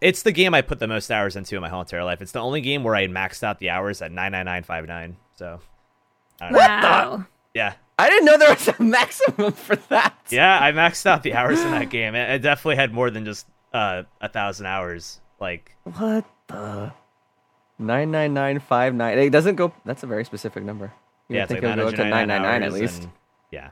it's 0.00 0.22
the 0.22 0.32
game 0.32 0.54
I 0.54 0.62
put 0.62 0.78
the 0.78 0.88
most 0.88 1.10
hours 1.10 1.36
into 1.36 1.56
in 1.56 1.60
my 1.62 1.68
whole 1.68 1.82
entire 1.82 2.02
life. 2.04 2.22
It's 2.22 2.32
the 2.32 2.40
only 2.40 2.62
game 2.62 2.84
where 2.84 2.94
I 2.94 3.06
maxed 3.06 3.42
out 3.42 3.58
the 3.58 3.68
hours 3.70 4.00
at 4.00 4.10
99959. 4.12 5.16
So, 5.36 5.60
I 6.40 6.44
don't 6.44 6.52
know. 6.52 6.58
Wow. 6.58 7.24
yeah. 7.54 7.74
I 7.98 8.08
didn't 8.08 8.24
know 8.24 8.38
there 8.38 8.48
was 8.54 8.66
a 8.68 8.82
maximum 8.82 9.52
for 9.52 9.76
that. 9.76 10.14
Yeah, 10.30 10.58
I 10.58 10.72
maxed 10.72 11.04
out 11.04 11.22
the 11.22 11.34
hours 11.34 11.60
in 11.60 11.70
that 11.72 11.90
game. 11.90 12.14
It, 12.14 12.30
it 12.30 12.38
definitely 12.38 12.76
had 12.76 12.94
more 12.94 13.10
than 13.10 13.26
just 13.26 13.46
uh, 13.74 14.04
a 14.22 14.28
thousand 14.30 14.64
hours. 14.66 15.20
Like, 15.38 15.76
What 15.84 16.24
the? 16.46 16.92
Nine 17.80 18.10
nine 18.10 18.34
nine 18.34 18.58
five 18.60 18.94
nine. 18.94 19.18
It 19.18 19.30
doesn't 19.30 19.56
go. 19.56 19.72
That's 19.84 20.02
a 20.02 20.06
very 20.06 20.24
specific 20.24 20.62
number. 20.64 20.92
You 21.28 21.36
yeah, 21.36 21.42
would 21.42 21.44
it's 21.44 21.50
like 21.52 21.60
think 21.62 21.78
it 21.78 21.84
would 21.84 21.96
go 21.96 22.02
to 22.04 22.10
nine 22.10 22.28
999 22.28 22.42
nine 22.42 22.60
nine 22.60 22.62
at 22.62 22.72
least. 22.72 23.02
and- 23.04 23.12
yeah. 23.50 23.70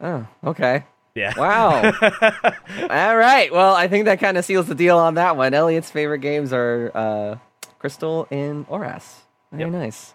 Oh, 0.00 0.26
okay. 0.50 0.84
Yeah. 1.14 1.32
Wow. 1.36 1.76
All 2.90 3.16
right. 3.16 3.48
Well, 3.52 3.74
I 3.74 3.88
think 3.88 4.04
that 4.06 4.20
kind 4.20 4.36
of 4.36 4.44
seals 4.44 4.66
the 4.66 4.74
deal 4.74 4.98
on 4.98 5.14
that 5.14 5.36
one. 5.36 5.54
Elliot's 5.54 5.90
favorite 5.90 6.18
games 6.18 6.52
are 6.52 6.90
uh, 6.94 7.36
Crystal 7.78 8.26
and 8.30 8.66
Oras. 8.68 9.20
Very 9.52 9.70
Yep. 9.70 9.72
nice. 9.80 10.12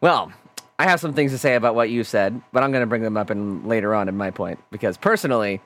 Well, 0.00 0.32
I 0.78 0.84
have 0.84 1.00
some 1.00 1.12
things 1.14 1.32
to 1.32 1.38
say 1.38 1.56
about 1.56 1.74
what 1.74 1.90
you 1.90 2.04
said, 2.04 2.40
but 2.52 2.62
I'm 2.62 2.70
going 2.70 2.82
to 2.82 2.86
bring 2.86 3.02
them 3.02 3.16
up 3.16 3.30
in 3.30 3.66
later 3.66 3.94
on 3.94 4.08
in 4.08 4.16
my 4.16 4.30
point 4.30 4.60
because 4.70 4.96
personally, 4.96 5.60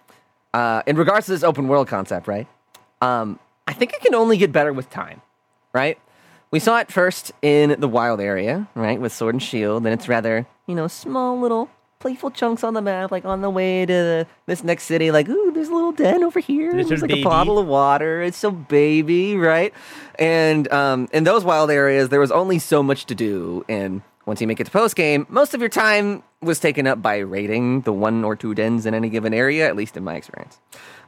uh, 0.54 0.82
in 0.86 0.96
regards 0.96 1.26
to 1.26 1.32
this 1.32 1.44
open 1.44 1.68
world 1.68 1.86
concept, 1.88 2.26
right? 2.26 2.46
Um, 3.02 3.38
I 3.66 3.74
think 3.74 3.92
it 3.92 4.00
can 4.00 4.14
only 4.14 4.38
get 4.38 4.50
better 4.50 4.72
with 4.72 4.88
time, 4.90 5.20
right? 5.74 5.98
We 6.50 6.58
saw 6.60 6.78
it 6.78 6.90
first 6.90 7.32
in 7.42 7.78
the 7.78 7.88
wild 7.88 8.20
area, 8.20 8.68
right, 8.74 8.98
with 8.98 9.12
Sword 9.12 9.34
and 9.34 9.42
Shield, 9.42 9.84
and 9.84 9.92
it's 9.92 10.08
rather, 10.08 10.46
you 10.66 10.74
know, 10.74 10.88
small 10.88 11.38
little 11.38 11.68
playful 11.98 12.30
chunks 12.30 12.64
on 12.64 12.74
the 12.74 12.80
map, 12.80 13.10
like 13.10 13.24
on 13.24 13.42
the 13.42 13.50
way 13.50 13.84
to 13.84 13.92
the, 13.92 14.26
this 14.46 14.64
next 14.64 14.84
city, 14.84 15.10
like, 15.10 15.28
ooh, 15.28 15.52
there's 15.52 15.68
a 15.68 15.74
little 15.74 15.92
den 15.92 16.22
over 16.22 16.40
here. 16.40 16.72
Little 16.72 16.88
There's 16.88 17.02
like 17.02 17.08
baby. 17.10 17.22
a 17.22 17.24
bottle 17.24 17.58
of 17.58 17.66
water. 17.66 18.22
It's 18.22 18.38
so 18.38 18.50
baby, 18.50 19.36
right? 19.36 19.74
And 20.18 20.72
um, 20.72 21.08
in 21.12 21.24
those 21.24 21.44
wild 21.44 21.70
areas, 21.70 22.08
there 22.08 22.20
was 22.20 22.30
only 22.30 22.58
so 22.58 22.82
much 22.82 23.04
to 23.06 23.14
do. 23.14 23.64
And 23.68 24.00
once 24.26 24.40
you 24.40 24.46
make 24.46 24.60
it 24.60 24.64
to 24.64 24.70
post 24.70 24.96
game, 24.96 25.26
most 25.28 25.54
of 25.54 25.60
your 25.60 25.68
time 25.68 26.22
was 26.40 26.60
taken 26.60 26.86
up 26.86 27.02
by 27.02 27.18
raiding 27.18 27.82
the 27.82 27.92
one 27.92 28.24
or 28.24 28.36
two 28.36 28.54
dens 28.54 28.86
in 28.86 28.94
any 28.94 29.08
given 29.10 29.34
area, 29.34 29.66
at 29.66 29.74
least 29.76 29.96
in 29.96 30.04
my 30.04 30.14
experience. 30.14 30.60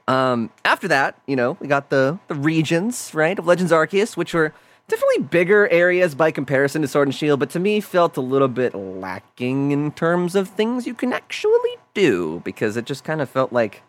Um, 0.08 0.50
after 0.64 0.88
that, 0.88 1.20
you 1.26 1.36
know, 1.36 1.56
we 1.60 1.68
got 1.68 1.90
the 1.90 2.18
the 2.26 2.34
regions, 2.34 3.12
right, 3.14 3.38
of 3.38 3.46
Legends 3.46 3.70
Arceus, 3.70 4.16
which 4.16 4.34
were 4.34 4.52
definitely 4.90 5.24
bigger 5.24 5.68
areas 5.68 6.14
by 6.14 6.30
comparison 6.30 6.82
to 6.82 6.88
Sword 6.88 7.08
and 7.08 7.14
Shield, 7.14 7.40
but 7.40 7.50
to 7.50 7.58
me 7.58 7.80
felt 7.80 8.16
a 8.16 8.20
little 8.20 8.48
bit 8.48 8.74
lacking 8.74 9.70
in 9.70 9.92
terms 9.92 10.34
of 10.34 10.48
things 10.48 10.86
you 10.86 10.94
can 10.94 11.12
actually 11.12 11.76
do 11.94 12.40
because 12.44 12.76
it 12.76 12.84
just 12.84 13.04
kind 13.04 13.20
of 13.20 13.30
felt 13.30 13.52
like 13.52 13.82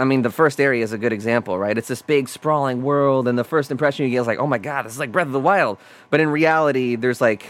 I 0.00 0.04
mean, 0.04 0.22
the 0.22 0.30
first 0.30 0.60
area 0.60 0.82
is 0.82 0.92
a 0.92 0.98
good 0.98 1.12
example, 1.12 1.58
right? 1.58 1.76
It's 1.76 1.88
this 1.88 2.00
big, 2.00 2.26
sprawling 2.26 2.82
world, 2.82 3.28
and 3.28 3.38
the 3.38 3.44
first 3.44 3.70
impression 3.70 4.06
you 4.06 4.10
get 4.10 4.22
is 4.22 4.26
like, 4.26 4.38
oh 4.38 4.46
my 4.46 4.56
god, 4.56 4.86
this 4.86 4.94
is 4.94 4.98
like 4.98 5.12
Breath 5.12 5.26
of 5.26 5.34
the 5.34 5.40
Wild. 5.40 5.76
But 6.08 6.20
in 6.20 6.30
reality, 6.30 6.96
there's 6.96 7.20
like, 7.20 7.44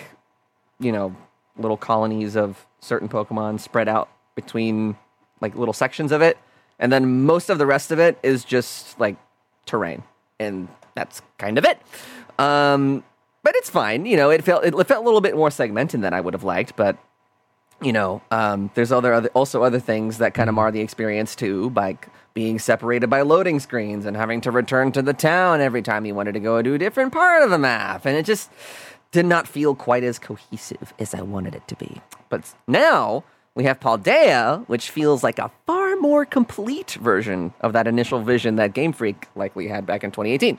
you 0.80 0.90
know, 0.90 1.14
little 1.56 1.76
colonies 1.76 2.36
of 2.36 2.66
certain 2.80 3.08
Pokemon 3.08 3.60
spread 3.60 3.88
out 3.88 4.08
between 4.34 4.96
like 5.40 5.54
little 5.54 5.72
sections 5.72 6.10
of 6.10 6.22
it. 6.22 6.38
And 6.80 6.92
then 6.92 7.24
most 7.24 7.50
of 7.50 7.58
the 7.58 7.66
rest 7.66 7.92
of 7.92 8.00
it 8.00 8.18
is 8.24 8.44
just 8.44 8.98
like 8.98 9.16
terrain. 9.64 10.02
And 10.40 10.66
that's 10.96 11.22
kind 11.38 11.56
of 11.56 11.64
it. 11.64 11.80
Um, 12.40 13.04
but 13.42 13.54
it's 13.56 13.70
fine. 13.70 14.06
You 14.06 14.16
know, 14.16 14.30
it 14.30 14.44
felt 14.44 14.64
it 14.64 14.72
felt 14.86 15.02
a 15.02 15.04
little 15.04 15.20
bit 15.20 15.36
more 15.36 15.50
segmented 15.50 16.02
than 16.02 16.12
I 16.12 16.20
would 16.20 16.34
have 16.34 16.44
liked, 16.44 16.76
but 16.76 16.96
you 17.82 17.92
know, 17.92 18.20
um, 18.30 18.70
there's 18.74 18.92
other, 18.92 19.12
other 19.14 19.30
also 19.30 19.62
other 19.62 19.80
things 19.80 20.18
that 20.18 20.34
kind 20.34 20.48
of 20.48 20.54
mar 20.54 20.70
the 20.70 20.80
experience 20.80 21.34
too, 21.34 21.70
by 21.70 21.96
being 22.34 22.58
separated 22.58 23.08
by 23.08 23.22
loading 23.22 23.58
screens 23.58 24.06
and 24.06 24.16
having 24.16 24.40
to 24.42 24.50
return 24.50 24.92
to 24.92 25.02
the 25.02 25.14
town 25.14 25.60
every 25.60 25.82
time 25.82 26.04
you 26.04 26.14
wanted 26.14 26.32
to 26.32 26.40
go 26.40 26.62
to 26.62 26.74
a 26.74 26.78
different 26.78 27.12
part 27.12 27.42
of 27.42 27.50
the 27.50 27.58
map, 27.58 28.04
and 28.04 28.16
it 28.16 28.24
just 28.24 28.50
did 29.12 29.26
not 29.26 29.48
feel 29.48 29.74
quite 29.74 30.04
as 30.04 30.18
cohesive 30.18 30.94
as 30.98 31.14
I 31.14 31.22
wanted 31.22 31.54
it 31.54 31.66
to 31.68 31.74
be. 31.74 32.00
But 32.28 32.54
now 32.68 33.24
we 33.54 33.64
have 33.64 33.80
Paldea, 33.80 34.64
which 34.68 34.90
feels 34.90 35.24
like 35.24 35.38
a 35.38 35.50
far 35.66 35.96
more 35.96 36.24
complete 36.24 36.92
version 36.92 37.52
of 37.60 37.72
that 37.72 37.86
initial 37.86 38.22
vision 38.22 38.56
that 38.56 38.74
Game 38.74 38.92
Freak 38.92 39.26
likely 39.34 39.66
had 39.68 39.86
back 39.86 40.04
in 40.04 40.10
2018. 40.10 40.58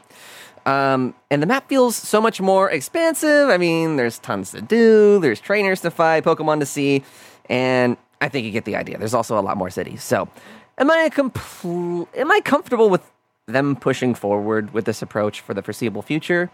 Um, 0.66 1.16
and 1.30 1.42
the 1.42 1.48
map 1.48 1.68
feels 1.68 1.96
so 1.96 2.22
much 2.22 2.40
more 2.40 2.70
expansive. 2.70 3.50
I 3.50 3.58
mean, 3.58 3.96
there's 3.96 4.20
tons 4.20 4.52
to 4.52 4.62
do, 4.62 5.20
there's 5.20 5.40
trainers 5.40 5.82
to 5.82 5.92
fight, 5.92 6.24
Pokemon 6.24 6.60
to 6.60 6.66
see, 6.66 7.04
and 7.50 7.98
I 8.22 8.30
think 8.30 8.46
you 8.46 8.52
get 8.52 8.66
the 8.66 8.76
idea. 8.76 8.98
There's 8.98 9.14
also 9.14 9.38
a 9.40 9.42
lot 9.42 9.58
more 9.58 9.70
cities. 9.70 10.04
So, 10.04 10.30
am 10.78 10.92
I 10.92 11.10
compl- 11.10 12.08
am 12.16 12.32
I 12.32 12.42
comfortable 12.42 12.90
with 12.90 13.02
them 13.48 13.76
pushing 13.76 14.14
forward 14.14 14.74
with 14.74 14.86
this 14.86 15.02
approach 15.02 15.42
for 15.42 15.54
the 15.54 15.62
foreseeable 15.62 16.04
future? 16.04 16.52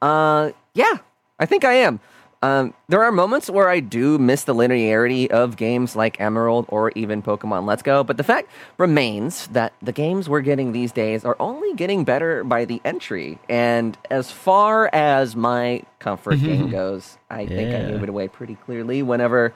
Uh, 0.00 0.52
yeah, 0.74 0.98
I 1.38 1.46
think 1.46 1.64
I 1.64 1.74
am. 1.74 2.00
Um, 2.42 2.72
there 2.88 3.02
are 3.04 3.12
moments 3.12 3.50
where 3.50 3.68
I 3.68 3.80
do 3.80 4.16
miss 4.16 4.44
the 4.44 4.54
linearity 4.54 5.28
of 5.28 5.56
games 5.58 5.94
like 5.94 6.18
Emerald 6.18 6.64
or 6.68 6.90
even 6.96 7.22
Pokemon 7.22 7.66
Let's 7.66 7.82
Go, 7.82 8.02
but 8.02 8.16
the 8.16 8.24
fact 8.24 8.48
remains 8.78 9.46
that 9.48 9.74
the 9.82 9.92
games 9.92 10.26
we're 10.26 10.40
getting 10.40 10.72
these 10.72 10.90
days 10.90 11.22
are 11.24 11.36
only 11.38 11.74
getting 11.74 12.02
better 12.02 12.42
by 12.42 12.64
the 12.64 12.80
entry. 12.82 13.38
And 13.50 13.98
as 14.10 14.30
far 14.30 14.88
as 14.94 15.36
my 15.36 15.82
comfort 15.98 16.36
game 16.40 16.70
goes, 16.70 17.18
I 17.28 17.44
think 17.44 17.74
I 17.74 17.90
gave 17.90 18.02
it 18.02 18.08
away 18.08 18.28
pretty 18.28 18.54
clearly 18.54 19.02
whenever 19.02 19.52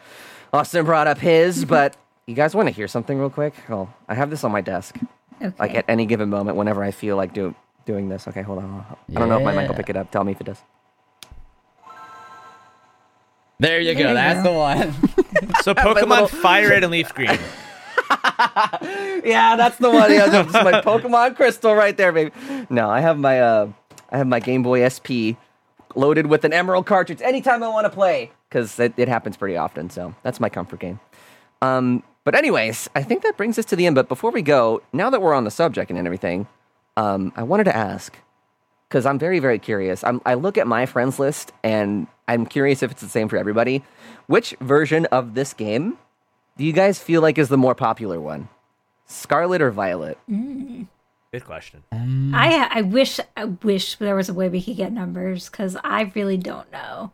Austin 0.52 0.84
brought 0.84 1.06
up 1.06 1.16
his. 1.18 1.64
but 1.76 1.96
you 2.26 2.34
guys 2.34 2.54
want 2.54 2.68
to 2.68 2.74
hear 2.74 2.86
something 2.86 3.18
real 3.18 3.30
quick? 3.30 3.54
Oh, 3.70 3.88
I 4.08 4.14
have 4.14 4.28
this 4.28 4.44
on 4.44 4.52
my 4.52 4.60
desk, 4.60 4.98
Okay. 5.40 5.54
like 5.58 5.74
at 5.74 5.86
any 5.88 6.04
given 6.04 6.28
moment, 6.28 6.58
whenever 6.58 6.84
I 6.84 6.90
feel 6.90 7.16
like 7.16 7.32
do, 7.32 7.54
doing 7.86 8.10
this. 8.10 8.28
Okay, 8.28 8.42
hold 8.42 8.58
on. 8.58 8.84
I 9.08 9.18
don't 9.18 9.30
know 9.30 9.38
if 9.38 9.42
my 9.44 9.52
mic 9.54 9.68
will 9.68 9.74
pick 9.74 9.88
it 9.88 9.96
up. 9.96 10.10
Tell 10.10 10.22
me 10.22 10.32
if 10.32 10.40
it 10.42 10.44
does. 10.44 10.58
There 13.58 13.80
you 13.80 13.94
There 13.94 14.02
go. 14.04 14.08
you 14.10 14.14
That's 14.14 14.42
go. 14.42 14.52
the 14.52 14.58
one. 14.58 14.94
So 15.62 15.74
Pokemon 15.74 16.08
little- 16.08 16.28
Fire 16.28 16.68
Red 16.70 16.84
and 16.84 16.92
Leaf 16.92 17.12
Green. 17.14 17.28
Yeah, 19.24 19.56
that's 19.56 19.78
the 19.78 19.90
one. 19.90 20.12
Yeah, 20.12 20.26
that's 20.28 20.52
my 20.52 20.80
Pokemon 20.82 21.36
Crystal 21.36 21.74
right 21.74 21.96
there, 21.96 22.12
baby. 22.12 22.30
No, 22.68 22.90
I 22.90 23.00
have 23.00 23.18
my 23.18 23.40
uh, 23.40 23.68
I 24.10 24.18
have 24.18 24.26
my 24.26 24.38
Game 24.40 24.62
Boy 24.62 24.86
SP 24.86 25.38
loaded 25.94 26.26
with 26.26 26.44
an 26.44 26.52
Emerald 26.52 26.86
cartridge 26.86 27.22
anytime 27.22 27.62
I 27.62 27.68
want 27.68 27.86
to 27.86 27.90
play 27.90 28.30
because 28.48 28.78
it, 28.78 28.92
it 28.96 29.08
happens 29.08 29.36
pretty 29.36 29.56
often. 29.56 29.88
So 29.90 30.14
that's 30.22 30.40
my 30.40 30.48
comfort 30.48 30.80
game. 30.80 31.00
Um, 31.62 32.02
but 32.24 32.34
anyways, 32.34 32.88
I 32.94 33.02
think 33.02 33.22
that 33.22 33.36
brings 33.36 33.58
us 33.58 33.64
to 33.66 33.76
the 33.76 33.86
end. 33.86 33.94
But 33.94 34.08
before 34.08 34.30
we 34.30 34.42
go, 34.42 34.82
now 34.92 35.08
that 35.10 35.22
we're 35.22 35.34
on 35.34 35.44
the 35.44 35.50
subject 35.50 35.90
and 35.90 35.98
everything, 35.98 36.46
um, 36.96 37.32
I 37.36 37.42
wanted 37.44 37.64
to 37.64 37.76
ask 37.76 38.16
because 38.94 39.06
I'm 39.06 39.18
very, 39.18 39.40
very 39.40 39.58
curious. 39.58 40.04
I'm, 40.04 40.20
I 40.24 40.34
look 40.34 40.56
at 40.56 40.68
my 40.68 40.86
friends 40.86 41.18
list 41.18 41.50
and 41.64 42.06
I'm 42.28 42.46
curious 42.46 42.80
if 42.80 42.92
it's 42.92 43.00
the 43.00 43.08
same 43.08 43.28
for 43.28 43.36
everybody. 43.36 43.82
Which 44.28 44.54
version 44.60 45.06
of 45.06 45.34
this 45.34 45.52
game 45.52 45.98
do 46.56 46.62
you 46.64 46.72
guys 46.72 47.00
feel 47.00 47.20
like 47.20 47.36
is 47.36 47.48
the 47.48 47.56
more 47.56 47.74
popular 47.74 48.20
one? 48.20 48.48
Scarlet 49.06 49.60
or 49.60 49.72
Violet? 49.72 50.16
Mm. 50.30 50.86
Good 51.32 51.44
question. 51.44 51.82
Um, 51.90 52.32
I 52.32 52.68
I 52.70 52.82
wish 52.82 53.18
I 53.36 53.46
wish 53.46 53.96
there 53.96 54.14
was 54.14 54.28
a 54.28 54.34
way 54.34 54.48
we 54.48 54.62
could 54.62 54.76
get 54.76 54.92
numbers 54.92 55.48
because 55.50 55.76
I 55.82 56.12
really 56.14 56.36
don't 56.36 56.70
know. 56.70 57.10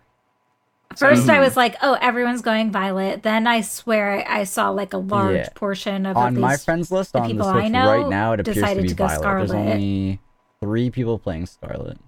First, 0.94 1.30
I 1.30 1.40
was 1.40 1.56
like, 1.56 1.76
"Oh, 1.80 1.96
everyone's 1.98 2.42
going 2.42 2.70
violet." 2.70 3.22
Then 3.22 3.46
I 3.46 3.62
swear 3.62 4.22
I 4.28 4.44
saw 4.44 4.68
like 4.68 4.92
a 4.92 4.98
large 4.98 5.36
Yeah. 5.36 5.48
portion 5.54 6.04
of 6.04 6.18
on 6.18 6.34
at 6.36 6.40
my 6.40 6.56
friends 6.58 6.90
list 6.92 7.14
the 7.14 7.20
on 7.20 7.28
the 7.28 7.32
people 7.32 7.50
Switch 7.50 7.64
I 7.64 7.68
know 7.68 8.02
right 8.02 8.10
now, 8.10 8.32
it 8.34 8.40
appears 8.40 8.56
to 8.56 8.60
decided 8.60 8.82
be 8.82 8.88
to 8.90 8.94
go 8.94 9.06
Violet. 9.06 9.22
There's 9.22 9.48
Scarlet. 9.48 9.72
only 9.72 10.20
three 10.60 10.90
people 10.90 11.18
playing 11.18 11.46
Scarlet. 11.46 11.98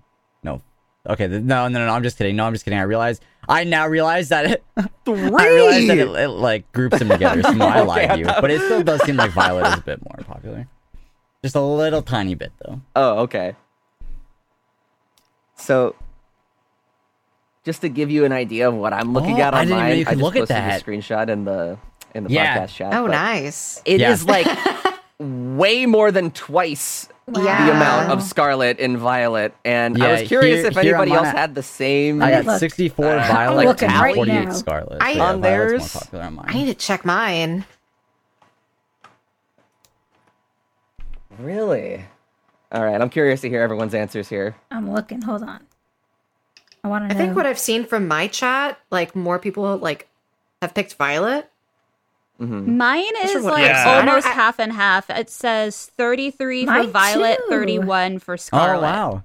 No, 0.43 0.61
okay, 1.09 1.29
th- 1.29 1.43
no, 1.43 1.69
no, 1.69 1.79
no, 1.79 1.87
no. 1.87 1.93
I'm 1.93 2.03
just 2.03 2.19
kidding. 2.19 2.37
No, 2.37 2.45
I'm 2.47 2.53
just 2.53 2.65
kidding. 2.65 2.79
I 2.79 2.83
realize. 2.83 3.21
I 3.49 3.65
now 3.65 3.87
realize 3.89 4.29
that 4.29 4.47
it. 4.47 4.65
Three. 5.05 5.17
I 5.39 5.49
realize 5.49 5.87
that 5.89 5.99
it, 5.99 6.09
it 6.09 6.29
like 6.29 6.71
groups 6.73 6.99
them 6.99 7.09
together. 7.09 7.43
So 7.45 7.53
no, 7.53 7.67
I 7.67 7.81
lied 7.81 8.11
to 8.11 8.19
you, 8.19 8.25
but 8.25 8.51
it 8.51 8.61
still 8.63 8.83
does 8.83 9.03
seem 9.05 9.17
like 9.17 9.31
Violet 9.33 9.67
is 9.69 9.79
a 9.79 9.81
bit 9.83 10.01
more 10.05 10.25
popular. 10.25 10.69
Just 11.43 11.57
a 11.57 11.61
little 11.61 12.03
tiny 12.03 12.35
bit 12.35 12.53
though. 12.65 12.81
Oh, 12.95 13.19
okay. 13.21 13.57
So, 15.57 15.95
just 17.65 17.81
to 17.83 17.89
give 17.89 18.11
you 18.11 18.25
an 18.25 18.33
idea 18.33 18.69
of 18.69 18.75
what 18.75 18.93
I'm 18.93 19.13
looking 19.13 19.39
Oh, 19.41 19.45
at 19.45 19.55
I 19.55 19.61
on 19.61 19.67
didn't 19.67 19.79
even 19.79 19.89
know 19.91 19.95
you 19.95 20.05
could 20.05 20.11
I 20.11 20.15
just 20.15 20.23
look 20.23 20.37
at 20.37 20.41
posted 20.41 20.57
that. 20.57 20.83
a 20.83 20.85
screenshot 20.85 21.29
in 21.29 21.45
the 21.45 21.79
in 22.15 22.25
the 22.25 22.31
Yeah. 22.31 22.59
podcast 22.67 22.75
chat. 22.75 22.95
Oh, 22.95 23.07
nice. 23.07 23.81
It 23.85 24.01
Yeah. 24.01 24.11
is 24.13 24.25
like 24.27 24.47
way 25.23 25.87
more 25.87 26.11
than 26.11 26.31
twice 26.33 27.09
Yeah. 27.35 27.67
the 27.67 27.73
amount 27.73 28.11
of 28.11 28.23
Scarlet 28.23 28.79
and 28.81 28.99
Violet, 28.99 29.55
and 29.65 30.03
I 30.03 30.13
was 30.13 30.29
curious 30.29 30.61
here- 30.61 30.67
if 30.69 30.75
here 30.77 30.95
anybody 30.97 31.13
else 31.13 31.27
mine- 31.27 31.37
had 31.37 31.55
the 31.55 31.63
same. 31.63 32.23
I 32.23 32.31
got 32.33 32.45
Look. 32.47 32.59
64 32.59 33.07
I'm 33.07 33.33
Violet 33.33 33.65
looking 33.67 33.89
and 33.89 34.01
right 34.01 34.15
48 34.15 34.45
now. 34.47 34.53
Scarlet. 34.53 34.99
I- 35.01 35.13
So 35.13 35.19
yeah, 35.19 35.25
On 35.25 35.41
theirs? 35.41 35.95
more 36.13 36.21
on 36.23 36.35
mine. 36.35 36.47
I 36.49 36.53
need 36.55 36.67
to 36.67 36.75
check 36.75 37.05
mine. 37.05 37.65
Really? 41.39 42.05
All 42.73 42.85
right, 42.85 43.01
I'm 43.01 43.09
curious 43.11 43.41
to 43.43 43.49
hear 43.49 43.63
everyone's 43.63 43.95
answers 43.95 44.29
here. 44.29 44.57
I'm 44.71 44.91
looking. 44.93 45.23
Hold 45.23 45.43
on. 45.43 45.61
I 46.85 46.89
want 46.89 47.09
to 47.09 47.15
I 47.15 47.19
think 47.19 47.37
what 47.37 47.47
I've 47.47 47.59
seen 47.59 47.85
from 47.85 48.09
my 48.09 48.27
chat, 48.27 48.79
like 48.91 49.15
more 49.15 49.39
people 49.39 49.77
like 49.77 50.09
have 50.61 50.75
picked 50.75 50.95
Violet. 50.95 51.49
Mm-hmm. 52.41 52.77
Mine 52.77 53.17
is 53.23 53.35
what- 53.43 53.53
like 53.55 53.67
Yeah. 53.67 53.99
almost 54.01 54.27
I 54.27 54.31
half 54.33 54.59
and 54.59 54.73
half. 54.73 55.09
It 55.11 55.31
says 55.31 55.91
33 55.97 56.67
for 56.67 56.87
Violet, 56.87 57.39
too. 57.39 57.51
31 57.51 58.19
for 58.19 58.37
Scarlet. 58.37 58.79
oh 58.79 58.83
wow. 58.83 59.25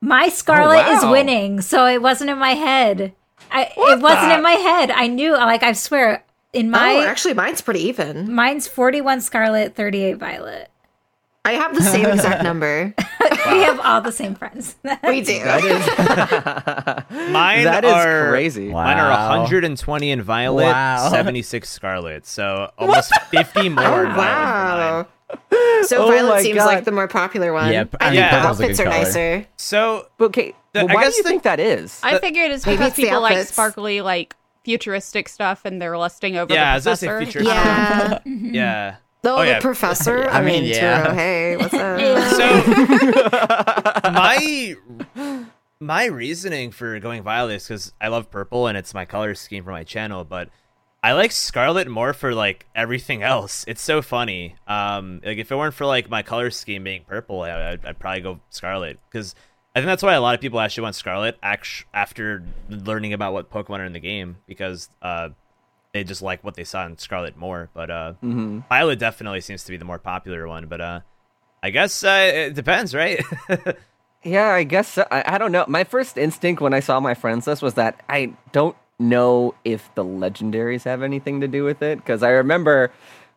My 0.00 0.26
oh, 0.26 0.28
Scarlet 0.28 0.86
is 0.92 1.02
wow. 1.02 1.10
winning, 1.12 1.60
so 1.60 1.86
it 1.86 2.00
wasn't 2.00 2.30
in 2.30 2.38
my 2.38 2.52
head. 2.54 3.12
I, 3.50 3.72
it 3.76 4.00
wasn't 4.00 4.32
in 4.32 4.42
my 4.42 4.52
head. 4.52 4.90
I 4.90 5.08
knew, 5.08 5.32
like, 5.32 5.62
I 5.64 5.72
swear, 5.72 6.24
in 6.52 6.70
my 6.70 6.96
oh, 6.96 7.02
actually, 7.02 7.34
mine's 7.34 7.60
pretty 7.60 7.80
even. 7.80 8.32
mine's 8.32 8.68
forty-one 8.68 9.20
Scarlet, 9.20 9.74
thirty-eight 9.74 10.18
Violet. 10.18 10.70
I 11.44 11.52
have 11.52 11.74
the 11.74 11.82
same 11.82 12.06
exact 12.06 12.42
number. 12.50 12.94
We 13.50 13.62
have 13.62 13.80
all 13.80 14.00
the 14.02 14.12
same 14.12 14.34
friends. 14.34 14.76
We 15.04 15.22
do. 15.22 15.38
That 15.42 15.64
is, 15.64 17.06
Mine 17.32 17.64
that 17.64 17.84
is 17.84 17.92
are 17.92 18.28
crazy. 18.30 18.68
Wow. 18.68 18.84
Mine 18.84 18.98
are 18.98 19.10
120 19.10 20.10
in 20.10 20.22
Violet, 20.22 20.64
Wow. 20.64 21.08
76 21.10 21.68
Scarlet. 21.68 22.26
So 22.26 22.70
almost 22.76 23.12
50 23.30 23.68
more. 23.70 23.84
Oh 23.84 24.06
in 24.06 24.12
Violet 24.14 24.16
than 24.16 24.16
wow. 24.16 25.06
So 25.82 26.04
Oh 26.04 26.08
Violet 26.08 26.42
seems 26.42 26.56
God. 26.56 26.66
like 26.66 26.84
the 26.84 26.92
more 26.92 27.08
popular 27.08 27.52
one. 27.52 27.72
Yeah, 27.72 27.84
I 28.00 28.08
I 28.08 28.10
mean, 28.10 28.20
think 28.20 28.30
the 28.30 28.36
outfits 28.36 28.80
are 28.80 28.84
color. 28.84 28.96
nicer. 28.98 29.46
So 29.56 30.08
But 30.18 30.24
okay, 30.26 30.54
The- 30.72 30.80
well, 30.84 30.90
I 30.90 30.94
why 30.96 31.04
guess 31.04 31.12
do 31.14 31.16
you 31.18 31.22
the- 31.22 31.28
think 31.30 31.42
that 31.44 31.60
is? 31.60 32.00
I 32.02 32.18
figured 32.18 32.50
it's 32.50 32.66
Maybe 32.66 32.76
because 32.78 32.88
it's 32.90 32.96
people 33.00 33.20
like 33.22 33.46
sparkly, 33.46 34.00
like 34.02 34.34
futuristic 34.64 35.28
stuff, 35.28 35.62
and 35.64 35.80
they're 35.80 35.96
lusting 35.96 36.36
over 36.36 36.52
yeah, 36.52 36.74
I 36.74 36.78
the 36.78 36.78
was 36.78 36.84
gonna 36.84 36.96
say 36.96 37.06
professor. 37.08 37.30
future. 37.40 37.48
Yeah. 37.48 38.18
Yeah. 38.26 38.96
Though 39.22 39.36
Oh, 39.36 39.40
the 39.42 39.46
yeah. 39.48 39.60
professor, 39.60 40.28
I 40.28 40.38
I 40.38 40.44
mean, 40.44 40.62
mean, 40.64 40.74
yeah. 40.74 41.06
Turo, 41.06 41.14
hey, 41.14 41.56
what's 41.56 41.74
up? 41.74 41.98
So 43.98 44.10
my 44.12 44.74
my 45.80 46.04
reasoning 46.06 46.70
for 46.70 46.98
going 47.00 47.22
violet 47.22 47.54
is 47.56 47.64
because 47.68 47.92
I 48.00 48.08
love 48.08 48.30
purple 48.30 48.66
and 48.66 48.76
it's 48.76 48.94
my 48.94 49.04
color 49.04 49.34
scheme 49.34 49.64
for 49.64 49.70
my 49.70 49.84
channel, 49.84 50.24
but 50.24 50.48
I 51.02 51.12
like 51.12 51.30
scarlet 51.32 51.88
more 51.88 52.12
for 52.12 52.34
like 52.34 52.66
everything 52.74 53.22
else. 53.22 53.64
It's 53.68 53.80
so 53.82 54.02
funny. 54.02 54.56
Um, 54.66 55.20
like 55.24 55.38
if 55.38 55.50
it 55.52 55.56
weren't 55.56 55.74
for 55.74 55.86
like 55.86 56.10
my 56.10 56.22
color 56.22 56.50
scheme 56.50 56.84
being 56.84 57.04
purple, 57.06 57.42
I, 57.42 57.72
I'd, 57.72 57.84
I'd 57.86 57.98
probably 57.98 58.20
go 58.22 58.40
scarlet 58.50 58.98
because 59.10 59.34
I 59.74 59.80
think 59.80 59.86
that's 59.86 60.02
why 60.02 60.14
a 60.14 60.20
lot 60.20 60.34
of 60.34 60.40
people 60.40 60.58
actually 60.58 60.82
want 60.82 60.96
scarlet 60.96 61.38
act- 61.42 61.84
after 61.94 62.42
learning 62.68 63.12
about 63.12 63.32
what 63.32 63.50
Pokemon 63.50 63.78
are 63.78 63.84
in 63.84 63.92
the 63.92 64.00
game 64.00 64.38
because 64.46 64.90
uh, 65.02 65.28
they 65.92 66.04
just 66.04 66.22
like 66.22 66.44
what 66.44 66.54
they 66.54 66.64
saw 66.64 66.86
in 66.86 66.98
scarlet 66.98 67.36
more. 67.36 67.70
But 67.74 67.90
uh, 67.90 68.12
violet 68.22 68.98
definitely 68.98 69.40
seems 69.40 69.64
to 69.64 69.70
be 69.70 69.76
the 69.76 69.84
more 69.84 69.98
popular 69.98 70.46
one. 70.46 70.66
But 70.66 70.80
uh, 70.80 71.00
I 71.62 71.70
guess 71.70 72.04
uh, 72.04 72.30
it 72.32 72.54
depends, 72.54 72.94
right? 72.94 73.24
Yeah, 74.24 74.48
I 74.48 74.64
guess 74.64 74.88
so. 74.88 75.06
I, 75.10 75.34
I 75.34 75.38
don't 75.38 75.52
know. 75.52 75.64
My 75.68 75.84
first 75.84 76.18
instinct 76.18 76.60
when 76.60 76.74
I 76.74 76.80
saw 76.80 76.98
my 76.98 77.14
friends 77.14 77.46
list 77.46 77.62
was 77.62 77.74
that 77.74 78.02
I 78.08 78.32
don't 78.50 78.76
know 78.98 79.54
if 79.64 79.94
the 79.94 80.04
legendaries 80.04 80.82
have 80.84 81.02
anything 81.02 81.40
to 81.40 81.48
do 81.48 81.62
with 81.64 81.82
it 81.82 81.98
because 81.98 82.24
I 82.24 82.30
remember 82.30 82.90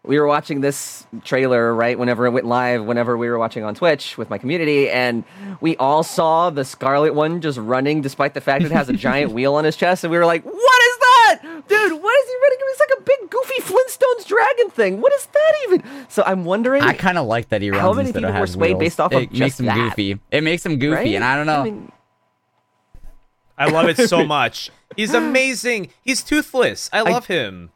we 0.03 0.19
were 0.19 0.25
watching 0.25 0.61
this 0.61 1.05
trailer 1.23 1.75
right 1.75 1.99
whenever 1.99 2.25
it 2.25 2.31
went 2.31 2.47
live, 2.47 2.83
whenever 2.83 3.15
we 3.15 3.29
were 3.29 3.37
watching 3.37 3.63
on 3.63 3.75
Twitch 3.75 4.17
with 4.17 4.31
my 4.31 4.39
community, 4.39 4.89
and 4.89 5.23
we 5.61 5.77
all 5.77 6.01
saw 6.01 6.49
the 6.49 6.65
Scarlet 6.65 7.13
one 7.13 7.41
just 7.41 7.59
running, 7.59 8.01
despite 8.01 8.33
the 8.33 8.41
fact 8.41 8.65
it 8.65 8.71
has 8.71 8.89
a 8.89 8.93
giant 8.93 9.31
wheel 9.33 9.53
on 9.53 9.63
his 9.65 9.75
chest, 9.75 10.03
and 10.03 10.09
we 10.09 10.17
were 10.17 10.25
like, 10.25 10.43
"What 10.43 10.70
that, 11.43 11.67
dude? 11.67 12.01
What 12.01 12.19
is 12.23 12.29
he 12.29 12.35
running? 12.41 12.57
It's 12.61 12.79
like 12.79 12.97
a 12.97 13.01
big 13.01 13.29
goofy 13.29 13.61
Flintstones 13.61 14.25
dragon 14.27 14.69
thing. 14.69 15.01
What 15.01 15.13
is 15.13 15.25
that 15.27 15.53
even?" 15.67 15.83
So 16.09 16.23
I'm 16.25 16.45
wondering. 16.45 16.83
I 16.83 16.93
kind 16.93 17.17
of 17.17 17.25
like 17.27 17.49
that 17.49 17.61
he 17.61 17.69
runs 17.69 17.81
How 17.81 17.93
many 17.93 18.09
instead 18.09 18.21
people 18.23 18.35
of 18.35 18.39
were 18.39 18.47
swayed 18.47 18.79
based 18.79 18.99
off 18.99 19.13
of 19.13 19.23
it 19.23 19.31
makes 19.33 19.59
him 19.59 19.65
that? 19.67 19.75
goofy. 19.75 20.19
It 20.31 20.43
makes 20.43 20.65
him 20.65 20.79
goofy, 20.79 20.95
right? 20.95 21.15
and 21.15 21.23
I 21.23 21.35
don't 21.35 21.45
know. 21.45 21.63
mean, 21.63 21.91
I 23.57 23.69
love 23.69 23.89
it 23.89 23.97
so 24.09 24.25
much. 24.39 24.71
He's 24.95 25.13
amazing. 25.13 25.89
He's 26.01 26.23
toothless. 26.23 26.89
I 26.91 27.01
love 27.01 27.27
him. 27.27 27.71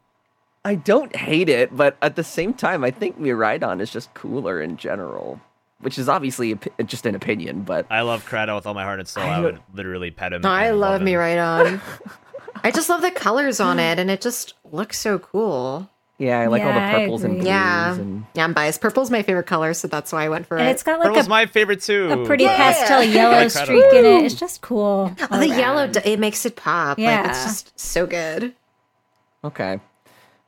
I 0.64 0.74
don't 0.74 1.14
hate 1.14 1.48
it, 1.48 1.76
but 1.76 1.96
at 2.02 2.16
the 2.16 2.24
same 2.24 2.52
time, 2.52 2.82
I 2.82 2.90
think 2.90 3.20
Miraidon 3.20 3.80
is 3.80 3.88
just 3.90 4.12
cooler 4.14 4.60
in 4.60 4.76
general, 4.76 5.40
which 5.78 5.96
is 5.96 6.08
obviously 6.08 6.58
just 6.86 7.06
an 7.06 7.14
opinion. 7.14 7.62
But 7.62 7.86
I 7.88 8.00
love 8.00 8.26
Koraidon 8.28 8.56
with 8.56 8.66
all 8.66 8.74
my 8.74 8.82
heart 8.82 8.98
and 8.98 9.06
soul. 9.08 9.22
I, 9.22 9.38
would 9.38 9.60
literally 9.72 10.10
pet 10.10 10.32
him. 10.32 10.42
No, 10.42 10.50
I 10.50 10.66
and 10.66 10.80
love 10.80 11.02
him. 11.02 11.80
me 12.56 12.60
right 12.62 12.64
on. 12.64 12.72
I 12.72 12.74
just 12.74 12.88
love 12.88 13.02
the 13.02 13.10
colors 13.10 13.60
on 13.60 13.78
it, 13.78 13.98
and 13.98 14.10
it 14.10 14.20
just 14.20 14.54
looks 14.72 14.98
so 14.98 15.18
cool. 15.18 15.88
yeah, 16.18 16.40
I 16.40 16.46
like 16.46 16.62
all 16.62 16.72
the 16.72 16.80
purples 16.98 17.24
and 17.24 17.34
blues. 17.34 17.46
Yeah, 17.46 17.94
and 17.94 18.24
yeah, 18.34 18.44
I'm 18.44 18.52
biased. 18.54 18.80
Purple's 18.80 19.10
my 19.10 19.22
favorite 19.22 19.46
color, 19.46 19.74
so 19.74 19.86
that's 19.88 20.12
why 20.12 20.24
I 20.24 20.28
went 20.28 20.46
for 20.46 20.56
and 20.56 20.66
it. 20.68 20.70
it's 20.72 20.82
got 20.82 20.98
like 20.98 21.08
Purple's 21.08 21.26
a, 21.26 21.30
my 21.30 21.46
favorite 21.46 21.82
too. 21.82 22.10
a 22.10 22.26
pretty 22.26 22.44
Yeah. 22.44 22.56
pastel 22.56 23.02
yellow 23.02 23.48
streak 23.48 23.92
in 23.92 24.04
it. 24.04 24.24
It's 24.24 24.34
just 24.34 24.60
cool. 24.62 25.12
oh, 25.20 25.26
the 25.40 25.50
around. 25.50 25.58
yellow, 25.58 25.90
it 26.04 26.18
makes 26.18 26.46
it 26.46 26.56
pop. 26.56 26.98
Like 26.98 27.26
it's 27.26 27.44
just 27.44 27.78
so 27.78 28.06
good. 28.06 28.54
okay. 29.44 29.80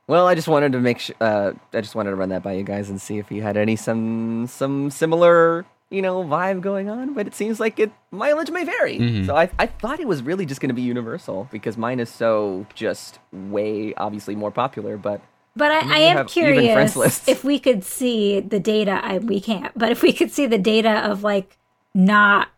Well, 0.07 0.25
I 0.27 0.33
just 0.33 0.47
wanted 0.47 0.71
to 0.71 0.79
make 0.79 0.97
sure. 0.97 1.15
Uh, 1.21 1.51
I 1.71 1.81
just 1.81 1.93
wanted 1.93 2.09
to 2.09 2.15
run 2.15 2.29
that 2.29 2.41
by 2.41 2.53
you 2.53 2.63
guys 2.63 2.89
and 2.89 2.99
see 2.99 3.19
if 3.19 3.31
you 3.31 3.43
had 3.43 3.57
any 3.57 3.75
some 3.75 4.47
some 4.47 4.89
similar 4.89 5.65
you 5.89 6.01
know 6.01 6.23
vibe 6.23 6.61
going 6.61 6.89
on. 6.89 7.13
But 7.13 7.27
it 7.27 7.33
seems 7.35 7.59
like 7.59 7.79
it 7.79 7.91
mileage 8.11 8.51
may 8.51 8.63
vary. 8.63 8.99
Mhm. 8.99 9.25
So 9.25 9.35
I 9.35 9.49
I 9.57 9.65
thought 9.65 9.99
it 9.99 10.07
was 10.07 10.21
really 10.23 10.45
just 10.45 10.61
going 10.61 10.69
to 10.69 10.75
be 10.75 10.81
universal 10.83 11.47
because 11.51 11.77
mine 11.77 11.99
is 11.99 12.09
so 12.09 12.65
just 12.75 13.19
way 13.31 13.93
obviously 13.95 14.35
more 14.35 14.51
popular. 14.51 14.97
But 14.97 15.21
But 15.55 15.71
I, 15.71 15.81
mean, 15.81 15.91
I 15.91 15.97
am 15.99 16.17
have 16.17 16.37
even 16.37 16.73
friends 16.73 16.93
curious 16.93 17.27
if 17.27 17.43
we 17.43 17.59
could 17.59 17.83
see 17.83 18.39
the 18.39 18.59
data. 18.59 18.99
I, 19.03 19.17
we 19.17 19.39
can't, 19.41 19.71
but 19.77 19.91
if 19.91 20.01
we 20.01 20.13
could 20.13 20.31
see 20.31 20.45
the 20.45 20.57
data 20.59 20.99
of 21.09 21.23
like 21.23 21.57
not 21.95 22.49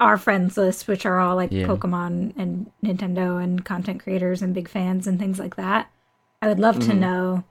our 0.00 0.16
friends 0.16 0.56
list, 0.56 0.86
which 0.86 1.04
are 1.04 1.18
all 1.18 1.34
like 1.34 1.50
Yeah. 1.50 1.66
Pokemon 1.66 2.32
and 2.36 2.70
Nintendo 2.84 3.42
and 3.42 3.64
content 3.64 4.00
creators 4.00 4.42
and 4.42 4.54
big 4.54 4.68
fans 4.68 5.08
and 5.08 5.18
things 5.18 5.40
like 5.40 5.56
that, 5.56 5.90
I 6.40 6.46
would 6.46 6.60
love 6.60 6.76
Mm-hmm. 6.78 6.90
to 6.90 6.96
know, 6.96 7.44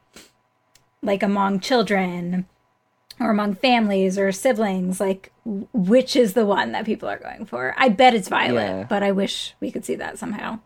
like 1.03 1.23
among 1.23 1.59
children 1.59 2.45
or 3.19 3.29
among 3.31 3.55
families 3.55 4.17
or 4.17 4.31
siblings, 4.31 4.99
like 4.99 5.31
which 5.73 6.15
is 6.15 6.33
the 6.33 6.45
one 6.45 6.71
that 6.73 6.85
people 6.85 7.09
are 7.09 7.17
going 7.19 7.45
for. 7.45 7.73
I 7.77 7.89
bet 7.89 8.13
it's 8.13 8.27
Violet, 8.29 8.61
Yeah. 8.61 8.83
but 8.89 9.03
I 9.03 9.11
wish 9.11 9.55
we 9.59 9.71
could 9.71 9.85
see 9.85 9.95
that 9.95 10.17
somehow. 10.19 10.59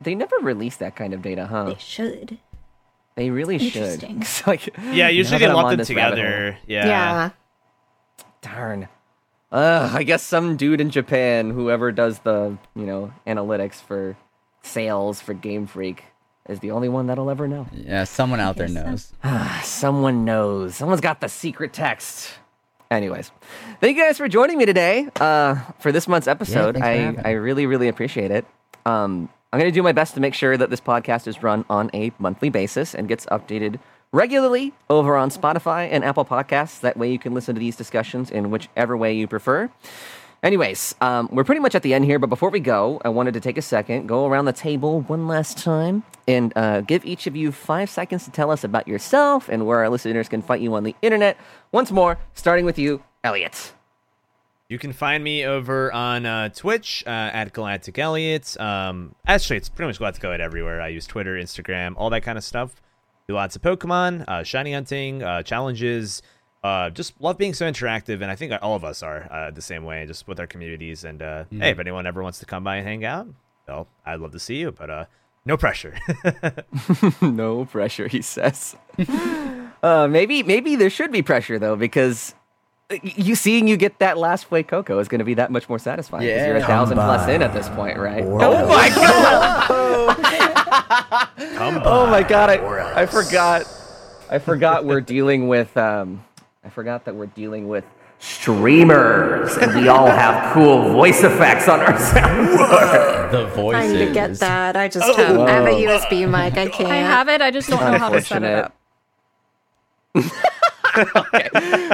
they 0.00 0.14
never 0.14 0.36
release 0.42 0.76
that 0.78 0.96
kind 0.96 1.14
of 1.14 1.22
data, 1.22 1.46
huh? 1.46 1.64
They 1.64 1.76
should. 1.78 2.38
They 3.14 3.30
really 3.30 3.58
should. 3.58 4.02
Interesting. 4.02 4.24
Like, 4.46 4.68
Yeah, 4.92 5.08
usually 5.08 5.38
they 5.38 5.46
that 5.46 5.54
lump 5.54 5.68
them 5.68 5.78
this 5.78 5.90
rabbit 5.90 6.18
hole- 6.18 6.24
together. 6.26 6.58
Yeah. 6.66 6.86
Yeah. 6.86 7.30
Darn. 8.40 8.88
Uh, 9.50 9.90
I 9.92 10.02
guess 10.02 10.22
some 10.22 10.56
dude 10.56 10.80
in 10.80 10.90
Japan, 10.90 11.50
whoever 11.50 11.92
does 11.92 12.20
the, 12.20 12.56
you 12.74 12.86
know, 12.86 13.12
analytics 13.26 13.74
for 13.74 14.16
sales 14.62 15.20
for 15.20 15.34
Game 15.34 15.66
Freak, 15.66 16.04
is 16.48 16.60
the 16.60 16.70
only 16.70 16.88
one 16.88 17.06
that'll 17.06 17.30
ever 17.30 17.46
know. 17.46 17.66
Yeah, 17.72 18.04
someone 18.04 18.40
out 18.40 18.56
there 18.56 18.68
knows. 18.68 19.12
Someone 19.62 20.24
knows. 20.24 20.74
Someone's 20.76 21.00
got 21.00 21.20
the 21.20 21.28
secret 21.28 21.72
text. 21.72 22.32
Anyways, 22.90 23.30
thank 23.80 23.96
you 23.96 24.02
guys 24.02 24.18
for 24.18 24.28
joining 24.28 24.58
me 24.58 24.66
today 24.66 25.08
uh, 25.18 25.54
for 25.78 25.92
this 25.92 26.06
month's 26.06 26.28
episode. 26.28 26.76
for 26.76 26.84
I, 26.84 27.16
I 27.24 27.30
really, 27.30 27.64
really 27.64 27.88
appreciate 27.88 28.30
it. 28.30 28.44
Um, 28.84 29.30
I'm 29.52 29.58
going 29.60 29.70
to 29.70 29.74
do 29.74 29.82
my 29.82 29.92
best 29.92 30.14
to 30.14 30.20
make 30.20 30.34
sure 30.34 30.56
that 30.56 30.68
this 30.68 30.80
podcast 30.80 31.26
is 31.26 31.42
run 31.42 31.64
on 31.70 31.90
a 31.94 32.12
monthly 32.18 32.50
basis 32.50 32.94
and 32.94 33.08
gets 33.08 33.24
updated 33.26 33.78
regularly 34.12 34.74
over 34.90 35.16
on 35.16 35.30
Spotify 35.30 35.88
and 35.90 36.04
Apple 36.04 36.24
Podcasts. 36.24 36.80
That 36.80 36.96
way 36.98 37.10
you 37.10 37.18
can 37.18 37.32
listen 37.32 37.54
to 37.54 37.58
these 37.58 37.76
discussions 37.76 38.30
in 38.30 38.50
whichever 38.50 38.94
way 38.96 39.14
you 39.14 39.26
prefer. 39.26 39.70
Anyways, 40.42 40.96
um, 41.00 41.28
we're 41.30 41.44
pretty 41.44 41.60
much 41.60 41.76
at 41.76 41.82
the 41.82 41.94
end 41.94 42.04
here, 42.04 42.18
but 42.18 42.26
before 42.26 42.50
we 42.50 42.58
go, 42.58 43.00
I 43.04 43.10
wanted 43.10 43.34
to 43.34 43.40
take 43.40 43.56
a 43.56 43.62
second, 43.62 44.08
go 44.08 44.26
around 44.26 44.46
the 44.46 44.52
table 44.52 45.02
one 45.02 45.28
last 45.28 45.56
time, 45.56 46.02
and 46.26 46.52
uh, 46.56 46.80
give 46.80 47.04
each 47.04 47.28
of 47.28 47.36
you 47.36 47.52
five 47.52 47.88
seconds 47.88 48.24
to 48.24 48.32
tell 48.32 48.50
us 48.50 48.64
about 48.64 48.88
yourself 48.88 49.48
and 49.48 49.66
where 49.66 49.78
our 49.78 49.88
listeners 49.88 50.28
can 50.28 50.42
find 50.42 50.60
you 50.60 50.74
on 50.74 50.82
the 50.82 50.96
internet. 51.00 51.36
Once 51.70 51.92
more, 51.92 52.18
starting 52.34 52.64
with 52.64 52.76
you, 52.76 53.04
Elliot. 53.22 53.72
You 54.68 54.80
can 54.80 54.92
find 54.92 55.22
me 55.22 55.44
over 55.44 55.92
on 55.92 56.26
uh, 56.26 56.48
Twitch 56.48 57.04
uh, 57.06 57.10
at 57.10 57.52
Galactic 57.52 57.96
Elliot. 57.96 58.58
Um, 58.58 59.14
actually, 59.24 59.58
it's 59.58 59.68
pretty 59.68 59.90
much 59.90 59.98
Galactic 59.98 60.24
Elliot 60.24 60.40
everywhere. 60.40 60.80
I 60.80 60.88
use 60.88 61.06
Twitter, 61.06 61.36
Instagram, 61.36 61.94
all 61.96 62.10
that 62.10 62.22
kind 62.22 62.36
of 62.36 62.42
stuff. 62.42 62.82
Do 63.28 63.34
lots 63.34 63.54
of 63.54 63.62
Pokemon, 63.62 64.24
uh, 64.26 64.42
shiny 64.42 64.72
hunting, 64.72 65.22
uh, 65.22 65.44
challenges. 65.44 66.20
Uh, 66.62 66.90
just 66.90 67.20
love 67.20 67.36
being 67.36 67.54
so 67.54 67.66
interactive, 67.70 68.22
and 68.22 68.26
I 68.30 68.36
think 68.36 68.52
all 68.62 68.76
of 68.76 68.84
us 68.84 69.02
are 69.02 69.26
uh, 69.32 69.50
the 69.50 69.60
same 69.62 69.84
way, 69.84 70.06
just 70.06 70.28
with 70.28 70.38
our 70.38 70.46
communities. 70.46 71.02
And 71.04 71.20
uh, 71.20 71.44
hey, 71.50 71.70
if 71.70 71.78
anyone 71.80 72.06
ever 72.06 72.22
wants 72.22 72.38
to 72.38 72.46
come 72.46 72.62
by 72.62 72.76
and 72.76 72.86
hang 72.86 73.04
out, 73.04 73.26
well, 73.66 73.88
I'd 74.06 74.20
love 74.20 74.30
to 74.32 74.38
see 74.38 74.56
you, 74.56 74.70
but 74.70 74.88
uh, 74.88 75.04
no 75.44 75.56
pressure. 75.56 75.98
no 77.22 77.64
pressure, 77.64 78.06
he 78.06 78.22
says. 78.22 78.76
uh, 79.82 80.06
maybe, 80.08 80.44
maybe 80.44 80.76
there 80.76 80.90
should 80.90 81.10
be 81.10 81.20
pressure 81.22 81.58
though, 81.58 81.74
because 81.74 82.34
you 83.02 83.34
seeing 83.34 83.66
you 83.66 83.76
get 83.76 83.98
that 83.98 84.18
last 84.18 84.50
way 84.52 84.62
Coco 84.62 84.98
is 85.00 85.08
going 85.08 85.18
to 85.18 85.24
be 85.24 85.34
that 85.34 85.50
much 85.50 85.68
more 85.68 85.78
satisfying. 85.80 86.28
'cause 86.28 86.46
you're 86.46 86.56
a 86.56 86.60
Yeah. 86.60 86.66
thousand 86.66 86.96
plus 86.96 87.26
in 87.28 87.42
at 87.42 87.52
this 87.54 87.68
point, 87.70 87.98
right? 87.98 88.22
Oh 88.22 88.68
my 88.68 88.88
god! 88.88 90.16
come 91.56 91.82
Oh 91.84 92.06
my 92.06 92.22
god! 92.22 92.50
I, 92.50 93.02
I 93.02 93.06
forgot. 93.06 93.66
I 94.30 94.38
forgot 94.38 94.84
we're 94.84 95.00
dealing 95.00 95.48
with. 95.48 95.76
Um, 95.76 96.22
I 96.64 96.68
forgot 96.70 97.04
that 97.06 97.14
we're 97.16 97.26
dealing 97.26 97.68
with 97.68 97.84
streamers, 98.20 99.56
and 99.56 99.74
we 99.74 99.88
all 99.88 100.06
have 100.06 100.52
cool 100.54 100.92
voice 100.92 101.24
effects 101.24 101.68
on 101.68 101.80
our 101.80 101.94
soundboard. 101.94 103.32
The 103.32 103.46
voices. 103.48 103.90
I 103.90 103.92
need 103.92 104.06
to 104.06 104.12
get 104.12 104.34
that. 104.38 104.76
I 104.76 104.86
just 104.88 105.16
have, 105.16 105.38
I 105.40 105.50
have 105.50 105.64
a 105.66 105.70
USB 105.70 106.28
mic. 106.28 106.56
I 106.56 106.68
can't. 106.68 106.90
I 106.92 106.96
have 106.96 107.28
it. 107.28 107.40
I 107.42 107.50
just 107.50 107.68
don't 107.68 107.80
know 107.80 107.98
how 107.98 108.10
to 108.10 108.20
set 108.20 108.42
it 108.44 108.70
Unfortunate. 110.14 110.32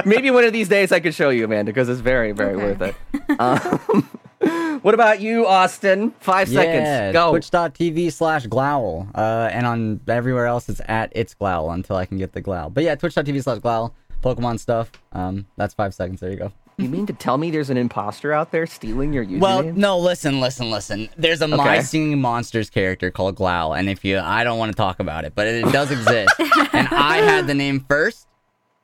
up. 0.01 0.05
Maybe 0.05 0.29
one 0.29 0.43
of 0.43 0.53
these 0.53 0.67
days 0.67 0.91
I 0.91 0.99
could 0.99 1.15
show 1.15 1.29
you, 1.29 1.45
Amanda, 1.45 1.71
because 1.71 1.89
it's 1.89 2.01
very, 2.01 2.31
very 2.33 2.55
Okay. 2.55 2.63
worth 2.77 2.81
it. 2.81 3.39
Um, 3.39 4.79
what 4.81 4.93
about 4.93 5.21
you, 5.21 5.47
Austin? 5.47 6.11
Five 6.19 6.49
Yeah, 6.49 6.61
seconds. 6.61 7.13
Go. 7.13 7.31
Twitch.tv 7.31 8.11
slash 8.11 8.45
Glowl. 8.47 9.09
Uh, 9.15 9.49
and 9.51 9.65
on 9.65 10.01
everywhere 10.07 10.45
else, 10.45 10.67
it's 10.69 10.81
at 10.87 11.11
it's 11.15 11.33
Glowl 11.33 11.73
until 11.73 11.95
I 11.95 12.05
can 12.05 12.17
get 12.17 12.33
the 12.33 12.41
Glowl. 12.41 12.71
But 12.73 12.83
yeah, 12.83 12.93
Twitch.tv 12.95 13.41
slash 13.41 13.59
Glowl. 13.59 13.93
Pokemon 14.21 14.59
stuff. 14.59 14.91
Um, 15.13 15.45
that's 15.57 15.73
five 15.73 15.93
seconds. 15.93 16.19
There 16.19 16.29
you 16.31 16.37
go. 16.37 16.51
You 16.77 16.87
mean 16.87 17.05
to 17.07 17.13
tell 17.13 17.37
me 17.37 17.51
there's 17.51 17.69
an 17.69 17.75
imposter 17.75 18.31
out 18.31 18.51
there 18.51 18.65
stealing 18.65 19.11
your 19.11 19.25
username? 19.25 19.39
Well, 19.41 19.63
no, 19.63 19.97
listen, 19.99 20.39
listen, 20.39 20.71
listen. 20.71 21.09
There's 21.17 21.41
a 21.41 21.47
My 21.49 21.81
Singing 21.81 22.21
Monsters 22.21 22.69
character 22.69 23.11
called 23.11 23.35
Glowl, 23.35 23.77
and 23.77 23.89
if 23.89 24.05
you, 24.05 24.17
I 24.17 24.45
don't 24.45 24.57
want 24.57 24.71
to 24.71 24.75
talk 24.77 25.01
about 25.01 25.25
it, 25.25 25.33
but 25.35 25.45
it, 25.47 25.65
does 25.73 25.91
exist. 25.91 26.33
and 26.73 26.87
I 26.89 27.17
had 27.17 27.47
the 27.47 27.53
name 27.53 27.83
first, 27.89 28.27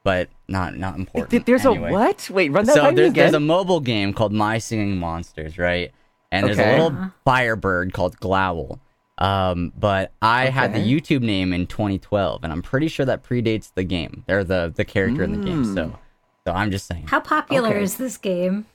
but 0.03 0.27
not 0.49 0.75
not 0.75 0.97
important. 0.97 1.31
Th- 1.31 1.45
There's 1.45 1.65
Anyway. 1.65 1.89
a 1.89 1.93
what? 1.93 2.29
Wait, 2.29 2.51
run 2.51 2.65
that 2.65 2.75
So 2.75 2.81
by 2.81 2.89
me 2.89 2.95
there's, 2.97 3.09
again. 3.11 3.23
there's 3.23 3.33
a 3.33 3.39
mobile 3.39 3.79
game 3.79 4.11
called 4.13 4.33
My 4.33 4.57
Singing 4.57 4.97
Monsters, 4.97 5.57
right? 5.57 5.91
And 6.33 6.47
there's 6.47 6.59
Okay. 6.59 6.77
a 6.77 6.83
little 6.83 7.11
firebird 7.23 7.93
called 7.93 8.19
Glowl. 8.19 8.79
Um, 9.17 9.71
but 9.77 10.11
I 10.21 10.47
had 10.47 10.73
the 10.73 10.79
YouTube 10.79 11.21
name 11.21 11.53
in 11.53 11.67
2012, 11.67 12.43
and 12.43 12.51
I'm 12.51 12.61
pretty 12.61 12.87
sure 12.89 13.05
that 13.05 13.23
predates 13.23 13.71
the 13.73 13.83
game. 13.83 14.23
They're 14.27 14.43
the 14.43 14.73
the 14.75 14.83
character 14.83 15.23
in 15.23 15.31
the 15.39 15.45
game. 15.45 15.73
So, 15.73 15.97
so 16.45 16.53
I'm 16.53 16.69
just 16.69 16.85
saying. 16.87 17.07
How 17.07 17.21
popular 17.21 17.69
Okay. 17.69 17.81
is 17.83 17.95
this 17.95 18.17
game? 18.17 18.65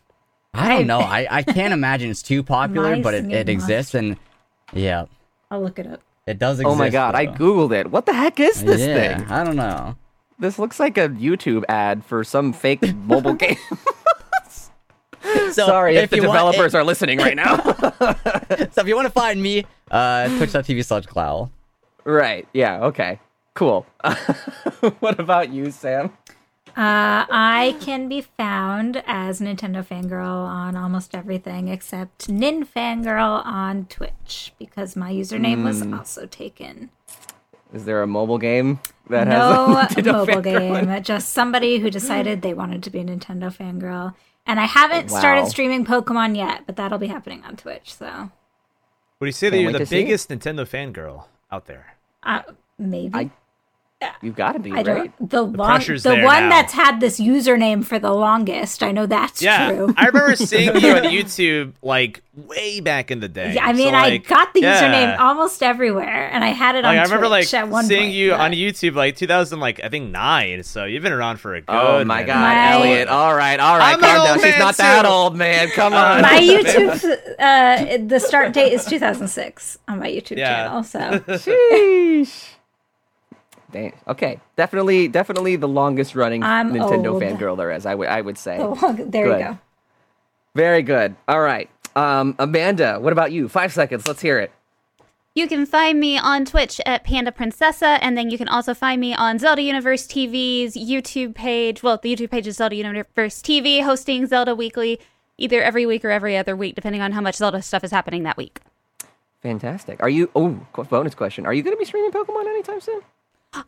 I 0.54 0.68
don't 0.70 0.86
know. 0.86 1.00
I, 1.00 1.26
I 1.30 1.42
can't 1.42 1.74
imagine 1.74 2.10
it's 2.10 2.22
too 2.22 2.42
popular, 2.42 2.96
My 2.96 3.02
but 3.02 3.12
it, 3.14 3.30
it 3.30 3.48
exists, 3.50 3.94
and 3.94 4.16
yeah, 4.72 5.04
I'll 5.50 5.60
look 5.62 5.78
it 5.78 5.86
up. 5.86 6.00
it 6.26 6.38
does 6.38 6.58
exist. 6.58 6.72
oh 6.74 6.78
my 6.78 6.88
god, 6.88 7.14
I 7.14 7.26
googled 7.26 7.72
it. 7.78 7.90
What 7.90 8.06
the 8.06 8.14
heck 8.14 8.40
is 8.40 8.64
this 8.64 8.80
yeah, 8.80 9.18
thing? 9.18 9.26
I 9.30 9.44
don't 9.44 9.56
know. 9.56 9.96
This 10.38 10.58
looks 10.58 10.80
like 10.80 10.96
a 10.96 11.10
YouTube 11.10 11.64
ad 11.68 12.02
for 12.02 12.24
some 12.24 12.54
fake 12.54 12.80
mobile 13.04 13.34
game. 13.44 13.58
So 15.22 15.66
Sorry 15.66 15.96
if, 15.96 16.08
the 16.10 16.16
you 16.16 16.22
want- 16.22 16.32
developers 16.38 16.74
are 16.74 16.82
listening 16.82 17.18
right 17.18 17.36
now. 17.36 17.56
so 18.70 18.80
if 18.80 18.86
you 18.86 18.96
want 18.96 19.06
to 19.06 19.12
find 19.12 19.42
me, 19.42 19.66
uh, 19.90 20.28
twitch.tv 20.38 20.84
slash 20.84 21.06
Glowl. 21.06 21.50
right. 22.04 22.46
Yeah. 22.52 22.84
Okay. 22.86 23.18
Cool. 23.54 23.84
what 25.00 25.18
about 25.18 25.50
you, 25.50 25.70
Sam? 25.70 26.12
Uh, 26.68 27.26
I 27.28 27.76
can 27.80 28.08
be 28.08 28.20
found 28.20 29.02
as 29.06 29.40
Nintendo 29.40 29.84
Fangirl 29.84 30.46
on 30.46 30.76
almost 30.76 31.14
everything 31.16 31.66
except 31.68 32.28
Nin 32.28 32.64
Fangirl 32.64 33.44
on 33.44 33.86
Twitch 33.86 34.52
because 34.58 34.94
my 34.94 35.12
username 35.12 35.64
was 35.64 35.82
Hmm. 35.82 35.94
also 35.94 36.26
taken. 36.26 36.90
Is 37.74 37.84
there 37.86 38.02
a 38.02 38.06
mobile 38.06 38.38
game 38.38 38.78
that 39.08 39.26
no 39.26 39.74
has 39.74 39.92
a 39.96 40.00
Nintendo 40.00 40.12
mobile 40.12 40.34
fangirl 40.42 40.78
in 40.80 40.88
game, 40.88 41.02
just 41.02 41.30
somebody 41.30 41.78
who 41.80 41.90
decided 41.90 42.42
they 42.42 42.54
wanted 42.54 42.82
to 42.84 42.90
be 42.90 43.00
a 43.00 43.04
Nintendo 43.04 43.52
Fangirl. 43.54 44.14
And 44.46 44.58
I 44.60 44.64
haven't 44.66 45.10
started 45.10 45.46
streaming 45.48 45.84
Pokemon 45.84 46.36
yet, 46.36 46.62
but 46.66 46.76
that'll 46.76 46.98
be 46.98 47.08
happening 47.08 47.44
on 47.44 47.56
Twitch. 47.56 47.94
So 47.94 48.30
Would 49.20 49.26
you 49.26 49.32
say 49.32 49.48
that 49.50 49.56
Can't 49.56 49.62
you're 49.62 49.72
the 49.72 49.78
to 49.80 49.86
see 49.86 50.00
it. 50.00 50.04
biggest 50.04 50.28
Nintendo 50.30 50.66
fangirl 50.66 51.24
out 51.52 51.66
there? 51.66 51.96
uh, 52.22 52.42
maybe. 52.78 53.14
I- 53.14 53.30
You've 54.22 54.34
got 54.36 54.52
to 54.52 54.58
be 54.58 54.72
I 54.72 54.82
right. 54.82 55.12
The 55.20 55.42
long, 55.42 55.54
pressure's 55.54 56.02
the 56.04 56.10
there 56.10 56.24
one 56.24 56.44
now. 56.44 56.48
that's 56.50 56.72
had 56.72 57.00
this 57.00 57.20
username 57.20 57.84
for 57.84 57.98
the 57.98 58.12
longest. 58.12 58.82
I 58.82 58.92
know 58.92 59.04
that's 59.06 59.42
Yeah, 59.42 59.70
true. 59.72 59.94
I 59.96 60.06
remember 60.06 60.36
seeing 60.36 60.74
you 60.80 60.92
on 60.92 61.02
YouTube 61.04 61.72
like 61.82 62.22
way 62.34 62.80
back 62.80 63.10
in 63.10 63.20
the 63.20 63.28
day. 63.28 63.54
Yeah, 63.54 63.66
I 63.66 63.72
So, 63.72 63.76
mean, 63.78 63.94
I 63.94 64.16
got 64.18 64.54
the 64.54 64.60
yeah. 64.62 64.80
username 64.80 65.18
almost 65.20 65.62
everywhere, 65.62 66.30
and 66.32 66.42
I 66.42 66.48
had 66.48 66.76
it 66.76 66.84
on 66.86 66.94
I 66.96 67.02
remember 67.02 67.26
Twitch 67.28 67.52
like 67.52 67.54
at 67.54 67.68
one 67.68 67.84
seeing 67.84 68.00
point, 68.04 68.12
you 68.14 68.30
but- 68.30 68.40
on 68.40 68.52
YouTube 68.52 68.94
like 68.94 69.16
2000, 69.16 69.60
like 69.60 69.80
I 69.84 69.90
think 69.90 70.10
nine. 70.10 70.62
So 70.62 70.84
you've 70.86 71.02
been 71.02 71.12
around 71.12 71.38
for 71.38 71.54
a 71.54 71.60
good. 71.60 71.66
Oh 71.68 72.02
my. 72.04 72.22
God, 72.22 72.40
My- 72.40 72.72
Elliot! 72.72 73.08
All 73.08 73.34
right, 73.34 73.60
all 73.60 73.76
right, 73.78 73.94
I'm 73.94 74.00
calm 74.00 74.24
down. 74.24 74.36
She's 74.38 74.44
man, 74.44 74.58
not 74.60 74.76
that 74.78 75.04
old, 75.04 75.36
man. 75.36 75.68
Come 75.70 75.92
on. 75.94 76.22
My 76.22 76.38
YouTube, 76.40 77.04
uh, 77.38 77.98
the 78.06 78.18
start 78.18 78.54
date 78.54 78.72
is 78.72 78.84
2006 78.86 79.78
on 79.88 79.98
my 79.98 80.08
YouTube 80.08 80.38
Yeah. 80.38 80.64
channel. 80.68 80.82
So 80.84 80.98
Sheesh. 81.36 82.49
Dang. 83.72 83.92
Okay, 84.08 84.40
definitely, 84.56 85.08
definitely 85.08 85.56
the 85.56 85.68
longest 85.68 86.14
running 86.14 86.42
I'm 86.42 86.72
Nintendo 86.72 87.12
old. 87.12 87.22
fangirl 87.22 87.56
there 87.56 87.70
is. 87.70 87.86
I 87.86 87.94
would, 87.94 88.08
I 88.08 88.20
would 88.20 88.38
say. 88.38 88.58
the 88.58 88.66
long, 88.68 89.10
there 89.10 89.26
Good. 89.26 89.38
you 89.40 89.44
go. 89.46 89.58
Very 90.54 90.82
good. 90.82 91.14
All 91.28 91.40
right, 91.40 91.70
um, 91.94 92.34
Amanda. 92.38 92.98
What 93.00 93.12
about 93.12 93.32
you? 93.32 93.48
Five 93.48 93.72
seconds. 93.72 94.06
Let's 94.06 94.20
hear 94.20 94.38
it. 94.38 94.52
You 95.34 95.46
can 95.46 95.64
find 95.64 96.00
me 96.00 96.18
on 96.18 96.44
Twitch 96.44 96.80
at 96.84 97.04
Panda 97.04 97.30
Princessa, 97.30 97.98
and 98.02 98.18
then 98.18 98.30
you 98.30 98.36
can 98.36 98.48
also 98.48 98.74
find 98.74 99.00
me 99.00 99.14
on 99.14 99.38
Zelda 99.38 99.62
Universe 99.62 100.08
TV's 100.08 100.74
YouTube 100.74 101.36
page. 101.36 101.84
Well, 101.84 102.00
the 102.02 102.14
YouTube 102.14 102.32
page 102.32 102.48
is 102.48 102.56
Zelda 102.56 102.74
Universe 102.74 103.40
TV, 103.40 103.84
hosting 103.84 104.26
Zelda 104.26 104.56
Weekly 104.56 104.98
either 105.40 105.62
every 105.62 105.86
week 105.86 106.04
or 106.04 106.10
every 106.10 106.36
other 106.36 106.54
week, 106.54 106.74
depending 106.74 107.00
on 107.00 107.12
how 107.12 107.20
much 107.20 107.36
Zelda 107.36 107.62
stuff 107.62 107.82
is 107.82 107.90
happening 107.90 108.22
that 108.24 108.36
week. 108.36 108.60
Fantastic. 109.42 110.02
Are 110.02 110.08
you? 110.08 110.30
Oh, 110.36 110.60
bonus 110.90 111.14
question. 111.14 111.46
Are 111.46 111.54
you 111.54 111.62
going 111.62 111.74
to 111.74 111.78
be 111.78 111.86
streaming 111.86 112.10
Pokemon 112.10 112.46
anytime 112.46 112.80
soon? 112.80 113.00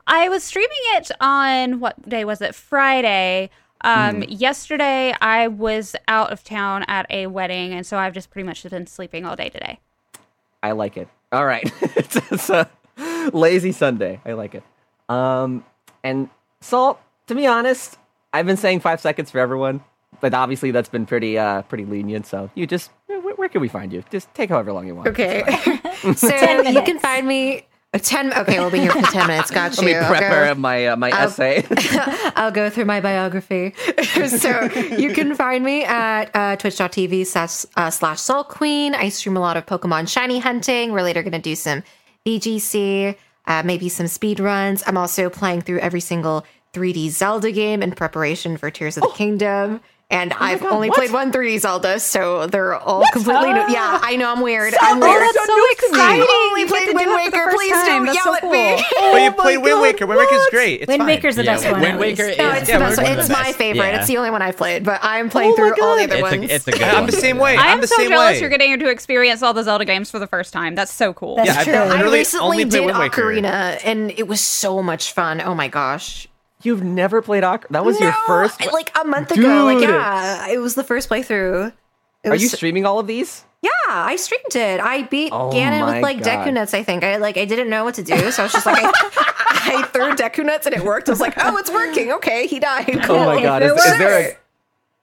I 0.06 0.28
was 0.28 0.44
streaming 0.44 0.70
it 0.94 1.10
on 1.20 1.80
what 1.80 2.08
day 2.08 2.24
was 2.24 2.40
it? 2.40 2.54
Friday. 2.54 3.50
Um, 3.84 4.22
Yesterday, 4.28 5.14
I 5.20 5.48
was 5.48 5.96
out 6.06 6.32
of 6.32 6.44
town 6.44 6.84
at 6.86 7.06
a 7.10 7.26
wedding, 7.26 7.72
and 7.72 7.84
so 7.84 7.98
I've 7.98 8.14
just 8.14 8.30
pretty 8.30 8.46
much 8.46 8.62
been 8.62 8.86
sleeping 8.86 9.24
all 9.24 9.34
day 9.34 9.48
today. 9.48 9.80
I 10.62 10.72
like 10.72 10.96
it. 10.96 11.08
All 11.32 11.44
right, 11.44 11.70
it's, 11.80 12.16
it's 12.30 12.48
a 12.48 12.70
lazy 13.32 13.72
Sunday. 13.72 14.20
I 14.24 14.34
like 14.34 14.54
it. 14.54 14.62
Um, 15.08 15.64
and 16.04 16.30
Salt. 16.60 17.00
To 17.28 17.34
be 17.36 17.46
honest, 17.46 17.98
I've 18.32 18.46
been 18.46 18.56
saying 18.56 18.80
five 18.80 19.00
seconds 19.00 19.30
for 19.30 19.38
everyone, 19.38 19.82
but 20.20 20.34
obviously 20.34 20.70
that's 20.70 20.88
been 20.88 21.06
pretty, 21.06 21.38
uh, 21.38 21.62
pretty 21.62 21.84
lenient. 21.84 22.26
So 22.26 22.50
you 22.54 22.66
just, 22.66 22.90
where, 23.06 23.20
where 23.20 23.48
can 23.48 23.60
we 23.60 23.68
find 23.68 23.92
you? 23.92 24.04
Just 24.10 24.32
take 24.34 24.50
however 24.50 24.72
long 24.72 24.86
you 24.86 24.94
want. 24.94 25.08
Okay. 25.08 25.44
so 26.16 26.62
you 26.62 26.82
can 26.82 26.98
find 26.98 27.26
me 27.26 27.66
Ten. 27.98 28.32
Okay, 28.32 28.58
we'll 28.58 28.70
be 28.70 28.78
here 28.78 28.90
for 28.90 29.02
ten 29.02 29.26
minutes. 29.26 29.50
Got 29.50 29.76
you. 29.76 29.82
Let 29.88 29.92
me. 29.92 29.94
I'll 29.98 30.08
prepare 30.10 30.54
go- 30.54 30.60
my 30.60 30.86
uh, 30.86 30.96
my 30.96 31.10
essay. 31.10 31.62
I'll 32.36 32.50
go 32.50 32.70
through 32.70 32.86
my 32.86 33.02
biography. 33.02 33.74
so 34.28 34.62
you 34.96 35.12
can 35.12 35.34
find 35.34 35.62
me 35.62 35.84
at 35.84 36.30
uh, 36.34 36.56
twitch.tv 36.56 37.26
slash, 37.26 37.66
uh, 37.76 37.90
slash 37.90 38.18
soul 38.20 38.44
queen. 38.44 38.94
I 38.94 39.10
stream 39.10 39.36
a 39.36 39.40
lot 39.40 39.58
of 39.58 39.66
Pokemon 39.66 40.08
shiny 40.08 40.38
hunting. 40.38 40.92
We're 40.92 41.02
later 41.02 41.22
going 41.22 41.32
to 41.32 41.38
do 41.38 41.54
some 41.54 41.82
VGC, 42.24 43.14
uh, 43.46 43.62
maybe 43.62 43.90
some 43.90 44.06
speed 44.06 44.40
runs. 44.40 44.82
I'm 44.86 44.96
also 44.96 45.28
playing 45.28 45.60
through 45.60 45.80
every 45.80 46.00
single 46.00 46.46
3D 46.72 47.10
Zelda 47.10 47.52
game 47.52 47.82
in 47.82 47.92
preparation 47.92 48.56
for 48.56 48.70
Tears 48.70 48.96
of 48.96 49.02
the 49.02 49.10
Kingdom. 49.10 49.80
And 50.12 50.32
oh 50.34 50.36
I've 50.38 50.60
God, 50.60 50.72
only 50.72 50.88
what? 50.90 50.98
played 50.98 51.10
one 51.10 51.32
3D 51.32 51.58
Zelda, 51.60 51.98
so 51.98 52.46
they're 52.46 52.74
all 52.76 53.04
completely 53.12 53.52
new. 53.54 53.60
Ah! 53.60 53.70
Yeah, 53.72 53.98
I 54.02 54.16
know 54.16 54.30
I'm 54.30 54.40
weird. 54.42 54.72
Zelda? 54.74 54.84
I'm 54.86 55.00
weird. 55.00 55.22
Oh, 55.22 55.32
that's 55.34 55.46
so 55.46 55.88
exciting. 55.88 56.22
I've 56.22 56.28
only 56.28 56.60
You 56.60 56.66
played 56.66 56.86
to 56.86 56.92
do 56.92 56.96
Wind 56.96 57.08
it 57.10 57.14
for 57.24 57.30
the 57.30 57.36
Waker. 57.38 57.44
first 57.50 57.56
Please 57.56 57.72
time. 57.72 57.86
don't 57.86 58.04
That's 58.06 58.16
yell 58.16 58.24
so 58.24 58.34
at 58.34 58.40
cool. 58.42 58.52
me. 58.52 58.84
Oh, 59.02 59.16
you 59.16 59.26
oh 59.26 59.30
my 59.30 59.42
played 59.42 59.56
Wind 59.58 59.80
Waker. 59.80 60.06
Wind 60.06 60.18
Waker's 60.18 60.38
what? 60.38 60.50
great. 60.50 60.80
It's 60.82 60.88
Wind 60.88 61.00
fine. 61.00 61.06
Waker's 61.08 61.36
the 61.36 61.44
Yeah, 61.44 61.54
best 61.54 61.70
one. 61.70 61.80
Wind 61.80 61.98
Waker 61.98 62.22
is- 62.24 62.38
No, 62.38 62.50
it's 62.52 62.68
Yeah, 62.68 62.78
the 62.78 62.84
best 62.84 62.96
one. 62.98 63.06
Waker's 63.06 63.24
It's 63.30 63.32
my 63.38 63.52
favorite. 63.52 63.86
Yeah. 63.86 63.98
It's 63.98 64.06
the 64.06 64.16
only 64.18 64.30
one 64.30 64.42
I've 64.42 64.56
played, 64.56 64.84
but 64.84 65.00
I'm 65.02 65.26
oh 65.26 65.30
playing 65.30 65.54
Oh 65.56 65.62
my 65.62 65.74
through 65.74 65.84
all 65.84 65.96
the 65.96 66.04
other 66.04 66.14
It's 66.14 66.22
ones. 66.22 66.50
a, 66.50 66.54
it's 66.54 66.68
a 66.68 66.72
good 66.72 66.82
I'm 66.82 67.06
the 67.06 67.12
same 67.12 67.38
way. 67.38 67.56
I 67.56 67.72
I'm 67.72 67.86
so 67.86 68.08
jealous 68.08 68.40
you're 68.40 68.50
getting 68.50 68.78
to 68.78 68.88
experience 68.90 69.42
all 69.42 69.54
the 69.54 69.62
Zelda 69.64 69.84
games 69.86 70.10
for 70.10 70.18
the 70.18 70.26
first 70.26 70.52
time. 70.52 70.74
That's 70.74 70.92
so 70.92 71.14
cool. 71.14 71.36
That's 71.36 71.48
Yeah, 71.48 71.58
I've 71.58 71.64
true. 71.64 71.74
I 71.74 72.12
recently 72.12 72.64
did 72.64 72.82
Ocarina, 72.90 73.80
and 73.84 74.10
it 74.10 74.28
was 74.28 74.40
so 74.42 74.82
much 74.82 75.12
fun. 75.12 75.40
Oh 75.40 75.54
my 75.54 75.68
gosh. 75.68 76.28
You've 76.62 76.82
never 76.82 77.22
played 77.22 77.42
Ocarina? 77.42 77.68
That 77.70 77.84
was 77.84 78.00
your 78.00 78.12
first. 78.26 78.62
I- 78.66 78.70
like 78.72 78.96
a 78.98 79.04
month 79.04 79.30
ago. 79.32 79.64
Like 79.64 79.82
yeah, 79.82 80.48
it 80.48 80.58
was 80.58 80.74
the 80.74 80.84
first 80.84 81.08
playthrough. 81.08 81.72
It 82.24 82.28
Are 82.28 82.32
was, 82.32 82.42
you 82.42 82.48
streaming 82.48 82.86
all 82.86 82.98
of 82.98 83.06
these? 83.06 83.44
yeah, 83.62 83.70
I 83.88 84.16
streamed 84.16 84.54
it. 84.56 84.80
I 84.80 85.02
beat 85.04 85.32
Oh 85.32 85.50
Ganon 85.50 85.86
with 85.92 86.02
like 86.02 86.22
God. 86.22 86.46
Deku 86.46 86.52
Nuts. 86.52 86.74
I 86.74 86.82
think 86.82 87.04
I 87.04 87.16
like 87.16 87.36
I 87.36 87.44
didn't 87.44 87.68
know 87.70 87.84
what 87.84 87.94
to 87.96 88.02
do, 88.02 88.30
so 88.30 88.42
I 88.42 88.46
was 88.46 88.52
just 88.52 88.66
like 88.66 88.78
I, 88.82 88.90
I 89.74 89.82
threw 89.92 90.14
Deku 90.14 90.44
Nuts 90.44 90.66
and 90.66 90.74
it 90.74 90.82
worked. 90.84 91.08
I 91.08 91.12
was 91.12 91.20
like, 91.20 91.34
oh, 91.38 91.56
it's 91.58 91.70
working. 91.70 92.12
Okay, 92.12 92.46
he 92.46 92.58
died. 92.58 92.86
Cool. 93.04 93.16
Oh 93.22 93.26
my 93.36 93.42
god! 93.42 93.62
Is, 93.62 93.72
is 93.72 93.98
there 93.98 94.30
a 94.30 94.36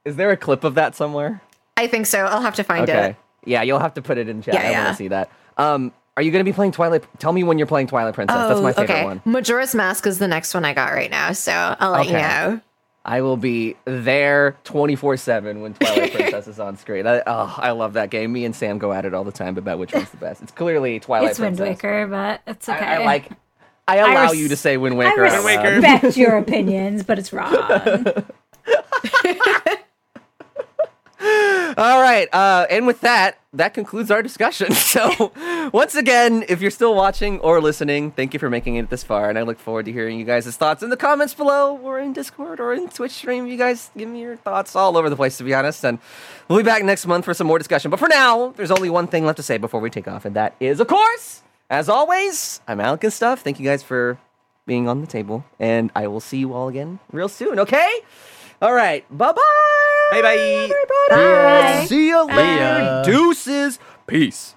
is 0.09 0.15
there 0.15 0.31
a 0.31 0.37
clip 0.37 0.63
of 0.63 0.75
that 0.75 0.95
somewhere? 0.95 1.41
I 1.77 1.87
think 1.87 2.05
so. 2.05 2.25
I'll 2.25 2.41
have 2.41 2.55
to 2.55 2.63
find 2.63 2.89
Okay. 2.89 3.09
it. 3.11 3.15
Yeah, 3.45 3.61
you'll 3.63 3.79
have 3.79 3.93
to 3.93 4.01
put 4.01 4.17
it 4.17 4.27
in 4.27 4.41
chat. 4.41 4.53
Yeah, 4.55 4.61
I 4.61 4.71
yeah. 4.71 4.83
want 4.83 4.93
to 4.93 4.97
see 4.97 5.07
that. 5.09 5.29
Um, 5.57 5.93
are 6.19 6.21
you 6.21 6.31
going 6.31 6.43
to 6.43 6.51
be 6.51 6.53
playing 6.53 6.73
Twilight? 6.73 7.05
Tell 7.17 7.31
me 7.31 7.45
when 7.45 7.57
you're 7.57 7.65
playing 7.65 7.87
Twilight 7.87 8.13
Princess. 8.13 8.35
That's 8.35 8.59
my 8.59 8.71
oh, 8.71 8.73
favorite 8.73 8.89
Oh, 8.93 8.97
okay. 8.97 9.05
one. 9.05 9.21
Majora's 9.23 9.73
Mask 9.73 10.05
is 10.05 10.19
the 10.19 10.27
next 10.27 10.53
one 10.53 10.65
I 10.65 10.73
got 10.73 10.91
right 10.91 11.09
now, 11.09 11.31
so 11.31 11.53
I'll 11.53 11.91
let 11.91 12.07
you 12.07 12.11
know. 12.11 12.59
I 13.05 13.21
will 13.21 13.37
be 13.37 13.77
there 13.85 14.57
24 14.65 15.15
7 15.15 15.61
when 15.61 15.73
Twilight 15.75 16.11
Princess 16.15 16.47
is 16.49 16.59
on 16.59 16.75
screen. 16.75 17.07
I, 17.07 17.23
oh, 17.25 17.55
I 17.57 17.71
love 17.71 17.93
that 17.93 18.09
game. 18.09 18.33
Me 18.33 18.43
and 18.43 18.53
Sam 18.53 18.79
go 18.79 18.91
at 18.91 19.05
it 19.05 19.13
all 19.13 19.23
the 19.23 19.31
time 19.31 19.57
about 19.57 19.79
which 19.79 19.93
one's 19.93 20.09
the 20.09 20.17
best. 20.25 20.41
It's 20.41 20.51
clearly 20.51 20.99
Twilight 20.99 21.37
Princess. 21.37 21.39
It's 21.39 21.39
Wind 21.39 21.57
Princess. 21.79 21.83
Waker, 21.83 22.07
but 22.07 22.41
it's 22.45 22.67
okay. 22.67 22.77
I, 22.85 23.01
I 23.01 23.05
like. 23.05 23.29
I 23.87 23.95
allow 23.99 24.31
res- 24.31 24.39
you 24.39 24.49
to 24.49 24.57
say 24.57 24.75
Wind 24.75 24.95
I 24.95 24.97
Waker. 24.97 25.25
out 25.25 25.43
Wind 25.45 25.55
loud. 25.55 25.63
Waker. 25.63 25.75
respect 25.79 26.17
your 26.17 26.37
opinions, 26.37 27.03
but 27.03 27.17
it's 27.17 27.31
wrong. 27.31 27.55
All 31.21 32.01
right. 32.01 32.27
Uh, 32.33 32.65
and 32.69 32.87
with 32.87 33.01
that, 33.01 33.37
that 33.53 33.73
concludes 33.73 34.11
our 34.11 34.21
discussion. 34.21 34.73
So, 34.89 35.31
once 35.71 35.93
again, 35.93 36.43
if 36.49 36.61
you're 36.61 36.71
still 36.71 36.95
watching 36.95 37.39
or 37.41 37.61
listening, 37.61 38.09
thank 38.11 38.33
you 38.33 38.39
for 38.39 38.49
making 38.49 38.77
it 38.77 38.89
this 38.89 39.03
far. 39.03 39.29
And 39.29 39.37
I 39.37 39.43
look 39.43 39.59
forward 39.59 39.85
to 39.85 39.91
hearing 39.91 40.17
you 40.17 40.25
guys' 40.25 40.57
thoughts 40.57 40.81
in 40.81 40.89
the 40.89 40.97
comments 40.97 41.35
below 41.35 41.77
or 41.77 41.99
in 41.99 42.11
Discord 42.11 42.59
or 42.59 42.73
in 42.73 42.89
Twitch 42.89 43.11
stream. 43.11 43.45
You 43.45 43.55
guys 43.55 43.91
give 43.95 44.09
me 44.09 44.21
your 44.21 44.35
thoughts 44.35 44.75
all 44.75 44.97
over 44.97 45.09
the 45.09 45.15
place, 45.15 45.37
to 45.37 45.43
be 45.43 45.53
honest. 45.53 45.85
And 45.85 45.99
we'll 46.47 46.57
be 46.57 46.63
back 46.63 46.83
next 46.83 47.05
month 47.05 47.25
for 47.25 47.35
some 47.35 47.45
more 47.45 47.59
discussion. 47.59 47.91
But 47.91 47.99
for 47.99 48.07
now, 48.07 48.49
there's 48.57 48.71
only 48.71 48.89
one 48.89 49.05
thing 49.07 49.25
left 49.25 49.37
to 49.37 49.43
say 49.43 49.57
before 49.57 49.79
we 49.79 49.91
take 49.91 50.07
off. 50.07 50.25
And 50.25 50.35
that 50.35 50.55
is, 50.59 50.79
of 50.79 50.87
course, 50.87 51.43
as 51.69 51.87
always, 51.87 52.61
I'm 52.67 52.79
Alec 52.79 53.03
and 53.03 53.13
stuff. 53.13 53.41
Thank 53.41 53.59
you 53.59 53.65
guys 53.65 53.83
for 53.83 54.17
being 54.65 54.87
on 54.87 55.01
the 55.01 55.07
table. 55.07 55.45
And 55.59 55.91
I 55.95 56.07
will 56.07 56.19
see 56.21 56.39
you 56.39 56.53
all 56.53 56.67
again 56.67 56.99
real 57.11 57.29
soon, 57.29 57.59
okay? 57.59 57.99
All 58.61 58.73
right. 58.73 59.05
Bye 59.15 59.33
bye. 59.33 59.75
Bye 60.11 60.21
bye. 60.21 60.35
Everybody. 60.35 60.73
Bye. 61.09 61.85
See 61.87 62.07
you 62.07 62.21
later. 62.25 62.41
ya. 62.41 63.01
Deuces. 63.03 63.79
Peace. 64.07 64.47